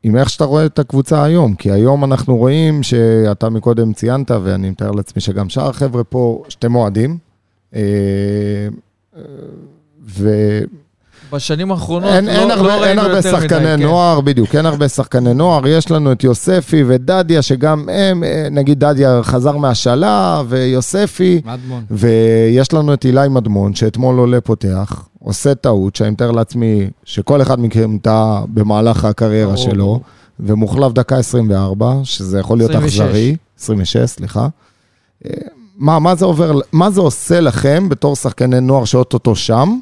עם 0.03 0.17
איך 0.17 0.31
שאתה 0.31 0.45
רואה 0.45 0.67
את 0.67 0.79
הקבוצה 0.79 1.25
היום? 1.25 1.55
כי 1.55 1.71
היום 1.71 2.05
אנחנו 2.05 2.37
רואים 2.37 2.83
שאתה 2.83 3.51
מקודם 3.51 3.93
ציינת, 3.93 4.31
ואני 4.31 4.71
מתאר 4.71 4.91
לעצמי 4.91 5.23
שגם 5.23 5.49
שאר 5.49 5.69
החבר'ה 5.69 6.05
פה, 6.05 6.43
שאתם 6.49 6.75
אוהדים. 6.75 7.19
אה, 7.75 8.69
ו... 10.07 10.31
בשנים 11.35 11.71
האחרונות 11.71 12.11
אין, 12.11 12.25
לא, 12.25 12.31
אין 12.31 12.51
הרבה, 12.51 12.77
לא 12.77 12.85
אין 12.85 12.99
הרבה 12.99 13.23
שחקני 13.23 13.59
מדי, 13.59 13.67
כן. 13.67 13.83
נוער, 13.83 14.19
כן. 14.19 14.25
בדיוק, 14.25 14.55
אין 14.55 14.67
הרבה 14.67 14.89
שחקני 14.89 15.35
נוער. 15.35 15.67
יש 15.67 15.91
לנו 15.91 16.13
את 16.13 16.25
יוספי 16.25 16.85
ודדיה, 16.87 17.43
שגם 17.43 17.89
הם, 17.93 18.25
אה, 18.25 18.49
נגיד 18.51 18.85
דדיה 18.85 19.21
חזר 19.23 19.57
מהשאלה, 19.57 20.43
ויוספי. 20.49 21.41
מדמון. 21.45 21.85
ויש 21.91 22.73
לנו 22.73 22.95
את 22.95 23.05
אילי 23.05 23.29
מדמון, 23.29 23.75
שאתמול 23.75 24.19
עולה 24.19 24.41
פותח, 24.41 25.09
עושה 25.19 25.55
טעות, 25.55 25.97
שאני 25.97 26.11
מתאר 26.11 26.31
לעצמי 26.31 26.91
שכל 27.05 27.43
אחד 27.43 27.61
מכם 27.61 27.99
טעה 28.03 28.43
במהלך 28.49 29.05
הקריירה 29.05 29.57
שלו, 29.57 30.01
ומוחלף 30.41 30.93
דקה 30.93 31.17
24, 31.17 31.95
שזה 32.03 32.39
יכול 32.39 32.59
להיות 32.59 32.71
26. 32.71 33.01
אכזרי. 33.01 33.37
26, 33.59 33.97
סליחה. 33.97 34.49
אה, 35.27 35.31
מה, 35.77 35.99
מה, 35.99 36.15
זה 36.15 36.25
עובר, 36.25 36.61
מה 36.73 36.91
זה 36.91 37.01
עושה 37.01 37.41
לכם 37.41 37.89
בתור 37.89 38.17
שחקני 38.17 38.61
נוער 38.61 38.85
שאו-טו-טו 38.85 39.37
שם? 39.37 39.79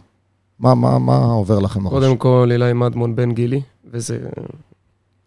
מה, 0.62 0.74
מה, 0.74 0.98
מה 0.98 1.16
עובר 1.16 1.58
לכם 1.58 1.84
בראש? 1.84 1.92
קודם 1.92 2.16
כל, 2.16 2.48
אילי 2.52 2.72
מדמון 2.72 3.16
בן 3.16 3.32
גילי, 3.32 3.60
וזה... 3.90 4.18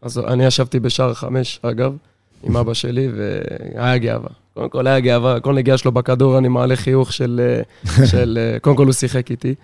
אז 0.02 0.20
אני 0.20 0.46
ישבתי 0.46 0.80
בשער 0.80 1.14
חמש, 1.14 1.60
אגב, 1.62 1.96
עם 2.44 2.58
אבא 2.58 2.74
שלי, 2.74 3.08
והיה 3.16 3.98
גאווה. 3.98 4.30
קודם 4.54 4.70
כל, 4.70 4.88
היה 4.88 5.00
גאווה, 5.00 5.40
כל 5.40 5.56
נגיעה 5.56 5.78
שלו 5.78 5.92
בכדור, 5.92 6.38
אני 6.38 6.48
מעלה 6.48 6.76
חיוך 6.76 7.14
של... 7.14 7.60
של 8.12 8.58
קודם 8.62 8.76
כל, 8.76 8.86
הוא 8.86 8.94
שיחק 8.94 9.32
איתי. 9.32 9.56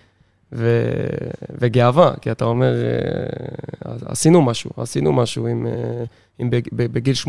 ו... 0.52 0.86
וגאווה, 1.60 2.12
כי 2.20 2.30
אתה 2.30 2.44
אומר, 2.44 2.74
אה, 2.74 3.92
עשינו 4.06 4.42
משהו, 4.42 4.70
עשינו 4.76 5.12
משהו 5.12 5.46
עם, 5.46 5.66
אה, 5.66 6.04
עם 6.38 6.50
בגיל 6.72 7.14
18-19, 7.24 7.28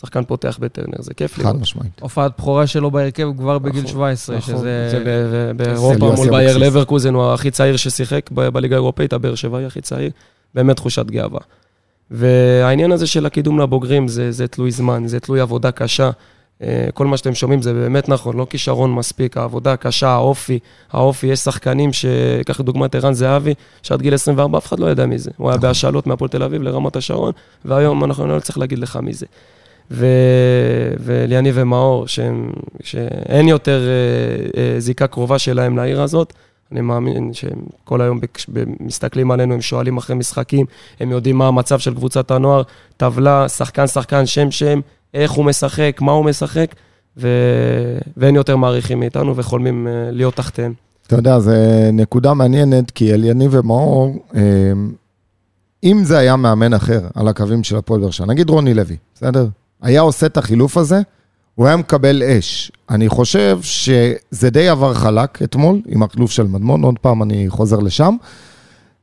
שחקן 0.00 0.24
פותח 0.24 0.58
בטרנר, 0.60 0.96
זה 0.98 1.14
כיף 1.14 1.38
לראות. 1.38 1.54
חד 1.54 1.60
משמעית. 1.60 2.00
הופעת 2.00 2.32
בכורה 2.38 2.66
שלו 2.66 2.90
בהרכב 2.90 3.28
כבר 3.36 3.58
בגיל 3.58 3.86
17, 3.86 4.36
נכון, 4.36 4.54
נכון. 4.54 4.60
שזה... 4.60 4.88
זה 4.90 5.52
באירופה 5.56 6.14
מול 6.16 6.30
בייר 6.30 6.58
לברקוזן, 6.58 7.14
הוא 7.14 7.32
הכי 7.32 7.50
צעיר 7.50 7.76
ששיחק 7.76 8.30
בליגה 8.30 8.76
האירופאית, 8.76 9.12
הבאר 9.12 9.34
שבעי 9.34 9.64
הכי 9.64 9.80
צעיר, 9.80 10.10
באמת 10.54 10.76
תחושת 10.76 11.06
גאווה. 11.06 11.40
והעניין 12.10 12.92
הזה 12.92 13.06
של 13.06 13.26
הקידום 13.26 13.60
לבוגרים, 13.60 14.08
זה, 14.08 14.32
זה 14.32 14.48
תלוי 14.48 14.70
זמן, 14.70 15.06
זה 15.06 15.20
תלוי 15.20 15.40
עבודה 15.40 15.70
קשה. 15.70 16.10
אה, 16.62 16.88
כל 16.94 17.06
מה 17.06 17.16
שאתם 17.16 17.34
שומעים 17.34 17.62
זה 17.62 17.72
באמת 17.72 18.08
נכון, 18.08 18.36
לא 18.36 18.46
כישרון 18.50 18.94
מספיק, 18.94 19.36
העבודה 19.36 19.72
הקשה, 19.72 20.08
האופי, 20.08 20.58
האופי, 20.92 21.26
יש 21.26 21.38
שחקנים 21.38 21.92
ש... 21.92 22.06
קח 22.46 22.60
לדוגמת 22.60 22.94
ערן 22.94 23.12
זהבי, 23.12 23.54
שעד 23.82 24.02
גיל 24.02 24.14
24 24.14 24.58
אף 24.58 24.66
אחד 24.66 24.80
לא 24.80 24.90
ידע 24.90 25.06
מי 25.06 25.18
זה. 25.18 25.30
הוא 25.36 25.48
היה 25.48 25.56
נכון. 25.56 25.68
בהשאלות 25.68 26.06
מהפועל 26.06 26.28
תל 26.28 26.42
אביב 26.42 26.62
לרמת 26.62 26.96
השרון, 26.96 27.32
והיום 27.64 28.04
אנחנו 28.04 28.26
לא 28.26 28.40
צריך 28.40 28.58
להגיד 28.58 28.78
לך 28.78 28.96
מי 28.96 29.12
זה. 29.12 29.26
ו... 29.90 30.06
וליאני 31.00 31.50
ומאור, 31.54 32.06
שהם... 32.06 32.50
שאין 32.82 33.48
יותר 33.48 33.80
אה, 33.80 34.62
אה, 34.62 34.80
זיקה 34.80 35.06
קרובה 35.06 35.38
שלהם 35.38 35.76
לעיר 35.76 36.02
הזאת, 36.02 36.32
אני 36.72 36.80
מאמין 36.80 37.32
שהם 37.32 37.58
כל 37.84 38.00
היום 38.00 38.20
מסתכלים 38.80 39.30
עלינו, 39.30 39.54
הם 39.54 39.60
שואלים 39.60 39.96
אחרי 39.96 40.16
משחקים, 40.16 40.66
הם 41.00 41.10
יודעים 41.10 41.36
מה 41.36 41.48
המצב 41.48 41.78
של 41.78 41.94
קבוצת 41.94 42.30
הנוער, 42.30 42.62
טבלה, 42.96 43.48
שחקן, 43.48 43.86
שחקן, 43.86 44.26
שם, 44.26 44.50
שם, 44.50 44.80
איך 45.14 45.30
הוא 45.30 45.44
משחק, 45.44 45.98
מה 46.00 46.12
הוא 46.12 46.24
משחק, 46.24 46.74
ו... 47.16 47.28
ואין 48.16 48.34
יותר 48.34 48.56
מעריכים 48.56 49.00
מאיתנו 49.00 49.36
וחולמים 49.36 49.86
אה, 49.86 50.10
להיות 50.10 50.34
תחתיהם. 50.34 50.72
אתה 51.06 51.16
יודע, 51.16 51.38
זו 51.38 51.52
נקודה 51.92 52.34
מעניינת, 52.34 52.90
כי 52.90 53.14
אליניב 53.14 53.54
ומאור, 53.54 54.24
אה, 54.36 54.42
אם 55.84 56.00
זה 56.04 56.18
היה 56.18 56.36
מאמן 56.36 56.74
אחר 56.74 57.00
על 57.14 57.28
הקווים 57.28 57.64
של 57.64 57.76
הפועל 57.76 58.00
באר 58.00 58.10
שבע, 58.10 58.26
נגיד 58.26 58.50
רוני 58.50 58.74
לוי, 58.74 58.96
בסדר? 59.14 59.48
היה 59.82 60.00
עושה 60.00 60.26
את 60.26 60.36
החילוף 60.36 60.76
הזה, 60.76 61.00
הוא 61.54 61.66
היה 61.66 61.76
מקבל 61.76 62.22
אש. 62.22 62.72
אני 62.90 63.08
חושב 63.08 63.58
שזה 63.62 64.50
די 64.50 64.68
עבר 64.68 64.94
חלק 64.94 65.42
אתמול, 65.42 65.80
עם 65.86 66.02
החילוף 66.02 66.30
של 66.30 66.46
מדמון, 66.46 66.82
עוד 66.82 66.98
פעם 66.98 67.22
אני 67.22 67.44
חוזר 67.48 67.78
לשם, 67.78 68.16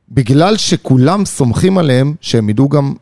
בגלל 0.08 0.56
שכולם 0.56 1.24
סומכים 1.24 1.78
עליהם 1.78 2.14
שהם 2.20 2.50
ידעו 2.50 2.68
גם 2.68 2.94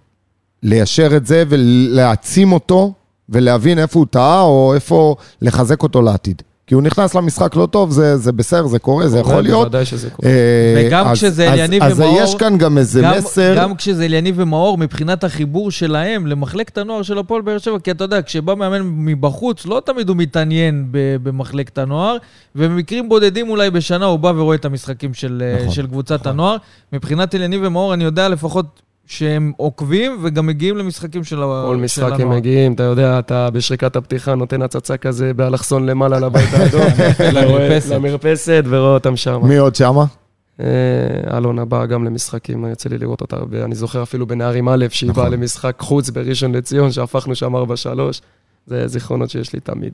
ליישר 0.62 1.16
את 1.16 1.26
זה 1.26 1.44
ולהעצים 1.48 2.52
אותו 2.52 2.92
ולהבין 3.30 3.78
איפה 3.78 3.98
הוא 3.98 4.06
טעה, 4.10 4.42
או 4.42 4.74
איפה 4.74 5.16
לחזק 5.42 5.82
אותו 5.82 6.02
לעתיד. 6.02 6.42
כי 6.70 6.74
הוא 6.74 6.82
נכנס 6.82 7.14
למשחק 7.14 7.56
לא 7.56 7.66
טוב, 7.66 7.90
זה, 7.90 8.16
זה 8.16 8.32
בסדר, 8.32 8.66
זה 8.66 8.78
קורה, 8.78 9.08
זה 9.08 9.18
יכול 9.18 9.42
להיות. 9.42 9.62
בוודאי 9.64 9.84
שזה 9.84 10.10
קורה. 10.10 10.28
אה, 10.28 10.84
וגם 10.86 11.06
אז, 11.06 11.16
כשזה 11.16 11.52
אליניב 11.52 11.82
ומאור... 11.90 12.20
אז 12.20 12.28
יש 12.28 12.34
כאן 12.34 12.58
גם 12.58 12.78
איזה 12.78 13.00
גם, 13.02 13.18
מסר... 13.18 13.54
גם 13.56 13.74
כשזה 13.74 14.04
אליניב 14.04 14.34
ומאור, 14.38 14.78
מבחינת 14.78 15.24
החיבור 15.24 15.70
שלהם 15.70 16.26
למחלקת 16.26 16.78
הנוער 16.78 17.02
של 17.02 17.18
הפועל 17.18 17.42
באר 17.42 17.58
שבע, 17.58 17.78
כי 17.78 17.90
אתה 17.90 18.04
יודע, 18.04 18.22
כשבא 18.22 18.54
מאמן 18.54 18.80
מבחוץ, 18.84 19.66
לא 19.66 19.82
תמיד 19.84 20.08
הוא 20.08 20.16
מתעניין 20.16 20.88
במחלקת 21.22 21.78
הנוער, 21.78 22.16
ובמקרים 22.56 23.08
בודדים 23.08 23.50
אולי 23.50 23.70
בשנה 23.70 24.06
הוא 24.06 24.18
בא 24.18 24.32
ורואה 24.36 24.56
את 24.56 24.64
המשחקים 24.64 25.14
של, 25.14 25.42
נכון, 25.60 25.72
של 25.72 25.86
קבוצת 25.86 26.20
נכון. 26.20 26.32
הנוער. 26.32 26.56
מבחינת 26.92 27.34
אליניב 27.34 27.60
ומאור, 27.64 27.94
אני 27.94 28.04
יודע 28.04 28.28
לפחות 28.28 28.82
שהם 29.10 29.52
עוקבים 29.56 30.18
וגם 30.22 30.46
מגיעים 30.46 30.76
למשחקים 30.76 31.24
של 31.24 31.36
הנוער. 31.36 31.66
כל 31.66 31.76
משחק 31.76 32.20
הם 32.20 32.30
מגיעים, 32.30 32.72
אתה 32.72 32.82
יודע, 32.82 33.18
אתה 33.18 33.50
בשריקת 33.50 33.96
הפתיחה 33.96 34.34
נותן 34.34 34.62
הצצה 34.62 34.96
כזה 34.96 35.34
באלכסון 35.34 35.86
למעלה 35.86 36.20
לבית 36.20 36.48
האדום, 36.52 36.86
למרפסת, 37.90 38.62
ורואה 38.66 38.94
אותם 38.94 39.16
שם. 39.16 39.40
מי 39.42 39.56
עוד 39.56 39.74
שמה? 39.74 40.04
אה, 40.60 40.66
אלונה 41.36 41.64
באה 41.64 41.86
גם 41.86 42.04
למשחקים, 42.04 42.64
יוצא 42.64 42.88
לי 42.88 42.98
לראות 42.98 43.20
אותה 43.20 43.36
הרבה. 43.36 43.64
אני 43.64 43.74
זוכר 43.74 44.02
אפילו 44.02 44.26
בנערים 44.26 44.68
א', 44.68 44.86
שהיא 44.90 45.12
באה 45.12 45.24
נכון. 45.24 45.38
למשחק 45.38 45.76
חוץ 45.78 46.10
בראשון 46.10 46.54
לציון, 46.54 46.92
שהפכנו 46.92 47.34
שם 47.34 47.56
4-3. 47.56 47.58
זה 48.66 48.88
זיכרונות 48.88 49.30
שיש 49.30 49.52
לי 49.52 49.60
תמיד. 49.60 49.92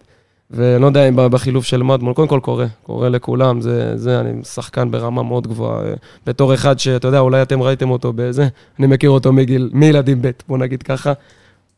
ואני 0.51 0.83
לא 0.83 0.87
יודע 0.87 1.09
אם 1.09 1.17
בחילוף 1.31 1.65
של 1.65 1.83
מדמון, 1.83 2.15
קודם 2.15 2.29
כל 2.29 2.41
קורה, 2.43 2.67
קורה 2.83 3.09
לכולם, 3.09 3.61
זה, 3.61 3.97
זה, 3.97 4.21
אני 4.21 4.45
שחקן 4.45 4.91
ברמה 4.91 5.23
מאוד 5.23 5.47
גבוהה. 5.47 5.83
בתור 6.27 6.55
אחד 6.55 6.79
שאתה 6.79 7.09
יודע, 7.09 7.19
אולי 7.19 7.43
אתם 7.43 7.63
ראיתם 7.63 7.91
אותו 7.91 8.13
בזה, 8.17 8.49
אני 8.79 8.87
מכיר 8.87 9.11
אותו 9.11 9.33
מגיל, 9.33 9.71
מילדים 9.73 10.23
ב', 10.23 10.31
בוא 10.49 10.59
נגיד 10.59 10.83
ככה. 10.83 11.13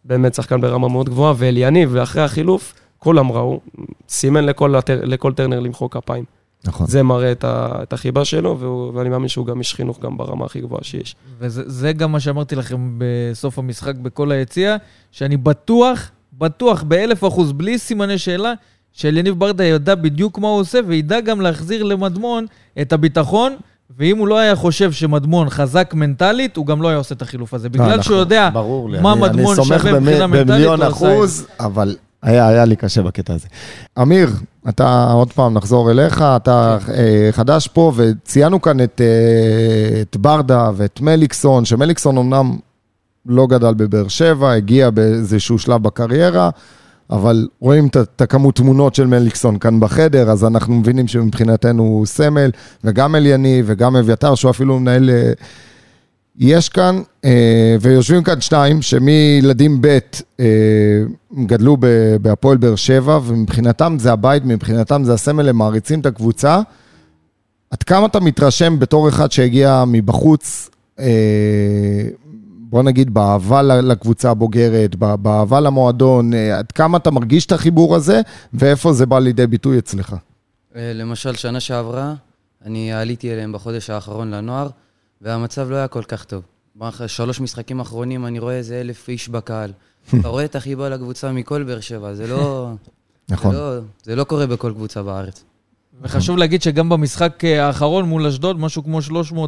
באמת 0.05 0.35
שחקן 0.35 0.61
ברמה 0.61 0.89
מאוד 0.89 1.09
גבוהה, 1.09 1.35
ואליניב, 1.37 1.91
ואחרי 1.93 2.23
החילוף, 2.23 2.75
כולם 2.99 3.33
ראו, 3.33 3.61
סימן 4.09 4.45
לכל, 4.45 4.75
לכל 4.89 5.33
טרנר 5.33 5.61
למחוא 5.61 5.89
כפיים. 5.91 6.25
נכון. 6.65 6.87
זה 6.87 7.03
מראה 7.03 7.33
את, 7.33 7.45
ה, 7.45 7.69
את 7.83 7.93
החיבה 7.93 8.25
שלו, 8.25 8.59
והוא, 8.59 8.93
ואני 8.95 9.09
מאמין 9.09 9.29
שהוא 9.29 9.47
גם 9.47 9.59
איש 9.59 9.75
חינוך 9.75 10.01
גם 10.01 10.17
ברמה 10.17 10.45
הכי 10.45 10.61
גבוהה 10.61 10.85
שיש. 10.85 11.17
וזה 11.39 11.93
גם 11.93 12.13
מה 12.13 12.21
שאמרתי 12.21 12.57
לכם 12.57 12.99
בסוף 12.99 13.59
המשחק 13.59 13.95
בכל 13.95 14.33
היציע, 14.33 14.77
שאני 15.13 15.37
בטוח, 15.37 16.11
בטוח 16.39 16.83
באלף 16.83 17.25
אחוז, 17.25 17.53
בלי 17.53 17.79
סימני 17.79 18.19
שאלה, 18.19 18.53
שאליניב 18.93 19.39
ברדה 19.39 19.65
ידע 19.65 19.95
בדיוק 19.95 20.39
מה 20.39 20.49
הוא 20.49 20.61
עושה, 20.61 20.79
וידע 20.87 21.21
גם 21.21 21.41
להחזיר 21.41 21.83
למדמון 21.83 22.47
את 22.81 22.93
הביטחון, 22.93 23.57
ואם 23.99 24.19
הוא 24.19 24.29
לא 24.29 24.39
היה 24.39 24.57
חושב 24.57 24.93
שמדמון 24.93 25.51
חזק 25.51 25.95
מנטלית, 25.95 26.57
הוא 26.57 26.67
גם 26.67 26.83
לא 26.83 26.89
היה 26.89 26.97
עושה 26.99 27.15
את 27.15 27.23
החילוף 27.23 27.55
הזה. 27.55 27.69
בגלל 27.69 27.87
נכון, 27.89 28.03
שהוא 28.03 28.17
יודע. 28.17 28.51
מה 29.03 29.13
אני- 29.13 29.21
מדמון 29.21 29.47
אני 29.57 29.65
סומך 29.67 29.83
שווה 29.83 30.01
מבחינה 30.01 30.27
מנטלית, 30.27 30.67
הוא 30.67 30.75
עשה 30.75 30.87
את 30.87 30.93
אחוז, 30.93 31.47
אבל 31.61 31.97
היה, 32.23 32.49
היה 32.49 32.65
לי 32.65 32.77
קשה 32.77 33.03
בקטע 33.03 33.35
הזה. 33.35 33.47
אמיר, 34.03 34.31
אתה 34.69 35.11
עוד 35.13 35.33
פעם 35.33 35.55
נחזור 35.55 35.91
אליך, 35.91 36.23
אתה 36.23 36.79
אה, 36.95 37.29
חדש 37.33 37.67
פה, 37.69 37.93
וציינו 37.97 38.63
כאן 38.63 38.81
את, 38.81 39.01
אה, 39.01 40.01
את 40.01 40.17
ברדה 40.17 40.71
ואת 40.77 41.01
מליקסון, 41.01 41.65
שמליקסון 41.65 42.19
אמנם 42.19 42.57
לא 43.29 43.47
גדל 43.47 43.75
בבאר 43.75 44.09
שבע, 44.09 44.53
הגיע 44.53 44.91
באיזשהו 44.91 45.59
שלב 45.59 45.83
בקריירה, 45.83 46.51
אבל 47.11 47.49
רואים 47.61 47.87
את- 47.87 48.21
הכמות 48.23 48.57
תמונות 48.57 48.95
של 48.95 49.07
מליקסון 49.07 49.59
כאן 49.59 49.81
בחדר, 49.81 50.31
אז 50.31 50.45
אנחנו 50.45 50.75
מבינים 50.75 51.09
שמבחינתנו 51.09 51.83
הוא 51.83 52.07
סמל, 52.07 52.51
וגם 52.85 53.15
אליניב 53.15 53.65
וגם 53.69 53.97
אביתר, 53.97 54.35
שהוא 54.35 54.51
אפילו 54.51 54.79
מנהל... 54.81 55.11
אה, 55.11 55.33
יש 56.41 56.69
כאן, 56.69 57.03
אה, 57.25 57.77
ויושבים 57.81 58.23
כאן 58.23 58.41
שניים, 58.41 58.83
שמילדים 58.83 59.79
ב' 59.81 59.99
אה, 60.41 60.47
גדלו 61.47 61.77
בהפועל 62.23 62.57
באר 62.57 62.75
שבע, 62.75 63.19
ומבחינתם 63.27 63.97
זה 63.99 64.13
הבית, 64.13 64.43
מבחינתם 64.45 65.05
זה 65.05 65.15
הסמל, 65.15 65.49
הם 65.49 65.57
מעריצים 65.57 66.01
את 66.01 66.07
הקבוצה. 66.07 66.61
עד 67.71 67.83
כמה 67.83 68.07
אתה 68.07 68.21
מתרשם 68.21 68.79
בתור 68.79 69.09
אחד 69.09 69.33
שהגיע 69.33 69.85
מבחוץ, 69.87 70.71
בוא 72.71 72.83
נגיד, 72.83 73.15
באהבה 73.15 73.63
לקבוצה 73.63 74.31
הבוגרת, 74.31 74.97
באהבה 74.97 75.61
למועדון, 75.61 76.35
אה, 76.35 76.59
עד 76.59 76.73
כמה 76.73 76.99
אתה 76.99 77.11
מרגיש 77.11 77.47
את 77.47 77.53
החיבור 77.53 77.97
הזה, 77.97 78.21
ואיפה 78.55 78.93
זה 78.93 79.07
בא 79.07 79.19
לידי 79.19 79.47
ביטוי 79.47 79.79
אצלך? 79.79 80.17
אה, 80.77 80.93
למשל, 80.95 81.35
שנה 81.35 81.61
שעברה, 81.61 82.15
אני 82.65 82.93
עליתי 82.93 83.33
אליהם 83.33 83.53
בחודש 83.53 83.91
האחרון 83.91 84.31
לנוער, 84.31 84.69
והמצב 85.21 85.71
לא 85.71 85.77
היה 85.77 85.89
כל 85.89 86.03
כך 86.03 86.25
טוב. 86.25 86.43
שלוש 87.07 87.41
משחקים 87.41 87.81
אחרונים 87.81 88.27
אני 88.27 88.39
רואה 88.39 88.57
איזה 88.57 88.81
אלף 88.81 89.09
איש 89.09 89.29
בקהל. 89.29 89.73
אתה 90.21 90.29
רואה 90.29 90.45
את 90.45 90.57
החיבה 90.57 90.89
לקבוצה 90.89 91.33
מכל 91.33 91.63
באר 91.63 91.81
שבע, 91.81 92.15
זה 92.15 92.27
לא... 92.27 92.73
נכון. 93.29 93.53
זה 93.53 93.59
לא, 93.59 93.79
זה 94.03 94.17
לא 94.17 94.25
קורה 94.25 94.47
בכל 94.47 94.73
קבוצה 94.73 95.03
בארץ. 95.03 95.45
וחשוב 96.03 96.37
להגיד 96.39 96.63
שגם 96.63 96.89
במשחק 96.89 97.45
אה, 97.45 97.67
האחרון 97.67 98.05
מול 98.05 98.27
אשדוד, 98.27 98.61
משהו 98.61 98.85
כמו 98.85 98.99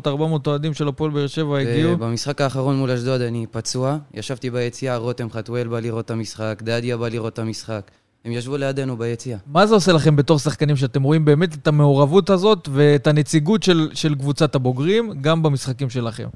300-400 0.04 0.46
אוהדים 0.46 0.74
של 0.74 0.88
הפועל 0.88 1.10
באר 1.10 1.26
שבע 1.26 1.58
הגיעו. 1.58 1.96
במשחק 1.96 2.40
האחרון 2.40 2.76
מול 2.76 2.90
אשדוד 2.90 3.20
אני 3.20 3.46
פצוע, 3.50 3.98
ישבתי 4.14 4.50
ביציאה, 4.50 4.96
רותם 4.96 5.30
חתואל 5.30 5.68
בא 5.68 5.80
לראות 5.80 6.04
את 6.04 6.10
המשחק, 6.10 6.62
דדיה 6.64 6.96
בא 6.96 7.08
לראות 7.08 7.32
את 7.32 7.38
המשחק. 7.38 7.90
הם 8.24 8.32
ישבו 8.32 8.56
לידינו 8.56 8.96
ביציאה. 8.96 9.38
מה 9.46 9.66
זה 9.66 9.74
עושה 9.74 9.92
לכם 9.92 10.16
בתור 10.16 10.38
שחקנים 10.38 10.76
שאתם 10.76 11.02
רואים 11.02 11.24
באמת 11.24 11.54
את 11.54 11.68
המעורבות 11.68 12.30
הזאת 12.30 12.68
ואת 12.72 13.06
הנציגות 13.06 13.62
של, 13.62 13.90
של 13.94 14.14
קבוצת 14.14 14.54
הבוגרים, 14.54 15.12
גם 15.20 15.42
במשחקים 15.42 15.90
שלכם? 15.90 16.28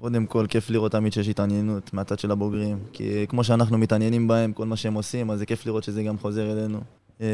קודם 0.00 0.26
כל, 0.26 0.46
כיף 0.48 0.70
לראות 0.70 0.92
תמיד 0.92 1.12
שיש 1.12 1.28
התעניינות 1.28 1.94
מהצד 1.94 2.18
של 2.18 2.30
הבוגרים. 2.30 2.78
כי 2.92 3.26
כמו 3.28 3.44
שאנחנו 3.44 3.78
מתעניינים 3.78 4.28
בהם, 4.28 4.52
כל 4.52 4.66
מה 4.66 4.76
שהם 4.76 4.94
עושים, 4.94 5.30
אז 5.30 5.38
זה 5.38 5.46
כיף 5.46 5.66
לראות 5.66 5.84
שזה 5.84 6.02
גם 6.02 6.18
חוזר 6.18 6.52
אלינו. 6.52 6.80
אה, 7.22 7.26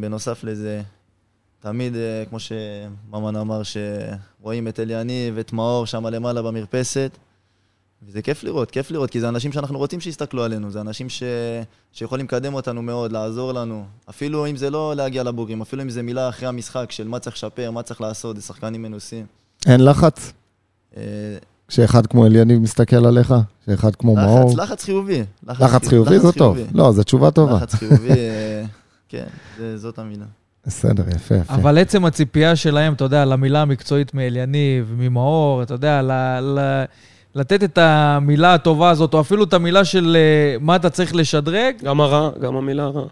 בנוסף 0.00 0.44
לזה, 0.44 0.82
תמיד, 1.60 1.96
אה, 1.96 2.24
כמו 2.28 2.38
שממן 2.40 3.36
אמר, 3.36 3.62
שרואים 3.62 4.68
את 4.68 4.80
אליניב 4.80 5.34
ואת 5.36 5.52
מאור 5.52 5.86
שם 5.86 6.06
למעלה 6.06 6.42
במרפסת. 6.42 7.18
וזה 8.08 8.22
כיף 8.22 8.44
לראות, 8.44 8.70
כיף 8.70 8.90
לראות, 8.90 9.10
כי 9.10 9.20
זה 9.20 9.28
אנשים 9.28 9.52
שאנחנו 9.52 9.78
רוצים 9.78 10.00
שיסתכלו 10.00 10.44
עלינו, 10.44 10.70
זה 10.70 10.80
אנשים 10.80 11.08
ש... 11.08 11.22
שיכולים 11.92 12.26
לקדם 12.26 12.54
אותנו 12.54 12.82
מאוד, 12.82 13.12
לעזור 13.12 13.52
לנו. 13.52 13.84
אפילו 14.10 14.46
אם 14.46 14.56
זה 14.56 14.70
לא 14.70 14.94
להגיע 14.96 15.22
לבוגרים, 15.22 15.62
אפילו 15.62 15.82
אם 15.82 15.90
זה 15.90 16.02
מילה 16.02 16.28
אחרי 16.28 16.48
המשחק 16.48 16.92
של 16.92 17.08
מה 17.08 17.18
צריך 17.18 17.36
לשפר, 17.36 17.70
מה 17.70 17.82
צריך 17.82 18.00
לעשות, 18.00 18.36
זה 18.36 18.42
שחקנים 18.42 18.82
מנוסים. 18.82 19.26
אין 19.66 19.84
לחץ? 19.84 20.32
אה, 20.96 21.02
כשאחד 21.68 22.06
כמו 22.06 22.26
אליניב 22.26 22.58
מסתכל 22.58 23.06
עליך, 23.06 23.34
כשאחד 23.62 23.96
כמו 23.96 24.14
מאור. 24.14 24.50
לחץ, 24.50 24.58
לחץ 24.58 24.84
חיובי. 24.84 25.22
לחץ 25.48 25.88
חיובי 25.88 26.18
זה 26.18 26.32
טוב. 26.32 26.58
לא, 26.74 26.92
זו 26.92 27.02
תשובה 27.02 27.30
טובה. 27.30 27.54
לחץ 27.54 27.74
חיובי, 27.74 28.10
אה, 28.10 28.53
כן, 29.08 29.24
זה- 29.58 29.78
זאת 29.78 29.98
המילה. 29.98 30.24
בסדר, 30.66 31.04
יפה, 31.16 31.34
יפה. 31.34 31.54
אבל 31.54 31.78
עצם 31.78 32.04
הציפייה 32.04 32.56
שלהם, 32.56 32.92
אתה 32.92 33.04
יודע, 33.04 33.24
למילה 33.24 33.62
המקצועית 33.62 34.14
מאליניב, 34.14 34.94
ממאור, 34.98 35.62
אתה 35.62 35.74
יודע, 35.74 36.02
ל, 36.02 36.10
ל, 36.40 36.84
לתת 37.34 37.64
את 37.64 37.78
המילה 37.78 38.54
הטובה 38.54 38.90
הזאת, 38.90 39.14
או 39.14 39.20
אפילו 39.20 39.44
את 39.44 39.52
המילה 39.54 39.84
של 39.84 40.16
אה, 40.16 40.56
מה 40.60 40.76
אתה 40.76 40.90
צריך 40.90 41.14
לשדרג. 41.14 41.76
גם 41.82 42.00
הרע, 42.00 42.30
גם 42.40 42.56
המילה 42.56 42.82
הרע. 42.84 43.06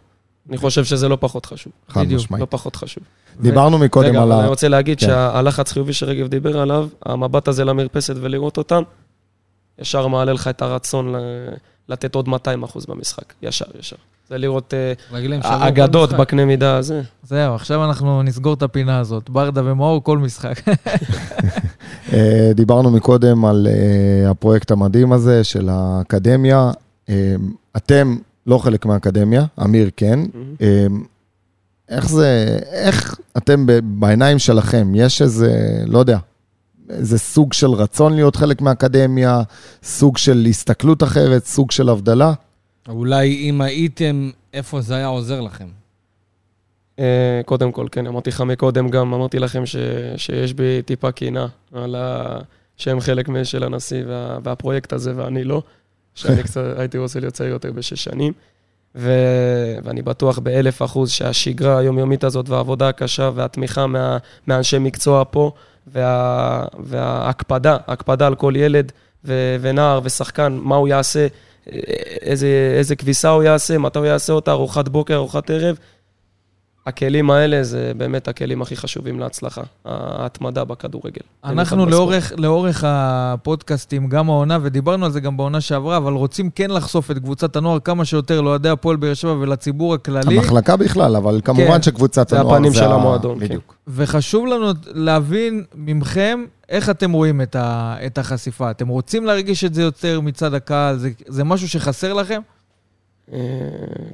אני 0.48 0.56
חושב 0.56 0.84
שזה 0.84 1.08
לא 1.08 1.16
פחות 1.20 1.46
חשוב. 1.46 1.72
חד 1.88 2.00
בדיוק, 2.00 2.20
משמעית. 2.22 2.40
לא 2.40 2.46
פחות 2.50 2.76
חשוב. 2.76 3.04
דיברנו 3.40 3.78
מקודם 3.78 4.08
רגע, 4.08 4.22
על 4.22 4.32
ה... 4.32 4.40
אני 4.40 4.48
רוצה 4.48 4.68
להגיד 4.68 5.00
כן. 5.00 5.06
שהלחץ 5.06 5.72
חיובי 5.72 5.92
שרגב 5.92 6.26
דיבר 6.28 6.60
עליו, 6.60 6.88
המבט 7.06 7.48
הזה 7.48 7.64
למרפסת 7.64 8.14
ולראות 8.20 8.58
אותם, 8.58 8.82
ישר 9.78 10.06
מעלה 10.06 10.32
לך 10.32 10.48
את 10.48 10.62
הרצון 10.62 11.14
ל- 11.14 11.48
לתת 11.88 12.14
עוד 12.14 12.28
200 12.28 12.62
אחוז 12.62 12.86
במשחק. 12.86 13.32
ישר, 13.42 13.64
ישר. 13.78 13.96
זה 14.32 14.38
לראות 14.38 14.74
אה, 14.74 15.68
אגדות. 15.68 16.12
בקנה 16.12 16.44
מידה 16.44 16.76
הזה. 16.76 17.02
זהו, 17.22 17.54
עכשיו 17.54 17.84
אנחנו 17.84 18.22
נסגור 18.22 18.54
את 18.54 18.62
הפינה 18.62 18.98
הזאת. 18.98 19.30
ברדה 19.30 19.60
ומאור, 19.64 20.04
כל 20.04 20.18
משחק. 20.18 20.60
אה, 22.12 22.50
דיברנו 22.54 22.90
מקודם 22.90 23.44
על 23.44 23.66
אה, 23.70 24.30
הפרויקט 24.30 24.70
המדהים 24.70 25.12
הזה 25.12 25.44
של 25.44 25.68
האקדמיה. 25.68 26.70
אתם 27.76 28.16
לא 28.46 28.58
חלק 28.58 28.86
מהאקדמיה, 28.86 29.44
אמיר 29.64 29.90
כן. 29.96 30.20
אה, 30.62 30.86
איך 31.88 32.08
זה, 32.08 32.58
איך 32.72 33.18
אתם 33.36 33.66
בעיניים 33.82 34.38
שלכם, 34.38 34.92
יש 34.94 35.22
איזה, 35.22 35.82
לא 35.86 35.98
יודע, 35.98 36.18
איזה 36.90 37.18
סוג 37.18 37.52
של 37.52 37.70
רצון 37.70 38.14
להיות 38.14 38.36
חלק 38.36 38.60
מהאקדמיה, 38.60 39.42
סוג 39.82 40.18
של 40.18 40.46
הסתכלות 40.48 41.02
אחרת, 41.02 41.46
סוג 41.46 41.70
של 41.70 41.88
הבדלה? 41.88 42.32
אולי 42.88 43.50
אם 43.50 43.60
הייתם, 43.60 44.30
איפה 44.54 44.80
זה 44.80 44.94
היה 44.94 45.06
עוזר 45.06 45.40
לכם? 45.40 45.68
אה, 46.98 47.40
קודם 47.44 47.72
כל, 47.72 47.86
כן, 47.92 48.06
אמרתי 48.06 48.30
לך 48.30 48.40
מקודם 48.40 48.88
גם, 48.88 49.14
אמרתי 49.14 49.38
לכם 49.38 49.66
ש, 49.66 49.76
שיש 50.16 50.52
בי 50.52 50.82
טיפה 50.82 51.12
קינה 51.12 51.46
על 51.72 51.94
ה... 51.94 52.38
שהם 52.76 53.00
חלק 53.00 53.26
של 53.44 53.64
הנשיא 53.64 54.02
וה, 54.06 54.38
והפרויקט 54.42 54.92
הזה 54.92 55.12
ואני 55.16 55.44
לא, 55.44 55.62
שאני 56.14 56.42
קצת 56.42 56.78
הייתי 56.78 56.98
רוצה 56.98 57.20
להיות 57.20 57.34
צעיר 57.34 57.50
יותר 57.50 57.72
בשש 57.72 58.04
שנים. 58.04 58.32
ו... 58.94 59.10
ואני 59.84 60.02
בטוח 60.02 60.38
באלף 60.38 60.82
אחוז 60.82 61.10
שהשגרה 61.10 61.78
היומיומית 61.78 62.24
הזאת 62.24 62.48
והעבודה 62.48 62.88
הקשה 62.88 63.30
והתמיכה 63.34 63.86
מה... 63.86 64.18
מאנשי 64.46 64.78
מקצוע 64.78 65.24
פה 65.30 65.52
וה... 65.86 66.64
וההקפדה, 66.78 67.76
הקפדה 67.86 68.26
על 68.26 68.34
כל 68.34 68.52
ילד 68.56 68.92
ו... 69.24 69.56
ונער 69.60 70.00
ושחקן, 70.04 70.58
מה 70.62 70.76
הוא 70.76 70.88
יעשה, 70.88 71.26
איזה, 72.22 72.74
איזה 72.78 72.96
כביסה 72.96 73.28
הוא 73.28 73.42
יעשה, 73.42 73.78
מתי 73.78 73.98
הוא 73.98 74.06
יעשה 74.06 74.32
אותה, 74.32 74.50
ארוחת 74.50 74.88
בוקר, 74.88 75.14
ארוחת 75.14 75.50
ערב. 75.50 75.76
הכלים 76.86 77.30
האלה 77.30 77.64
זה 77.64 77.92
באמת 77.96 78.28
הכלים 78.28 78.62
הכי 78.62 78.76
חשובים 78.76 79.20
להצלחה, 79.20 79.62
ההתמדה 79.84 80.64
בכדורגל. 80.64 81.20
אנחנו 81.44 81.86
לאורך, 81.86 82.32
לאורך 82.36 82.84
הפודקאסטים, 82.86 84.08
גם 84.08 84.30
העונה, 84.30 84.58
ודיברנו 84.62 85.06
על 85.06 85.12
זה 85.12 85.20
גם 85.20 85.36
בעונה 85.36 85.60
שעברה, 85.60 85.96
אבל 85.96 86.12
רוצים 86.12 86.50
כן 86.50 86.70
לחשוף 86.70 87.10
את 87.10 87.18
קבוצת 87.18 87.56
הנוער 87.56 87.78
כמה 87.78 88.04
שיותר 88.04 88.40
לאוהדי 88.40 88.68
הפועל 88.68 88.96
באר 88.96 89.14
שבע 89.14 89.32
ולציבור 89.32 89.94
הכללי. 89.94 90.38
המחלקה 90.38 90.76
בכלל, 90.76 91.16
אבל 91.16 91.40
כמובן 91.44 91.72
כן. 91.72 91.82
שקבוצת 91.82 92.28
זה 92.28 92.40
הנוער 92.40 92.56
הפנים 92.56 92.72
של 92.72 92.92
המועדון, 92.92 93.46
כן. 93.48 93.56
וחשוב 93.88 94.46
לנו 94.46 94.66
להבין 94.86 95.64
ממכם 95.74 96.44
איך 96.72 96.90
אתם 96.90 97.12
רואים 97.12 97.40
את, 97.40 97.56
ה, 97.56 97.96
את 98.06 98.18
החשיפה. 98.18 98.70
אתם 98.70 98.88
רוצים 98.88 99.26
להרגיש 99.26 99.64
את 99.64 99.74
זה 99.74 99.82
יותר 99.82 100.20
מצד 100.20 100.54
הקהל? 100.54 100.98
זה, 100.98 101.10
זה 101.26 101.44
משהו 101.44 101.68
שחסר 101.68 102.12
לכם? 102.12 102.40
אה, 103.32 103.38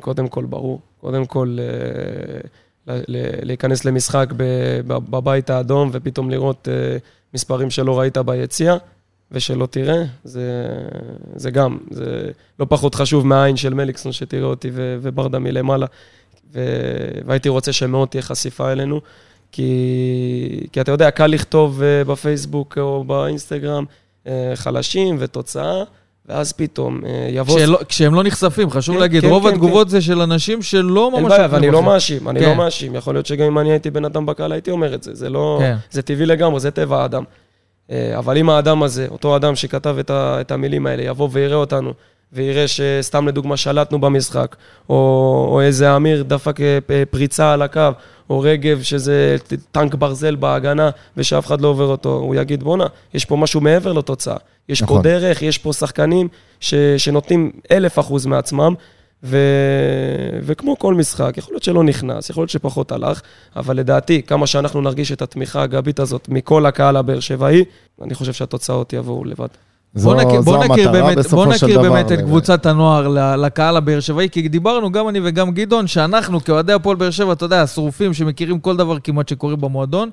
קודם 0.00 0.28
כל, 0.28 0.44
ברור. 0.44 0.80
קודם 1.00 1.26
כל, 1.26 1.56
אה, 1.60 3.00
להיכנס 3.42 3.84
למשחק 3.84 4.26
בבית 4.86 5.50
האדום 5.50 5.90
ופתאום 5.92 6.30
לראות 6.30 6.68
אה, 6.70 6.96
מספרים 7.34 7.70
שלא 7.70 7.98
ראית 7.98 8.18
ביציע 8.18 8.76
ושלא 9.32 9.66
תראה, 9.66 10.04
זה, 10.24 10.76
זה 11.36 11.50
גם, 11.50 11.78
זה 11.90 12.30
לא 12.58 12.66
פחות 12.68 12.94
חשוב 12.94 13.26
מהעין 13.26 13.56
של 13.56 13.74
מליקסון 13.74 14.12
שתראה 14.12 14.44
אותי 14.44 14.70
וברדה 14.74 15.38
מלמעלה. 15.38 15.86
והייתי 17.26 17.48
רוצה 17.48 17.72
שמאוד 17.72 18.08
תהיה 18.08 18.22
חשיפה 18.22 18.72
אלינו, 18.72 19.00
כי, 19.52 19.70
כי 20.72 20.80
אתה 20.80 20.92
יודע, 20.92 21.10
קל 21.10 21.26
לכתוב 21.26 21.82
אה, 21.82 22.04
בפייסבוק 22.04 22.78
או 22.78 23.04
באינסטגרם 23.04 23.84
אה, 24.26 24.52
חלשים 24.54 25.16
ותוצאה, 25.18 25.82
ואז 26.26 26.52
פתאום 26.52 27.00
אה, 27.06 27.28
יבוא... 27.30 27.58
כשלא- 27.58 27.84
כשהם 27.88 28.14
לא 28.14 28.22
נחשפים, 28.22 28.70
חשוב 28.70 28.94
כן, 28.94 29.00
להגיד, 29.00 29.22
כן, 29.22 29.28
רוב 29.28 29.42
כן, 29.48 29.54
התגובות 29.54 29.88
זה 29.88 30.00
של 30.00 30.20
אנשים 30.20 30.62
שלא 30.62 31.10
אין 31.14 31.22
ממש... 31.22 31.32
בעיה, 31.32 31.42
עוקבים 31.42 31.62
ואני 31.62 31.70
לא. 31.72 31.82
מאשים, 31.82 32.28
אני 32.28 32.40
כן. 32.40 32.48
לא 32.48 32.54
מאשים. 32.54 32.94
יכול 32.94 33.14
להיות 33.14 33.26
שגם 33.26 33.46
אם 33.46 33.58
אני 33.58 33.70
הייתי 33.70 33.90
בן 33.90 34.04
אדם 34.04 34.26
בקהל, 34.26 34.52
הייתי 34.52 34.70
אומר 34.70 34.94
את 34.94 35.02
זה. 35.02 35.14
זה 35.14 35.30
לא... 35.30 35.56
כן. 35.60 35.76
זה 35.90 36.02
טבעי 36.02 36.26
לגמרי, 36.26 36.60
זה 36.60 36.70
טבע 36.70 37.02
האדם. 37.02 37.24
אה, 37.90 38.18
אבל 38.18 38.38
אם 38.38 38.50
האדם 38.50 38.82
הזה, 38.82 39.06
אותו 39.10 39.36
אדם 39.36 39.56
שכתב 39.56 39.96
את, 40.00 40.10
ה, 40.10 40.40
את 40.40 40.50
המילים 40.50 40.86
האלה, 40.86 41.02
יבוא 41.02 41.28
ויראה 41.32 41.56
אותנו, 41.56 41.92
ויראה 42.32 42.68
שסתם 42.68 43.28
לדוגמה 43.28 43.56
שלטנו 43.56 44.00
במשחק, 44.00 44.56
או, 44.88 44.94
או 45.50 45.60
איזה 45.60 45.96
אמיר 45.96 46.22
דפק 46.22 46.60
אה, 46.60 46.78
פ- 46.86 47.04
פריצה 47.10 47.52
על 47.52 47.62
הקו, 47.62 47.90
או 48.30 48.40
רגב 48.40 48.82
שזה 48.82 49.36
טנק 49.72 49.94
ברזל 49.94 50.36
בהגנה, 50.36 50.90
ושאף 51.16 51.46
אחד 51.46 51.60
לא 51.60 51.68
עובר 51.68 51.86
אותו, 51.86 52.14
הוא 52.14 52.34
יגיד, 52.34 52.62
בואנה, 52.62 52.86
יש 53.14 53.24
פה 53.24 53.36
משהו 53.36 53.60
מעבר 53.60 53.92
לתוצאה. 53.92 54.36
יש 54.68 54.82
נכון. 54.82 54.96
פה 54.96 55.02
דרך, 55.02 55.42
יש 55.42 55.58
פה 55.58 55.72
שחקנים 55.72 56.28
ש, 56.60 56.74
שנותנים 56.74 57.50
אלף 57.70 57.98
אחוז 57.98 58.26
מעצמם, 58.26 58.74
ו... 59.22 59.38
וכמו 60.42 60.78
כל 60.78 60.94
משחק, 60.94 61.34
יכול 61.36 61.54
להיות 61.54 61.62
שלא 61.62 61.84
נכנס, 61.84 62.30
יכול 62.30 62.42
להיות 62.42 62.50
שפחות 62.50 62.92
הלך, 62.92 63.20
אבל 63.56 63.76
לדעתי, 63.76 64.22
כמה 64.22 64.46
שאנחנו 64.46 64.80
נרגיש 64.80 65.12
את 65.12 65.22
התמיכה 65.22 65.62
הגבית 65.62 66.00
הזאת 66.00 66.28
מכל 66.28 66.66
הקהל 66.66 66.96
הבאר 66.96 67.20
שבעי, 67.20 67.64
אני 68.02 68.14
חושב 68.14 68.32
שהתוצאות 68.32 68.92
יבואו 68.92 69.24
לבד. 69.24 69.48
זו, 69.94 70.08
בוא 70.10 70.22
נכיר, 70.22 70.40
זו 70.40 70.50
בוא 70.50 70.64
נכיר 70.64 70.88
המטרה 70.88 70.92
באמת, 70.92 71.14
בוא 71.14 71.22
בסופו 71.22 71.54
של 71.58 71.66
נכיר. 71.66 71.82
באמת 71.82 72.12
את 72.12 72.18
ל- 72.18 72.22
קבוצת 72.22 72.66
הנוער 72.66 73.08
לקהל 73.36 73.76
הבאר 73.76 74.00
שבעי, 74.00 74.30
כי 74.30 74.48
דיברנו, 74.48 74.92
גם 74.92 75.08
אני 75.08 75.20
וגם 75.24 75.50
גדעון, 75.50 75.86
שאנחנו 75.86 76.44
כאוהדי 76.44 76.72
הפועל 76.72 76.96
באר 76.96 77.10
שבע, 77.10 77.32
אתה 77.32 77.44
יודע, 77.44 77.66
שרופים 77.66 78.14
שמכירים 78.14 78.60
כל 78.60 78.76
דבר 78.76 78.98
כמעט 78.98 79.28
שקורה 79.28 79.56
במועדון, 79.56 80.10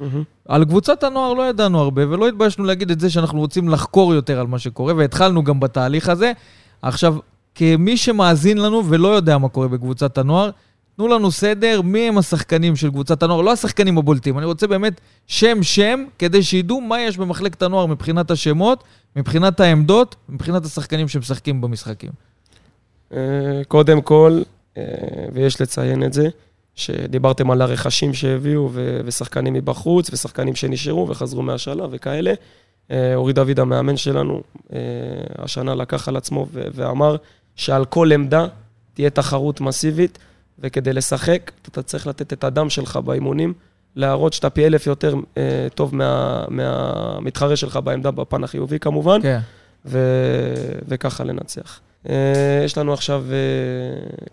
על 0.47 0.65
קבוצת 0.65 1.03
הנוער 1.03 1.34
לא 1.34 1.49
ידענו 1.49 1.80
הרבה, 1.80 2.10
ולא 2.10 2.27
התביישנו 2.27 2.64
להגיד 2.65 2.91
את 2.91 2.99
זה 2.99 3.10
שאנחנו 3.10 3.39
רוצים 3.39 3.69
לחקור 3.69 4.14
יותר 4.14 4.39
על 4.39 4.47
מה 4.47 4.60
שקורה, 4.60 4.93
והתחלנו 4.97 5.43
גם 5.43 5.60
בתהליך 5.60 6.10
הזה. 6.10 6.31
עכשיו, 6.81 7.15
כמי 7.56 7.97
שמאזין 7.97 8.57
לנו 8.57 8.84
ולא 8.89 9.07
יודע 9.07 9.38
מה 9.38 9.49
קורה 9.49 9.68
בקבוצת 9.68 10.18
הנוער, 10.18 10.49
תנו 10.96 11.08
לנו 11.08 11.32
סדר, 11.32 11.82
מי 11.82 12.08
הם 12.08 12.18
השחקנים 12.18 12.76
של 12.76 12.90
קבוצת 12.90 13.24
הנוער, 13.24 13.42
לא 13.42 13.52
השחקנים 13.52 13.98
הבולטים, 13.98 14.38
אני 14.38 14.46
רוצה 14.46 14.68
באמת 14.68 15.02
שם-שם, 15.28 16.06
כדי 16.20 16.44
שידעו 16.44 16.82
מה 16.82 17.02
יש 17.02 17.18
במחלקת 17.18 17.62
הנוער 17.62 17.86
מבחינת 17.86 18.32
השמות, 18.32 18.84
מבחינת 19.16 19.60
העמדות, 19.60 20.16
מבחינת 20.30 20.66
השחקנים 20.66 21.08
שמשחקים 21.08 21.62
במשחקים. 21.62 22.10
אה, 23.14 23.62
קודם 23.68 24.02
כל, 24.02 24.42
אה, 24.78 24.84
ויש 25.34 25.62
לציין 25.62 26.04
את 26.04 26.14
זה, 26.14 26.28
שדיברתם 26.76 27.52
על 27.52 27.62
הרכשים 27.62 28.14
שהביאו, 28.14 28.70
ושחקנים 29.06 29.54
מבחוץ, 29.54 30.10
ושחקנים 30.14 30.56
שנשארו 30.56 31.10
וחזרו 31.10 31.42
מהשאלה 31.42 31.86
וכאלה. 31.92 32.34
אה, 32.92 33.16
אורי 33.16 33.34
דוד, 33.34 33.60
המאמן 33.60 33.98
שלנו, 33.98 34.42
השנה 35.38 35.76
לקח 35.76 36.08
על 36.08 36.16
עצמו 36.16 36.48
ואמר 36.52 37.16
שעל 37.56 37.86
כל 37.86 38.12
עמדה 38.12 38.48
תהיה 38.94 39.10
תחרות 39.10 39.62
מסיבית, 39.62 40.20
וכדי 40.60 40.94
לשחק, 40.94 41.52
אתה 41.72 41.82
צריך 41.82 42.07
לתת 42.07 42.34
את 42.34 42.44
הדם 42.44 42.69
שלך 42.69 42.98
באימונים, 42.98 43.53
להראות 43.95 44.34
שאתה 44.34 44.49
פי 44.49 44.65
אלף 44.65 44.88
יותר 44.88 45.15
אה, 45.38 45.68
טוב 45.76 45.95
מה- 45.95 46.45
מהמתחרה 46.49 47.56
שלך 47.56 47.80
בעמדה 47.84 48.11
בפן 48.11 48.44
החיובי 48.44 48.80
כמובן. 48.80 49.22
כן. 49.22 49.40
ו- 49.86 49.99
וככה 50.88 51.23
לנצח. 51.23 51.80
אה, 52.10 52.14
יש 52.65 52.77
לנו 52.77 52.94
עכשיו, 52.94 53.23
אה, 53.32 53.36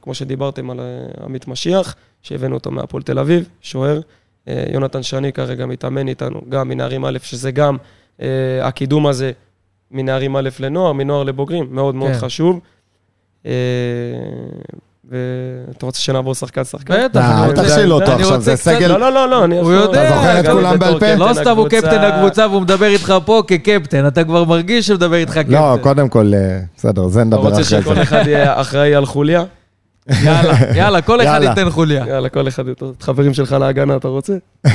כמו 0.03 0.15
שדיברתם 0.15 0.71
על 0.71 0.81
אה, 0.81 0.85
עמית 1.25 1.49
משיח, 1.49 1.95
שהבאנו 2.23 2.55
אותו 2.55 2.71
מהפועל 2.71 3.03
תל 3.03 3.19
אביב, 3.19 3.49
שוער. 3.61 4.01
אה, 4.49 4.65
יונתן 4.73 5.03
שני 5.03 5.33
כרגע 5.33 5.67
מתאמן 5.67 6.09
איתנו, 6.09 6.41
גם 6.49 6.69
מנערים 6.69 7.05
א', 7.05 7.19
שזה 7.23 7.51
גם 7.51 7.77
אה, 8.23 8.27
הקידום 8.63 9.07
הזה 9.07 9.33
מנערים 9.91 10.37
א' 10.37 10.49
לנוער, 10.61 10.93
מנוער 10.93 11.23
לבוגרים, 11.25 11.67
מאוד 11.71 11.95
מאוד 11.95 12.13
כן. 12.13 12.19
חשוב. 12.19 12.61
אה, 13.47 13.53
ואתה 15.13 15.87
רוצה 15.87 16.01
שנעבור 16.03 16.35
שחקן-שחקן? 16.35 16.95
בטח, 17.05 17.21
אה, 17.21 17.33
אני 17.35 17.45
אל 17.45 17.49
רוצה- 17.51 17.63
תכשיל 17.63 17.93
אותו 17.93 18.13
עכשיו, 18.13 18.27
רוצה 18.27 18.39
זה 18.41 18.57
סגל- 18.57 18.87
לא, 18.89 18.99
לא, 19.01 19.11
לא, 19.15 19.29
לא, 19.29 19.45
אני 19.45 19.59
הוא 19.59 19.73
יודע, 19.73 20.09
אתה 20.09 20.17
זוכר 20.17 20.41
את 20.41 20.47
כולם 20.47 20.79
בעל 20.79 21.01
פה? 21.01 21.15
לא 21.15 21.35
סתם 21.35 21.57
הוא. 21.57 21.69
קפטן 21.69 22.01
הקבוצה 22.05 22.47
והוא 22.49 22.63
מדבר 22.63 22.87
איתך 22.87 23.15
פה 23.25 23.43
כקפטן, 23.47 24.07
אתה 24.07 24.25
כבר 24.25 24.45
מרגיש 24.45 24.87
שמדבר 24.87 25.17
איתך 25.17 25.39
קפטן. 25.39 25.53
לא, 25.53 25.77
קודם 25.81 26.09
כל, 26.09 26.33
אה, 26.35 26.61
בסדר, 26.77 27.09
זה 27.09 27.21
אתה 27.21 27.27
נדבר 27.29 27.39
רוצה 27.41 27.55
אחרי 27.61 27.65
שכל 27.65 27.95
זה. 27.95 28.03
אחד 28.03 28.23
יהיה 28.27 28.61
אחראי 28.61 28.95
על 28.95 29.07
חוליה? 29.07 29.45
יאללה, 30.23 30.55
יאללה, 30.79 31.03
כל 31.03 31.23
אחד. 31.23 31.41
ייתן 31.43 31.71
חוליה. 31.71 32.05
יאללה, 32.09 32.29
כל 32.29 32.49
אחד 32.49 32.69
יותר. 32.69 32.93
את 32.99 33.03
חברים 33.03 33.35
שלך 33.35 33.53
להגנה, 33.61 33.97
אתה 33.97 34.09
רוצה? 34.09 34.33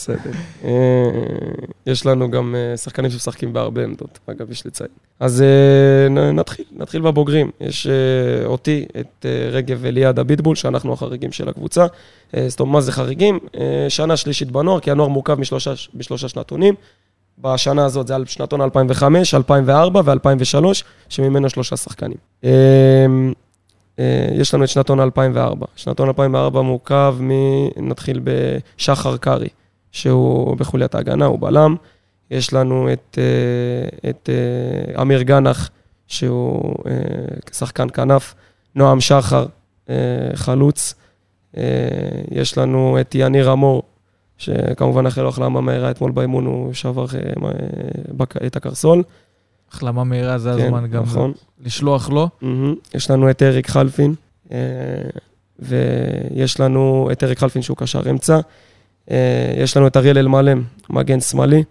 בסדר. 0.00 0.30
אה, 0.64 1.10
יש 1.86 2.06
לנו 2.06 2.30
גם 2.30 2.54
אה, 2.54 2.76
שחקנים 2.76 3.10
שמשחקים 3.10 3.52
בהרבה 3.52 3.84
עמדות, 3.84 4.18
אגב, 4.26 4.50
יש 4.50 4.66
לציין. 4.66 4.90
אז 5.20 5.42
אה, 5.42 6.08
נתחיל, 6.32 6.64
נתחיל 6.72 7.00
בבוגרים. 7.00 7.50
יש 7.60 7.86
אותי, 8.44 8.84
את 9.00 9.26
רגב 9.52 9.84
אליעד 9.84 10.18
אביטבול, 10.18 10.56
שאנחנו 10.56 10.92
החריגים 10.92 11.32
של 11.32 11.48
הקבוצה. 11.48 11.86
זאת 12.48 12.60
אומרת, 12.60 12.72
מה 12.72 12.80
זה 12.80 12.92
חריגים? 12.92 13.38
שנה 13.88 14.16
שלישית 14.16 14.50
בנוער, 14.50 14.80
כי 14.80 14.90
הנוער 14.90 15.08
מורכב 15.08 15.34
משלושה, 15.34 15.72
בשלושה 15.94 16.28
שנתונים. 16.28 16.74
בשנה 17.38 17.84
הזאת 17.84 18.06
זה 18.06 18.14
על 18.14 18.26
שנתון 18.26 18.60
2005, 18.60 19.34
2004 19.34 20.00
ו-2003, 20.04 20.64
שממנו 21.08 21.50
שלושה 21.50 21.76
שחקנים. 21.76 22.16
יש 24.34 24.54
לנו 24.54 24.64
את 24.64 24.68
שנתון 24.68 25.00
2004. 25.00 25.66
שנתון 25.76 26.08
2004 26.08 26.60
מורכב 26.60 27.16
מ... 27.20 27.30
נתחיל 27.76 28.20
בשחר 28.24 29.16
קרעי, 29.16 29.48
שהוא 29.92 30.56
בחוליית 30.56 30.94
ההגנה, 30.94 31.24
הוא 31.24 31.38
בלם. 31.38 31.76
יש 32.30 32.52
לנו 32.52 32.92
את, 32.92 33.18
אה, 33.18 34.10
את 34.10 34.30
אה, 34.32 35.02
אמיר 35.02 35.22
גנח, 35.22 35.70
שהוא 36.06 36.74
אה, 36.86 36.92
שחקן 37.52 37.88
כנף. 37.94 38.34
נועם 38.74 39.00
שחר, 39.00 39.46
חלוץ. 40.34 40.94
יש 42.30 42.58
לנו 42.58 43.00
את 43.00 43.14
יניר 43.14 43.52
אמור, 43.52 43.82
שכמובן 44.38 45.06
אחרי 45.06 45.22
לו 45.22 45.28
החלמה 45.28 45.60
מהירה 45.60 45.90
אתמול 45.90 46.10
באימון, 46.10 46.46
הוא 46.46 46.72
שבר 46.72 47.06
את 48.46 48.56
הקרסול. 48.56 49.02
החלמה 49.70 50.04
מהירה 50.04 50.38
זה 50.38 50.52
כן, 50.56 50.64
הזמן 50.64 50.86
גם 50.86 51.02
נכון. 51.02 51.32
לשלוח 51.64 52.10
לו. 52.10 52.28
מהמם. 52.42 52.74
יש 52.94 53.10
לנו 53.10 53.30
את 53.30 53.42
אריק 53.42 53.68
חלפין, 53.68 54.14
ויש 55.58 56.60
לנו 56.60 57.08
את 57.12 57.24
אריק 57.24 57.38
חלפין 57.38 57.62
שהוא 57.62 57.76
קשר 57.76 58.10
אמצע. 58.10 58.40
אה, 59.10 59.16
יש 59.56 59.76
לנו 59.76 59.86
את 59.86 59.96
אריאל 59.96 60.18
אלמלם, 60.18 60.62
מגן 60.90 61.20
שמאלי. 61.20 61.62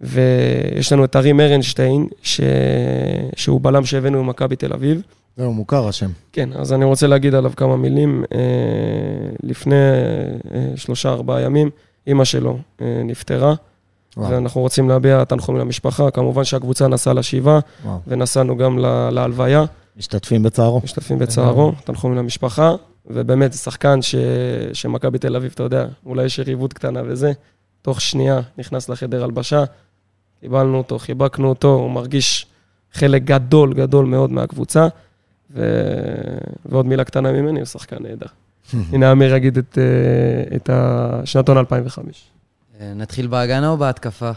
ויש 0.00 0.92
לנו 0.92 1.04
את 1.04 1.16
ארי 1.16 1.32
ארנשטיין, 1.32 2.06
ש... 2.22 2.40
שהוא 3.36 3.60
בלם 3.60 3.84
שהבאנו 3.84 4.24
ממכבי 4.24 4.56
תל 4.56 4.72
אביב. 4.72 5.02
זהו, 5.36 5.52
מוכר 5.52 5.88
השם. 5.88 6.10
כן, 6.32 6.48
אז 6.52 6.72
אני 6.72 6.84
רוצה 6.84 7.06
להגיד 7.06 7.34
עליו 7.34 7.52
כמה 7.56 7.76
מילים. 7.76 8.24
אה, 8.34 8.38
לפני 9.42 9.74
אה, 10.54 10.60
שלושה, 10.76 11.08
ארבעה 11.08 11.40
ימים, 11.40 11.70
אימא 12.06 12.24
שלו 12.24 12.58
נפטרה, 12.80 13.54
וואו. 14.16 14.30
ואנחנו 14.30 14.60
רוצים 14.60 14.88
להביע 14.88 15.24
תנחומים 15.24 15.60
למשפחה. 15.60 16.10
כמובן 16.10 16.44
שהקבוצה 16.44 16.88
נסעה 16.88 17.14
לשבעה. 17.14 17.60
ונסענו 18.06 18.56
גם 18.56 18.78
ל- 18.78 19.10
להלוויה. 19.10 19.64
משתתפים 19.96 20.42
בצערו. 20.42 20.80
משתתפים 20.84 21.18
בצערו, 21.18 21.72
תנחומים 21.84 22.18
למשפחה, 22.18 22.74
ובאמת, 23.06 23.52
זה 23.52 23.58
שחקן 23.58 24.02
ש... 24.02 24.14
שמכבי 24.72 25.18
תל 25.18 25.36
אביב, 25.36 25.50
אתה 25.54 25.62
יודע, 25.62 25.86
אולי 26.06 26.24
יש 26.24 26.38
יריבות 26.38 26.72
קטנה 26.72 27.00
וזה, 27.06 27.32
תוך 27.82 28.00
שנייה 28.00 28.40
נכנס 28.58 28.88
לחדר 28.88 29.24
הלבשה, 29.24 29.64
קיבלנו 30.40 30.78
אותו, 30.78 30.98
חיבקנו 30.98 31.48
אותו, 31.48 31.74
הוא 31.74 31.90
מרגיש 31.90 32.46
חלק 32.92 33.22
גדול, 33.22 33.74
גדול 33.74 34.06
מאוד 34.06 34.30
מהקבוצה, 34.32 34.88
ו... 35.50 35.62
ועוד 36.64 36.86
מילה 36.86 37.04
קטנה 37.04 37.32
ממני, 37.32 37.60
הוא 37.60 37.66
שחקן 37.66 37.96
נהדר. 38.00 38.26
הנה 38.92 39.12
אמיר 39.12 39.34
יגיד 39.34 39.58
את, 39.58 39.78
אה, 39.78 40.56
את 40.56 40.70
השנתון 40.72 41.58
2005. 41.58 42.24
אה, 42.80 42.92
נתחיל 42.94 43.26
בהגנה 43.26 43.68
או 43.68 43.76
בהתקפה? 43.76 44.30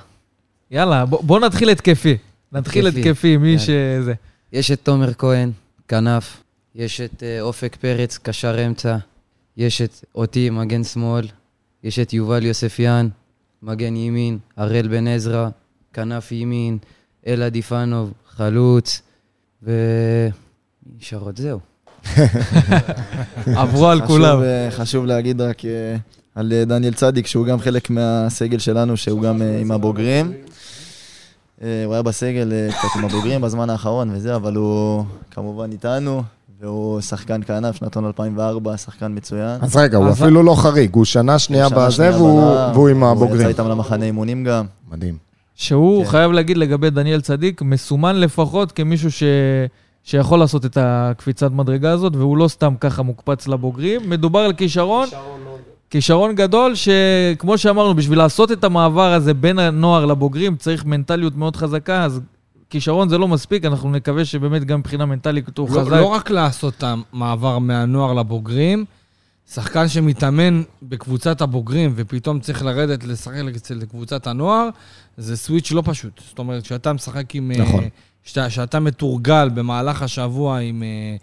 יאללה, 0.72 1.06
בוא 1.06 1.24
בוא 1.24 1.40
נתחיל 1.40 1.70
התקפי. 1.70 2.18
נתחיל 2.52 2.88
התקפי. 2.88 3.10
התקפי, 3.10 3.38
מי 3.38 3.48
יאללה. 3.48 3.60
שזה. 3.60 4.14
יש 4.54 4.72
את 4.72 4.80
תומר 4.84 5.14
כהן, 5.14 5.52
כנף. 5.88 6.43
יש 6.76 7.02
את 7.02 7.24
אה, 7.24 7.42
אופק 7.42 7.76
פרץ, 7.76 8.18
קשר 8.18 8.66
אמצע. 8.66 8.98
יש 9.58 9.82
את 9.82 10.06
אותי, 10.16 10.50
מגן 10.50 10.84
שמאל. 10.84 11.28
יש 11.84 12.00
את 12.00 12.14
יובל 12.14 12.46
יוספיאן, 12.46 13.08
מגן 13.64 13.96
ימין. 13.96 14.38
הראל 14.58 14.88
בן 14.88 15.08
עזרא, 15.08 15.50
כנף 15.94 16.32
ימין. 16.32 16.78
אלעד 17.28 17.56
איפנוב, 17.56 18.14
חלוץ. 18.30 19.02
ו... 19.64 19.72
נשאר 21.00 21.20
עוד 21.20 21.40
זהו. 21.40 21.60
עברו 23.62 23.88
על 23.88 23.98
חשוב, 23.98 24.08
כולם. 24.08 24.44
אה, 24.44 24.72
חשוב 24.72 25.06
להגיד 25.06 25.42
רק 25.42 25.66
אה, 25.66 25.96
על 26.36 26.64
דניאל 26.66 26.94
צדיק, 26.94 27.28
שהוא 27.28 27.46
גם 27.46 27.60
חלק 27.60 27.90
מהסגל 27.90 28.60
שלנו, 28.60 28.98
שהוא 28.98 29.22
גם 29.22 29.42
עם 29.42 29.72
הבוגרים. 29.72 30.34
הוא 31.62 31.94
היה 31.94 32.02
בסגל 32.02 32.70
קצת 32.70 32.88
עם 32.96 33.06
הבוגרים 33.06 33.42
בזמן 33.42 33.70
האחרון 33.70 34.10
וזה, 34.14 34.36
אבל 34.36 34.56
הוא 34.56 35.04
כמובן 35.32 35.72
איתנו, 35.72 36.24
והוא 36.64 37.02
שחקן 37.02 37.42
כנף, 37.44 37.76
שנתון 37.76 38.06
2004, 38.06 38.78
שחקן 38.78 39.14
מצוין. 39.16 39.58
אז 39.62 39.76
רגע, 39.76 39.98
הוא 39.98 40.10
אפילו 40.10 40.44
לא 40.44 40.56
חריג, 40.56 40.96
הוא 40.96 41.06
שנה 41.06 41.40
שנייה 41.40 41.70
בזה 41.70 42.18
והוא 42.18 42.90
עם 42.90 43.04
הוא 43.04 43.12
הבוגרים. 43.12 43.42
יצא 43.42 43.48
איתם 43.48 43.68
למחנה 43.68 44.06
אימונים 44.06 44.44
גם. 44.44 44.66
מדהים. 44.92 45.18
שהוא, 45.56 46.04
כן. 46.04 46.10
חייב 46.10 46.32
להגיד 46.32 46.58
לגבי 46.58 46.90
דניאל 46.90 47.22
צדיק, 47.22 47.62
מסומן 47.62 48.16
לפחות 48.16 48.72
כמישהו 48.72 49.12
ש... 49.12 49.24
שיכול 50.04 50.40
לעשות 50.40 50.66
את 50.66 50.78
הקפיצת 50.82 51.52
מדרגה 51.52 51.92
הזאת, 51.92 52.16
והוא 52.16 52.38
לא 52.38 52.48
סתם 52.48 52.74
ככה 52.80 53.04
מוקפץ 53.04 53.48
לבוגרים. 53.48 54.10
מדובר 54.10 54.40
על 54.40 54.54
כישרון, 54.54 55.08
כישרון 55.90 56.36
גדול, 56.36 56.74
שכמו 56.76 57.58
שאמרנו, 57.58 57.96
בשביל 57.96 58.18
לעשות 58.18 58.52
את 58.52 58.64
המעבר 58.64 59.14
הזה 59.14 59.34
בין 59.34 59.60
הנוער 59.60 60.06
לבוגרים, 60.06 60.56
צריך 60.56 60.86
מנטליות 60.86 61.36
מאוד 61.36 61.56
חזקה, 61.56 62.04
אז 62.04 62.22
כישרון 62.74 63.10
זה 63.10 63.18
לא 63.18 63.28
מספיק, 63.28 63.66
אנחנו 63.66 63.92
נקווה 63.92 64.26
שבאמת 64.26 64.64
גם 64.64 64.80
מבחינה 64.80 65.06
מנטלית 65.06 65.58
הוא 65.58 65.70
לא, 65.70 65.82
חזק. 65.82 65.92
לא 65.92 66.06
רק 66.06 66.30
לעשות 66.30 66.74
את 66.78 66.84
המעבר 66.84 67.60
מהנוער 67.60 68.14
לבוגרים, 68.14 68.86
שחקן 69.54 69.88
שמתאמן 69.88 70.64
בקבוצת 70.82 71.42
הבוגרים 71.42 71.94
ופתאום 71.96 72.40
צריך 72.40 72.64
לרדת 72.64 73.04
לשחק 73.04 73.36
אצל 73.56 73.86
קבוצת 73.86 74.28
הנוער, 74.28 74.70
זה 75.18 75.38
סוויץ' 75.38 75.72
לא 75.72 75.84
פשוט. 75.86 76.22
זאת 76.28 76.40
אומרת, 76.40 76.64
כשאתה 76.64 76.94
משחק 76.94 77.36
עם... 77.36 77.52
נכון. 77.52 77.84
אה, 77.84 77.90
שאתה, 78.24 78.50
שאתה 78.50 78.80
מתורגל 78.80 79.50
במהלך 79.50 80.02
השבוע 80.02 80.60
עם, 80.60 80.84
אה, 80.84 81.16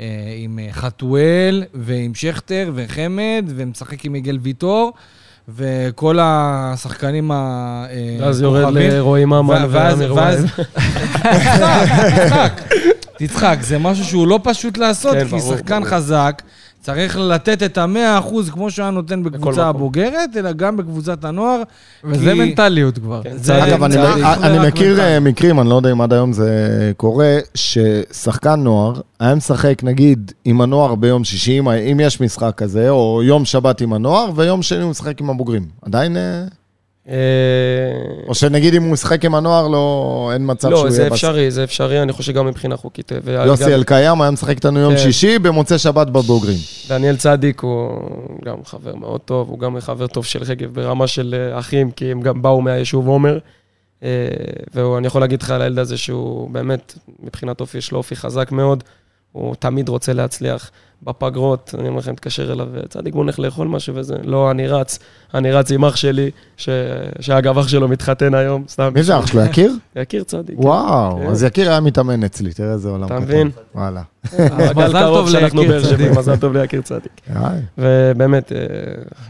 אה, 0.00 0.34
עם 0.38 0.58
חתואל 0.70 1.64
ועם 1.74 2.14
שכטר 2.14 2.72
וחמד, 2.74 3.44
ומשחק 3.46 4.04
עם 4.04 4.16
יגאל 4.16 4.38
ויטור, 4.42 4.92
וכל 5.56 6.18
השחקנים 6.22 7.30
ה... 7.30 7.34
אה, 7.90 8.16
ואז 8.20 8.40
יורד. 8.42 8.64
לרועי 8.74 9.24
ממן 9.24 9.40
ואז- 9.70 9.94
ואמיר 9.94 10.14
ואז- 10.14 10.40
וייב. 10.40 10.50
תצחק, 11.22 11.88
תצחק. 12.16 12.60
תצחק, 13.18 13.56
זה 13.60 13.78
משהו 13.78 14.04
שהוא 14.04 14.28
לא 14.28 14.40
פשוט 14.42 14.78
לעשות, 14.78 15.14
כן, 15.14 15.28
כי 15.28 15.40
שחקן. 15.40 15.84
חזק 15.84 16.42
צריך 16.80 17.18
לתת 17.18 17.62
את 17.62 17.78
המאה 17.78 18.18
אחוז 18.18 18.50
כמו 18.50 18.70
שהוא 18.70 18.82
היה 18.82 18.90
נותן 18.90 19.22
בקבוצה. 19.24 19.66
הבוגרת, 19.68 20.36
אלא 20.36 20.52
גם 20.52 20.76
בקבוצת 20.76 21.24
הנוער. 21.24 21.62
וזה 22.04 22.32
כי- 22.32 22.38
מנטליות 22.38 22.98
כבר. 22.98 23.20
כן, 23.22 23.36
זה- 23.36 23.64
אגב, 23.64 23.82
אני, 23.82 24.68
מכיר. 24.68 25.00
אה, 25.00 25.20
מקרים, 25.20 25.60
אני 25.60 25.68
לא 25.68 25.74
יודע 25.74 25.92
אם 25.92 26.00
עד 26.00 26.12
היום 26.12 26.32
זה 26.32 26.52
קורה, 26.96 27.38
ששחקן 27.54 28.60
נוער 28.60 28.92
היה 29.20 29.34
משחק 29.34 29.80
נגיד 29.82 30.32
עם 30.44 30.60
הנוער 30.60 30.94
ביום 30.94 31.24
שישי, 31.24 31.58
אם- 31.58 31.68
אם 31.68 32.00
יש 32.02 32.20
משחק 32.20 32.52
כזה, 32.56 32.90
או 32.90 33.20
יום 33.24 33.44
שבת 33.44 33.80
עם 33.80 33.92
הנוער, 33.92 34.30
ויום 34.36 34.62
שני 34.62 34.82
הוא 34.82 34.90
משחק 34.90 35.20
עם 35.20 35.30
הבוגרים. 35.30 35.64
עדיין... 35.82 36.16
אה, 37.08 37.14
אה, 37.14 38.28
או 38.28 38.34
שנגיד 38.34 38.74
אם 38.74 38.82
הוא 38.82 38.92
משחק 38.92 39.24
עם 39.24 39.34
הנוער, 39.34 39.68
לא, 39.68 40.30
אין 40.34 40.42
מצב 40.50 40.68
שהוא 40.68 40.72
לא, 40.72 40.78
יהיה... 40.78 40.90
זה 40.90 41.04
בס- 41.06 41.12
אפשרי, 41.12 41.50
זה 41.50 41.64
אפשרי, 41.64 42.02
אני 42.02 42.12
חושב 42.12 42.32
גם 42.32 42.46
מבחינה 42.46 42.76
חוקית. 42.76 43.12
וגם- 43.24 43.46
יוסי 43.46 43.74
אלקיים 43.74 44.20
היה 44.22 44.30
משחק 44.30 44.50
איתנו 44.56 44.80
יום 44.80 44.92
כן. 44.96 44.98
שישי, 45.02 45.38
במוצאי 45.38 45.78
שבת 45.78 46.06
בבוגרים. 46.06 46.58
דניאל 46.88 47.16
צדיק 47.16 47.60
הוא 47.60 47.90
גם 48.44 48.56
חבר 48.64 48.94
מאוד 48.94 49.20
טוב, 49.20 49.48
הוא 49.48 49.58
גם 49.58 49.80
חבר 49.80 50.06
טוב 50.06 50.24
של 50.24 50.42
רגב 50.42 50.74
ברמה 50.74 51.06
של 51.06 51.34
אה, 51.52 51.58
אחים, 51.58 51.90
כי 51.90 52.10
הם 52.10 52.20
גם 52.20 52.42
באו 52.42 52.60
מהיישוב 52.60 53.08
עומר. 53.08 53.38
אה, 54.02 54.08
ואני 54.74 55.06
יכול 55.06 55.20
להגיד 55.20 55.42
לך 55.42 55.50
על 55.50 55.62
הילד 55.62 55.78
הזה 55.78 55.96
שהוא 55.96 56.50
באמת, 56.50 56.94
מבחינת 57.22 57.60
אופי, 57.60 57.78
יש 57.78 57.92
לו 57.92 57.98
אופי 57.98 58.16
חזק 58.16 58.52
מאוד. 58.52 58.84
הוא 59.32 59.54
תמיד 59.58 59.88
רוצה 59.88 60.12
להצליח. 60.12 60.70
בפגרות, 61.02 61.74
אני 61.78 61.88
אומר 61.88 61.98
לכם, 61.98 62.14
תתקשר 62.14 62.52
אליו, 62.52 62.66
צדיק 62.88 63.14
בוא 63.14 63.24
נלך 63.24 63.38
לאכול 63.38 63.68
משהו 63.68 63.94
וזה. 63.94 64.14
לא, 64.24 64.50
אני 64.50 64.68
רץ, 64.68 64.98
אני 65.34 65.52
רץ 65.52 65.70
עם 65.70 65.84
אח 65.84 65.96
שלי, 65.96 66.30
ש... 66.56 66.68
שאגב, 67.20 67.58
אח 67.58 67.68
שלו 67.68 67.88
מתחתן 67.88 68.34
היום, 68.34 68.64
סתם. 68.68 68.90
מי 68.94 69.02
זה 69.02 69.18
אח 69.18 69.26
שלו, 69.26 69.44
יקיר? 69.44 69.72
יקיר 69.96 70.22
צדיק. 70.24 70.58
וואו, 70.58 71.18
כן. 71.18 71.26
אז 71.26 71.42
יקיר 71.42 71.70
היה 71.70 71.80
מתאמן 71.80 72.24
אצלי, 72.24 72.52
תראה 72.52 72.72
איזה 72.72 72.88
עולם 72.88 73.06
אתה 73.06 73.14
קטן. 73.14 73.22
מבין? 73.24 73.50
וואלה. 73.74 74.02
אז 74.32 74.38
מעגל 74.74 74.86
מזל 74.88 75.06
טוב 75.06 75.28
ליקיר 75.34 75.82
צדיק. 75.82 76.10
מזל 76.18 76.36
טוב 76.36 76.56
ליקיר 76.56 76.82
צדיק. 76.82 77.20
ובאמת, 77.78 78.52
אה, 78.52 78.58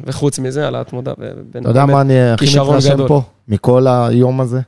וחוץ 0.04 0.38
מזה, 0.38 0.68
על 0.68 0.74
ההתמודה. 0.74 1.12
אתה 1.60 1.68
יודע 1.68 1.86
מה 1.86 2.00
אני 2.00 2.30
הכי 2.30 2.44
מתרשם. 2.62 3.06
פה, 3.06 3.22
מכל 3.48 3.86
היום 3.86 4.40
הזה? 4.40 4.60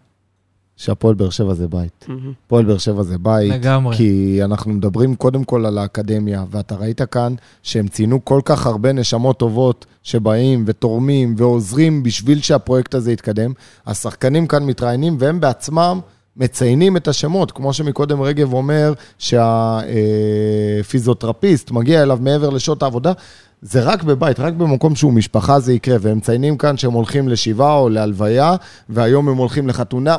שהפועל 0.81 1.15
באר 1.15 1.31
שבע 1.31 1.55
זה 1.55 1.69
בית. 1.69 2.07
הפועל 2.47 2.65
באר 2.65 2.79
שבע 2.79 3.03
זה 3.03 3.19
בית. 3.19 3.53
לגמרי. 3.53 3.97
כי 3.97 4.41
אנחנו 4.45 4.73
מדברים 4.73 5.15
קודם 5.15 5.45
כל 5.45 5.67
על 5.67 5.79
האקדמיה, 5.79 6.45
ואתה 6.51 6.75
ראית 6.75 7.03
כאן 7.03 7.35
שהם 7.63 7.89
ציינו 7.89 8.25
כל 8.25 8.41
כך 8.45 8.67
הרבה 8.67 8.93
נשמות 8.93 9.39
טובות 9.39 9.87
שבאים 10.03 10.65
ותורמים 10.67 11.35
ועוזרים 11.39 12.03
בשביל 12.03 12.41
שהפרויקט 12.41 12.95
הזה 12.95 13.13
יתקדם. 13.13 13.53
השחקנים 13.87 14.47
כאן 14.47 14.65
מתראיינים 14.65 15.17
והם 15.19 15.41
בעצמם 15.41 16.01
מציינים 16.37 16.97
את 16.97 17.09
השמות, 17.09 17.53
כמו 17.53 17.73
שמקודם 17.73 18.21
רגב 18.21 18.53
אומר 18.53 18.93
שהפיזיותרפיסט 19.19 21.71
מגיע 21.71 22.03
אליו 22.03 22.19
מעבר 22.21 22.51
לשעות 22.51 22.83
העבודה. 22.83 23.13
זה 23.63 23.83
רק 23.83 24.03
בבית, 24.03 24.41
רק 24.41 24.55
במקום 24.55 24.95
שהוא 24.95 25.13
משפחה 25.13 25.61
זה 25.61 25.73
יקרה, 25.73 25.97
והם 26.01 26.17
מציינים 26.17 26.57
כאן 26.57 26.77
שהם 26.77 26.93
הולכים 26.93 27.29
לשבעה 27.29 27.79
או 27.79 27.89
להלוויה, 27.89 28.57
והיום 28.89 29.29
הם 29.29 29.37
הולכים 29.37 29.69
לחתונה. 29.69 30.17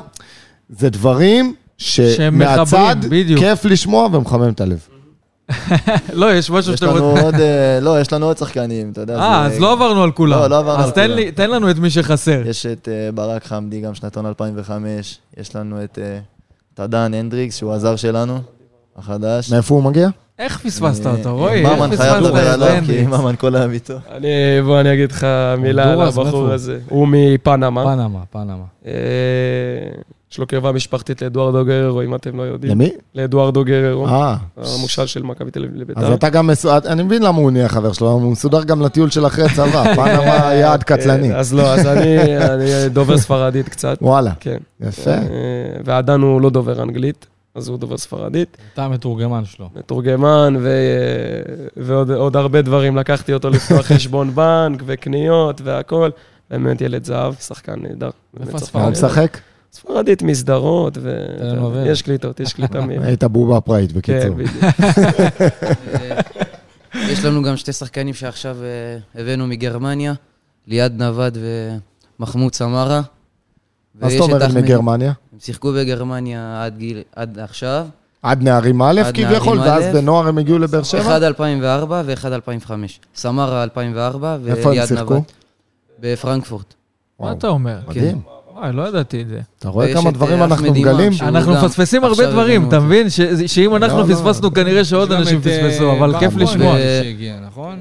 זה 0.72 0.90
דברים 0.90 1.54
שמהצד. 1.78 2.96
כיף 3.38 3.66
לשמוע 3.66 4.08
ומחמם 4.12 4.50
את 4.50 4.62
הלב. 4.62 4.88
לא, 6.14 6.34
יש 6.34 6.50
משהו 6.52 6.74
יש 6.74 6.80
שאתם 6.80 6.96
לנו 6.96 7.10
רוצים... 7.10 7.26
עוד, 7.26 7.36
אה, 7.36 7.80
לא, 7.82 8.02
יש 8.02 8.14
לנו 8.14 8.26
עוד 8.26 8.38
שחקנים, 8.38 8.92
אתה 8.92 9.02
יודע. 9.02 9.16
אה, 9.20 9.46
אז 9.46 9.60
לא 9.60 9.72
עברנו 9.72 10.04
על 10.04 10.12
כולם. 10.12 10.40
לא, 10.40 10.48
לא 10.48 10.58
עברנו 10.60 10.84
אז 10.84 10.90
על 10.90 10.94
כולם. 10.94 11.16
לי- 11.16 11.32
תן 11.32 11.50
לנו 11.50 11.72
את 11.72 11.78
מי 11.80 11.90
שחסר. 11.90 12.42
יש 12.46 12.66
את 12.66 12.88
אה, 12.92 13.12
ברק 13.12 13.46
חמדי, 13.46 13.82
גם 13.82 13.94
שנתון 13.96 14.26
2005. 14.26 15.18
יש 15.38 15.56
לנו 15.56 15.84
את 15.84 16.00
אה, 16.02 16.20
טדן 16.74 17.14
הנדריקס, 17.14 17.58
שהוא 17.58 17.74
הזר 17.74 17.96
שלנו, 17.96 18.40
החדש. 18.98 19.52
מאיפה 19.54 19.76
הוא 19.76 19.84
מגיע? 19.84 20.10
איך 20.40 20.58
פספסת 20.60 21.06
אה, 21.06 21.12
אותו, 21.12 21.38
רועי? 21.38 21.66
איך 21.66 21.74
ממן 21.78 21.90
פספסת 21.92 22.02
חייב 22.02 22.24
לדבר 22.24 22.48
את 22.50 22.54
עליו, 22.54 22.84
כי? 22.86 23.02
ממן 23.06 23.36
כל 23.36 23.56
היום 23.56 23.72
איתו. 23.72 23.94
אני, 24.12 24.28
בוא 24.66 24.80
אני 24.80 24.94
אגיד 24.94 25.12
לך 25.12 25.28
מילה 25.58 25.92
על 25.94 26.02
הבחור? 26.02 26.52
הזה. 26.52 26.80
הוא 26.90 27.08
מפנמה. 27.12 27.84
פנמה, 27.84 28.20
פנמה. 28.32 28.64
אה, 30.32 30.34
יש 30.34 30.38
לו 30.40 30.48
קרבה 30.48 30.72
משפחתית 30.72 31.22
לאדוארדו 31.22 31.66
גררו, 31.66 32.02
אם 32.02 32.16
אתם 32.16 32.38
לא 32.38 32.44
יודעים. 32.44 32.72
למי? 32.72 32.90
לאדוארדו 33.16 33.66
גררו. 33.66 34.08
אה, 34.08 34.36
המושל 34.58 35.06
של 35.06 35.24
מכבי 35.24 35.52
תל 35.52 35.64
אביב 35.64 35.76
אז 35.76 35.82
לביתר. 35.82 36.14
אתה 36.14 36.30
גם 36.30 36.48
מסודר, 36.48 36.92
אני 36.92 37.04
מבין 37.04 37.24
למה 37.24 37.38
הוא 37.38 37.52
נהיה 37.52 37.70
חבר 37.70 37.92
שלו, 37.94 38.12
הוא 38.12 38.32
מסודר 38.32 38.64
גם 38.64 38.82
לטיול 38.82 39.10
של 39.10 39.26
אחרי 39.26 39.46
צבא, 39.56 39.84
פנמה 39.96 40.54
יעד 40.54 40.84
קטלני. 40.84 41.32
אה, 41.34 41.40
אז 41.40 41.54
לא, 41.54 41.74
אז 41.74 41.88
אני 41.88 42.38
אני 42.38 42.90
דובר 42.90 43.18
ספרדית 43.18 43.70
קצת. 43.70 43.98
וואלה, 44.02 44.32
כן. 44.40 44.58
יפה. 44.82 45.12
אה, 45.12 45.18
ועדן 45.86 46.22
הוא 46.22 46.42
לא 46.42 46.50
דובר 46.50 46.84
אנגלית, 46.84 47.28
אז 47.56 47.68
הוא 47.68 47.78
דובר 47.78 47.98
ספרדית. 47.98 48.58
אתה 48.74 48.86
המתורגמן 48.86 49.46
שלו. 49.46 49.70
מתורגמן 49.76 50.56
ו... 50.60 50.70
ועוד 51.78 52.12
עוד 52.12 52.36
הרבה 52.36 52.62
דברים. 52.62 52.98
לקחתי 52.98 53.34
אותו 53.34 53.50
לפתוח 53.50 53.86
חשבון 53.92 54.36
בנק 54.36 54.84
וקניות 54.86 55.62
והכל. 55.64 56.10
באמת 56.52 56.82
ילד 56.82 57.06
זהב, 57.06 57.34
שחקן 57.34 57.76
נהדר. 57.82 58.10
איפה 58.40 58.58
מה 58.74 58.84
הוא. 58.84 58.92
משחק? 58.92 59.38
ספרדית 59.72 60.22
מסדרות. 60.22 60.98
ויש 61.74 62.02
קליטות, 62.02 62.40
יש 62.40 62.54
קליטה 62.54 62.82
מ... 62.82 62.90
היית 63.04 63.24
בובה 63.24 63.62
פראית, 63.62 63.92
כן, 63.92 63.98
בקיצור. 63.98 64.36
בדיוק. 64.36 64.64
אה, 66.96 67.12
יש 67.12 67.26
לנו 67.26 67.44
גם 67.44 67.58
שתי 67.58 67.74
שחקנים 67.74 68.14
שעכשיו 68.14 68.58
אה, 68.64 69.22
הבאנו 69.22 69.48
מגרמניה, 69.48 70.14
ליעד 70.68 71.02
נווד 71.02 71.38
ומחמוד 72.20 72.56
סמרה. 72.56 73.02
מה 74.02 74.10
זאת 74.10 74.20
אומרת 74.20 74.52
מגרמניה? 74.54 75.14
הם 75.34 75.40
שיחקו 75.40 75.74
בגרמניה 75.74 76.64
עד, 76.64 76.78
גיל, 76.78 77.02
עד 77.16 77.40
עכשיו. 77.40 77.88
עד 78.24 78.44
נערים 78.44 78.82
א' 78.82 79.02
כביכול, 79.14 79.60
ואז. 79.60 79.96
בנוער 79.96 80.28
הם 80.28 80.38
הגיעו 80.38 80.60
לבאר 80.60 80.84
שבע? 80.84 81.02
אחד 81.02 81.24
2004 81.24 82.02
ואחד 82.06 82.32
2005. 82.32 83.00
סמרה 83.16 83.64
2004 83.64 84.38
איפה 84.48 84.62
הם 84.62 84.68
וליעד 84.68 84.88
שיחקו? 84.88 85.14
נווד. 85.14 85.24
בפרנקפורט. 86.00 86.74
מה 87.20 87.32
אתה 87.32 87.48
אומר? 87.48 87.80
מדהים. 87.88 88.22
וואי, 88.62 88.74
לא 88.74 88.88
ידעתי 88.88 89.22
את 89.22 89.28
זה. 89.28 89.40
אתה 89.60 89.70
רואה 89.70 89.94
כמה 89.94 90.10
את, 90.10 90.14
דברים 90.14 90.40
אה, 90.40 90.46
אנחנו 90.46 90.72
מגלים? 90.74 91.14
שהוא 91.14 91.28
אנחנו 91.28 91.54
מפספסים 91.54 92.04
הרבה 92.04 92.32
דברים, 92.32 92.68
אתה. 92.68 92.80
מבין? 92.80 93.08
שאם 93.48 93.76
אנחנו 93.76 94.00
לא, 94.00 94.08
לא. 94.10 94.14
פספסנו, 94.16 94.54
כנראה 94.54 94.86
שעוד 94.86 95.12
אנשים 95.12 95.40
את, 95.40 95.48
אה, 95.48 95.70
פספסו, 95.70 95.92
אבל 95.92 96.20
כיף 96.20 96.36
לשמוע. 96.36 96.76
שהגיע, 97.04 97.36
נכון? 97.48 97.80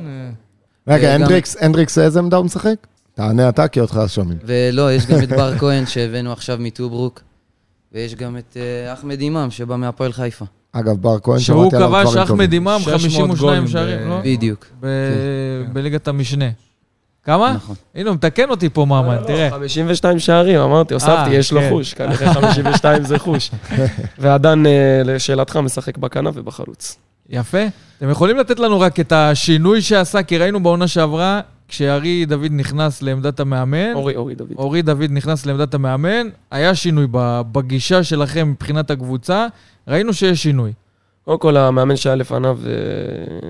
אה, 0.89 0.95
רגע, 0.95 1.15
הנדריקס, 1.15 1.57
הנדריקס 1.61 1.99
איזה 1.99 2.19
עמדה 2.19 2.37
הוא 2.37 2.45
משחק? 2.45 2.75
תענה 3.15 3.49
אתה, 3.49 3.69
כי 3.69 3.81
אותך 3.81 4.01
שומעים. 4.07 4.39
ולא, 4.45 4.93
יש 4.93 5.07
גם 5.07 5.23
את 5.23 5.29
בר 5.29 5.53
כהן 5.61 5.87
שהבאנו 5.87 6.33
עכשיו 6.33 6.57
מטוברוק. 6.61 7.21
ויש 7.93 8.15
גם 8.15 8.37
את 8.37 8.57
אה, 8.57 8.93
אחמד 8.93 9.21
אימאם 9.21 9.51
שבא 9.51 9.77
מהפועל 9.77 10.13
חיפה. 10.13 10.45
אגב, 10.73 10.97
בר 10.97 11.17
כהן, 11.23 11.39
שהוא 11.39 11.63
שמעתי 11.63 11.77
עליו 11.77 11.89
דברים 11.89 12.05
כבש 12.07 12.15
טובים. 12.15 12.23
אחמד 12.23 12.53
אימאם 12.53 12.81
600 12.81 13.01
52 13.01 13.35
גולים 13.39 13.69
שערים, 13.69 14.09
לא? 14.09 14.21
בדיוק. 14.25 14.67
ב- 14.81 14.87
בליגת 15.73 16.09
המשנה. 16.09 16.45
כמה? 17.25 17.53
נכון. 17.53 17.75
הנה, 17.95 18.09
הוא 18.09 18.15
מתקן 18.15 18.51
אותי 18.51 18.69
פה, 18.69 18.85
ממן, 18.85 19.17
תראה. 19.27 19.51
52 19.51 20.19
שערים, 20.19 20.61
אמרתי, 20.61 20.95
הוספתי, 20.95 21.13
אה, 21.31 21.35
יש 21.35 21.53
לו 21.53 21.61
כן. 21.61 21.69
חוש, 21.71 21.95
כנראה 21.95 22.35
52 22.35 23.05
זה 23.05 23.19
חוש. 23.19 23.51
ועדן, 24.19 24.67
אה, 24.67 25.03
לשאלתך, 25.05 25.57
משחק 25.57 25.99
בכנף 25.99 26.35
ובחלוץ. 26.37 26.97
יפה. 27.29 27.59
אתם 27.99 28.11
יכולים 28.11 28.37
לתת 28.37 28.59
לנו 28.61 28.81
רק 28.81 29.01
את 29.01 29.13
השינוי 29.13 29.83
שעשה, 29.83 30.23
כי 30.23 30.39
ראינו 30.39 30.63
בעונה 30.63 30.89
שעברה, 30.89 31.41
כשארי 31.69 32.25
דוד 32.27 32.49
נכנס 32.51 33.03
לעמדת 33.03 33.41
המאמן, 33.41 33.93
אורי, 33.95 34.17
אורי 34.17 34.35
דוד. 34.35 34.49
אורי 34.57 34.83
דוד 34.83 35.07
נכנס 35.11 35.47
לעמדת 35.47 35.75
המאמן, 35.75 36.27
היה 36.51 36.75
שינוי 36.75 37.07
ב- 37.11 37.41
בגישה 37.53 38.03
שלכם 38.05 38.49
מבחינת 38.51 38.91
הקבוצה, 38.91 39.47
ראינו 39.89 40.13
שיש 40.13 40.43
שינוי. 40.43 40.73
קודם 41.25 41.39
כל, 41.39 41.57
המאמן 41.57 41.97
שהיה 41.97 42.17
לפניו, 42.17 42.59
אה, 42.67 42.73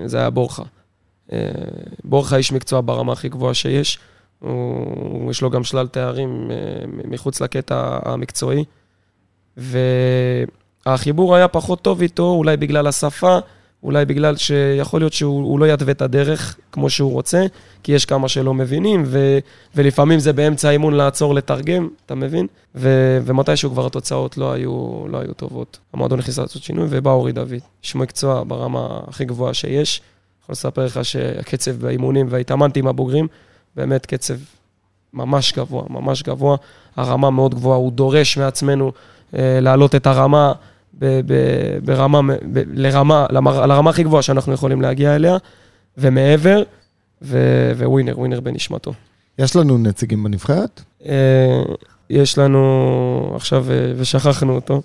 זה 0.07 0.17
היה 0.17 0.29
בורחה. 0.29 0.63
אה, 1.33 1.37
בורחה 2.03 2.35
איש 2.37 2.51
מקצוע 2.51 2.81
ברמה 2.85 3.13
הכי 3.13 3.29
גבוהה 3.29 3.53
שיש. 3.53 3.99
הוא, 4.39 5.31
יש 5.31 5.41
לו 5.41 5.49
גם 5.49 5.63
שלל 5.63 5.87
תארים 5.87 6.51
אה, 6.51 6.57
מחוץ 6.87 7.41
לקטע 7.41 7.99
המקצועי. 8.05 8.63
והחיבור 9.57 11.35
היה 11.35 11.47
פחות 11.47 11.81
טוב 11.81 12.01
איתו, 12.01 12.31
אולי 12.31 12.57
בגלל 12.57 12.87
השפה, 12.87 13.37
אולי 13.83 14.05
בגלל 14.05 14.35
שיכול 14.35 15.01
להיות 15.01 15.13
שהוא 15.13 15.43
הוא 15.43 15.59
לא 15.59 15.65
יתווה 15.73 15.91
את 15.91 16.01
הדרך 16.01 16.57
כמו 16.71 16.89
שהוא 16.89 17.11
רוצה, 17.11 17.45
כי 17.83 17.91
יש 17.91 18.05
כמה 18.05 18.27
שלא 18.27 18.53
מבינים, 18.53 19.03
ו, 19.05 19.39
ולפעמים 19.75 20.19
זה 20.19 20.33
באמצע 20.33 20.69
האימון 20.69 20.93
לעצור 20.93 21.35
לתרגם, 21.35 21.89
אתה 22.05 22.15
מבין? 22.15 22.47
ו, 22.75 22.89
ומתישהו 23.25 23.71
כבר 23.71 23.85
התוצאות 23.85 24.37
לא 24.37 24.53
היו, 24.53 25.03
לא 25.07 25.17
היו 25.17 25.33
טובות. 25.33 25.79
המועדון 25.93 26.19
נכנס 26.19 26.39
לעשות 26.39 26.63
שינוי, 26.63 26.87
ובא 26.89 27.11
אורי 27.11 27.31
דוד, 27.31 27.59
איש 27.83 27.95
מקצוע 27.95 28.43
ברמה 28.47 28.99
הכי 29.07 29.25
גבוהה 29.25 29.53
שיש. 29.53 30.01
יכול 30.43 30.53
לספר 30.53 30.85
לך 30.85 31.05
שהקצב 31.05 31.71
באימונים, 31.71 32.27
והתאמנתי 32.29 32.79
עם 32.79 32.87
הבוגרים, 32.87 33.27
באמת 33.75 34.05
קצב 34.05 34.33
ממש 35.13 35.53
גבוה, 35.53 35.83
ממש 35.89 36.23
גבוה. 36.23 36.57
הרמה 36.95 37.29
מאוד 37.29 37.55
גבוהה, 37.55 37.77
הוא 37.77 37.91
דורש 37.91 38.37
מעצמנו 38.37 38.91
אה, 39.35 39.59
להעלות 39.61 39.95
את 39.95 40.07
הרמה. 40.07 40.53
ברמה, 41.83 42.21
ב, 42.53 42.61
לרמה, 42.73 43.25
למר, 43.29 43.65
לרמה 43.65 43.89
הכי 43.89 44.03
גבוהה 44.03 44.21
שאנחנו 44.21 44.53
יכולים 44.53 44.81
להגיע 44.81 45.15
אליה, 45.15 45.37
ומעבר, 45.97 46.63
ו, 47.21 47.37
ווינר, 47.85 48.19
ווינר 48.19 48.39
בנשמתו. 48.39 48.93
יש 49.39 49.55
לנו 49.55 49.77
נציגים 49.77 50.23
בנבחרת? 50.23 50.81
אה, 51.05 51.61
יש 52.09 52.37
לנו, 52.37 53.33
עכשיו, 53.35 53.65
אה, 53.71 53.93
ושכחנו 53.97 54.55
אותו, 54.55 54.81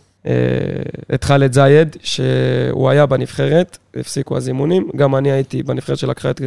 את 1.14 1.24
חאלד 1.24 1.52
זייד, 1.52 1.96
שהוא 2.02 2.90
היה 2.90 3.06
בנבחרת, 3.06 3.78
הפסיקו 3.96 4.36
הזימונים, 4.36 4.88
גם 4.96 5.16
אני 5.16 5.32
הייתי 5.32 5.62
בנבחרת 5.62 5.98
שלקחה 5.98 6.30
את, 6.30 6.40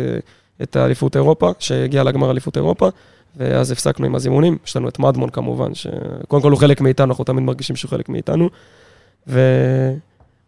את 0.61 0.75
האליפות 0.75 1.15
אירופה, 1.15 1.51
שהגיעה 1.59 2.03
לגמר 2.03 2.31
אליפות 2.31 2.57
אירופה. 2.57 2.89
ואז 3.37 3.71
הפסקנו 3.71 4.05
עם 4.05 4.15
הזימונים. 4.15 4.57
יש 4.65 4.75
לנו 4.75 4.89
את 4.89 4.99
מדמון 4.99 5.29
כמובן, 5.29 5.73
שקודם 5.73 6.41
כל 6.41 6.51
הוא 6.51 6.59
חלק 6.59 6.81
מאיתנו, 6.81 7.07
אנחנו 7.09 7.23
תמיד 7.23 7.43
מרגישים 7.43 7.75
שהוא 7.75 7.89
חלק 7.89 8.09
מאיתנו. 8.09 8.49
ו... 9.27 9.39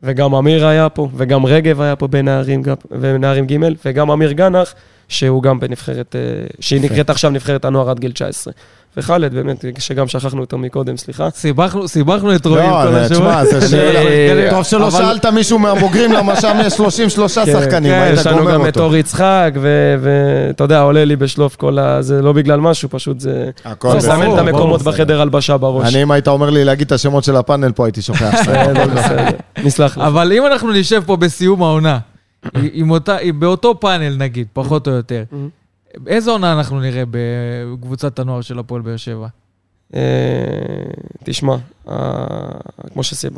וגם 0.03 0.35
אמיר 0.35 0.67
היה 0.67 0.89
פה, 0.89 1.09
וגם 1.15 1.45
רגב 1.45 1.81
היה 1.81 1.95
פה 1.95 2.07
בנערים, 2.07 2.63
בנערים 2.91 3.47
ג', 3.47 3.57
וגם 3.85 4.11
אמיר 4.11 4.31
גנח, 4.31 4.73
שהוא 5.07 5.43
גם 5.43 5.59
בנבחרת, 5.59 6.15
אה, 6.15 6.21
שהיא 6.59 6.81
נקראת 6.81 7.09
עכשיו 7.09 7.31
נבחרת 7.31 7.65
הנוער 7.65 7.89
עד 7.89 7.99
גיל 7.99 8.11
19. 8.11 8.53
וחאלד, 8.97 9.33
באמת, 9.33 9.65
שגם 9.79 10.07
שכחנו 10.07 10.41
אותו 10.41 10.57
מקודם, 10.57 10.97
סליחה. 10.97 11.29
סיבכנו 11.85 12.35
את 12.35 12.45
רועי 12.45 12.69
כל 12.69 12.95
השבוע. 12.95 12.97
לא, 12.99 13.07
תשמע, 13.07 13.45
זה 13.45 13.69
שאלה. 13.69 14.49
טוב 14.55 14.63
שלא 14.63 14.91
שאלת 14.91 15.25
מישהו 15.25 15.59
מהבוגרים, 15.59 16.11
למה 16.11 16.35
שם 16.35 16.57
יש 16.65 16.73
33 16.73 17.37
כן, 17.37 17.45
שחקנים, 17.45 17.93
היית 17.93 18.03
גומר 18.03 18.09
אותו. 18.09 18.19
יש 18.19 18.27
לנו 18.27 18.45
גם 18.45 18.67
את 18.67 18.77
אור 18.77 18.95
יצחק, 18.95 19.51
ואתה 20.01 20.63
יודע, 20.63 20.81
עולה 20.81 21.05
לי 21.05 21.15
בשלוף 21.15 21.55
כל 21.55 21.79
ה... 21.79 22.01
זה 22.01 22.21
לא 22.21 22.33
בגלל 22.33 22.59
משהו, 22.59 22.89
פשוט 22.89 23.19
זה... 23.19 23.49
מסמן 23.95 24.33
את 24.33 24.37
המקומות 24.39 24.81
בחדר 24.81 25.21
הלבשה 25.21 25.57
בראש. 25.57 25.93
אני, 25.93 26.03
אם 26.03 26.11
היית 26.11 26.27
אומר 26.27 26.49
לי 26.49 26.65
להגיד 26.65 26.85
את 26.87 26.91
השמות 26.91 27.23
של 27.23 27.35
הפאנל 27.35 27.71
פה, 27.71 27.85
הייתי 27.85 28.01
שוכח. 28.01 28.33
בסדר, 28.41 28.87
בסדר. 28.87 29.25
נסלח 29.63 29.97
לך. 29.97 30.03
אבל 30.03 30.33
אם 30.33 30.45
אנחנו 30.45 30.71
נשב 30.71 31.03
פה 31.05 31.15
בסיום 31.15 31.63
העונה, 31.63 31.99
באותו 33.39 33.79
פאנל 33.79 34.15
נגיד, 34.17 34.47
פחות 34.53 34.87
או 34.87 34.93
יותר, 34.93 35.23
איזה 36.07 36.31
עונה 36.31 36.53
אנחנו 36.53 36.79
נראה 36.79 37.03
בקבוצת 37.11 38.19
הנוער 38.19 38.41
של 38.41 38.59
הפועל 38.59 38.81
באר 38.81 38.97
שבע? 38.97 39.27
אה, 39.95 40.01
תשמע, 41.23 41.55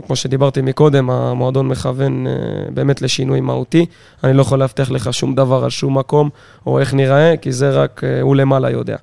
כמו 0.06 0.16
שדיברתי 0.16 0.62
מקודם, 0.62 1.10
המועדון 1.10 1.68
מכוון 1.68 2.28
אה, 2.28 2.34
באמת 2.74 3.02
לשינוי 3.02 3.42
מהותי. 3.42 3.86
אני 4.24 4.38
לא 4.38 4.42
יכול 4.42 4.60
להבטיח 4.60 4.92
לך 4.92 5.14
שום 5.14 5.36
דבר 5.36 5.64
על 5.64 5.70
שום 5.70 5.98
מקום, 5.98 6.30
או 6.66 6.80
איך 6.80 6.94
נראה, 6.94 7.38
כי 7.38 7.52
זה 7.52 7.70
רק 7.70 8.04
אה, 8.04 8.22
הוא 8.22 8.36
למעלה 8.36 8.70
יודע. 8.70 8.98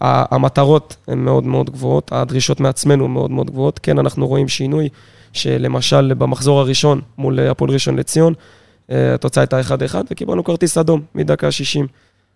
המטרות 0.00 0.96
הן 1.08 1.18
מאוד 1.18 1.44
מאוד 1.44 1.70
גבוהות, 1.70 2.12
הדרישות 2.12 2.60
מעצמנו 2.60 3.08
מאוד 3.08 3.30
מאוד 3.30 3.50
גבוהות. 3.50 3.80
כן, 3.82 3.98
אנחנו 3.98 4.26
רואים 4.26 4.48
שינוי, 4.48 4.88
שלמשל 5.32 6.14
במחזור 6.14 6.60
הראשון 6.60 7.00
מול 7.18 7.40
הפועל 7.40 7.70
ראשון 7.70 7.96
לציון, 7.96 8.34
אה, 8.34 8.59
התוצאה 8.90 9.42
הייתה 9.42 9.60
1-1, 9.60 9.94
וקיבלנו 10.10 10.44
כרטיס 10.44 10.78
אדום 10.78 11.00
מדקה 11.14 11.50
60. 11.50 11.86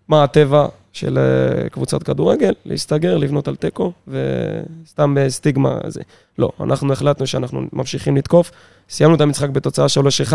מה 0.08 0.24
הטבע 0.24 0.66
של 0.92 1.18
אה, 1.18 1.68
קבוצת 1.68 2.02
כדורגל? 2.02 2.52
להסתגר, 2.64 3.16
לבנות 3.16 3.48
על 3.48 3.56
תיקו, 3.56 3.92
וסתם 4.08 5.16
סטיגמה 5.28 5.78
זה. 5.86 6.00
לא, 6.38 6.50
אנחנו 6.60 6.92
החלטנו 6.92 7.26
שאנחנו 7.26 7.62
ממשיכים 7.72 8.16
לתקוף. 8.16 8.50
סיימנו 8.90 9.16
את 9.16 9.20
המשחק 9.20 9.48
בתוצאה 9.48 9.86
3-1, 10.30 10.32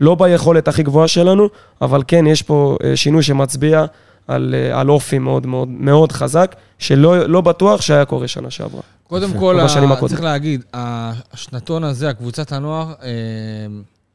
לא 0.00 0.14
ביכולת 0.14 0.68
הכי 0.68 0.82
גבוהה 0.82 1.08
שלנו, 1.08 1.48
אבל 1.80 2.02
כן, 2.06 2.26
יש 2.26 2.42
פה 2.42 2.76
אה, 2.84 2.96
שינוי 2.96 3.22
שמצביע 3.22 3.84
על, 4.28 4.54
על 4.72 4.90
אופי 4.90 5.18
מאוד 5.18 5.46
מאוד 5.46 5.68
מאוד 5.68 6.12
חזק, 6.12 6.56
שלא 6.78 7.26
לא 7.28 7.40
בטוח 7.40 7.80
שהיה 7.80 8.04
קורה 8.04 8.28
שנה 8.28 8.50
שעברה. 8.50 8.80
קודם 9.08 9.32
כל, 9.38 9.60
צריך 10.08 10.22
להגיד, 10.22 10.64
השנתון 10.74 11.84
הזה, 11.84 12.08
הקבוצת 12.08 12.52
הנוער, 12.52 12.92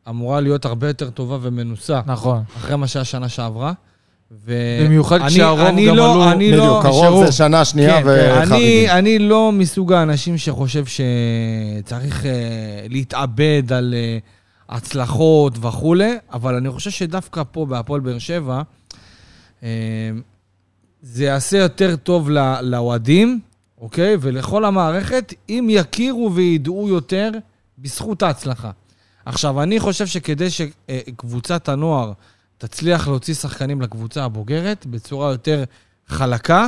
אמורה 0.09 0.41
להיות 0.41 0.65
הרבה 0.65 0.87
יותר 0.87 1.09
טובה 1.09 1.37
ומנוסה. 1.41 2.01
נכון. 2.05 2.43
אחרי 2.57 2.75
מה 2.75 2.87
שהיה 2.87 3.05
שנה 3.05 3.29
שעברה. 3.29 3.73
ו... 4.45 4.53
במיוחד 4.85 5.19
כשהרוב 5.27 5.59
גם 5.59 5.77
לא, 5.77 5.91
עלו... 6.13 6.31
אני 6.31 6.51
בדיוק, 6.51 6.85
לא, 6.85 7.05
הרוב 7.05 7.25
זה 7.25 7.31
שנה 7.31 7.65
שנייה 7.65 8.01
כן, 8.01 8.07
וחריגים. 8.07 8.53
אני, 8.53 8.91
אני 8.91 9.19
לא 9.19 9.51
מסוג 9.51 9.93
האנשים 9.93 10.37
שחושב 10.37 10.83
שצריך 10.85 12.23
uh, 12.23 12.25
להתאבד 12.89 13.73
על 13.73 13.93
uh, 13.93 14.75
הצלחות 14.75 15.53
וכולי, 15.61 16.17
אבל 16.33 16.55
אני 16.55 16.69
חושב 16.69 16.89
שדווקא 16.89 17.43
פה, 17.51 17.65
בהפועל 17.65 18.01
באר 18.01 18.19
שבע, 18.19 18.61
uh, 19.59 19.63
זה 21.01 21.23
יעשה 21.23 21.57
יותר 21.57 21.95
טוב 21.95 22.29
לאוהדים, 22.61 23.39
אוקיי? 23.81 24.17
ולכל 24.21 24.65
המערכת, 24.65 25.33
אם 25.49 25.67
יכירו 25.69 26.31
וידעו 26.33 26.89
יותר 26.89 27.31
בזכות 27.77 28.23
ההצלחה. 28.23 28.71
עכשיו, 29.27 29.63
אני 29.63 29.79
חושב 29.79 30.07
שכדי 30.07 30.47
שקבוצת 30.49 31.69
הנוער 31.69 32.11
תצליח 32.57 33.07
להוציא 33.07 33.33
שחקנים 33.33 33.81
לקבוצה 33.81 34.23
הבוגרת 34.23 34.85
בצורה 34.85 35.31
יותר 35.31 35.63
חלקה, 36.07 36.67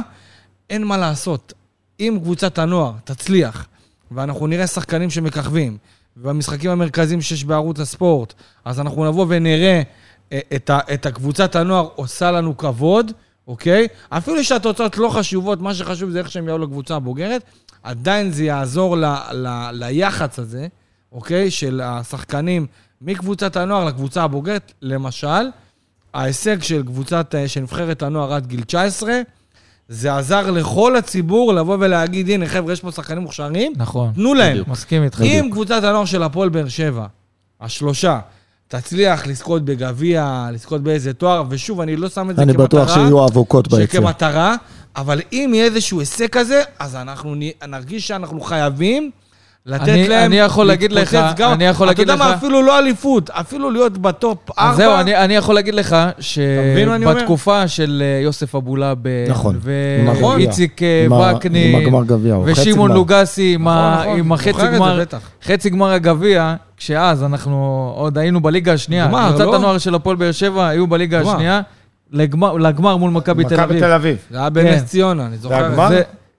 אין 0.70 0.84
מה 0.84 0.98
לעשות. 0.98 1.54
אם 2.00 2.20
קבוצת 2.22 2.58
הנוער 2.58 2.94
תצליח, 3.04 3.68
ואנחנו 4.12 4.48
נראה 4.48 4.68
שחקנים 4.68 5.10
שמככבים, 5.10 5.78
ובמשחקים 6.18 6.72
המרכזיים 6.72 7.22
שיש 7.22 7.44
בערוץ 7.44 7.80
הספורט, 7.80 8.34
אז 8.66 8.80
אנחנו 8.80 9.06
נבוא 9.06 9.26
ונראה 9.30 9.82
אה, 10.32 10.40
את, 10.56 10.70
ה, 10.70 10.80
את 10.94 11.06
הקבוצת 11.06 11.56
הנוער 11.56 11.88
עושה 11.96 12.32
לנו 12.32 12.58
כבוד, 12.58 13.12
אוקיי? 13.48 13.88
אפילו 14.10 14.44
שהתוצאות 14.44 14.98
לא 14.98 15.10
חשובות, 15.10 15.62
מה 15.62 15.74
שחשוב 15.74 16.10
זה 16.10 16.20
איך 16.20 16.32
שהם 16.32 16.48
יעלו 16.48 16.64
לקבוצה 16.64 16.96
הבוגרת, 16.96 17.44
עדיין 17.84 18.32
זה 18.32 18.44
יעזור 18.44 18.98
ל, 18.98 19.06
ל, 19.32 19.70
ליח"צ 19.72 20.40
הזה, 20.40 20.68
אוקיי? 21.12 21.52
של 21.52 21.82
השחקנים 21.84 22.68
מקבוצת 23.02 23.56
הנוער 23.56 23.86
לקבוצה 23.86 24.24
הבוגרת. 24.24 24.74
למשל, 24.82 25.50
ההישג 26.14 26.62
של 26.62 26.84
קבוצת, 26.84 27.36
אה, 27.36 27.48
של 27.48 27.62
נבחרת 27.62 28.02
הנוער 28.02 28.34
עד 28.34 28.48
גיל 28.48 28.64
19, 28.64 29.22
זה 29.90 30.18
עזר 30.18 30.52
לכל 30.52 30.96
הציבור 30.96 31.54
לבוא 31.54 31.78
ולהגיד, 31.80 32.30
הנה 32.30 32.48
חבר'ה, 32.48 32.74
יש 32.74 32.82
פה 32.82 32.92
שחקנים 32.92 33.22
מוכשרים, 33.22 33.74
נכון. 33.76 34.12
תנו 34.14 34.34
להם. 34.34 34.52
בדיוק. 34.52 34.68
מסכים 34.68 35.04
איתך. 35.04 35.22
אם 35.22 35.50
קבוצת 35.52 35.84
הנוער 35.84 36.06
של 36.06 36.24
הפועל 36.24 36.50
באר 36.50 36.68
שבע, 36.68 37.06
השלושה, 37.62 38.20
תצליח 38.68 39.28
לזכות 39.28 39.66
בגביע, 39.66 40.50
לזכות 40.54 40.82
באיזה 40.84 41.14
תואר, 41.14 41.44
ושוב, 41.50 41.82
אני 41.82 41.96
לא 41.96 42.10
שם 42.10 42.30
את 42.30 42.36
זה 42.36 42.42
אני 42.42 42.54
כמטרה. 42.54 42.82
אני 42.82 42.86
בטוח 42.86 42.96
שיהיו 42.96 43.26
אבוקות 43.26 43.68
ביציע. 43.68 44.02
שכמטרה, 44.02 44.56
אבל 44.96 45.22
אם 45.34 45.52
יהיה 45.54 45.66
איזשהו 45.66 46.00
הישג 46.00 46.28
כזה, 46.28 46.64
אז 46.80 46.96
אנחנו 46.96 47.36
נרגיש 47.68 48.08
שאנחנו 48.08 48.42
חייבים 48.42 49.12
לתת 49.66 49.90
אני, 49.90 50.08
להם, 50.08 50.26
אני 50.26 50.40
יכול 50.40 50.66
להגיד 50.66 50.92
לך, 50.92 51.18
גם, 51.36 51.54
אני 51.54 51.66
יכול 51.66 51.88
להגיד 51.88 52.08
לך... 52.08 52.16
אתה 52.16 52.24
יודע 52.24 52.32
מה, 52.32 52.38
אפילו 52.38 52.62
לא 52.62 52.80
אליפות, 52.80 53.30
אפילו 53.30 53.72
להיות 53.72 53.98
ב 53.98 54.08
top 54.08 54.38
ארבע. 54.60 54.76
זהו, 54.76 54.96
אני, 54.96 55.16
אני 55.16 55.36
יכול 55.36 55.56
להגיד 55.56 55.74
לך 55.74 55.96
שבתקופה 56.20 57.68
של 57.68 58.04
אה, 58.06 58.24
יוסף 58.24 58.56
אבולאב, 58.56 58.98
נכון, 59.30 59.60
ואיציק 59.62 60.84
אה, 60.84 61.08
וקנין, 61.36 61.90
ושמעון 62.46 62.92
לוגסי, 62.92 63.54
עם 63.56 63.68
נכון, 63.68 64.20
נכון, 64.20 64.32
החצי 64.32 64.68
גמר, 64.76 65.04
חצי 65.44 65.70
גמר 65.70 65.92
הגביע, 65.92 66.56
כשאז 66.78 67.24
אנחנו 67.24 67.92
עוד 67.96 68.18
היינו 68.18 68.42
בליגה 68.42 68.74
השנייה, 68.74 69.08
קבוצת 69.30 69.46
לא? 69.46 69.56
הנוער 69.56 69.78
של 69.78 69.96
הפועל 69.96 70.16
באר 70.16 70.32
שבע 70.32 70.68
היו 70.68 70.88
בליגה 70.88 71.20
השנייה, 71.20 71.62
לגמר 72.12 72.98
מול 72.98 73.12
מכבי 73.12 73.44
תל 73.44 73.60
אביב. 73.60 73.66
מכבי 73.66 73.80
תל 73.80 73.92
אביב. 73.92 74.18
זה 74.32 74.38
היה 74.38 74.50
בנס 74.50 74.80
כן. 74.80 74.86
ציונה, 74.86 75.26
אני 75.26 75.38
זוכר. 75.38 75.60
זה 75.60 75.66
הגמר? 75.66 75.90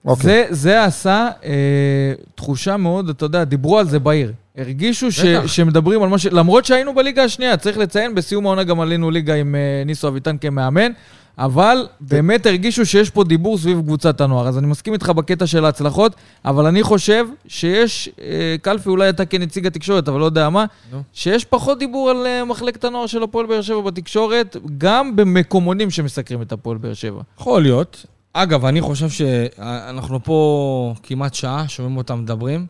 אוקיי. 0.05 0.23
זה, 0.23 0.45
זה 0.49 0.83
עשה 0.83 1.29
אה, 1.43 2.13
תחושה 2.35 2.77
מאוד, 2.77 3.09
אתה 3.09 3.25
יודע, 3.25 3.43
דיברו 3.43 3.79
על 3.79 3.87
זה 3.87 3.99
בעיר. 3.99 4.33
הרגישו 4.57 5.11
ש. 5.11 5.21
שמדברים 5.45 6.03
על 6.03 6.09
מה 6.09 6.17
ש... 6.17 6.25
למרות 6.25 6.65
שהיינו 6.65 6.95
בליגה 6.95 7.23
השנייה, 7.23 7.57
צריך 7.57 7.77
לציין, 7.77 8.15
בסיום 8.15 8.45
העונה 8.45 8.63
גם 8.63 8.79
עלינו 8.79 9.11
ליגה 9.11 9.35
עם 9.35 9.55
אה, 9.55 9.83
ניסו 9.85 10.07
אביטן 10.07 10.37
כמאמן, 10.37 10.91
אבל 11.37 11.87
באמת 11.99 12.45
הרגישו 12.45 12.85
שיש 12.85 13.09
פה 13.09 13.23
דיבור 13.23 13.57
סביב 13.57 13.81
קבוצת 13.81 14.21
הנוער. 14.21 14.47
אז 14.47 14.57
אני 14.57 14.67
מסכים 14.67 14.93
איתך 14.93 15.09
בקטע 15.09 15.47
של 15.47 15.65
ההצלחות, 15.65 16.15
אבל 16.45 16.65
אני 16.65 16.83
חושב 16.83 17.25
שיש, 17.47 18.09
אה, 18.21 18.55
קלפי 18.61 18.89
אולי 18.89 19.09
אתה 19.09 19.25
כנציג 19.25 19.67
התקשורת, 19.67 20.07
אבל 20.07 20.19
לא 20.19 20.25
יודע 20.25 20.49
מה, 20.49 20.65
שיש 21.13 21.45
פחות 21.45 21.79
דיבור 21.79 22.09
על 22.09 22.25
אה, 22.25 22.45
מחלקת 22.45 22.83
הנוער 22.83 23.07
של 23.07 23.23
הפועל 23.23 23.45
באר 23.45 23.61
שבע 23.61 23.81
בתקשורת, 23.81 24.57
גם 24.77 25.15
במקומונים 25.15 25.89
שמסקרים 25.89 26.41
את 26.41 26.51
הפועל 26.51 26.77
באר 26.77 26.93
שבע. 26.93 27.21
יכול 27.39 27.61
להיות. 27.61 28.05
אגב, 28.33 28.65
אני 28.65 28.81
חושב 28.81 29.09
שאנחנו 29.09 30.23
פה 30.23 30.93
כמעט 31.03 31.33
שעה, 31.33 31.67
שומעים 31.67 31.97
אותם 31.97 32.19
מדברים, 32.21 32.65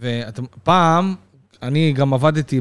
ופעם, 0.00 1.14
אני 1.62 1.92
גם 1.92 2.14
עבדתי 2.14 2.60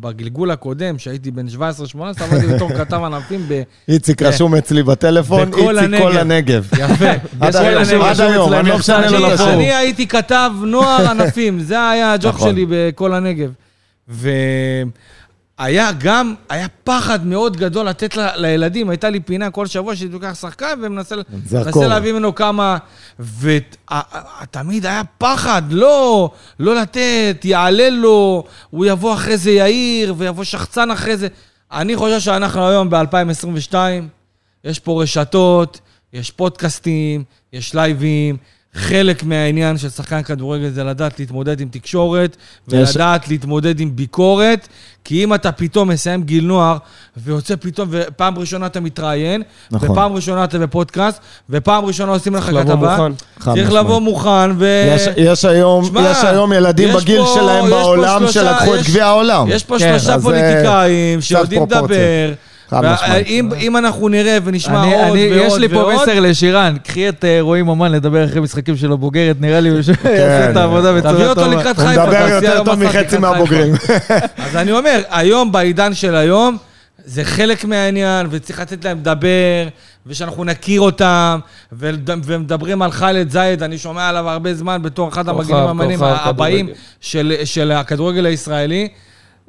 בגלגול 0.00 0.50
הקודם, 0.50 0.98
שהייתי 0.98 1.30
בן 1.30 1.46
17-18, 1.48 1.58
עבדתי 2.00 2.46
בתור 2.46 2.72
כתב 2.78 3.00
ענפים 3.04 3.44
ב... 3.48 3.62
איציק. 3.88 4.22
רשום 4.22 4.54
אצלי 4.54 4.82
בטלפון, 4.82 5.48
איציק 5.54 6.00
כל 6.00 6.16
הנגב. 6.18 6.68
יפה. 6.78 7.10
עד 7.40 7.56
היום. 7.56 8.02
עד 8.02 8.20
היום, 8.20 8.52
אני 8.52 8.68
לא 8.68 8.78
משנה 8.78 9.10
לו 9.10 9.28
לפורום. 9.28 9.52
אני 9.52 9.74
הייתי 9.74 10.06
כתב 10.06 10.50
נוער 10.66 11.10
ענפים, 11.10 11.60
זה 11.60 11.90
היה 11.90 12.12
הג'וב 12.12 12.34
נכון. 12.34 12.50
שלי 12.50 12.66
בכל 12.68 13.12
הנגב. 13.12 13.52
והיה 15.58 15.90
גם, 15.98 16.34
היה 16.48 16.66
פחד 16.84 17.26
מאוד 17.26 17.56
גדול 17.56 17.86
לתת 17.88 18.16
ל- 18.16 18.30
לילדים, 18.36 18.90
הייתה 18.90 19.10
לי 19.10 19.20
פינה 19.20 19.50
כל 19.50 19.66
שבוע 19.66 19.96
שהייתי 19.96 20.14
לוקח 20.14 20.34
שחקן 20.40 20.78
ומנסה 20.82 21.14
להביא 21.88 22.12
ממנו 22.12 22.34
כמה... 22.34 22.76
ותמיד 23.40 24.86
היה 24.86 25.02
פחד, 25.18 25.62
לא, 25.70 26.30
לא 26.60 26.74
לתת, 26.76 27.40
יעלה 27.44 27.90
לו, 27.90 28.44
הוא 28.70 28.86
יבוא 28.86 29.14
אחרי 29.14 29.36
זה 29.36 29.50
יאיר, 29.50 30.14
ויבוא 30.18 30.44
שחצן 30.44 30.90
אחרי 30.90 31.16
זה. 31.16 31.28
אני 31.72 31.96
חושב 31.96 32.20
שאנחנו 32.20 32.68
היום 32.68 32.90
ב-2022, 32.90 33.74
יש 34.64 34.78
פה 34.78 35.02
רשתות, 35.02 35.80
יש 36.12 36.30
פודקאסטים, 36.30 37.24
יש 37.52 37.74
לייבים. 37.74 38.36
חלק 38.74 39.24
מהעניין 39.24 39.78
של 39.78 39.88
שחקן 39.88 40.22
כדורגל 40.22 40.68
זה 40.70 40.84
לדעת 40.84 41.18
להתמודד 41.20 41.60
עם 41.60 41.68
תקשורת, 41.70 42.36
יש- 42.72 42.88
ולדעת 42.96 43.28
להתמודד 43.28 43.80
עם 43.80 43.96
ביקורת, 43.96 44.68
כי 45.04 45.24
אם 45.24 45.34
אתה 45.34 45.52
פתאום 45.52 45.88
מסיים 45.88 46.22
גיל 46.22 46.44
נוער, 46.44 46.76
ויוצא 47.16 47.54
פתאום, 47.60 47.88
ופעם 47.90 48.38
ראשונה 48.38 48.66
אתה 48.66 48.80
מתראיין, 48.80 49.42
נכון. 49.70 49.90
ופעם 49.90 50.12
ראשונה 50.12 50.44
אתה 50.44 50.58
בפודקאסט, 50.58 51.18
ופעם 51.50 51.84
ראשונה 51.84 52.12
עושים 52.12 52.34
לך 52.34 52.44
צריך 52.44 52.56
לבוא 52.56 52.88
כתבה, 52.88 53.08
צריך. 53.44 53.72
לבוא 53.72 54.00
מוכן, 54.00 54.28
ו... 54.58 54.84
יש- 54.96 55.08
יש 55.16 55.44
היום 55.44 55.84
שמע, 55.84 56.10
יש 56.10 56.24
היום 56.24 56.52
ילדים 56.52 56.88
יש 56.88 56.94
בגיל 57.02 57.20
פה- 57.22 57.32
שלהם 57.34 57.70
בעולם 57.70 58.18
שלושה- 58.20 58.32
שלקחו 58.40 58.74
את 58.74 58.80
יש- 58.80 58.86
גביע 58.88 59.06
העולם. 59.06 59.46
יש 59.48 59.64
פה 59.64 59.78
כן, 59.78 59.90
שלושה 59.98 60.14
אז 60.14 60.22
זה 60.22 60.28
פוליטיקאים 60.28 61.20
שיודעים. 61.20 61.62
לדבר. 61.62 62.32
ואם 62.72 63.48
אם 63.60 63.76
אנחנו 63.76 64.08
נראה 64.08 64.38
ונשמע 64.44 64.82
אני, 64.82 64.94
עוד 64.94 65.04
אני, 65.04 65.28
ועוד 65.30 65.46
יש 65.46 65.58
לי 65.58 65.68
פה 65.68 65.76
ועוד, 65.76 65.94
מסר 65.94 66.20
לשירן, 66.20 66.76
קחי 66.84 67.08
את 67.08 67.24
אה, 67.24 67.40
רועי 67.40 67.62
ממן 67.62 67.92
לדבר 67.92 68.24
אחרי 68.24 68.40
משחקים 68.40 68.76
של 68.76 68.92
הבוגרת, 68.92 69.36
נראה 69.40 69.60
לי 69.60 69.82
שהוא 69.82 69.96
כן. 69.96 70.08
יעשה 70.18 70.50
את 70.50 70.56
העבודה 70.56 70.92
בצורה 70.92 71.14
תביא 71.14 71.26
טובה. 71.26 71.42
אותו 71.42 71.56
לקראת 71.56 71.78
הוא 71.78 71.86
חיפה. 71.88 72.02
מדבר 72.02 72.28
תעשי 72.28 72.46
יותר 72.46 72.64
טוב 72.64 72.74
מחצי 72.74 73.18
מהבוגרים. 73.18 73.74
אז 74.44 74.56
אני 74.56 74.72
אומר, 74.72 75.02
היום, 75.10 75.52
בעידן 75.52 75.94
של 75.94 76.14
היום, 76.16 76.56
זה 77.04 77.24
חלק 77.24 77.64
מהעניין, 77.64 78.26
וצריך 78.30 78.60
לתת 78.60 78.84
להם 78.84 78.98
לדבר, 78.98 79.68
ושאנחנו 80.06 80.44
נכיר 80.44 80.80
אותם, 80.80 81.38
ומדברים 81.72 82.82
על 82.82 82.90
ח'אלד 82.90 83.30
זייד, 83.30 83.62
אני 83.62 83.78
שומע 83.78 84.08
עליו 84.08 84.28
הרבה 84.28 84.54
זמן 84.54 84.82
בתור 84.82 85.08
אחד 85.08 85.28
המגנים 85.28 85.56
המאמנים 85.56 86.02
הבאים. 86.02 86.68
של, 87.00 87.34
של 87.44 87.72
הכדורגל 87.72 88.26
הישראלי. 88.26 88.88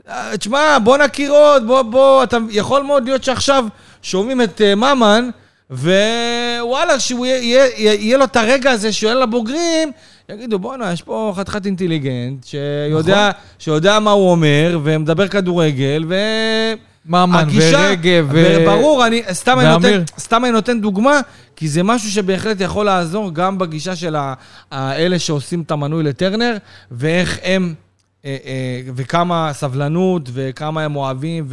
אה, 0.09 0.37
תשמע, 0.37 0.77
בוא 0.83 0.97
נכיר 0.97 1.31
עוד, 1.31 1.67
בוא, 1.67 1.81
בוא, 1.81 2.23
אתה 2.23 2.37
יכול 2.49 2.83
מאוד 2.83 3.05
להיות 3.05 3.23
שעכשיו 3.23 3.65
שומעים 4.01 4.41
את 4.41 4.61
uh, 4.61 4.75
ממן, 4.75 5.29
ווואלה, 5.71 6.99
שהוא 6.99 7.25
יהיה, 7.25 7.65
יהיה, 7.73 7.93
יהיה 7.93 8.17
לו 8.17 8.23
את 8.25 8.35
הרגע 8.35 8.71
הזה 8.71 8.91
שהוא 8.91 9.09
יהיה 9.09 9.19
לבוגרים, 9.19 9.91
יגידו, 10.29 10.59
בואנה, 10.59 10.91
יש 10.91 11.01
פה 11.01 11.33
חתיכת 11.35 11.65
אינטליגנט, 11.65 12.45
שיודע, 12.45 13.29
שיודע 13.59 13.99
מה 13.99 14.11
הוא 14.11 14.31
אומר, 14.31 14.79
ומדבר 14.83 15.27
כדורגל, 15.27 16.05
ו... 16.07 16.15
ממן 17.05 17.39
הגישה- 17.39 17.79
ורגב 17.89 18.27
ו... 18.31 18.65
ברור, 18.65 19.07
אני 19.07 19.21
סתם 19.31 19.59
אני. 19.59 19.69
נותן, 19.69 20.03
סתם 20.19 20.45
אני 20.45 20.51
נותן 20.51 20.81
דוגמה, 20.81 21.19
כי 21.55 21.67
זה 21.67 21.83
משהו 21.83 22.11
שבהחלט 22.11 22.61
יכול 22.61 22.85
לעזור 22.85 23.33
גם 23.33 23.57
בגישה 23.57 23.95
של 23.95 24.15
האלה 24.71 25.19
שעושים 25.19 25.61
את 25.61 25.71
המנוי 25.71 26.03
לטרנר, 26.03 26.57
ואיך 26.91 27.39
הם, 27.43 27.73
וכמה 28.95 29.49
סבלנות, 29.53 30.29
וכמה 30.33 30.83
הם 30.83 30.95
אוהבים 30.95 31.47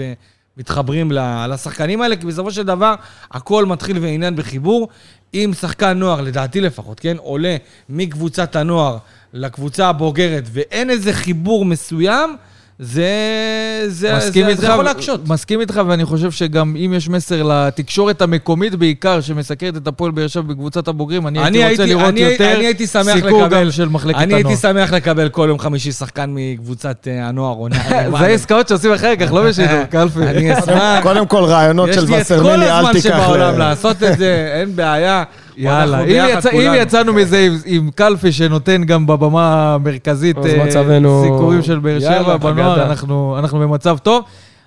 ומתחברים 0.57 1.13
לשחקנים 1.49 2.03
האלה, 2.03 2.17
כי 2.17 2.27
בסופו 2.27 2.51
של 2.51 2.63
דבר, 2.63 2.95
הכל 3.31 3.67
מתחיל 3.67 3.99
ועניין 3.99 4.37
בחיבור. 4.37 4.89
אם 5.35 5.51
שחקן 5.61 5.99
נוער, 5.99 6.21
לדעתי 6.21 6.61
לפחות, 6.61 7.01
כן, 7.01 7.17
עולה 7.19 7.57
מקבוצת 7.89 8.57
הנוער 8.57 8.99
לקבוצה 9.33 9.89
הבוגרת, 9.89 10.45
ואין 10.53 10.91
איזה 10.91 11.13
חיבור 11.13 11.65
מסוים, 11.65 12.37
זה, 12.79 13.85
זה, 13.87 14.17
מסכים 14.17 14.45
זה, 14.45 14.51
איתך, 14.51 14.61
זה 14.61 14.67
יכול 14.67 14.85
להקשות. 14.85 15.29
מסכים 15.29 15.61
איתך, 15.61 15.81
ואני 15.87 16.05
חושב 16.05 16.31
שגם 16.31 16.77
אם 16.77 16.93
יש 16.97 17.09
מסר 17.09 17.43
לתקשורת 17.43 18.23
המקומית 18.23 18.75
בעיקר, 18.75 19.21
שמסקרת 19.21 19.77
את 19.77 19.87
הפועל 19.87 20.11
באר 20.11 20.27
שבע 20.27 20.43
בקבוצת 20.43 20.89
הבוגרים, 20.89 21.27
אני 21.27 21.39
הייתי 21.65 21.71
רוצה 21.71 21.87
לראות 21.87 22.09
אני, 22.09 22.21
יותר 22.21 22.57
אני 22.57 22.67
הייתי 22.67 22.87
שמח 22.87 23.15
סיקור 23.15 23.43
לקבל, 23.43 23.65
גם 23.65 23.71
של 23.71 23.89
מחלקת 23.89 24.19
אני 24.19 24.25
הנוער. 24.25 24.37
הייתי 24.37 24.57
שמח 24.63 24.93
לקבל 24.93 25.29
כל 25.29 25.47
יום 25.49 25.59
חמישי 25.59 25.93
שחקן 25.93 26.31
מקבוצת 26.35 27.09
אה, 27.11 27.29
הנוער 27.29 27.57
או 27.57 27.69
נער. 27.69 28.11
זה 28.19 28.27
עסקאות 28.27 28.69
שעושים 28.69 28.93
אחר 28.93 29.17
כך, 29.17 29.33
לא 29.33 29.49
בשידור, 29.49 29.85
קלפי. 29.91 30.23
אני 30.23 30.59
אשמח. 30.59 31.03
קודם 31.03 31.27
כל, 31.27 31.45
רעיונות 31.45 31.89
יש 31.89 31.95
של 31.95 32.01
לי 32.01 32.21
את 32.21 32.27
כל 32.27 32.35
וסרמילי, 32.35 32.71
אל 32.71 32.71
הזמן 32.71 32.93
תיקח 32.93 33.03
שבעולם 33.03 33.55
ל... 33.55 33.59
לעשות 33.59 34.03
את 34.03 34.19
זה, 34.19 34.53
אין 34.61 34.77
בעיה. 34.77 35.25
יאללה, 35.57 36.01
אם, 36.05 36.25
יצא, 36.39 36.51
אם. 36.51 36.73
יצאנו 36.77 37.13
מזה 37.13 37.39
עם, 37.39 37.53
עם 37.65 37.91
קלפי 37.95 38.33
שנותן 38.33 38.85
גם 38.85 39.07
בבמה 39.07 39.75
המרכזית 39.75 40.37
אה, 40.39 40.71
סיקורים 41.23 41.63
של 41.63 41.79
באר 41.79 42.01
שבע 42.01 42.37
בנוער. 42.37 42.83
אנחנו, 42.83 43.37
אנחנו 43.39 43.59
במצב 43.59 43.99
טוב. 43.99 44.25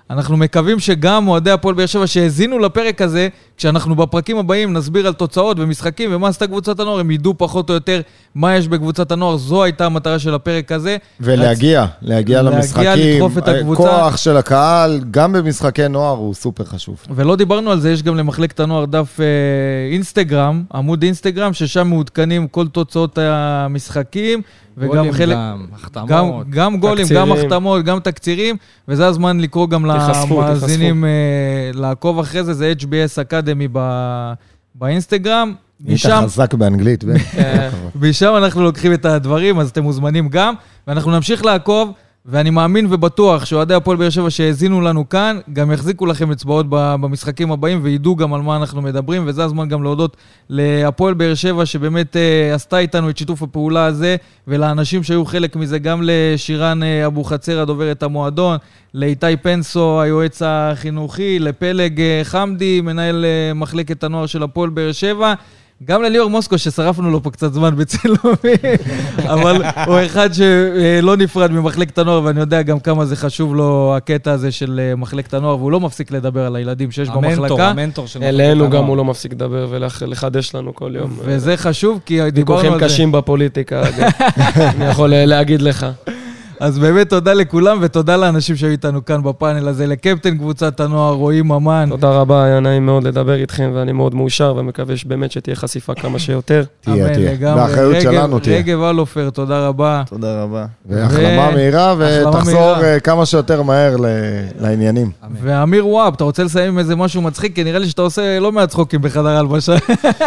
אנחנו 0.09 0.37
מקווים 0.37 0.79
שגם 0.79 1.27
אוהדי 1.27 1.51
הפועל 1.51 1.75
באר 1.75 1.85
שבע 1.85 2.07
שהאזינו 2.07 2.59
לפרק 2.59 3.01
הזה, 3.01 3.27
כשאנחנו 3.57 3.95
בפרקים 3.95 4.37
הבאים 4.37 4.73
נסביר 4.73 5.07
על 5.07 5.13
תוצאות 5.13 5.59
ומשחקים 5.59 6.09
ומה 6.13 6.27
עשתה 6.27 6.47
קבוצת 6.47 6.79
הנוער, 6.79 6.99
הם 6.99 7.11
ידעו 7.11 7.33
פחות 7.37 7.69
או 7.69 7.73
יותר 7.73 8.01
מה 8.35 8.55
יש 8.55 8.67
בקבוצת 8.67 9.11
הנוער, 9.11 9.37
זו 9.37 9.63
הייתה 9.63 9.85
המטרה 9.85 10.19
של 10.19 10.33
הפרק 10.33 10.71
הזה. 10.71 10.97
ולהגיע, 11.19 11.85
להגיע 12.01 12.41
להגיע, 12.41 12.41
למשחקים. 12.41 13.15
לדחוף 13.15 13.37
את 13.37 13.47
הקבוצה. 13.47 13.81
כוח 13.81 14.17
של 14.17 14.37
הקהל, 14.37 15.01
גם 15.11 15.33
במשחקי 15.33 15.87
נוער, 15.87 16.17
הוא 16.17 16.33
סופר 16.33 16.63
חשוב. 16.63 16.97
ולא 17.09 17.35
דיברנו 17.35 17.71
על 17.71 17.79
זה, 17.79 17.91
יש 17.91 18.03
גם 18.03 18.15
למחלקת 18.15 18.59
הנוער 18.59 18.85
דף 18.85 19.19
אה, 19.19 19.25
אינסטגרם, 19.91 20.63
עמוד 20.73 21.03
אינסטגרם, 21.03 21.53
ששם 21.53 21.87
מעודכנים 21.87 22.47
כל 22.47 22.67
תוצאות 22.67 23.17
המשחקים, 23.21 24.41
וגם 24.77 24.89
גולים 24.89 25.13
חלק... 25.13 25.37
גם, 25.37 25.65
החתמות. 25.73 26.07
גם, 26.07 26.29
גם 26.49 26.77
גולים, 26.79 27.05
תקצירים. 27.05 27.21
גם 27.21 27.31
החתמות, 27.31 27.85
גם 27.85 27.99
תקצירים, 27.99 28.55
וזה 28.87 29.07
הזמן 29.07 29.39
לקרוא 29.39 29.69
גם 29.69 29.85
תיחשפו, 29.99 30.41
למאזינים 30.41 31.05
אה, 31.05 31.09
לעקוב 31.73 32.19
אחרי 32.19 32.43
זה, 32.43 32.53
זה 32.53 32.73
HBS 32.79 33.21
אקדמי 33.21 33.67
ב- 33.71 34.33
באינסטגרם. 34.75 35.53
נהיית 35.79 35.95
משם, 36.05 36.21
חזק 36.23 36.53
באנגלית, 36.53 37.03
בן. 37.03 37.15
אה, 37.37 37.69
משם 38.01 38.33
אנחנו 38.37 38.63
לוקחים 38.63 38.93
את 38.93 39.05
הדברים, 39.05 39.59
אז 39.59 39.69
אתם 39.69 39.83
מוזמנים 39.83 40.29
גם, 40.29 40.53
ואנחנו 40.87 41.11
נמשיך 41.11 41.45
לעקוב, 41.45 41.91
ואני 42.27 42.49
מאמין 42.49 42.87
ובטוח 42.89 43.45
שאוהדי 43.45 43.73
הפועל 43.73 43.97
באר 43.97 44.09
שבע 44.09 44.29
שהאזינו 44.29 44.81
לנו 44.81 45.09
כאן, 45.09 45.39
גם 45.53 45.71
יחזיקו 45.71 46.05
לכם 46.05 46.31
אצבעות 46.31 46.65
במשחקים 46.69 47.51
הבאים, 47.51 47.79
וידעו 47.83 48.15
גם 48.15 48.33
על 48.33 48.41
מה 48.41 48.55
אנחנו 48.55 48.81
מדברים, 48.81 49.23
וזה 49.25 49.43
הזמן 49.43 49.69
גם 49.69 49.83
להודות 49.83 50.17
להפועל 50.49 51.13
באר 51.13 51.33
שבע, 51.33 51.65
שבאמת 51.65 52.15
אה, 52.15 52.55
עשתה 52.55 52.79
איתנו 52.79 53.09
את 53.09 53.17
שיתוף 53.17 53.41
הפעולה 53.41 53.85
הזה, 53.85 54.15
ולאנשים 54.47 55.03
שהיו 55.03 55.25
חלק 55.25 55.55
מזה, 55.55 55.79
גם 55.79 56.01
לשירן 56.03 56.83
אה, 56.83 57.05
אבוחצירא, 57.05 57.65
דוברת 57.65 58.03
המועדון, 58.03 58.57
לאיתי 58.93 59.37
פנסו, 59.41 60.01
היועץ 60.01 60.41
החינוכי, 60.45 61.39
לפלג 61.39 62.01
אה, 62.01 62.21
חמדי, 62.23 62.81
מנהל 62.81 63.25
מחלקת 63.55 64.03
הנוער 64.03 64.25
של 64.25 64.43
הפועל 64.43 64.69
באר 64.69 64.91
שבע. 64.91 65.33
גם 65.83 66.01
לליאור 66.03 66.29
מוסקו, 66.29 66.57
ששרפנו 66.57 67.11
לו 67.11 67.23
פה 67.23 67.31
קצת 67.31 67.53
זמן 67.53 67.75
בצילומים, 67.75 68.77
אבל 69.33 69.61
הוא 69.87 69.95
אחד 70.05 70.29
שלא 70.33 71.17
נפרד 71.17 71.51
ממחלקת 71.51 71.97
הנוער, 71.97 72.23
ואני 72.23 72.39
יודע 72.39 72.61
גם 72.61 72.79
כמה 72.79 73.05
זה 73.05 73.15
חשוב 73.15 73.55
לו, 73.55 73.93
הקטע 73.97 74.31
הזה 74.31 74.51
של 74.51 74.79
אה, 74.83 74.95
מחלקת 74.95 75.33
הנוער, 75.33 75.57
והוא 75.57 75.71
לא 75.71 75.79
מפסיק 75.79 76.11
לדבר 76.11 76.45
על 76.45 76.55
הילדים 76.55 76.91
שיש 76.91 77.09
המנטור, 77.09 77.45
במחלקה. 77.45 77.69
המנטור 77.69 78.07
של 78.07 78.19
מחלקת 78.19 78.39
הנוער. 78.51 78.71
גם 78.71 78.85
הוא 78.85 78.97
לא 78.97 79.05
מפסיק 79.05 79.33
לדבר 79.33 79.67
ולחדש 79.69 80.55
לנו 80.55 80.75
כל 80.75 80.91
יום. 80.95 81.17
וזה 81.19 81.57
חשוב, 81.57 81.99
כי 82.05 82.31
דיברנו 82.31 82.59
ויכוחים 82.59 82.73
על 82.73 82.79
זה. 82.79 82.85
קשים 82.85 83.11
בפוליטיקה. 83.11 83.83
אני 84.75 84.85
יכול 84.85 85.09
להגיד 85.15 85.61
לך. 85.61 85.85
אז 86.59 86.79
באמת 86.79 87.09
תודה 87.09 87.33
לכולם, 87.33 87.77
ותודה 87.81 88.17
לאנשים 88.17 88.55
שהיו 88.55 88.71
איתנו 88.71 89.05
כאן 89.05 89.23
בפאנל 89.23 89.67
הזה, 89.67 89.87
לקפטן 89.87 90.37
קבוצת 90.37 90.79
הנוער, 90.79 91.13
רועי 91.13 91.41
ממן. 91.41 91.87
תודה 91.89 92.09
רבה, 92.09 92.43
היה 92.43 92.59
נעים 92.59 92.85
מאוד 92.85 93.03
לדבר 93.03 93.33
איתכם, 93.33 93.71
ואני 93.75 93.91
מאוד 93.91 94.15
מאושר, 94.15 94.55
ומקווה 94.57 94.97
שבאמת 94.97 95.31
שתהיה 95.31 95.55
חשיפה 95.55 95.93
כמה 95.93 96.19
שיותר. 96.19 96.63
תהיה, 96.81 97.13
תהיה. 97.13 97.55
באחריות 97.55 98.01
שלנו 98.01 98.39
תהיה. 98.39 98.57
רגב 98.57 98.81
אלופר, 98.81 99.29
תודה 99.29 99.67
רבה. 99.67 100.03
תודה 100.09 100.43
רבה. 100.43 100.65
והחלמה 100.89 101.51
מהירה, 101.51 101.95
ותחזור. 101.97 102.75
אה, 102.83 102.99
כמה 102.99 103.25
שיותר 103.25 103.61
מהר 103.61 103.95
לעניינים. 104.59 105.11
ואמיר 105.41 105.87
וואב, 105.87 106.13
אתה 106.15 106.23
רוצה 106.23 106.43
לסיים 106.43 106.67
עם 106.67 106.79
איזה 106.79 106.95
משהו 106.95 107.21
מצחיק? 107.21 107.55
כי 107.55 107.63
נראה 107.63 107.79
לי 107.79 107.89
שאתה 107.89 108.01
עושה 108.01 108.39
לא 108.39 108.51
מעט 108.51 108.69
צחוקים 108.69 109.01
בחדר 109.01 109.29
הלבשה. 109.29 109.75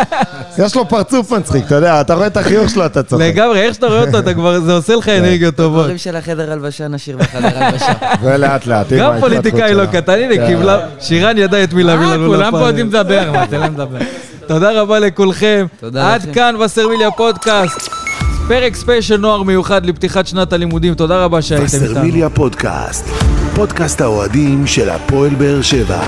יש 0.65 0.77
לו 0.77 0.89
פרצוף 0.89 1.33
מצחיק, 1.33 1.67
אתה 1.67 1.75
יודע, 1.75 2.01
אתה 2.01 2.15
רואה 2.15 2.27
את 2.27 2.37
החיוך 2.37 2.71
שלו, 2.71 2.87
אתה 2.87 3.03
צוחק. 3.03 3.25
לגמרי, 3.25 3.61
איך 3.61 3.75
שאתה 3.75 3.87
רואה 3.87 4.01
אותו, 4.01 4.61
זה 4.65 4.73
עושה 4.73 4.97
לך 4.97 5.09
אנרגיות 5.09 5.55
טובות. 5.55 5.91
החדר 6.19 6.53
הלבשה 6.53 6.89
נשאיר 6.89 7.17
בחדר 7.17 7.65
הלבשה. 7.65 7.93
ולאט 8.23 8.67
לאט, 8.67 8.93
גם 8.93 9.13
פוליטיקאי. 9.21 9.75
לא 9.75 9.87
קטן, 9.87 10.13
הנה, 10.13 10.37
כן. 10.37 10.47
קיבלה, 10.47 10.79
שירן 11.01 11.39
ידע 11.39 11.65
את 11.65 11.73
מי 11.73 11.83
להביא 11.83 12.07
אה, 12.07 12.17
לנו 12.17 12.27
כולם 12.27 12.51
פה 12.51 12.67
יודעים. 12.67 12.89
לדבר, 12.89 13.33
מה, 13.33 13.47
תן 13.47 13.61
להם 13.61 13.73
לדבר. 13.75 13.99
תודה 14.49 14.83
רבה 14.83 14.99
לכולכם. 14.99 15.67
תודה 15.81 16.15
עד 16.15 16.23
לכם. 16.23 16.33
כאן 16.33 16.55
וסרמיליה 16.57 17.11
פודקאסט. 17.11 17.89
פרק 18.49 18.75
ספיישל 18.77 19.17
נוער 19.17 19.43
מיוחד 19.43 19.87
לפתיחת 19.87 20.27
שנת 20.27 20.53
הלימודים. 20.53 20.95
תודה 20.95 21.25
רבה 21.25 21.43
שהייתם 21.43 21.67
איתנו. 21.67 21.91
וסרמיליה 21.91 22.31
פודקאסט, 22.31 23.07
פודקאסט 23.55 24.01
האוהדים 24.01 24.67
של 24.67 24.91
הפועל 24.91 25.35
באר 25.35 25.63
שבע. 25.63 26.01